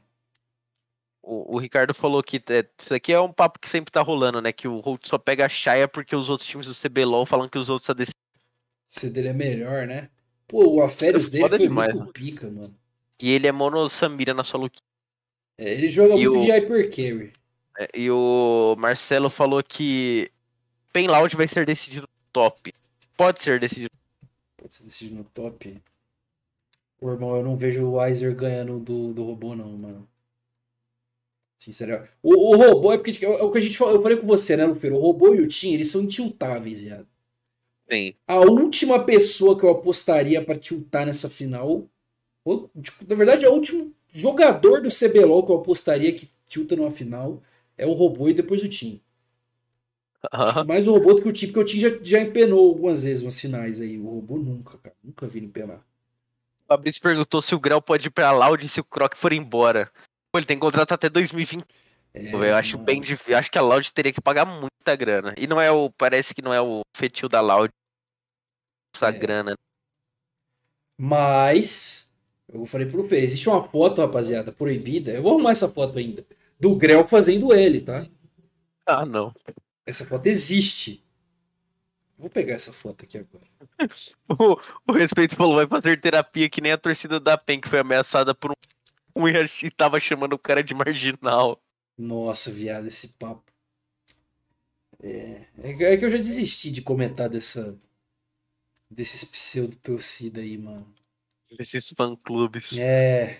O, 1.21 1.55
o 1.55 1.59
Ricardo 1.59 1.93
falou 1.93 2.23
que 2.23 2.41
é, 2.49 2.67
isso 2.77 2.93
aqui 2.93 3.13
é 3.13 3.19
um 3.21 3.31
papo 3.31 3.59
que 3.59 3.69
sempre 3.69 3.91
tá 3.91 4.01
rolando, 4.01 4.41
né? 4.41 4.51
Que 4.51 4.67
o 4.67 4.79
Holt 4.79 5.07
só 5.07 5.19
pega 5.19 5.45
a 5.45 5.49
Shaya 5.49 5.87
porque 5.87 6.15
os 6.15 6.29
outros 6.29 6.49
times 6.49 6.65
do 6.65 6.73
CBLOL 6.73 7.25
falam 7.25 7.47
que 7.47 7.57
os 7.57 7.69
outros 7.69 7.89
ADC. 7.91 8.11
O 8.11 8.13
C 8.87 9.09
dele 9.09 9.27
é 9.27 9.33
melhor, 9.33 9.85
né? 9.85 10.09
Pô, 10.47 10.67
o 10.67 10.81
Aférios 10.81 11.27
é 11.27 11.29
dele 11.29 11.49
foi 11.49 11.59
demais, 11.59 11.93
muito 11.93 11.99
mano. 11.99 12.13
pica, 12.13 12.49
mano. 12.49 12.75
E 13.19 13.31
ele 13.31 13.47
é 13.47 13.51
mono 13.51 13.87
Samira 13.87 14.33
na 14.33 14.43
sua 14.43 14.61
luta. 14.61 14.81
É, 15.57 15.71
ele 15.73 15.89
joga 15.91 16.15
E 16.15 16.27
muito 16.27 16.37
o- 16.39 16.45
de 16.45 16.51
hyper 16.51 16.89
carry. 16.89 17.33
É, 17.79 17.87
E 17.95 18.09
o 18.11 18.75
Marcelo 18.77 19.29
falou 19.29 19.63
que 19.63 20.31
Pen 20.91 21.07
Loud 21.07 21.35
vai 21.35 21.47
ser 21.47 21.65
decidido 21.65 22.03
no 22.03 22.31
top. 22.31 22.73
Pode 23.17 23.41
ser 23.41 23.59
decidido. 23.59 23.91
Pode 24.57 24.73
ser 24.73 24.83
decidido 24.83 25.15
no 25.17 25.23
top. 25.23 25.79
Pô, 26.99 27.11
irmão, 27.11 27.35
eu 27.35 27.43
não 27.43 27.55
vejo 27.57 27.83
o 27.85 27.93
Weiser 27.97 28.35
ganhando 28.35 28.79
do, 28.79 29.13
do 29.13 29.23
robô, 29.23 29.55
não, 29.55 29.69
mano. 29.77 30.07
Sinceramente. 31.57 32.11
O, 32.21 32.53
o 32.53 32.57
robô 32.57 32.91
é 32.91 32.97
porque 32.97 33.23
é 33.25 33.29
o 33.29 33.51
que 33.51 33.57
a 33.57 33.61
gente 33.61 33.77
falou. 33.77 33.95
Eu 33.95 34.01
falei 34.01 34.17
com 34.17 34.27
você, 34.27 34.55
né, 34.57 34.65
Lufeiro? 34.65 34.95
O 34.97 35.01
robô 35.01 35.33
e 35.33 35.41
o 35.41 35.47
Tim, 35.47 35.73
eles 35.73 35.89
são 35.89 36.01
intiltáveis, 36.01 36.81
viado. 36.81 37.07
Sim. 37.89 38.13
A 38.27 38.35
última 38.39 39.03
pessoa 39.05 39.57
que 39.57 39.63
eu 39.65 39.69
apostaria 39.69 40.43
pra 40.43 40.57
tiltar 40.57 41.05
nessa 41.05 41.29
final. 41.29 41.87
ou, 42.43 42.69
tipo, 42.81 43.05
na 43.07 43.15
verdade, 43.15 43.45
é 43.45 43.49
o 43.49 43.53
último 43.53 43.93
jogador 44.13 44.81
do 44.81 44.89
CBLOL 44.89 45.45
que 45.45 45.51
eu 45.51 45.57
apostaria 45.57 46.13
que 46.13 46.29
tilta 46.47 46.75
numa 46.75 46.91
final 46.91 47.41
é 47.77 47.85
o 47.85 47.93
robô 47.93 48.29
e 48.29 48.33
depois 48.33 48.61
o 48.63 48.67
Tim. 48.69 49.01
Aham. 50.31 50.63
Mais 50.63 50.87
o 50.87 50.93
robô 50.93 51.13
do 51.13 51.21
que 51.21 51.27
o 51.27 51.33
Tim, 51.33 51.47
porque 51.47 51.59
o 51.59 51.65
Tim 51.65 51.79
já, 51.79 51.89
já 52.01 52.19
empenou 52.21 52.69
algumas 52.69 53.03
vezes 53.03 53.23
umas 53.23 53.39
finais 53.39 53.81
aí. 53.81 53.97
O 53.97 54.05
robô 54.05 54.37
nunca, 54.37 54.77
cara. 54.77 54.95
Nunca 55.03 55.27
vi 55.27 55.39
ele 55.39 55.47
empenar. 55.47 55.79
O 56.61 56.65
Fabrício 56.67 57.01
perguntou 57.01 57.41
se 57.41 57.53
o 57.53 57.59
Grell 57.59 57.81
pode 57.81 58.07
ir 58.07 58.11
pra 58.11 58.31
Loud 58.31 58.65
se 58.69 58.79
o 58.79 58.83
Croc 58.85 59.15
for 59.17 59.33
embora. 59.33 59.91
Pô, 60.31 60.39
ele 60.39 60.45
tem 60.45 60.57
contrato 60.57 60.93
até 60.93 61.09
2020. 61.09 61.65
É, 62.13 62.33
eu 62.33 62.55
acho 62.55 62.73
mano. 62.75 62.85
bem 62.85 63.01
difícil. 63.01 63.35
Acho 63.35 63.51
que 63.51 63.57
a 63.57 63.61
Loud 63.61 63.91
teria 63.93 64.13
que 64.13 64.21
pagar 64.21 64.45
muita 64.45 64.95
grana. 64.95 65.33
E 65.37 65.45
não 65.45 65.59
é 65.59 65.69
o. 65.71 65.89
Parece 65.91 66.33
que 66.33 66.41
não 66.41 66.53
é 66.53 66.61
o 66.61 66.81
fetil 66.95 67.27
da 67.27 67.41
Loud. 67.41 67.69
Essa 68.95 69.09
É. 69.09 69.11
grana. 69.11 69.55
Mas, 70.97 72.12
eu 72.53 72.65
falei 72.65 72.87
pro 72.87 73.03
Fê, 73.07 73.19
existe 73.19 73.49
uma 73.49 73.63
foto, 73.63 74.01
rapaziada, 74.01 74.51
proibida. 74.51 75.11
Eu 75.11 75.23
vou 75.23 75.33
arrumar 75.33 75.51
essa 75.51 75.69
foto 75.69 75.97
ainda. 75.97 76.25
Do 76.59 76.75
Grell 76.75 77.07
fazendo 77.07 77.53
ele, 77.53 77.81
tá? 77.81 78.07
Ah, 78.85 79.05
não. 79.05 79.33
Essa 79.85 80.05
foto 80.05 80.27
existe. 80.27 81.01
Vou 82.17 82.29
pegar 82.29 82.53
essa 82.55 82.73
foto 82.73 83.05
aqui 83.05 83.17
agora. 83.17 83.45
O, 84.29 84.57
o 84.87 84.93
Respeito 84.93 85.35
falou, 85.35 85.55
vai 85.55 85.67
fazer 85.67 85.99
terapia 85.99 86.49
que 86.49 86.61
nem 86.61 86.71
a 86.71 86.77
torcida 86.77 87.19
da 87.19 87.37
PEN, 87.37 87.59
que 87.61 87.69
foi 87.69 87.79
ameaçada 87.79 88.33
por 88.33 88.51
um, 88.51 89.23
um 89.23 89.27
e 89.27 89.71
tava 89.71 89.99
chamando 89.99 90.33
o 90.33 90.39
cara 90.39 90.63
de 90.63 90.73
marginal. 90.73 91.61
Nossa, 91.97 92.51
viado, 92.51 92.85
esse 92.87 93.09
papo. 93.17 93.51
É, 95.01 95.47
é 95.57 95.73
que- 95.75 95.83
é 95.83 96.03
eu 96.05 96.09
já 96.09 96.17
desisti 96.17 96.71
de 96.71 96.81
comentar 96.81 97.29
dessa 97.29 97.79
desses 98.89 99.25
pseudo 99.25 99.75
torcida 99.75 100.39
aí, 100.39 100.57
mano. 100.57 100.87
Esses 101.59 101.93
fã-clubes. 101.95 102.77
É. 102.77 103.39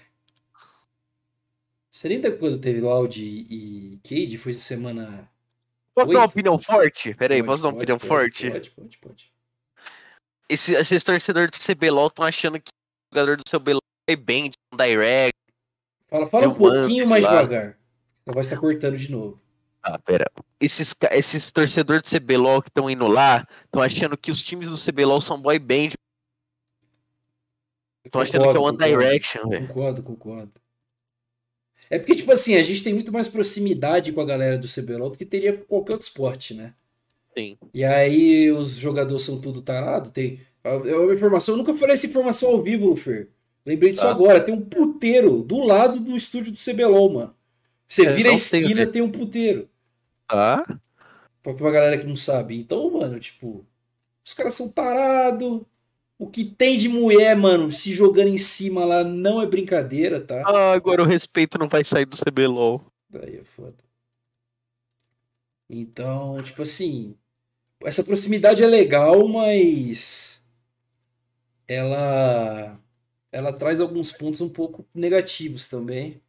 Você 1.91 2.07
lembra 2.07 2.31
quando 2.31 2.59
teve 2.59 2.81
Loud 2.81 3.19
e 3.23 3.99
Cade? 4.03 4.37
Foi 4.37 4.51
essa 4.51 4.61
semana. 4.61 5.29
Posso 5.93 6.11
dar 6.11 6.19
uma 6.19 6.25
opinião 6.25 6.57
forte? 6.59 7.13
Pera 7.13 7.35
aí, 7.35 7.39
Pode, 7.41 7.47
posso 7.51 7.61
dar 7.63 7.69
uma 7.69 7.73
pode, 7.73 7.83
opinião 7.83 7.97
pode, 7.99 8.07
forte? 8.07 8.51
Pode, 8.51 8.71
pode, 8.71 8.97
pode. 8.97 9.31
Esse- 10.49 10.73
esses 10.75 11.03
torcedores 11.03 11.51
do 11.51 11.63
CBLOL 11.63 12.07
estão 12.07 12.25
achando 12.25 12.59
que 12.59 12.69
o 12.71 13.15
jogador 13.15 13.37
do 13.37 13.43
CBLOL 13.43 13.81
é 14.07 14.15
bem, 14.15 14.49
de 14.49 14.57
um 14.73 14.77
direct. 14.77 15.37
Fala, 16.07 16.25
fala 16.25 16.47
um 16.49 16.53
pouquinho 16.55 17.07
mais 17.07 17.23
lá. 17.23 17.31
devagar. 17.41 17.77
Sua 18.23 18.33
voz 18.33 18.47
tá 18.47 18.57
cortando 18.57 18.97
de 18.97 19.11
novo. 19.11 19.39
Ah, 19.83 19.99
pera. 19.99 20.25
Esses, 20.59 20.95
esses 21.11 21.51
torcedores 21.51 22.03
do 22.03 22.19
CBLOL 22.19 22.61
que 22.61 22.69
estão 22.69 22.89
indo 22.89 23.05
lá, 23.05 23.45
estão 23.65 23.81
achando 23.81 24.17
que 24.17 24.31
os 24.31 24.41
times 24.41 24.69
do 24.69 24.77
CBLOL 24.77 25.21
são 25.21 25.39
boy 25.41 25.59
band. 25.59 25.89
Estão 28.05 28.21
achando 28.21 28.41
que 28.51 28.57
é 28.57 28.59
One 28.59 28.77
concordo. 28.77 28.85
Direction, 28.85 29.49
velho. 29.49 29.67
Concordo, 29.67 30.03
concordo. 30.03 30.51
É 31.89 31.99
porque, 31.99 32.15
tipo 32.15 32.31
assim, 32.31 32.55
a 32.55 32.63
gente 32.63 32.83
tem 32.83 32.93
muito 32.93 33.11
mais 33.11 33.27
proximidade 33.27 34.11
com 34.11 34.21
a 34.21 34.25
galera 34.25 34.57
do 34.57 34.67
CBLOL 34.67 35.09
do 35.11 35.17
que 35.17 35.25
teria 35.25 35.53
com 35.57 35.63
qualquer 35.65 35.93
outro 35.93 36.07
esporte, 36.07 36.53
né? 36.53 36.73
Sim. 37.37 37.57
E 37.73 37.83
aí 37.83 38.51
os 38.51 38.71
jogadores 38.75 39.23
são 39.23 39.39
tudo 39.39 39.61
tarado. 39.61 40.09
Tem. 40.09 40.39
É 40.63 40.95
uma 40.95 41.13
informação, 41.13 41.53
eu 41.53 41.57
nunca 41.57 41.73
falei 41.73 41.93
essa 41.95 42.05
informação 42.07 42.49
ao 42.49 42.61
vivo, 42.63 42.87
Lufer. 42.87 43.29
Lembrei 43.65 43.91
disso 43.91 44.03
Tá. 44.03 44.11
agora. 44.11 44.39
Tem 44.41 44.53
um 44.53 44.61
puteiro 44.61 45.43
do 45.43 45.59
lado 45.65 45.99
do 45.99 46.15
estúdio 46.15 46.51
do 46.51 46.57
CBLOL, 46.57 47.11
mano. 47.13 47.35
Você 47.87 48.07
Eu 48.07 48.13
vira 48.13 48.29
a 48.29 48.33
esquina, 48.33 48.85
tem 48.87 49.01
um 49.01 49.11
puteiro. 49.11 49.69
Ah? 50.29 50.63
Pra 51.43 51.53
pra 51.53 51.71
galera 51.71 51.97
que 51.97 52.07
não 52.07 52.15
sabe. 52.15 52.57
Então, 52.57 52.89
mano, 52.89 53.19
tipo, 53.19 53.65
os 54.25 54.33
caras 54.33 54.53
são 54.53 54.69
tarados. 54.69 55.61
O 56.23 56.29
que 56.29 56.45
tem 56.45 56.77
de 56.77 56.87
mulher, 56.87 57.35
mano, 57.35 57.69
se 57.69 57.91
jogando 57.91 58.29
em 58.29 58.37
cima 58.37 58.85
lá 58.85 59.03
não 59.03 59.41
é 59.41 59.45
brincadeira, 59.45 60.21
tá? 60.21 60.41
Ah, 60.45 60.71
agora 60.71 61.03
o 61.03 61.05
respeito 61.05 61.57
não 61.57 61.67
vai 61.67 61.83
sair 61.83 62.05
do 62.05 62.15
CBLOL. 62.15 62.81
Daí 63.09 63.35
é 63.35 63.43
foda. 63.43 63.83
Então, 65.69 66.41
tipo 66.41 66.61
assim, 66.61 67.13
essa 67.83 68.03
proximidade 68.03 68.63
é 68.63 68.67
legal, 68.67 69.27
mas 69.27 70.43
ela 71.67 72.79
ela 73.31 73.51
traz 73.51 73.79
alguns 73.79 74.11
pontos 74.11 74.41
um 74.41 74.49
pouco 74.49 74.87
negativos 74.93 75.67
também. 75.67 76.21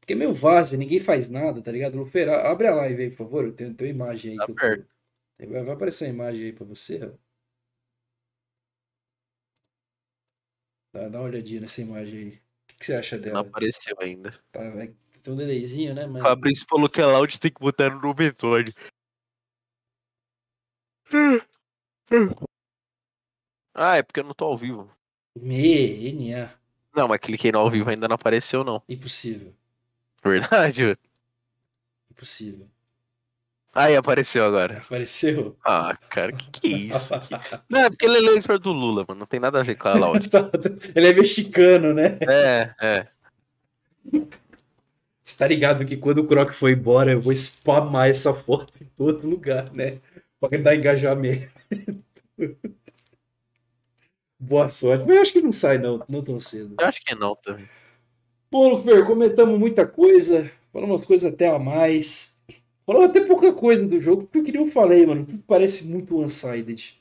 Porque 0.00 0.12
é 0.12 0.16
meio 0.16 0.32
vaza, 0.32 0.76
ninguém 0.76 1.00
faz 1.00 1.28
nada, 1.28 1.60
tá 1.60 1.70
ligado? 1.72 1.98
Lufer, 1.98 2.28
a- 2.28 2.50
abre 2.50 2.66
a 2.68 2.74
live 2.74 3.02
aí, 3.02 3.10
por 3.10 3.16
favor. 3.18 3.44
Eu 3.44 3.52
tenho, 3.52 3.74
tenho 3.74 3.90
imagem 3.90 4.32
aí 4.32 4.36
Tá 4.36 4.44
eu 4.44 4.46
tô- 4.48 4.54
perto. 4.54 4.86
Vai 5.38 5.64
vai 5.64 5.74
aparecer 5.74 6.04
uma 6.06 6.14
imagem 6.14 6.44
aí 6.46 6.52
pra 6.52 6.64
você, 6.66 7.04
ó. 7.04 7.25
Dá, 10.96 11.08
dá 11.10 11.18
uma 11.18 11.28
olhadinha 11.28 11.60
nessa 11.60 11.82
imagem 11.82 12.18
aí. 12.18 12.28
O 12.30 12.78
que, 12.78 12.86
você 12.86 12.94
acha 12.94 13.16
Não 13.16 13.24
dela? 13.24 13.40
apareceu 13.40 13.94
ainda. 14.00 14.32
Tá, 14.50 14.62
é- 14.62 14.94
tem 15.22 15.32
um 15.32 15.36
delayzinho, 15.36 15.94
né? 15.94 16.06
Mas... 16.06 16.22
Fabrício 16.22 16.66
falou 16.68 16.88
que 16.88 17.02
a 17.02 17.06
Loud 17.06 17.38
tem 17.38 17.50
que 17.52 17.60
botar 17.60 17.90
no 17.90 18.10
episódio. 18.10 18.72
Ah, 23.78 23.96
é 23.96 24.02
porque 24.02 24.20
eu 24.20 24.24
não 24.24 24.32
tô 24.32 24.46
ao 24.46 24.56
vivo. 24.56 24.90
Me, 25.38 26.08
NA. 26.08 26.50
Não, 26.94 27.06
mas 27.06 27.20
cliquei 27.20 27.52
no 27.52 27.58
ao 27.58 27.68
vivo 27.68 27.90
ainda 27.90 28.08
não 28.08 28.14
apareceu, 28.14 28.64
não. 28.64 28.82
Impossível. 28.88 29.54
Verdade? 30.24 30.96
Impossível. 32.10 32.70
Aí 33.76 33.94
apareceu 33.94 34.42
agora. 34.42 34.78
Apareceu? 34.78 35.54
Ah, 35.62 35.94
cara, 36.08 36.32
que 36.32 36.50
que 36.50 36.66
é 36.72 36.76
isso? 36.78 37.12
Não, 37.68 37.80
é 37.80 37.90
porque 37.90 38.06
ele 38.06 38.16
é 38.16 38.18
eleitor 38.20 38.58
do 38.58 38.72
Lula, 38.72 39.04
mano. 39.06 39.20
Não 39.20 39.26
tem 39.26 39.38
nada 39.38 39.60
a 39.60 39.62
ver 39.62 39.74
com 39.74 39.88
a 39.88 39.94
Loud. 39.94 40.30
Ele 40.96 41.06
é 41.06 41.12
mexicano, 41.12 41.92
né? 41.92 42.18
É, 42.22 42.74
é. 42.80 43.06
Você 45.22 45.36
tá 45.36 45.46
ligado 45.46 45.84
que 45.84 45.94
quando 45.98 46.20
o 46.20 46.26
Croc 46.26 46.52
for 46.52 46.70
embora, 46.70 47.12
eu 47.12 47.20
vou 47.20 47.34
spamar 47.34 48.08
essa 48.08 48.32
foto 48.32 48.72
em 48.80 48.86
todo 48.96 49.28
lugar, 49.28 49.70
né? 49.74 49.98
Pra 50.40 50.56
dar 50.56 50.74
engajamento. 50.74 51.50
Boa 54.38 54.70
sorte. 54.70 55.04
Mas 55.06 55.16
eu 55.16 55.22
acho 55.22 55.32
que 55.32 55.42
não 55.42 55.52
sai, 55.52 55.76
não, 55.76 56.02
não 56.08 56.22
tão 56.22 56.40
cedo. 56.40 56.76
Eu 56.80 56.86
acho 56.86 57.04
que 57.04 57.14
não 57.14 57.36
também. 57.36 57.68
Bom, 58.50 58.70
Luper, 58.70 59.04
comentamos 59.04 59.58
muita 59.58 59.86
coisa. 59.86 60.50
Falamos 60.72 61.04
coisas 61.04 61.30
até 61.30 61.48
a 61.48 61.58
mais. 61.58 62.35
Falamos 62.86 63.10
até 63.10 63.20
pouca 63.20 63.52
coisa 63.52 63.84
do 63.86 64.00
jogo, 64.00 64.22
porque 64.22 64.38
eu 64.38 64.44
queria 64.44 64.60
eu 64.60 64.70
falei, 64.70 65.04
mano. 65.04 65.26
Tudo 65.26 65.42
parece 65.46 65.84
muito 65.86 66.16
one-sided. 66.18 66.98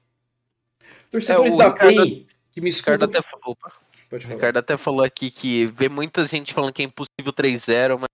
Torcedores 1.12 1.52
É, 1.52 1.56
o 1.56 1.58
da 1.58 1.68
Ricardo- 1.70 1.96
PEN 2.04 2.28
que 2.52 2.62
me 2.62 2.70
O 2.70 2.74
Ricardo 2.74 3.04
escutam. 3.06 3.20
até, 3.22 3.22
falou- 3.22 3.44
opa, 3.52 3.72
Pode 4.10 4.24
o 4.26 4.28
falar. 4.28 4.36
Ricardo 4.36 4.58
até 4.58 4.78
falou 4.78 5.04
aqui 5.04 5.30
que 5.30 5.66
vê 5.68 5.88
muita 5.88 6.26
gente 6.26 6.54
falando 6.54 6.74
que 6.74 6.82
é 6.82 6.86
impossível 6.86 7.32
3-0, 7.34 8.00
mas 8.00 8.10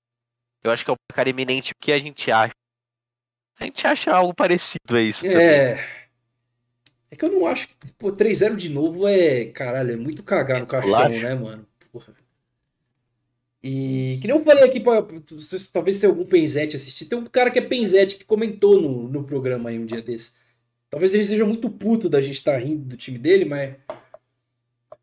eu 0.63 0.72
acho 0.72 0.84
que 0.84 0.91
é 0.91 0.93
um 0.93 0.97
placar 1.07 1.28
iminente 1.28 1.72
o 1.72 1.76
que 1.80 1.91
a 1.93 1.99
gente 1.99 2.30
acha. 2.32 2.53
A 3.59 3.63
gente 3.65 3.86
acha 3.88 4.11
algo 4.11 4.34
parecido 4.34 4.95
a 4.95 5.01
isso 5.01 5.24
também. 5.24 5.38
É. 5.39 6.01
É 7.11 7.15
que 7.15 7.24
eu 7.26 7.32
não 7.32 7.45
acho 7.45 7.67
que, 7.67 7.76
pô, 7.97 8.11
3-0 8.11 8.55
de 8.55 8.69
novo 8.69 9.07
é, 9.07 9.45
caralho, 9.45 9.91
é 9.93 9.95
muito 9.97 10.24
cagar 10.24 10.59
no 10.59 10.65
caixão, 10.67 10.91
Bolacha. 10.91 11.09
né, 11.22 11.36
mano? 11.36 11.67
E 13.64 14.18
que 14.22 14.28
nem 14.28 14.36
eu 14.36 14.43
falei 14.43 14.64
aqui, 14.64 14.80
pra, 14.80 15.05
talvez 15.72 15.97
tenha 15.99 16.12
algum 16.12 16.26
Penzete 16.26 16.76
assistir. 16.76 17.05
Tem 17.05 17.18
um 17.18 17.26
cara 17.26 17.51
que 17.51 17.59
é 17.59 17.62
Penzete 17.62 18.18
que 18.18 18.26
comentou 18.26 18.82
no, 18.82 19.07
no 19.07 19.24
programa 19.24 19.70
aí 19.70 19.78
um 19.78 19.86
dia 19.86 20.01
desse. 20.01 20.34
Talvez 20.89 21.14
ele 21.14 21.24
seja 21.24 21.45
muito 21.45 21.70
puto 21.70 22.09
da 22.09 22.20
gente 22.20 22.36
estar 22.36 22.57
rindo 22.57 22.84
do 22.86 22.97
time 22.97 23.18
dele, 23.18 23.45
mas. 23.45 23.76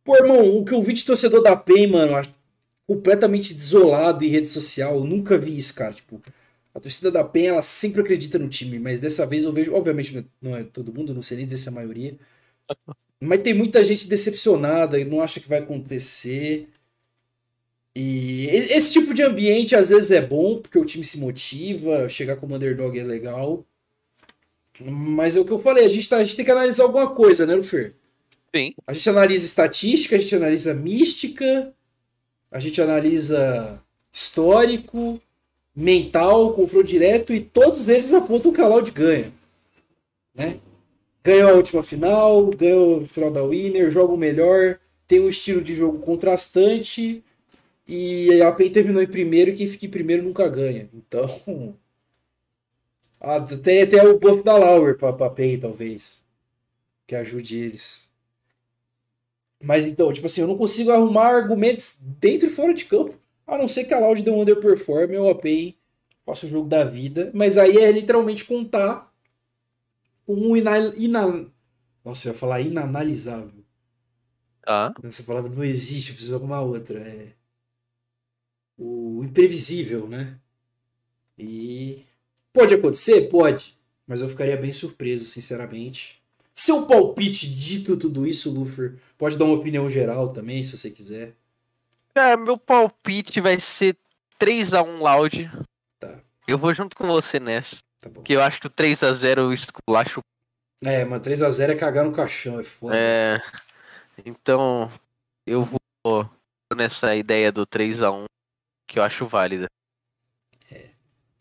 Pô, 0.05 0.17
irmão, 0.17 0.57
o 0.57 0.65
que 0.65 0.73
eu 0.75 0.83
vi 0.83 0.93
de 0.93 1.05
torcedor 1.05 1.43
da 1.43 1.55
PEN, 1.57 1.89
mano, 1.89 2.21
completamente 2.87 3.55
desolado 3.55 4.25
em 4.25 4.29
rede 4.29 4.49
social. 4.49 4.97
Eu 4.97 5.05
nunca 5.05 5.39
vi 5.39 5.57
isso, 5.57 5.75
cara. 5.75 5.93
Tipo, 5.93 6.21
a 6.75 6.81
torcida 6.81 7.11
da 7.11 7.25
PEN, 7.25 7.49
ela 7.49 7.63
sempre 7.63 8.01
acredita 8.01 8.39
no 8.39 8.49
time, 8.49 8.79
mas 8.79 9.01
dessa 9.01 9.27
vez 9.27 9.45
eu 9.45 9.53
vejo, 9.53 9.75
obviamente 9.75 10.17
é- 10.19 10.25
não 10.41 10.57
é 10.57 10.65
todo 10.65 10.93
mundo, 10.93 11.15
não 11.15 11.23
sei 11.23 11.37
nem 11.39 11.47
dizer 11.47 11.59
se 11.59 11.69
é 11.69 11.73
a 11.73 11.75
maioria, 11.75 12.19
mas 13.21 13.43
tem 13.43 13.55
muita 13.55 13.83
gente 13.83 14.09
decepcionada 14.09 14.99
e 14.99 15.05
não 15.05 15.21
acha 15.21 15.41
que 15.41 15.49
vai 15.49 15.59
acontecer. 15.59 16.69
E 18.01 18.47
esse 18.47 18.93
tipo 18.93 19.13
de 19.13 19.25
ambiente 19.25 19.75
às 19.75 19.91
vezes 19.91 20.13
é 20.13 20.21
bom, 20.21 20.59
porque 20.59 20.79
o 20.79 20.85
time 20.85 21.03
se 21.05 21.19
motiva, 21.19 22.09
chegar 22.09 22.37
como 22.37 22.55
underdog 22.55 22.97
é 22.97 23.03
legal. 23.03 23.67
Mas 24.79 25.37
é 25.37 25.41
o 25.41 25.45
que 25.45 25.51
eu 25.51 25.59
falei, 25.59 25.85
a 25.85 25.89
gente, 25.89 26.09
tá- 26.09 26.19
a 26.19 26.23
gente 26.23 26.37
tem 26.37 26.45
que 26.45 26.51
analisar 26.53 26.85
alguma 26.85 27.11
coisa, 27.13 27.45
né, 27.45 27.57
Lufer? 27.57 27.95
Sim. 28.55 28.73
A 28.87 28.93
gente 28.93 29.11
analisa 29.11 29.45
estatística, 29.45 30.15
a 30.15 30.19
gente 30.21 30.33
analisa 30.37 30.73
mística, 30.75 31.75
a 32.53 32.61
gente 32.61 32.81
analisa 32.81 33.83
histórico, 34.13 35.21
mental, 35.75 36.53
confronto 36.55 36.87
direto, 36.87 37.33
e 37.35 37.41
todos 37.41 37.89
eles 37.89 38.15
apontam 38.15 38.53
que 38.53 38.61
a 38.61 38.69
Loud 38.69 38.89
ganha. 38.93 39.33
Né? 40.33 40.61
Ganhou 41.25 41.51
a 41.51 41.55
última 41.55 41.83
final, 41.83 42.47
ganhou 42.47 43.01
o 43.01 43.07
final 43.09 43.33
da 43.33 43.43
Winner, 43.43 43.91
joga 43.91 44.15
o 44.15 44.17
melhor, 44.17 44.79
tem 45.09 45.19
um 45.19 45.29
estilo 45.29 45.61
de 45.61 45.75
jogo 45.75 45.99
contrastante, 45.99 47.25
e 47.89 48.43
a 48.43 48.53
PEN 48.53 48.71
terminou 48.71 49.03
em 49.03 49.07
primeiro, 49.07 49.51
e 49.51 49.55
quem 49.55 49.67
fica 49.67 49.87
em 49.87 49.91
primeiro 49.91 50.23
nunca 50.23 50.47
ganha. 50.49 50.91
Então. 50.93 51.27
Ah, 53.21 53.41
tem 53.41 53.83
até 53.83 54.01
o 54.01 54.17
buff 54.17 54.45
da 54.45 54.57
Lauer 54.57 54.97
pra, 54.97 55.13
pra 55.13 55.29
PEN, 55.29 55.59
talvez. 55.59 56.25
Que 57.05 57.17
ajude 57.17 57.59
eles. 57.59 58.09
Mas 59.61 59.85
então, 59.85 60.13
tipo 60.13 60.27
assim, 60.27 60.41
eu 60.41 60.47
não 60.47 60.57
consigo 60.57 60.93
arrumar 60.93 61.27
argumentos 61.27 62.01
dentro 62.01 62.47
e 62.47 62.51
fora 62.51 62.73
de 62.73 62.85
campo. 62.85 63.19
A 63.45 63.59
não 63.59 63.67
ser 63.67 63.87
que 63.87 63.93
a 63.93 63.99
Loud 63.99 64.23
dê 64.23 64.31
um 64.31 64.41
underperform 64.41 65.17
ou 65.17 65.31
a 65.31 65.35
PEN 65.35 65.75
faça 66.25 66.47
o 66.47 66.49
jogo 66.49 66.69
da 66.69 66.85
vida. 66.85 67.33
Mas 67.35 67.59
aí 67.59 67.77
é 67.79 67.91
literalmente 67.91 68.45
contar 68.45 69.13
com 70.25 70.35
um 70.35 70.57
ina... 70.57 70.79
ina... 70.97 71.51
Nossa, 72.05 72.29
eu 72.29 72.33
ia 72.33 72.39
falar 72.39 72.61
inanalisável. 72.61 73.65
Tá. 74.63 74.95
Essa 75.03 75.25
palavra 75.25 75.51
não 75.51 75.65
existe, 75.65 76.11
eu 76.11 76.15
preciso 76.15 76.37
arrumar 76.37 76.61
outra. 76.61 77.01
É 77.01 77.33
o 78.79 79.23
imprevisível, 79.25 80.07
né? 80.07 80.39
E 81.37 82.05
pode 82.53 82.75
acontecer? 82.75 83.23
Pode. 83.29 83.77
Mas 84.07 84.21
eu 84.21 84.29
ficaria 84.29 84.57
bem 84.57 84.73
surpreso, 84.73 85.25
sinceramente. 85.25 86.23
Seu 86.55 86.87
palpite 86.87 87.49
dito 87.49 87.97
tudo 87.97 88.27
isso, 88.27 88.51
Lufer, 88.51 88.99
pode 89.17 89.37
dar 89.37 89.45
uma 89.45 89.55
opinião 89.57 89.89
geral 89.89 90.33
também, 90.33 90.65
se 90.65 90.77
você 90.77 90.91
quiser. 90.91 91.35
Cara, 92.15 92.37
meu 92.37 92.57
palpite 92.57 93.41
vai 93.41 93.61
ser 93.61 93.97
3x1 94.41 94.99
Loud. 94.99 95.51
Tá. 96.01 96.19
Eu 96.47 96.59
vou 96.59 96.73
junto 96.73 96.97
com 96.97 97.07
você 97.07 97.39
nessa. 97.39 97.81
Tá 98.01 98.09
bom. 98.09 98.15
Porque 98.15 98.33
eu 98.35 98.43
acho 98.43 98.61
que 98.61 98.67
o 98.67 98.71
3x0 98.71 99.39
eu 99.39 99.53
esculacho. 99.53 100.21
É, 100.83 101.05
mas 101.05 101.23
3x0 101.23 101.71
é 101.71 101.75
cagar 101.75 102.05
no 102.05 102.13
caixão, 102.13 102.59
é 102.59 102.65
foda. 102.65 102.97
É. 102.97 103.41
Então, 104.25 104.91
eu 105.47 105.63
vou 105.63 106.29
nessa 106.75 107.15
ideia 107.15 107.53
do 107.53 107.67
3x1 107.67 108.25
que 108.89 108.99
eu 108.99 109.03
acho 109.05 109.27
válida. 109.27 109.69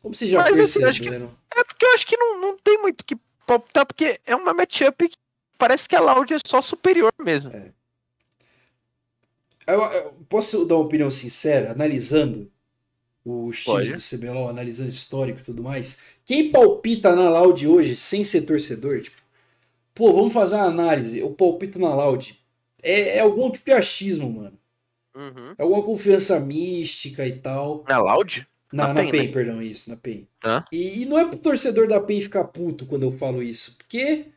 Como 0.02 0.14
vocês 0.14 0.30
já 0.30 0.42
Mas, 0.42 0.60
assim, 0.60 0.84
acho 0.84 1.00
que- 1.02 1.10
perceberam. 1.10 1.36
É 1.56 1.64
porque 1.64 1.86
eu 1.86 1.94
acho 1.94 2.06
que 2.06 2.16
não, 2.16 2.40
não 2.40 2.58
tem 2.58 2.78
muito 2.78 3.04
que 3.04 3.16
palpitar, 3.48 3.86
porque 3.86 4.20
é 4.26 4.36
uma 4.36 4.54
matchup 4.54 5.10
que 5.10 5.18
parece 5.58 5.90
que 5.90 5.96
a 5.96 6.00
Loud 6.00 6.32
é 6.34 6.38
só 6.46 6.62
superior 6.62 7.12
mesmo. 7.20 7.52
Eu, 9.66 9.82
eu 9.82 10.14
posso 10.30 10.66
dar 10.66 10.76
uma 10.76 10.86
opinião 10.86 11.10
sincera, 11.10 11.72
analisando 11.72 12.52
os 13.26 13.64
times 13.64 13.92
do 13.92 14.18
CBLOL, 14.18 14.48
analisando 14.50 14.90
histórico 14.90 15.40
e 15.40 15.44
tudo 15.44 15.62
mais? 15.64 16.04
Quem 16.26 16.52
palpita 16.52 17.16
na 17.16 17.30
Loud 17.30 17.68
hoje 17.68 17.96
sem 17.96 18.24
ser 18.24 18.44
torcedor, 18.44 19.02
tipo, 19.02 19.18
pô, 19.94 20.14
vamos 20.14 20.32
fazer 20.34 20.56
uma 20.56 20.66
análise, 20.68 21.20
eu 21.20 21.32
palpito 21.32 21.80
na 21.80 21.94
Loud. 21.94 22.40
É, 22.82 23.18
é 23.18 23.20
algum 23.20 23.52
tipo 23.52 23.66
de 23.66 23.74
achismo, 23.74 24.30
mano. 24.32 24.57
Uhum. 25.18 25.56
É 25.58 25.64
alguma 25.64 25.82
confiança 25.82 26.40
mística 26.40 27.26
e 27.26 27.40
tal. 27.40 27.84
Na 27.88 27.98
Loud? 27.98 28.48
Na, 28.72 28.88
Na 28.88 28.94
na 28.94 29.02
PEN, 29.02 29.12
PEN, 29.12 29.26
né? 29.26 29.32
perdão, 29.32 29.62
isso, 29.62 29.90
na 29.90 29.96
PEN. 29.96 30.28
E, 30.72 31.02
e 31.02 31.06
não 31.06 31.18
é 31.18 31.26
pro 31.26 31.40
torcedor 31.40 31.88
da 31.88 32.00
PEN 32.00 32.22
ficar 32.22 32.44
puto 32.44 32.86
quando 32.86 33.04
eu 33.04 33.12
falo 33.12 33.42
isso, 33.42 33.76
porque 33.78 34.28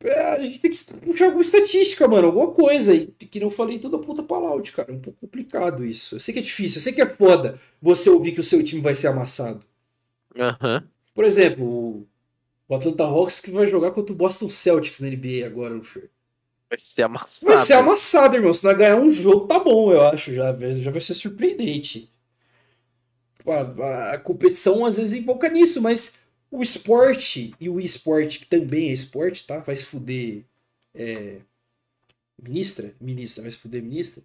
é, 0.00 0.20
a 0.20 0.40
gente 0.40 0.58
tem 0.58 0.70
que 0.70 0.94
puxar 1.06 1.26
alguma 1.26 1.42
estatística, 1.42 2.08
mano, 2.08 2.26
alguma 2.26 2.50
coisa. 2.50 2.92
E 2.92 3.06
que 3.06 3.38
não 3.38 3.50
falei 3.50 3.78
toda 3.78 3.98
puta 3.98 4.22
pra 4.22 4.38
Loud, 4.38 4.72
cara. 4.72 4.90
É 4.90 4.94
um 4.94 5.00
pouco 5.00 5.20
complicado 5.20 5.84
isso. 5.84 6.16
Eu 6.16 6.20
sei 6.20 6.34
que 6.34 6.40
é 6.40 6.42
difícil, 6.42 6.78
eu 6.78 6.82
sei 6.82 6.92
que 6.92 7.00
é 7.02 7.06
foda 7.06 7.60
você 7.80 8.10
ouvir 8.10 8.32
que 8.32 8.40
o 8.40 8.44
seu 8.44 8.62
time 8.64 8.80
vai 8.80 8.94
ser 8.94 9.06
amassado. 9.06 9.64
Aham. 10.36 10.82
Por 11.14 11.24
exemplo, 11.24 11.64
o, 11.64 12.06
o 12.66 12.74
Atlanta 12.74 13.04
Hawks 13.04 13.38
que 13.38 13.50
vai 13.50 13.66
jogar 13.66 13.92
contra 13.92 14.12
o 14.12 14.16
Boston 14.16 14.48
Celtics 14.48 15.00
na 15.00 15.08
NBA 15.08 15.46
agora, 15.46 15.74
Lufer. 15.74 16.10
Vai 16.72 16.78
ser 16.78 17.02
amassado. 17.02 17.46
Vai 17.46 17.56
ser 17.56 17.74
amassado, 17.74 18.36
irmão. 18.36 18.52
Se 18.54 18.64
não 18.64 18.76
ganhar 18.76 18.96
um 18.96 19.10
jogo, 19.10 19.46
tá 19.46 19.58
bom, 19.60 19.92
eu 19.92 20.02
acho. 20.08 20.32
Já, 20.32 20.52
já 20.72 20.90
vai 20.90 21.00
ser 21.00 21.14
surpreendente. 21.14 22.10
A, 23.46 24.12
a- 24.14 24.18
competição 24.18 24.84
às 24.86 24.96
vezes 24.96 25.14
invoca 25.14 25.48
nisso, 25.48 25.80
mas 25.82 26.18
O 26.50 26.62
esporte 26.62 27.54
e 27.60 27.68
o 27.68 27.80
esporte, 27.80 28.40
que 28.40 28.46
também 28.46 28.90
é 28.90 28.92
esporte, 28.92 29.46
tá? 29.46 29.58
Vai 29.60 29.74
se 29.76 29.84
fuder. 29.86 30.44
É, 30.94 31.40
ministra? 32.42 32.94
Ministra, 33.00 33.42
vai 33.42 33.50
se 33.52 33.58
fuder 33.58 33.82
ministra. 33.82 34.22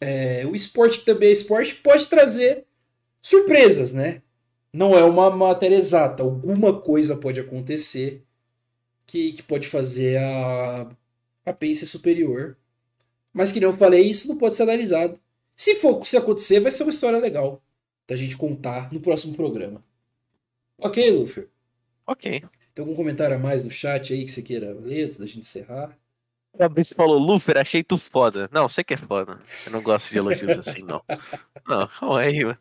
É, 0.00 0.46
o 0.46 0.54
esporte, 0.54 1.00
que 1.00 1.04
também 1.04 1.28
é 1.30 1.32
esporte, 1.32 1.74
pode 1.76 2.06
trazer 2.08 2.64
surpresas, 3.22 3.94
né? 3.94 4.22
Não 4.72 4.96
é 4.96 5.04
uma 5.04 5.30
matéria 5.30 5.76
exata. 5.76 6.22
Alguma 6.24 6.80
coisa 6.80 7.16
pode 7.16 7.40
acontecer 7.40 8.24
que, 9.06 9.32
que 9.32 9.42
pode 9.42 9.68
fazer 9.68 10.18
a, 10.18 10.90
a 11.44 11.52
pace 11.52 11.86
superior. 11.86 12.56
Mas 13.32 13.52
que 13.52 13.60
nem 13.60 13.68
eu 13.68 13.76
falei, 13.76 14.02
isso 14.02 14.28
não 14.28 14.38
pode 14.38 14.54
ser 14.54 14.64
analisado. 14.64 15.20
Se 15.54 15.76
for 15.76 16.04
se 16.06 16.16
acontecer, 16.16 16.60
vai 16.60 16.70
ser 16.70 16.82
uma 16.82 16.90
história 16.90 17.18
legal 17.18 17.62
da 18.06 18.16
gente 18.16 18.36
contar 18.36 18.92
no 18.92 19.00
próximo 19.00 19.34
programa. 19.34 19.82
Ok, 20.78 21.10
Luffy? 21.10 21.48
Ok. 22.06 22.42
Tem 22.74 22.82
algum 22.84 22.94
comentário 22.94 23.34
a 23.34 23.38
mais 23.38 23.64
no 23.64 23.70
chat 23.70 24.12
aí 24.12 24.24
que 24.24 24.30
você 24.30 24.42
queira 24.42 24.72
ler 24.72 25.04
antes 25.04 25.18
da 25.18 25.26
gente 25.26 25.40
encerrar? 25.40 25.96
Fabrício 26.56 26.96
falou, 26.96 27.18
Lufer, 27.18 27.56
achei 27.58 27.82
tu 27.82 27.98
foda. 27.98 28.48
Não, 28.52 28.68
você 28.68 28.82
que 28.82 28.94
é 28.94 28.96
foda. 28.96 29.40
Eu 29.66 29.72
não 29.72 29.82
gosto 29.82 30.10
de 30.10 30.18
elogios 30.18 30.58
assim, 30.58 30.82
não. 30.82 31.02
Não, 31.66 31.88
calma 31.88 32.20
aí, 32.20 32.44
mano. 32.44 32.58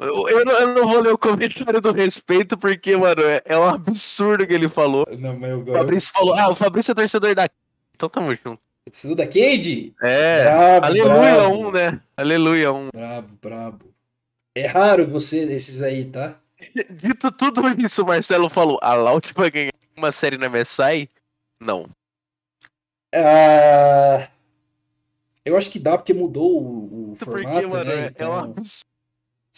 Eu, 0.00 0.28
eu, 0.28 0.44
não, 0.44 0.86
vou 0.86 1.00
ler 1.00 1.12
o 1.12 1.18
comentário 1.18 1.80
do 1.80 1.92
respeito, 1.92 2.56
porque, 2.56 2.96
mano, 2.96 3.20
é, 3.22 3.42
é 3.44 3.58
um 3.58 3.64
absurdo 3.64 4.46
que 4.46 4.52
ele 4.54 4.68
falou. 4.68 5.04
Não, 5.18 5.36
mas 5.36 5.50
eu, 5.50 5.60
O 5.62 5.72
Fabrício 5.72 6.12
falou, 6.12 6.34
ah, 6.34 6.48
o 6.50 6.54
Fabrício 6.54 6.92
é 6.92 6.94
torcedor 6.94 7.34
da. 7.34 7.48
Então 7.94 8.08
tamo 8.08 8.32
junto. 8.34 8.60
Torcedor 8.84 9.16
da 9.16 9.26
Cade? 9.26 9.92
É. 10.00 10.44
Brabo, 10.44 10.86
Aleluia 10.86 11.34
brabo. 11.34 11.54
um, 11.54 11.70
né? 11.72 12.00
Aleluia 12.16 12.72
um. 12.72 12.88
Brabo, 12.94 13.28
brabo. 13.42 13.94
É 14.54 14.66
raro 14.66 15.06
você, 15.06 15.40
esses 15.52 15.82
aí, 15.82 16.04
tá? 16.04 16.36
Dito 16.90 17.30
tudo 17.32 17.62
isso, 17.80 18.02
o 18.02 18.06
Marcelo 18.06 18.48
falou, 18.48 18.78
a 18.82 18.94
Loud 18.94 19.32
vai 19.34 19.50
ganhar 19.50 19.72
uma 19.96 20.12
série 20.12 20.38
na 20.38 20.48
MSI? 20.48 21.08
Não. 21.60 21.88
Ah, 23.14 24.28
eu 25.44 25.56
acho 25.56 25.70
que 25.70 25.78
dá 25.78 25.96
porque 25.96 26.12
mudou 26.14 26.60
o, 26.62 27.12
o 27.12 27.16
Porque, 27.16 27.42
formato, 27.42 27.68
mano, 27.68 27.84
né? 27.84 27.94
é, 27.94 28.04
é 28.04 28.06
Então, 28.08 28.32
um 28.32 28.38
absurdo. 28.38 28.97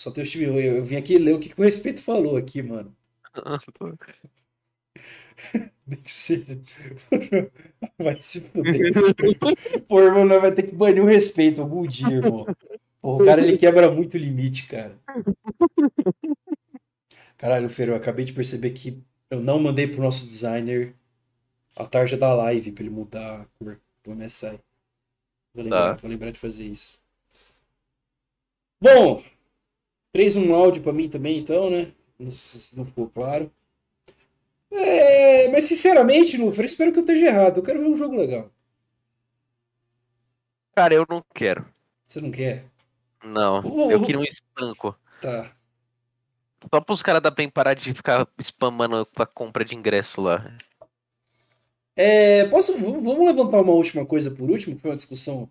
Só 0.01 0.11
tem 0.11 0.25
os 0.25 0.31
times. 0.31 0.49
Eu, 0.49 0.59
eu 0.59 0.83
vim 0.83 0.97
aqui 0.97 1.19
ler 1.19 1.35
o 1.35 1.39
que, 1.39 1.51
que 1.51 1.61
o 1.61 1.65
respeito 1.65 2.03
falou 2.03 2.37
aqui, 2.37 2.63
mano. 2.63 2.97
Nem 5.87 6.01
que 6.01 6.11
seja. 6.11 6.59
Vai 7.99 8.21
se 8.23 8.41
fuder. 8.41 8.93
Pô, 9.87 10.01
irmão, 10.01 10.25
nós 10.25 10.41
vai 10.41 10.55
ter 10.55 10.63
que 10.65 10.75
banir 10.75 11.03
o 11.03 11.07
respeito 11.07 11.61
algum 11.61 11.87
dia, 11.87 12.09
irmão. 12.09 12.47
Porra, 13.01 13.23
o 13.23 13.27
cara 13.27 13.43
ele 13.43 13.59
quebra 13.59 13.91
muito 13.91 14.15
o 14.15 14.19
limite, 14.19 14.67
cara. 14.67 14.99
Caralho, 17.37 17.69
Fer, 17.69 17.89
eu 17.89 17.97
acabei 17.97 18.25
de 18.25 18.33
perceber 18.33 18.71
que 18.71 19.03
eu 19.31 19.41
não 19.41 19.59
mandei 19.59 19.87
pro 19.87 20.03
nosso 20.03 20.25
designer 20.27 20.95
a 21.77 21.87
tarja 21.87 22.17
da 22.17 22.33
live 22.35 22.73
pra 22.73 22.83
ele 22.85 22.91
mudar 22.91 23.43
a 23.43 23.47
cor 23.59 23.81
do 24.05 24.15
MSI. 24.15 24.59
Vou 25.55 25.65
lembrar, 25.65 25.95
Tá. 25.95 26.01
vou 26.01 26.11
lembrar 26.11 26.31
de 26.31 26.39
fazer 26.39 26.65
isso. 26.65 27.01
Bom, 28.81 29.23
3-1 30.13 30.55
áudio 30.55 30.83
pra 30.83 30.93
mim 30.93 31.09
também, 31.09 31.39
então, 31.39 31.71
né? 31.71 31.93
Não, 32.19 32.31
se 32.31 32.77
não 32.77 32.85
ficou 32.85 33.09
claro. 33.09 33.51
É, 34.71 35.49
mas 35.49 35.65
sinceramente, 35.65 36.39
eu 36.41 36.51
espero 36.65 36.93
que 36.93 36.99
eu 36.99 37.03
esteja 37.03 37.27
errado. 37.27 37.59
Eu 37.59 37.63
quero 37.63 37.81
ver 37.81 37.87
um 37.89 37.97
jogo 37.97 38.17
legal. 38.17 38.51
Cara, 40.75 40.95
eu 40.95 41.05
não 41.09 41.23
quero. 41.35 41.67
Você 42.09 42.21
não 42.21 42.31
quer? 42.31 42.65
Não, 43.23 43.61
Vou- 43.63 43.91
eu 43.91 44.01
queria 44.01 44.19
um 44.19 44.25
espanco. 44.25 44.97
Tá. 45.21 45.55
Só 46.73 46.81
pros 46.81 47.03
caras 47.03 47.23
da 47.23 47.31
PEN 47.33 47.51
parar 47.51 47.75
de 47.75 47.93
ficar 47.95 48.27
spamando 48.41 49.05
com 49.07 49.23
a 49.23 49.27
compra 49.27 49.65
de 49.65 49.75
ingresso 49.75 50.21
lá. 50.21 50.45
É, 51.97 52.47
posso, 52.49 52.79
vamos 52.79 53.27
levantar 53.27 53.61
uma 53.61 53.73
última 53.73 54.07
coisa 54.07 54.31
por 54.31 54.49
último, 54.49 54.75
que 54.77 54.81
foi 54.83 54.91
uma 54.91 54.97
discussão. 54.97 55.51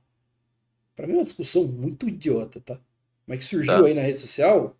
Pra 0.96 1.08
mim, 1.08 1.14
é 1.14 1.18
uma 1.18 1.24
discussão 1.24 1.66
muito 1.66 2.08
idiota, 2.08 2.62
tá? 2.62 2.80
Mas 3.30 3.38
que 3.38 3.46
surgiu 3.46 3.72
Tá. 3.82 3.86
aí 3.86 3.94
na 3.94 4.02
rede 4.02 4.18
social. 4.18 4.76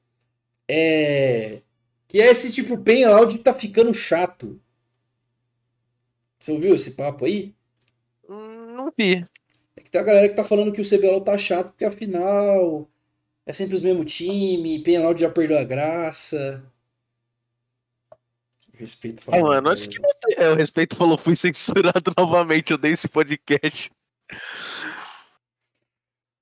É. 0.68 1.62
Que 2.08 2.20
é 2.20 2.32
esse 2.32 2.52
tipo 2.52 2.80
pen 2.80 3.06
loud 3.06 3.38
tá 3.38 3.54
ficando 3.54 3.94
chato. 3.94 4.60
Você 6.40 6.52
ouviu 6.52 6.74
esse 6.74 6.92
papo 6.96 7.26
aí? 7.26 7.54
Hum, 8.28 8.74
Não 8.76 8.92
vi. 8.98 9.24
É 9.76 9.82
que 9.82 9.92
tem 9.92 10.02
a 10.02 10.04
galera 10.04 10.28
que 10.28 10.36
tá 10.36 10.44
falando 10.44 10.74
que 10.74 10.82
o 10.82 10.86
CBLOL 10.90 11.22
tá 11.22 11.38
chato 11.38 11.68
porque 11.68 11.86
afinal 11.86 12.90
é 13.46 13.54
sempre 13.54 13.76
os 13.76 13.82
mesmos 13.82 14.12
time, 14.12 14.82
Penaldi 14.82 15.22
já 15.22 15.30
perdeu 15.30 15.60
a 15.60 15.64
graça. 15.64 16.64
Respeito 18.74 19.22
Ah, 19.28 19.40
mano, 19.42 19.70
acho 19.70 19.90
que. 19.90 19.98
É, 20.38 20.50
o 20.52 20.56
respeito 20.56 20.96
falou, 20.96 21.18
fui 21.20 21.36
censurado 21.36 22.12
novamente, 22.18 22.72
eu 22.72 22.78
dei 22.80 22.94
esse 22.94 23.08
podcast. 23.08 23.92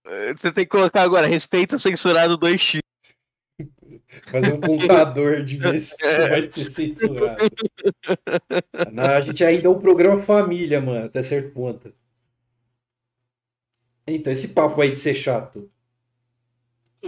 É, 0.08 0.34
Você 0.34 0.52
tem 0.52 0.66
que 0.66 0.72
colocar 0.72 1.02
agora, 1.04 1.28
respeito 1.28 1.78
censurado 1.78 2.38
2x. 2.38 2.80
Fazer 4.32 4.54
um 4.54 4.62
contador 4.62 5.44
de 5.44 5.58
vezes 5.60 5.94
que 5.94 6.06
vai 6.06 6.48
ser 6.48 6.70
censurado. 6.70 7.44
A 8.98 9.22
gente 9.22 9.44
ainda 9.44 9.68
é 9.68 9.70
um 9.70 9.80
programa 9.80 10.22
família, 10.22 10.80
mano, 10.82 11.06
até 11.06 11.22
certo 11.24 11.52
ponto. 11.52 11.94
Então, 14.08 14.32
esse 14.32 14.50
papo 14.50 14.82
aí 14.82 14.92
de 14.92 15.00
ser 15.00 15.14
chato. 15.14 15.70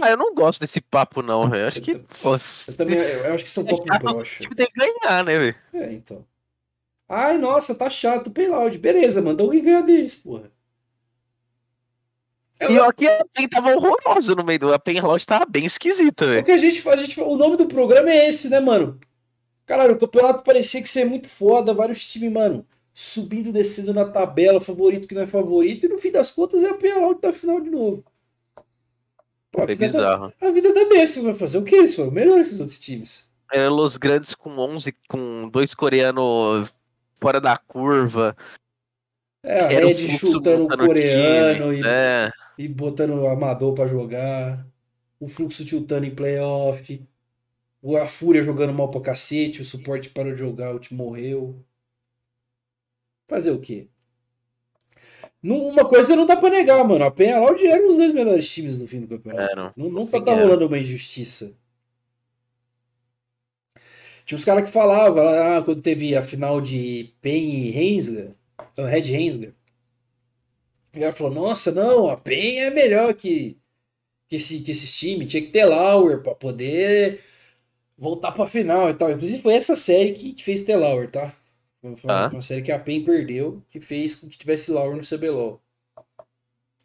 Ah, 0.00 0.10
eu 0.10 0.16
não 0.16 0.34
gosto 0.34 0.60
desse 0.60 0.80
papo, 0.80 1.22
não, 1.22 1.48
velho. 1.48 1.66
Acho 1.66 1.80
que. 1.80 1.98
Pô, 1.98 2.34
Eu 2.34 2.76
também 2.76 2.98
eu 2.98 3.34
acho 3.34 3.44
que 3.44 3.50
isso 3.50 3.60
é 3.60 3.62
um 3.62 3.66
papo 3.66 3.86
chato, 3.86 4.02
o 4.02 4.12
broxa. 4.14 4.48
tem 4.54 4.66
que 4.66 4.72
ganhar, 4.78 5.24
né, 5.24 5.38
velho? 5.38 5.56
É, 5.72 5.92
então. 5.92 6.24
Ai, 7.08 7.38
nossa, 7.38 7.74
tá 7.74 7.90
chato 7.90 8.28
o 8.28 8.30
Payload. 8.30 8.78
Beleza, 8.78 9.20
mandou 9.20 9.46
alguém 9.46 9.64
ganhar 9.64 9.82
deles, 9.82 10.14
porra. 10.14 10.50
E 12.60 12.78
ó, 12.78 12.92
que 12.92 13.06
a 13.06 13.24
PEN 13.32 13.48
tava 13.48 13.74
horrorosa 13.74 14.34
no 14.34 14.44
meio 14.44 14.58
do. 14.58 14.74
A 14.74 14.78
PEN 14.78 15.00
Lounge 15.00 15.26
tava 15.26 15.46
bem 15.46 15.64
esquisita, 15.64 16.24
O 16.26 16.28
velho. 16.28 16.44
que 16.44 16.50
a 16.52 16.56
gente 16.58 16.82
faz, 16.82 17.00
a 17.00 17.02
gente, 17.04 17.18
o 17.20 17.36
nome 17.36 17.56
do 17.56 17.66
programa 17.66 18.10
é 18.10 18.28
esse, 18.28 18.50
né, 18.50 18.60
mano? 18.60 18.98
Caralho, 19.64 19.94
o 19.94 19.98
campeonato 19.98 20.42
parecia 20.44 20.82
que 20.82 20.88
ser 20.88 21.04
muito 21.06 21.28
foda, 21.28 21.72
vários 21.72 22.04
times, 22.04 22.32
mano, 22.32 22.66
subindo, 22.92 23.52
descendo 23.52 23.94
na 23.94 24.04
tabela, 24.04 24.60
favorito 24.60 25.06
que 25.08 25.14
não 25.14 25.22
é 25.22 25.26
favorito, 25.26 25.86
e 25.86 25.88
no 25.88 25.96
fim 25.98 26.10
das 26.10 26.30
contas 26.30 26.62
é 26.64 26.68
a 26.70 26.74
Penalty 26.74 27.20
da 27.20 27.32
final 27.32 27.60
de 27.60 27.70
novo. 27.70 28.04
Pô, 29.52 29.62
a 29.62 29.66
vida 29.66 29.86
da, 29.88 29.92
bizarro. 29.92 30.32
a 30.40 30.50
vida 30.50 30.72
da 30.72 30.84
Bestas 30.88 31.24
vai 31.24 31.34
fazer 31.34 31.58
o 31.58 31.64
quê? 31.64 31.76
Eles 31.76 31.94
foram 31.94 32.10
melhores 32.10 32.48
que 32.48 32.54
os 32.54 32.60
outros 32.60 32.78
times. 32.78 33.30
É, 33.52 33.68
Los 33.68 33.96
Grandes 33.96 34.34
com 34.34 34.50
11, 34.56 34.94
com 35.08 35.48
dois 35.48 35.74
coreanos 35.74 36.72
fora 37.20 37.40
da 37.40 37.56
curva. 37.56 38.36
É, 39.42 39.60
a 39.60 39.68
Red 39.68 39.96
chutando 40.18 40.64
o 40.64 40.68
coreano 40.76 41.72
time, 41.74 41.82
e, 41.82 41.86
É, 41.88 42.30
e 42.58 42.68
botando 42.68 43.10
o 43.14 43.28
amador 43.28 43.74
pra 43.74 43.86
jogar. 43.86 44.66
O 45.18 45.28
fluxo 45.28 45.64
tiltando 45.64 46.06
em 46.06 46.14
playoff. 46.14 47.02
o- 47.82 47.96
A 47.96 48.06
Fúria 48.06 48.42
jogando 48.42 48.74
mal 48.74 48.90
pra 48.90 49.00
cacete. 49.00 49.62
O 49.62 49.64
suporte 49.64 50.10
parou 50.10 50.32
de 50.32 50.38
jogar, 50.40 50.74
o 50.74 50.78
time 50.78 50.98
morreu. 50.98 51.64
Fazer 53.28 53.50
o 53.52 53.60
quê? 53.60 53.88
Uma 55.42 55.88
coisa 55.88 56.14
não 56.14 56.26
dá 56.26 56.36
pra 56.36 56.50
negar, 56.50 56.84
mano. 56.86 57.04
A 57.04 57.10
Penha 57.10 57.38
Loud 57.40 57.64
eram 57.66 57.88
os 57.88 57.96
dois 57.96 58.12
melhores 58.12 58.52
times 58.52 58.78
no 58.80 58.86
fim 58.86 59.00
do 59.00 59.08
campeonato. 59.08 59.72
Não, 59.76 59.88
não 59.90 60.06
tá, 60.06 60.20
tá 60.20 60.32
era. 60.32 60.42
rolando 60.42 60.66
uma 60.66 60.78
injustiça. 60.78 61.54
Tinha 64.24 64.36
uns 64.38 64.44
caras 64.44 64.64
que 64.64 64.70
falavam 64.72 65.24
lá 65.24 65.62
quando 65.62 65.82
teve 65.82 66.14
a 66.16 66.22
final 66.22 66.60
de 66.60 67.12
PEN 67.20 67.66
e 67.66 67.70
Rensga, 67.70 68.36
o 68.76 68.84
Red 68.84 69.02
Rensga. 69.02 69.54
O 70.94 70.98
cara 71.00 71.12
falou: 71.12 71.32
Nossa, 71.34 71.72
não, 71.72 72.08
a 72.08 72.16
PEN 72.16 72.60
é 72.60 72.70
melhor 72.70 73.14
que, 73.14 73.58
que, 74.28 74.36
esse, 74.36 74.60
que 74.62 74.70
esses 74.72 74.96
times. 74.98 75.28
Tinha 75.30 75.42
que 75.44 75.52
ter 75.52 75.64
Lauer 75.66 76.22
pra 76.22 76.34
poder 76.34 77.22
voltar 77.98 78.32
pra 78.32 78.46
final 78.46 78.90
e 78.90 78.94
tal. 78.94 79.10
Inclusive, 79.12 79.42
foi 79.42 79.54
essa 79.54 79.76
série 79.76 80.14
que, 80.14 80.32
que 80.34 80.44
fez 80.44 80.62
ter 80.64 80.76
Lauer, 80.76 81.10
tá? 81.10 81.36
Foi 81.82 81.90
uma, 81.90 81.98
Ah. 82.08 82.28
uma 82.30 82.42
série 82.42 82.62
que 82.62 82.72
a 82.72 82.78
PEN 82.78 83.04
perdeu, 83.04 83.62
que 83.70 83.80
fez 83.80 84.14
com 84.16 84.28
que 84.28 84.38
tivesse 84.38 84.70
Lauer 84.72 84.96
no 84.96 85.02
CBLOL. 85.04 85.60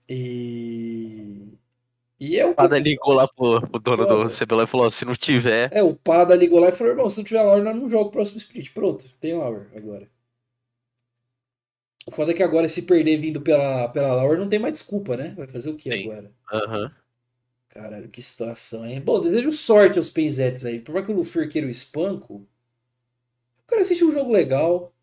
E. 0.10 1.57
E 2.20 2.40
é 2.40 2.45
o 2.45 2.56
Pada 2.56 2.80
ligou 2.80 3.14
lá 3.14 3.28
pro, 3.28 3.62
pro 3.70 3.80
dono 3.80 4.06
do. 4.06 4.30
CBLOL 4.30 4.64
e 4.64 4.68
falou: 4.68 4.90
se 4.90 5.06
não 5.06 5.14
tiver. 5.16 5.70
É, 5.74 5.84
o 5.84 5.95
Pada 5.95 6.36
ligou 6.36 6.60
lá 6.60 6.70
e 6.70 6.72
falou: 6.72 6.94
irmão, 6.94 7.10
se 7.10 7.18
não 7.18 7.24
tiver 7.26 7.44
Lauer, 7.44 7.64
nós 7.64 7.76
não 7.76 7.90
joga 7.90 8.10
o 8.10 8.12
próximo 8.12 8.38
split. 8.38 8.72
Pronto, 8.74 9.03
tem 9.20 9.34
Lauer 9.36 9.68
agora. 9.76 10.10
O 12.07 12.11
foda 12.11 12.32
é 12.32 12.36
que 12.36 12.41
agora, 12.44 12.68
se 12.68 12.84
perder 12.88 13.18
vindo 13.18 13.41
pela, 13.41 13.88
pela 13.90 14.14
Lauer, 14.15 14.40
não 14.40 14.49
tem 14.49 14.57
mais 14.60 14.73
desculpa, 14.73 15.15
né? 15.18 15.34
Vai 15.38 15.48
fazer 15.48 15.69
o 15.69 15.77
que 15.77 15.91
Sim. 15.91 16.10
agora? 16.10 16.34
Aham. 16.52 16.91
Caralho, 17.69 18.10
que 18.10 18.23
situação, 18.23 18.88
hein? 18.88 18.99
Bom, 18.99 19.22
desejo 19.22 19.52
sorte 19.52 19.98
aos 19.99 20.10
Penzetes 20.10 20.65
aí. 20.65 20.80
Por 20.80 20.94
mais 20.94 21.06
que 21.06 21.11
o 21.11 21.15
Luffy 21.15 21.48
queira 21.48 21.68
o 21.68 21.69
espanco, 21.69 22.48
eu 23.57 23.64
quero 23.68 23.82
assistir 23.82 24.03
um 24.06 24.11
jogo 24.11 24.32
legal. 24.32 24.94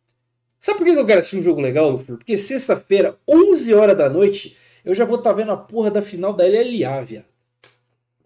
Sabe 0.60 0.78
por 0.78 0.84
que 0.86 0.92
eu 0.92 1.06
quero 1.06 1.20
assistir 1.20 1.38
um 1.38 1.42
jogo 1.42 1.60
legal, 1.60 1.90
Luffy? 1.90 2.16
Porque 2.16 2.36
sexta-feira, 2.38 3.18
11 3.30 3.74
horas 3.74 3.96
da 3.98 4.10
noite, 4.10 4.56
eu 4.84 4.94
já 4.94 5.04
vou 5.04 5.18
estar 5.18 5.32
vendo 5.34 5.52
a 5.52 5.56
porra 5.58 5.90
da 5.90 6.02
final 6.02 6.34
da 6.34 6.46
LLA, 6.46 7.02
viado. 7.02 7.26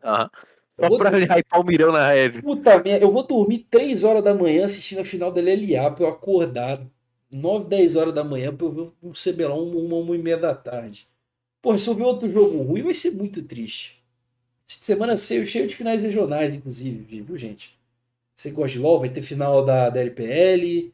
Aham. 0.03 0.31
Só 0.79 0.89
vou- 0.89 0.99
pra 0.99 1.11
hypar 1.11 1.61
o 1.61 1.65
Mirão 1.65 1.93
na 1.93 2.09
rede. 2.13 2.43
Puta 2.43 2.79
merda, 2.83 3.05
eu 3.05 3.13
vou 3.13 3.27
dormir 3.27 3.67
3 3.71 4.05
horas 4.05 4.23
da 4.23 4.35
manhã 4.35 4.65
assistindo 4.65 5.01
a 5.01 5.05
final 5.05 5.31
da 5.33 5.41
LLA 5.41 5.91
pra 5.91 6.05
eu 6.05 6.09
acordar 6.09 6.81
9, 7.31 7.69
10 7.69 7.97
horas 7.97 8.15
da 8.15 8.25
manhã 8.25 8.55
pra 8.55 8.67
eu 8.67 8.73
ver 8.73 8.93
um 9.03 9.13
CBLOL 9.13 9.69
uma, 9.69 9.97
uma 9.97 10.15
e 10.17 10.19
meia 10.19 10.37
da 10.37 10.55
tarde. 10.55 11.09
Porra, 11.63 11.79
se 11.79 11.89
eu 11.89 11.95
ver 11.95 12.05
outro 12.05 12.29
jogo 12.29 12.63
ruim 12.63 12.83
vai 12.83 12.95
ser 12.95 13.13
muito 13.13 13.43
triste. 13.43 14.03
Essa 14.69 14.83
semana 14.85 15.17
cheio, 15.17 15.47
cheio 15.47 15.67
de 15.67 15.77
finais 15.77 16.03
regionais, 16.03 16.55
inclusive, 16.55 17.23
viu, 17.23 17.37
gente? 17.37 17.79
Você 18.37 18.51
gosta 18.51 18.73
de 18.73 18.79
LoL, 18.81 19.01
vai 19.01 19.09
ter 19.09 19.23
final 19.23 19.65
da, 19.65 19.91
da 19.91 20.01
LPL, 20.01 20.93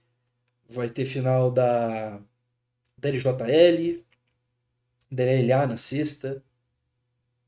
vai 0.69 0.89
ter 0.91 1.07
final 1.07 1.51
da, 1.51 2.21
da 2.99 3.09
LJL, 3.09 4.05
da 5.11 5.25
LLA 5.25 5.67
na 5.67 5.77
sexta. 5.77 6.43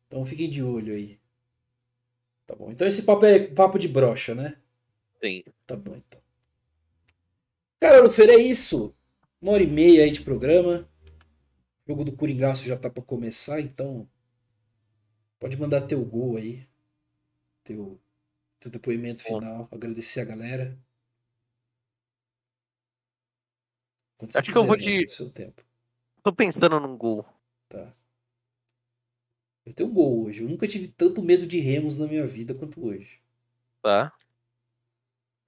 Então 0.07 0.25
fiquem 0.27 0.51
de 0.51 0.63
olho 0.63 0.95
aí. 0.95 1.19
Tá 2.47 2.55
bom. 2.55 2.71
Então 2.71 2.87
esse 2.87 3.03
papo 3.03 3.25
é 3.25 3.47
papo 3.47 3.79
de 3.79 3.89
brocha, 3.89 4.35
né? 4.35 4.57
Sim. 5.23 5.43
Tá 5.67 5.77
bom, 5.77 5.97
então. 5.97 6.24
Cara, 7.85 8.01
Lufer, 8.01 8.31
é 8.31 8.37
isso. 8.37 8.97
Uma 9.43 9.53
hora 9.53 9.63
e 9.63 9.67
meia 9.67 10.05
aí 10.05 10.11
de 10.11 10.23
programa. 10.23 10.89
O 11.87 11.91
jogo 11.93 12.03
do 12.03 12.17
Coringaço 12.17 12.65
já 12.65 12.79
tá 12.79 12.89
pra 12.89 13.03
começar, 13.03 13.61
então. 13.61 14.09
Pode 15.39 15.59
mandar 15.59 15.83
teu 15.83 16.03
gol 16.03 16.39
aí. 16.39 16.67
Teu, 17.63 18.01
teu 18.59 18.71
depoimento 18.71 19.23
final. 19.23 19.69
Agradecer 19.71 20.21
a 20.23 20.25
galera. 20.25 20.79
Acho 24.35 24.51
que 24.51 24.57
eu 24.57 24.65
vou 24.65 24.79
mano, 24.79 24.83
de- 24.83 25.11
seu 25.11 25.29
tempo. 25.29 25.63
Tô 26.23 26.33
pensando 26.33 26.81
num 26.81 26.97
gol. 26.97 27.27
Tá. 27.69 27.95
Eu 29.67 29.75
tenho 29.75 29.91
um 29.91 29.93
gol 29.93 30.25
hoje. 30.25 30.43
Eu 30.43 30.49
nunca 30.49 30.67
tive 30.67 30.89
tanto 30.89 31.21
medo 31.23 31.47
de 31.47 31.61
remos 31.61 31.99
na 31.99 32.07
minha 32.07 32.27
vida 32.27 32.55
quanto 32.55 32.83
hoje. 32.83 33.21
Tá? 33.83 34.11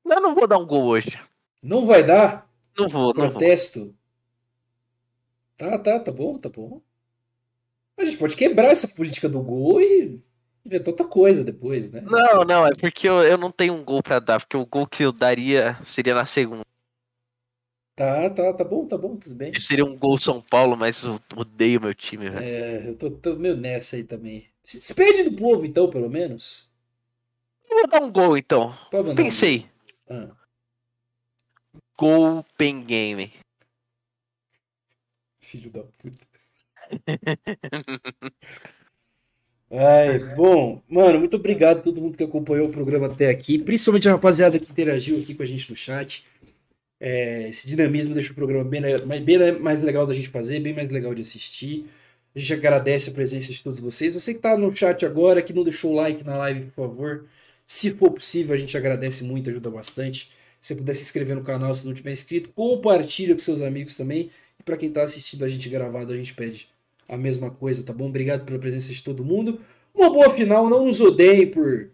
Eu 0.04 0.20
não 0.20 0.34
vou 0.34 0.46
dar 0.46 0.58
um 0.58 0.66
gol 0.66 0.84
hoje. 0.84 1.18
Não 1.62 1.86
vai 1.86 2.04
dar? 2.04 2.50
Não 2.76 2.88
vou, 2.88 3.14
não 3.14 3.24
vou. 3.24 3.30
Protesto. 3.30 3.94
Tá, 5.56 5.78
tá, 5.78 5.98
tá 5.98 6.12
bom, 6.12 6.38
tá 6.38 6.48
bom. 6.48 6.82
A 7.98 8.04
gente 8.04 8.18
pode 8.18 8.36
quebrar 8.36 8.70
essa 8.70 8.88
política 8.88 9.28
do 9.28 9.40
gol 9.40 9.80
e 9.80 10.20
inventar 10.64 10.88
outra 10.88 11.06
coisa 11.06 11.42
depois, 11.42 11.90
né? 11.90 12.02
Não, 12.02 12.44
não, 12.44 12.66
é 12.66 12.72
porque 12.78 13.08
eu, 13.08 13.22
eu 13.22 13.38
não 13.38 13.50
tenho 13.50 13.72
um 13.72 13.82
gol 13.82 14.02
pra 14.02 14.18
dar, 14.18 14.38
porque 14.38 14.56
o 14.56 14.66
gol 14.66 14.86
que 14.86 15.02
eu 15.02 15.12
daria 15.12 15.78
seria 15.82 16.14
na 16.14 16.26
segunda. 16.26 16.62
Tá, 17.94 18.28
tá, 18.28 18.52
tá 18.52 18.62
bom, 18.62 18.86
tá 18.86 18.98
bom, 18.98 19.16
tudo 19.16 19.34
bem. 19.34 19.58
Seria 19.58 19.84
um 19.84 19.96
gol 19.96 20.18
São 20.18 20.42
Paulo, 20.42 20.76
mas 20.76 21.02
eu 21.02 21.18
odeio 21.34 21.80
meu 21.80 21.94
time, 21.94 22.28
velho. 22.28 22.44
É, 22.44 22.88
eu 22.90 22.94
tô, 22.94 23.10
tô 23.10 23.36
meio 23.36 23.56
nessa 23.56 23.96
aí 23.96 24.04
também. 24.04 24.46
Se 24.62 24.78
despede 24.78 25.22
do 25.22 25.32
povo, 25.32 25.64
então, 25.64 25.88
pelo 25.88 26.10
menos. 26.10 26.70
Eu 27.70 27.78
Vou 27.78 27.88
dar 27.88 28.02
um 28.02 28.12
gol 28.12 28.36
então. 28.36 28.76
Um 28.92 29.14
Pensei. 29.14 29.60
gol. 29.60 30.18
Ah, 30.18 30.36
Gol 31.98 32.44
Pen 32.58 32.84
Game. 32.84 33.32
filho 35.40 35.70
da 35.70 35.82
puta. 35.82 36.26
Ai, 39.70 40.18
bom, 40.34 40.82
mano, 40.88 41.18
muito 41.18 41.36
obrigado 41.36 41.78
a 41.78 41.82
todo 41.82 42.00
mundo 42.00 42.18
que 42.18 42.22
acompanhou 42.22 42.68
o 42.68 42.72
programa 42.72 43.06
até 43.06 43.30
aqui, 43.30 43.58
principalmente 43.58 44.08
a 44.08 44.12
rapaziada 44.12 44.58
que 44.58 44.70
interagiu 44.70 45.18
aqui 45.18 45.34
com 45.34 45.42
a 45.42 45.46
gente 45.46 45.70
no 45.70 45.76
chat. 45.76 46.24
É, 47.00 47.48
esse 47.48 47.66
dinamismo 47.66 48.14
deixa 48.14 48.32
o 48.32 48.34
programa 48.34 48.64
bem, 48.64 48.82
bem 49.24 49.58
mais 49.58 49.82
legal 49.82 50.06
da 50.06 50.14
gente 50.14 50.28
fazer, 50.28 50.60
bem 50.60 50.74
mais 50.74 50.88
legal 50.88 51.14
de 51.14 51.22
assistir. 51.22 51.86
A 52.34 52.38
gente 52.38 52.52
agradece 52.52 53.10
a 53.10 53.14
presença 53.14 53.52
de 53.52 53.62
todos 53.62 53.80
vocês. 53.80 54.12
Você 54.14 54.32
que 54.32 54.38
está 54.38 54.56
no 54.56 54.70
chat 54.70 55.06
agora, 55.06 55.42
que 55.42 55.54
não 55.54 55.64
deixou 55.64 55.92
o 55.92 55.96
like 55.96 56.22
na 56.22 56.36
live, 56.36 56.70
por 56.72 56.88
favor, 56.88 57.26
se 57.66 57.90
for 57.92 58.10
possível, 58.12 58.54
a 58.54 58.58
gente 58.58 58.76
agradece 58.76 59.24
muito, 59.24 59.48
ajuda 59.50 59.70
bastante. 59.70 60.30
Se 60.60 60.68
você 60.68 60.76
puder 60.76 60.94
se 60.94 61.02
inscrever 61.02 61.36
no 61.36 61.44
canal 61.44 61.74
se 61.74 61.86
não 61.86 61.94
tiver 61.94 62.12
inscrito, 62.12 62.50
compartilha 62.50 63.34
com 63.34 63.40
seus 63.40 63.60
amigos 63.60 63.94
também. 63.94 64.30
E 64.58 64.62
para 64.62 64.76
quem 64.76 64.88
está 64.88 65.02
assistindo 65.02 65.44
a 65.44 65.48
gente 65.48 65.68
gravado, 65.68 66.12
a 66.12 66.16
gente 66.16 66.34
pede 66.34 66.68
a 67.08 67.16
mesma 67.16 67.50
coisa, 67.50 67.84
tá 67.84 67.92
bom? 67.92 68.08
Obrigado 68.08 68.44
pela 68.44 68.58
presença 68.58 68.92
de 68.92 69.02
todo 69.02 69.24
mundo. 69.24 69.60
Uma 69.94 70.10
boa 70.10 70.30
final, 70.30 70.68
não 70.68 70.84
nos 70.84 71.00
odeiem 71.00 71.50
por, 71.50 71.90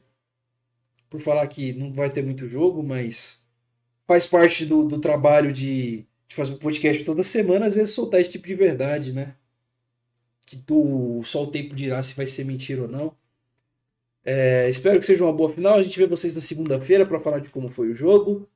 por 1.09 1.21
falar 1.21 1.47
que 1.47 1.73
não 1.73 1.93
vai 1.93 2.11
ter 2.11 2.23
muito 2.23 2.49
jogo, 2.49 2.83
mas 2.83 3.47
faz 4.07 4.27
parte 4.27 4.65
do, 4.65 4.85
do 4.85 4.99
trabalho 4.99 5.53
de, 5.53 6.05
de 6.27 6.35
fazer 6.35 6.53
um 6.53 6.59
podcast 6.59 7.05
toda 7.05 7.23
semana, 7.23 7.67
às 7.67 7.77
vezes 7.77 7.95
soltar 7.95 8.21
esse 8.21 8.33
tipo 8.33 8.47
de 8.47 8.55
verdade, 8.55 9.13
né? 9.13 9.35
Que 10.47 10.57
tu, 10.57 11.23
só 11.25 11.45
o 11.45 11.51
tempo 11.51 11.75
dirá 11.75 12.03
se 12.03 12.15
vai 12.15 12.27
ser 12.27 12.45
mentira 12.45 12.83
ou 12.83 12.89
não. 12.89 13.15
É, 14.25 14.69
espero 14.69 14.99
que 14.99 15.07
seja 15.07 15.25
uma 15.25 15.33
boa 15.33 15.53
final. 15.53 15.77
A 15.77 15.83
gente 15.83 15.99
vê 15.99 16.07
vocês 16.07 16.35
na 16.35 16.41
segunda-feira 16.41 17.07
para 17.07 17.21
falar 17.21 17.41
de 17.41 17.51
como 17.51 17.69
foi 17.69 17.91
o 17.91 17.95
jogo, 17.95 18.49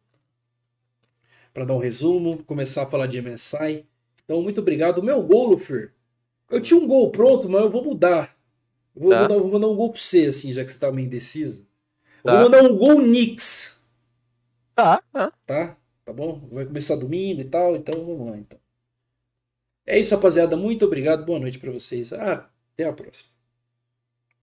para 1.56 1.64
dar 1.64 1.72
um 1.72 1.78
resumo, 1.78 2.42
começar 2.44 2.82
a 2.82 2.86
falar 2.86 3.06
de 3.06 3.18
MSI. 3.22 3.86
Então, 4.22 4.42
muito 4.42 4.60
obrigado. 4.60 5.02
Meu 5.02 5.22
gol, 5.22 5.46
Lufer, 5.48 5.94
eu 6.50 6.60
tinha 6.60 6.78
um 6.78 6.86
gol 6.86 7.10
pronto, 7.10 7.48
mas 7.48 7.62
eu 7.62 7.70
vou 7.70 7.82
mudar. 7.82 8.36
Eu 8.94 9.00
vou, 9.00 9.10
Tá. 9.10 9.22
mandar, 9.22 9.34
vou 9.38 9.48
mandar 9.50 9.66
um 9.68 9.74
gol 9.74 9.90
pra 9.90 9.98
você, 9.98 10.26
assim, 10.26 10.52
já 10.52 10.62
que 10.62 10.70
você 10.70 10.78
tá 10.78 10.92
meio 10.92 11.06
indeciso. 11.06 11.66
Eu 12.22 12.24
Tá. 12.24 12.32
vou 12.34 12.42
mandar 12.50 12.62
um 12.62 12.76
gol 12.76 12.96
Knicks, 12.96 13.82
Tá, 14.74 15.02
tá. 15.10 15.32
tá? 15.46 15.76
Tá 16.04 16.12
bom? 16.12 16.46
Vai 16.52 16.66
começar 16.66 16.94
domingo 16.96 17.40
e 17.40 17.44
tal, 17.44 17.74
então 17.74 18.04
vamos 18.04 18.28
lá, 18.30 18.36
então. 18.36 18.58
É 19.86 19.98
isso, 19.98 20.14
rapaziada. 20.14 20.58
Muito 20.58 20.84
obrigado. 20.84 21.24
Boa 21.24 21.38
noite 21.38 21.58
pra 21.58 21.72
vocês. 21.72 22.12
Ah, 22.12 22.50
até 22.74 22.84
a 22.84 22.92
próxima. 22.92 23.30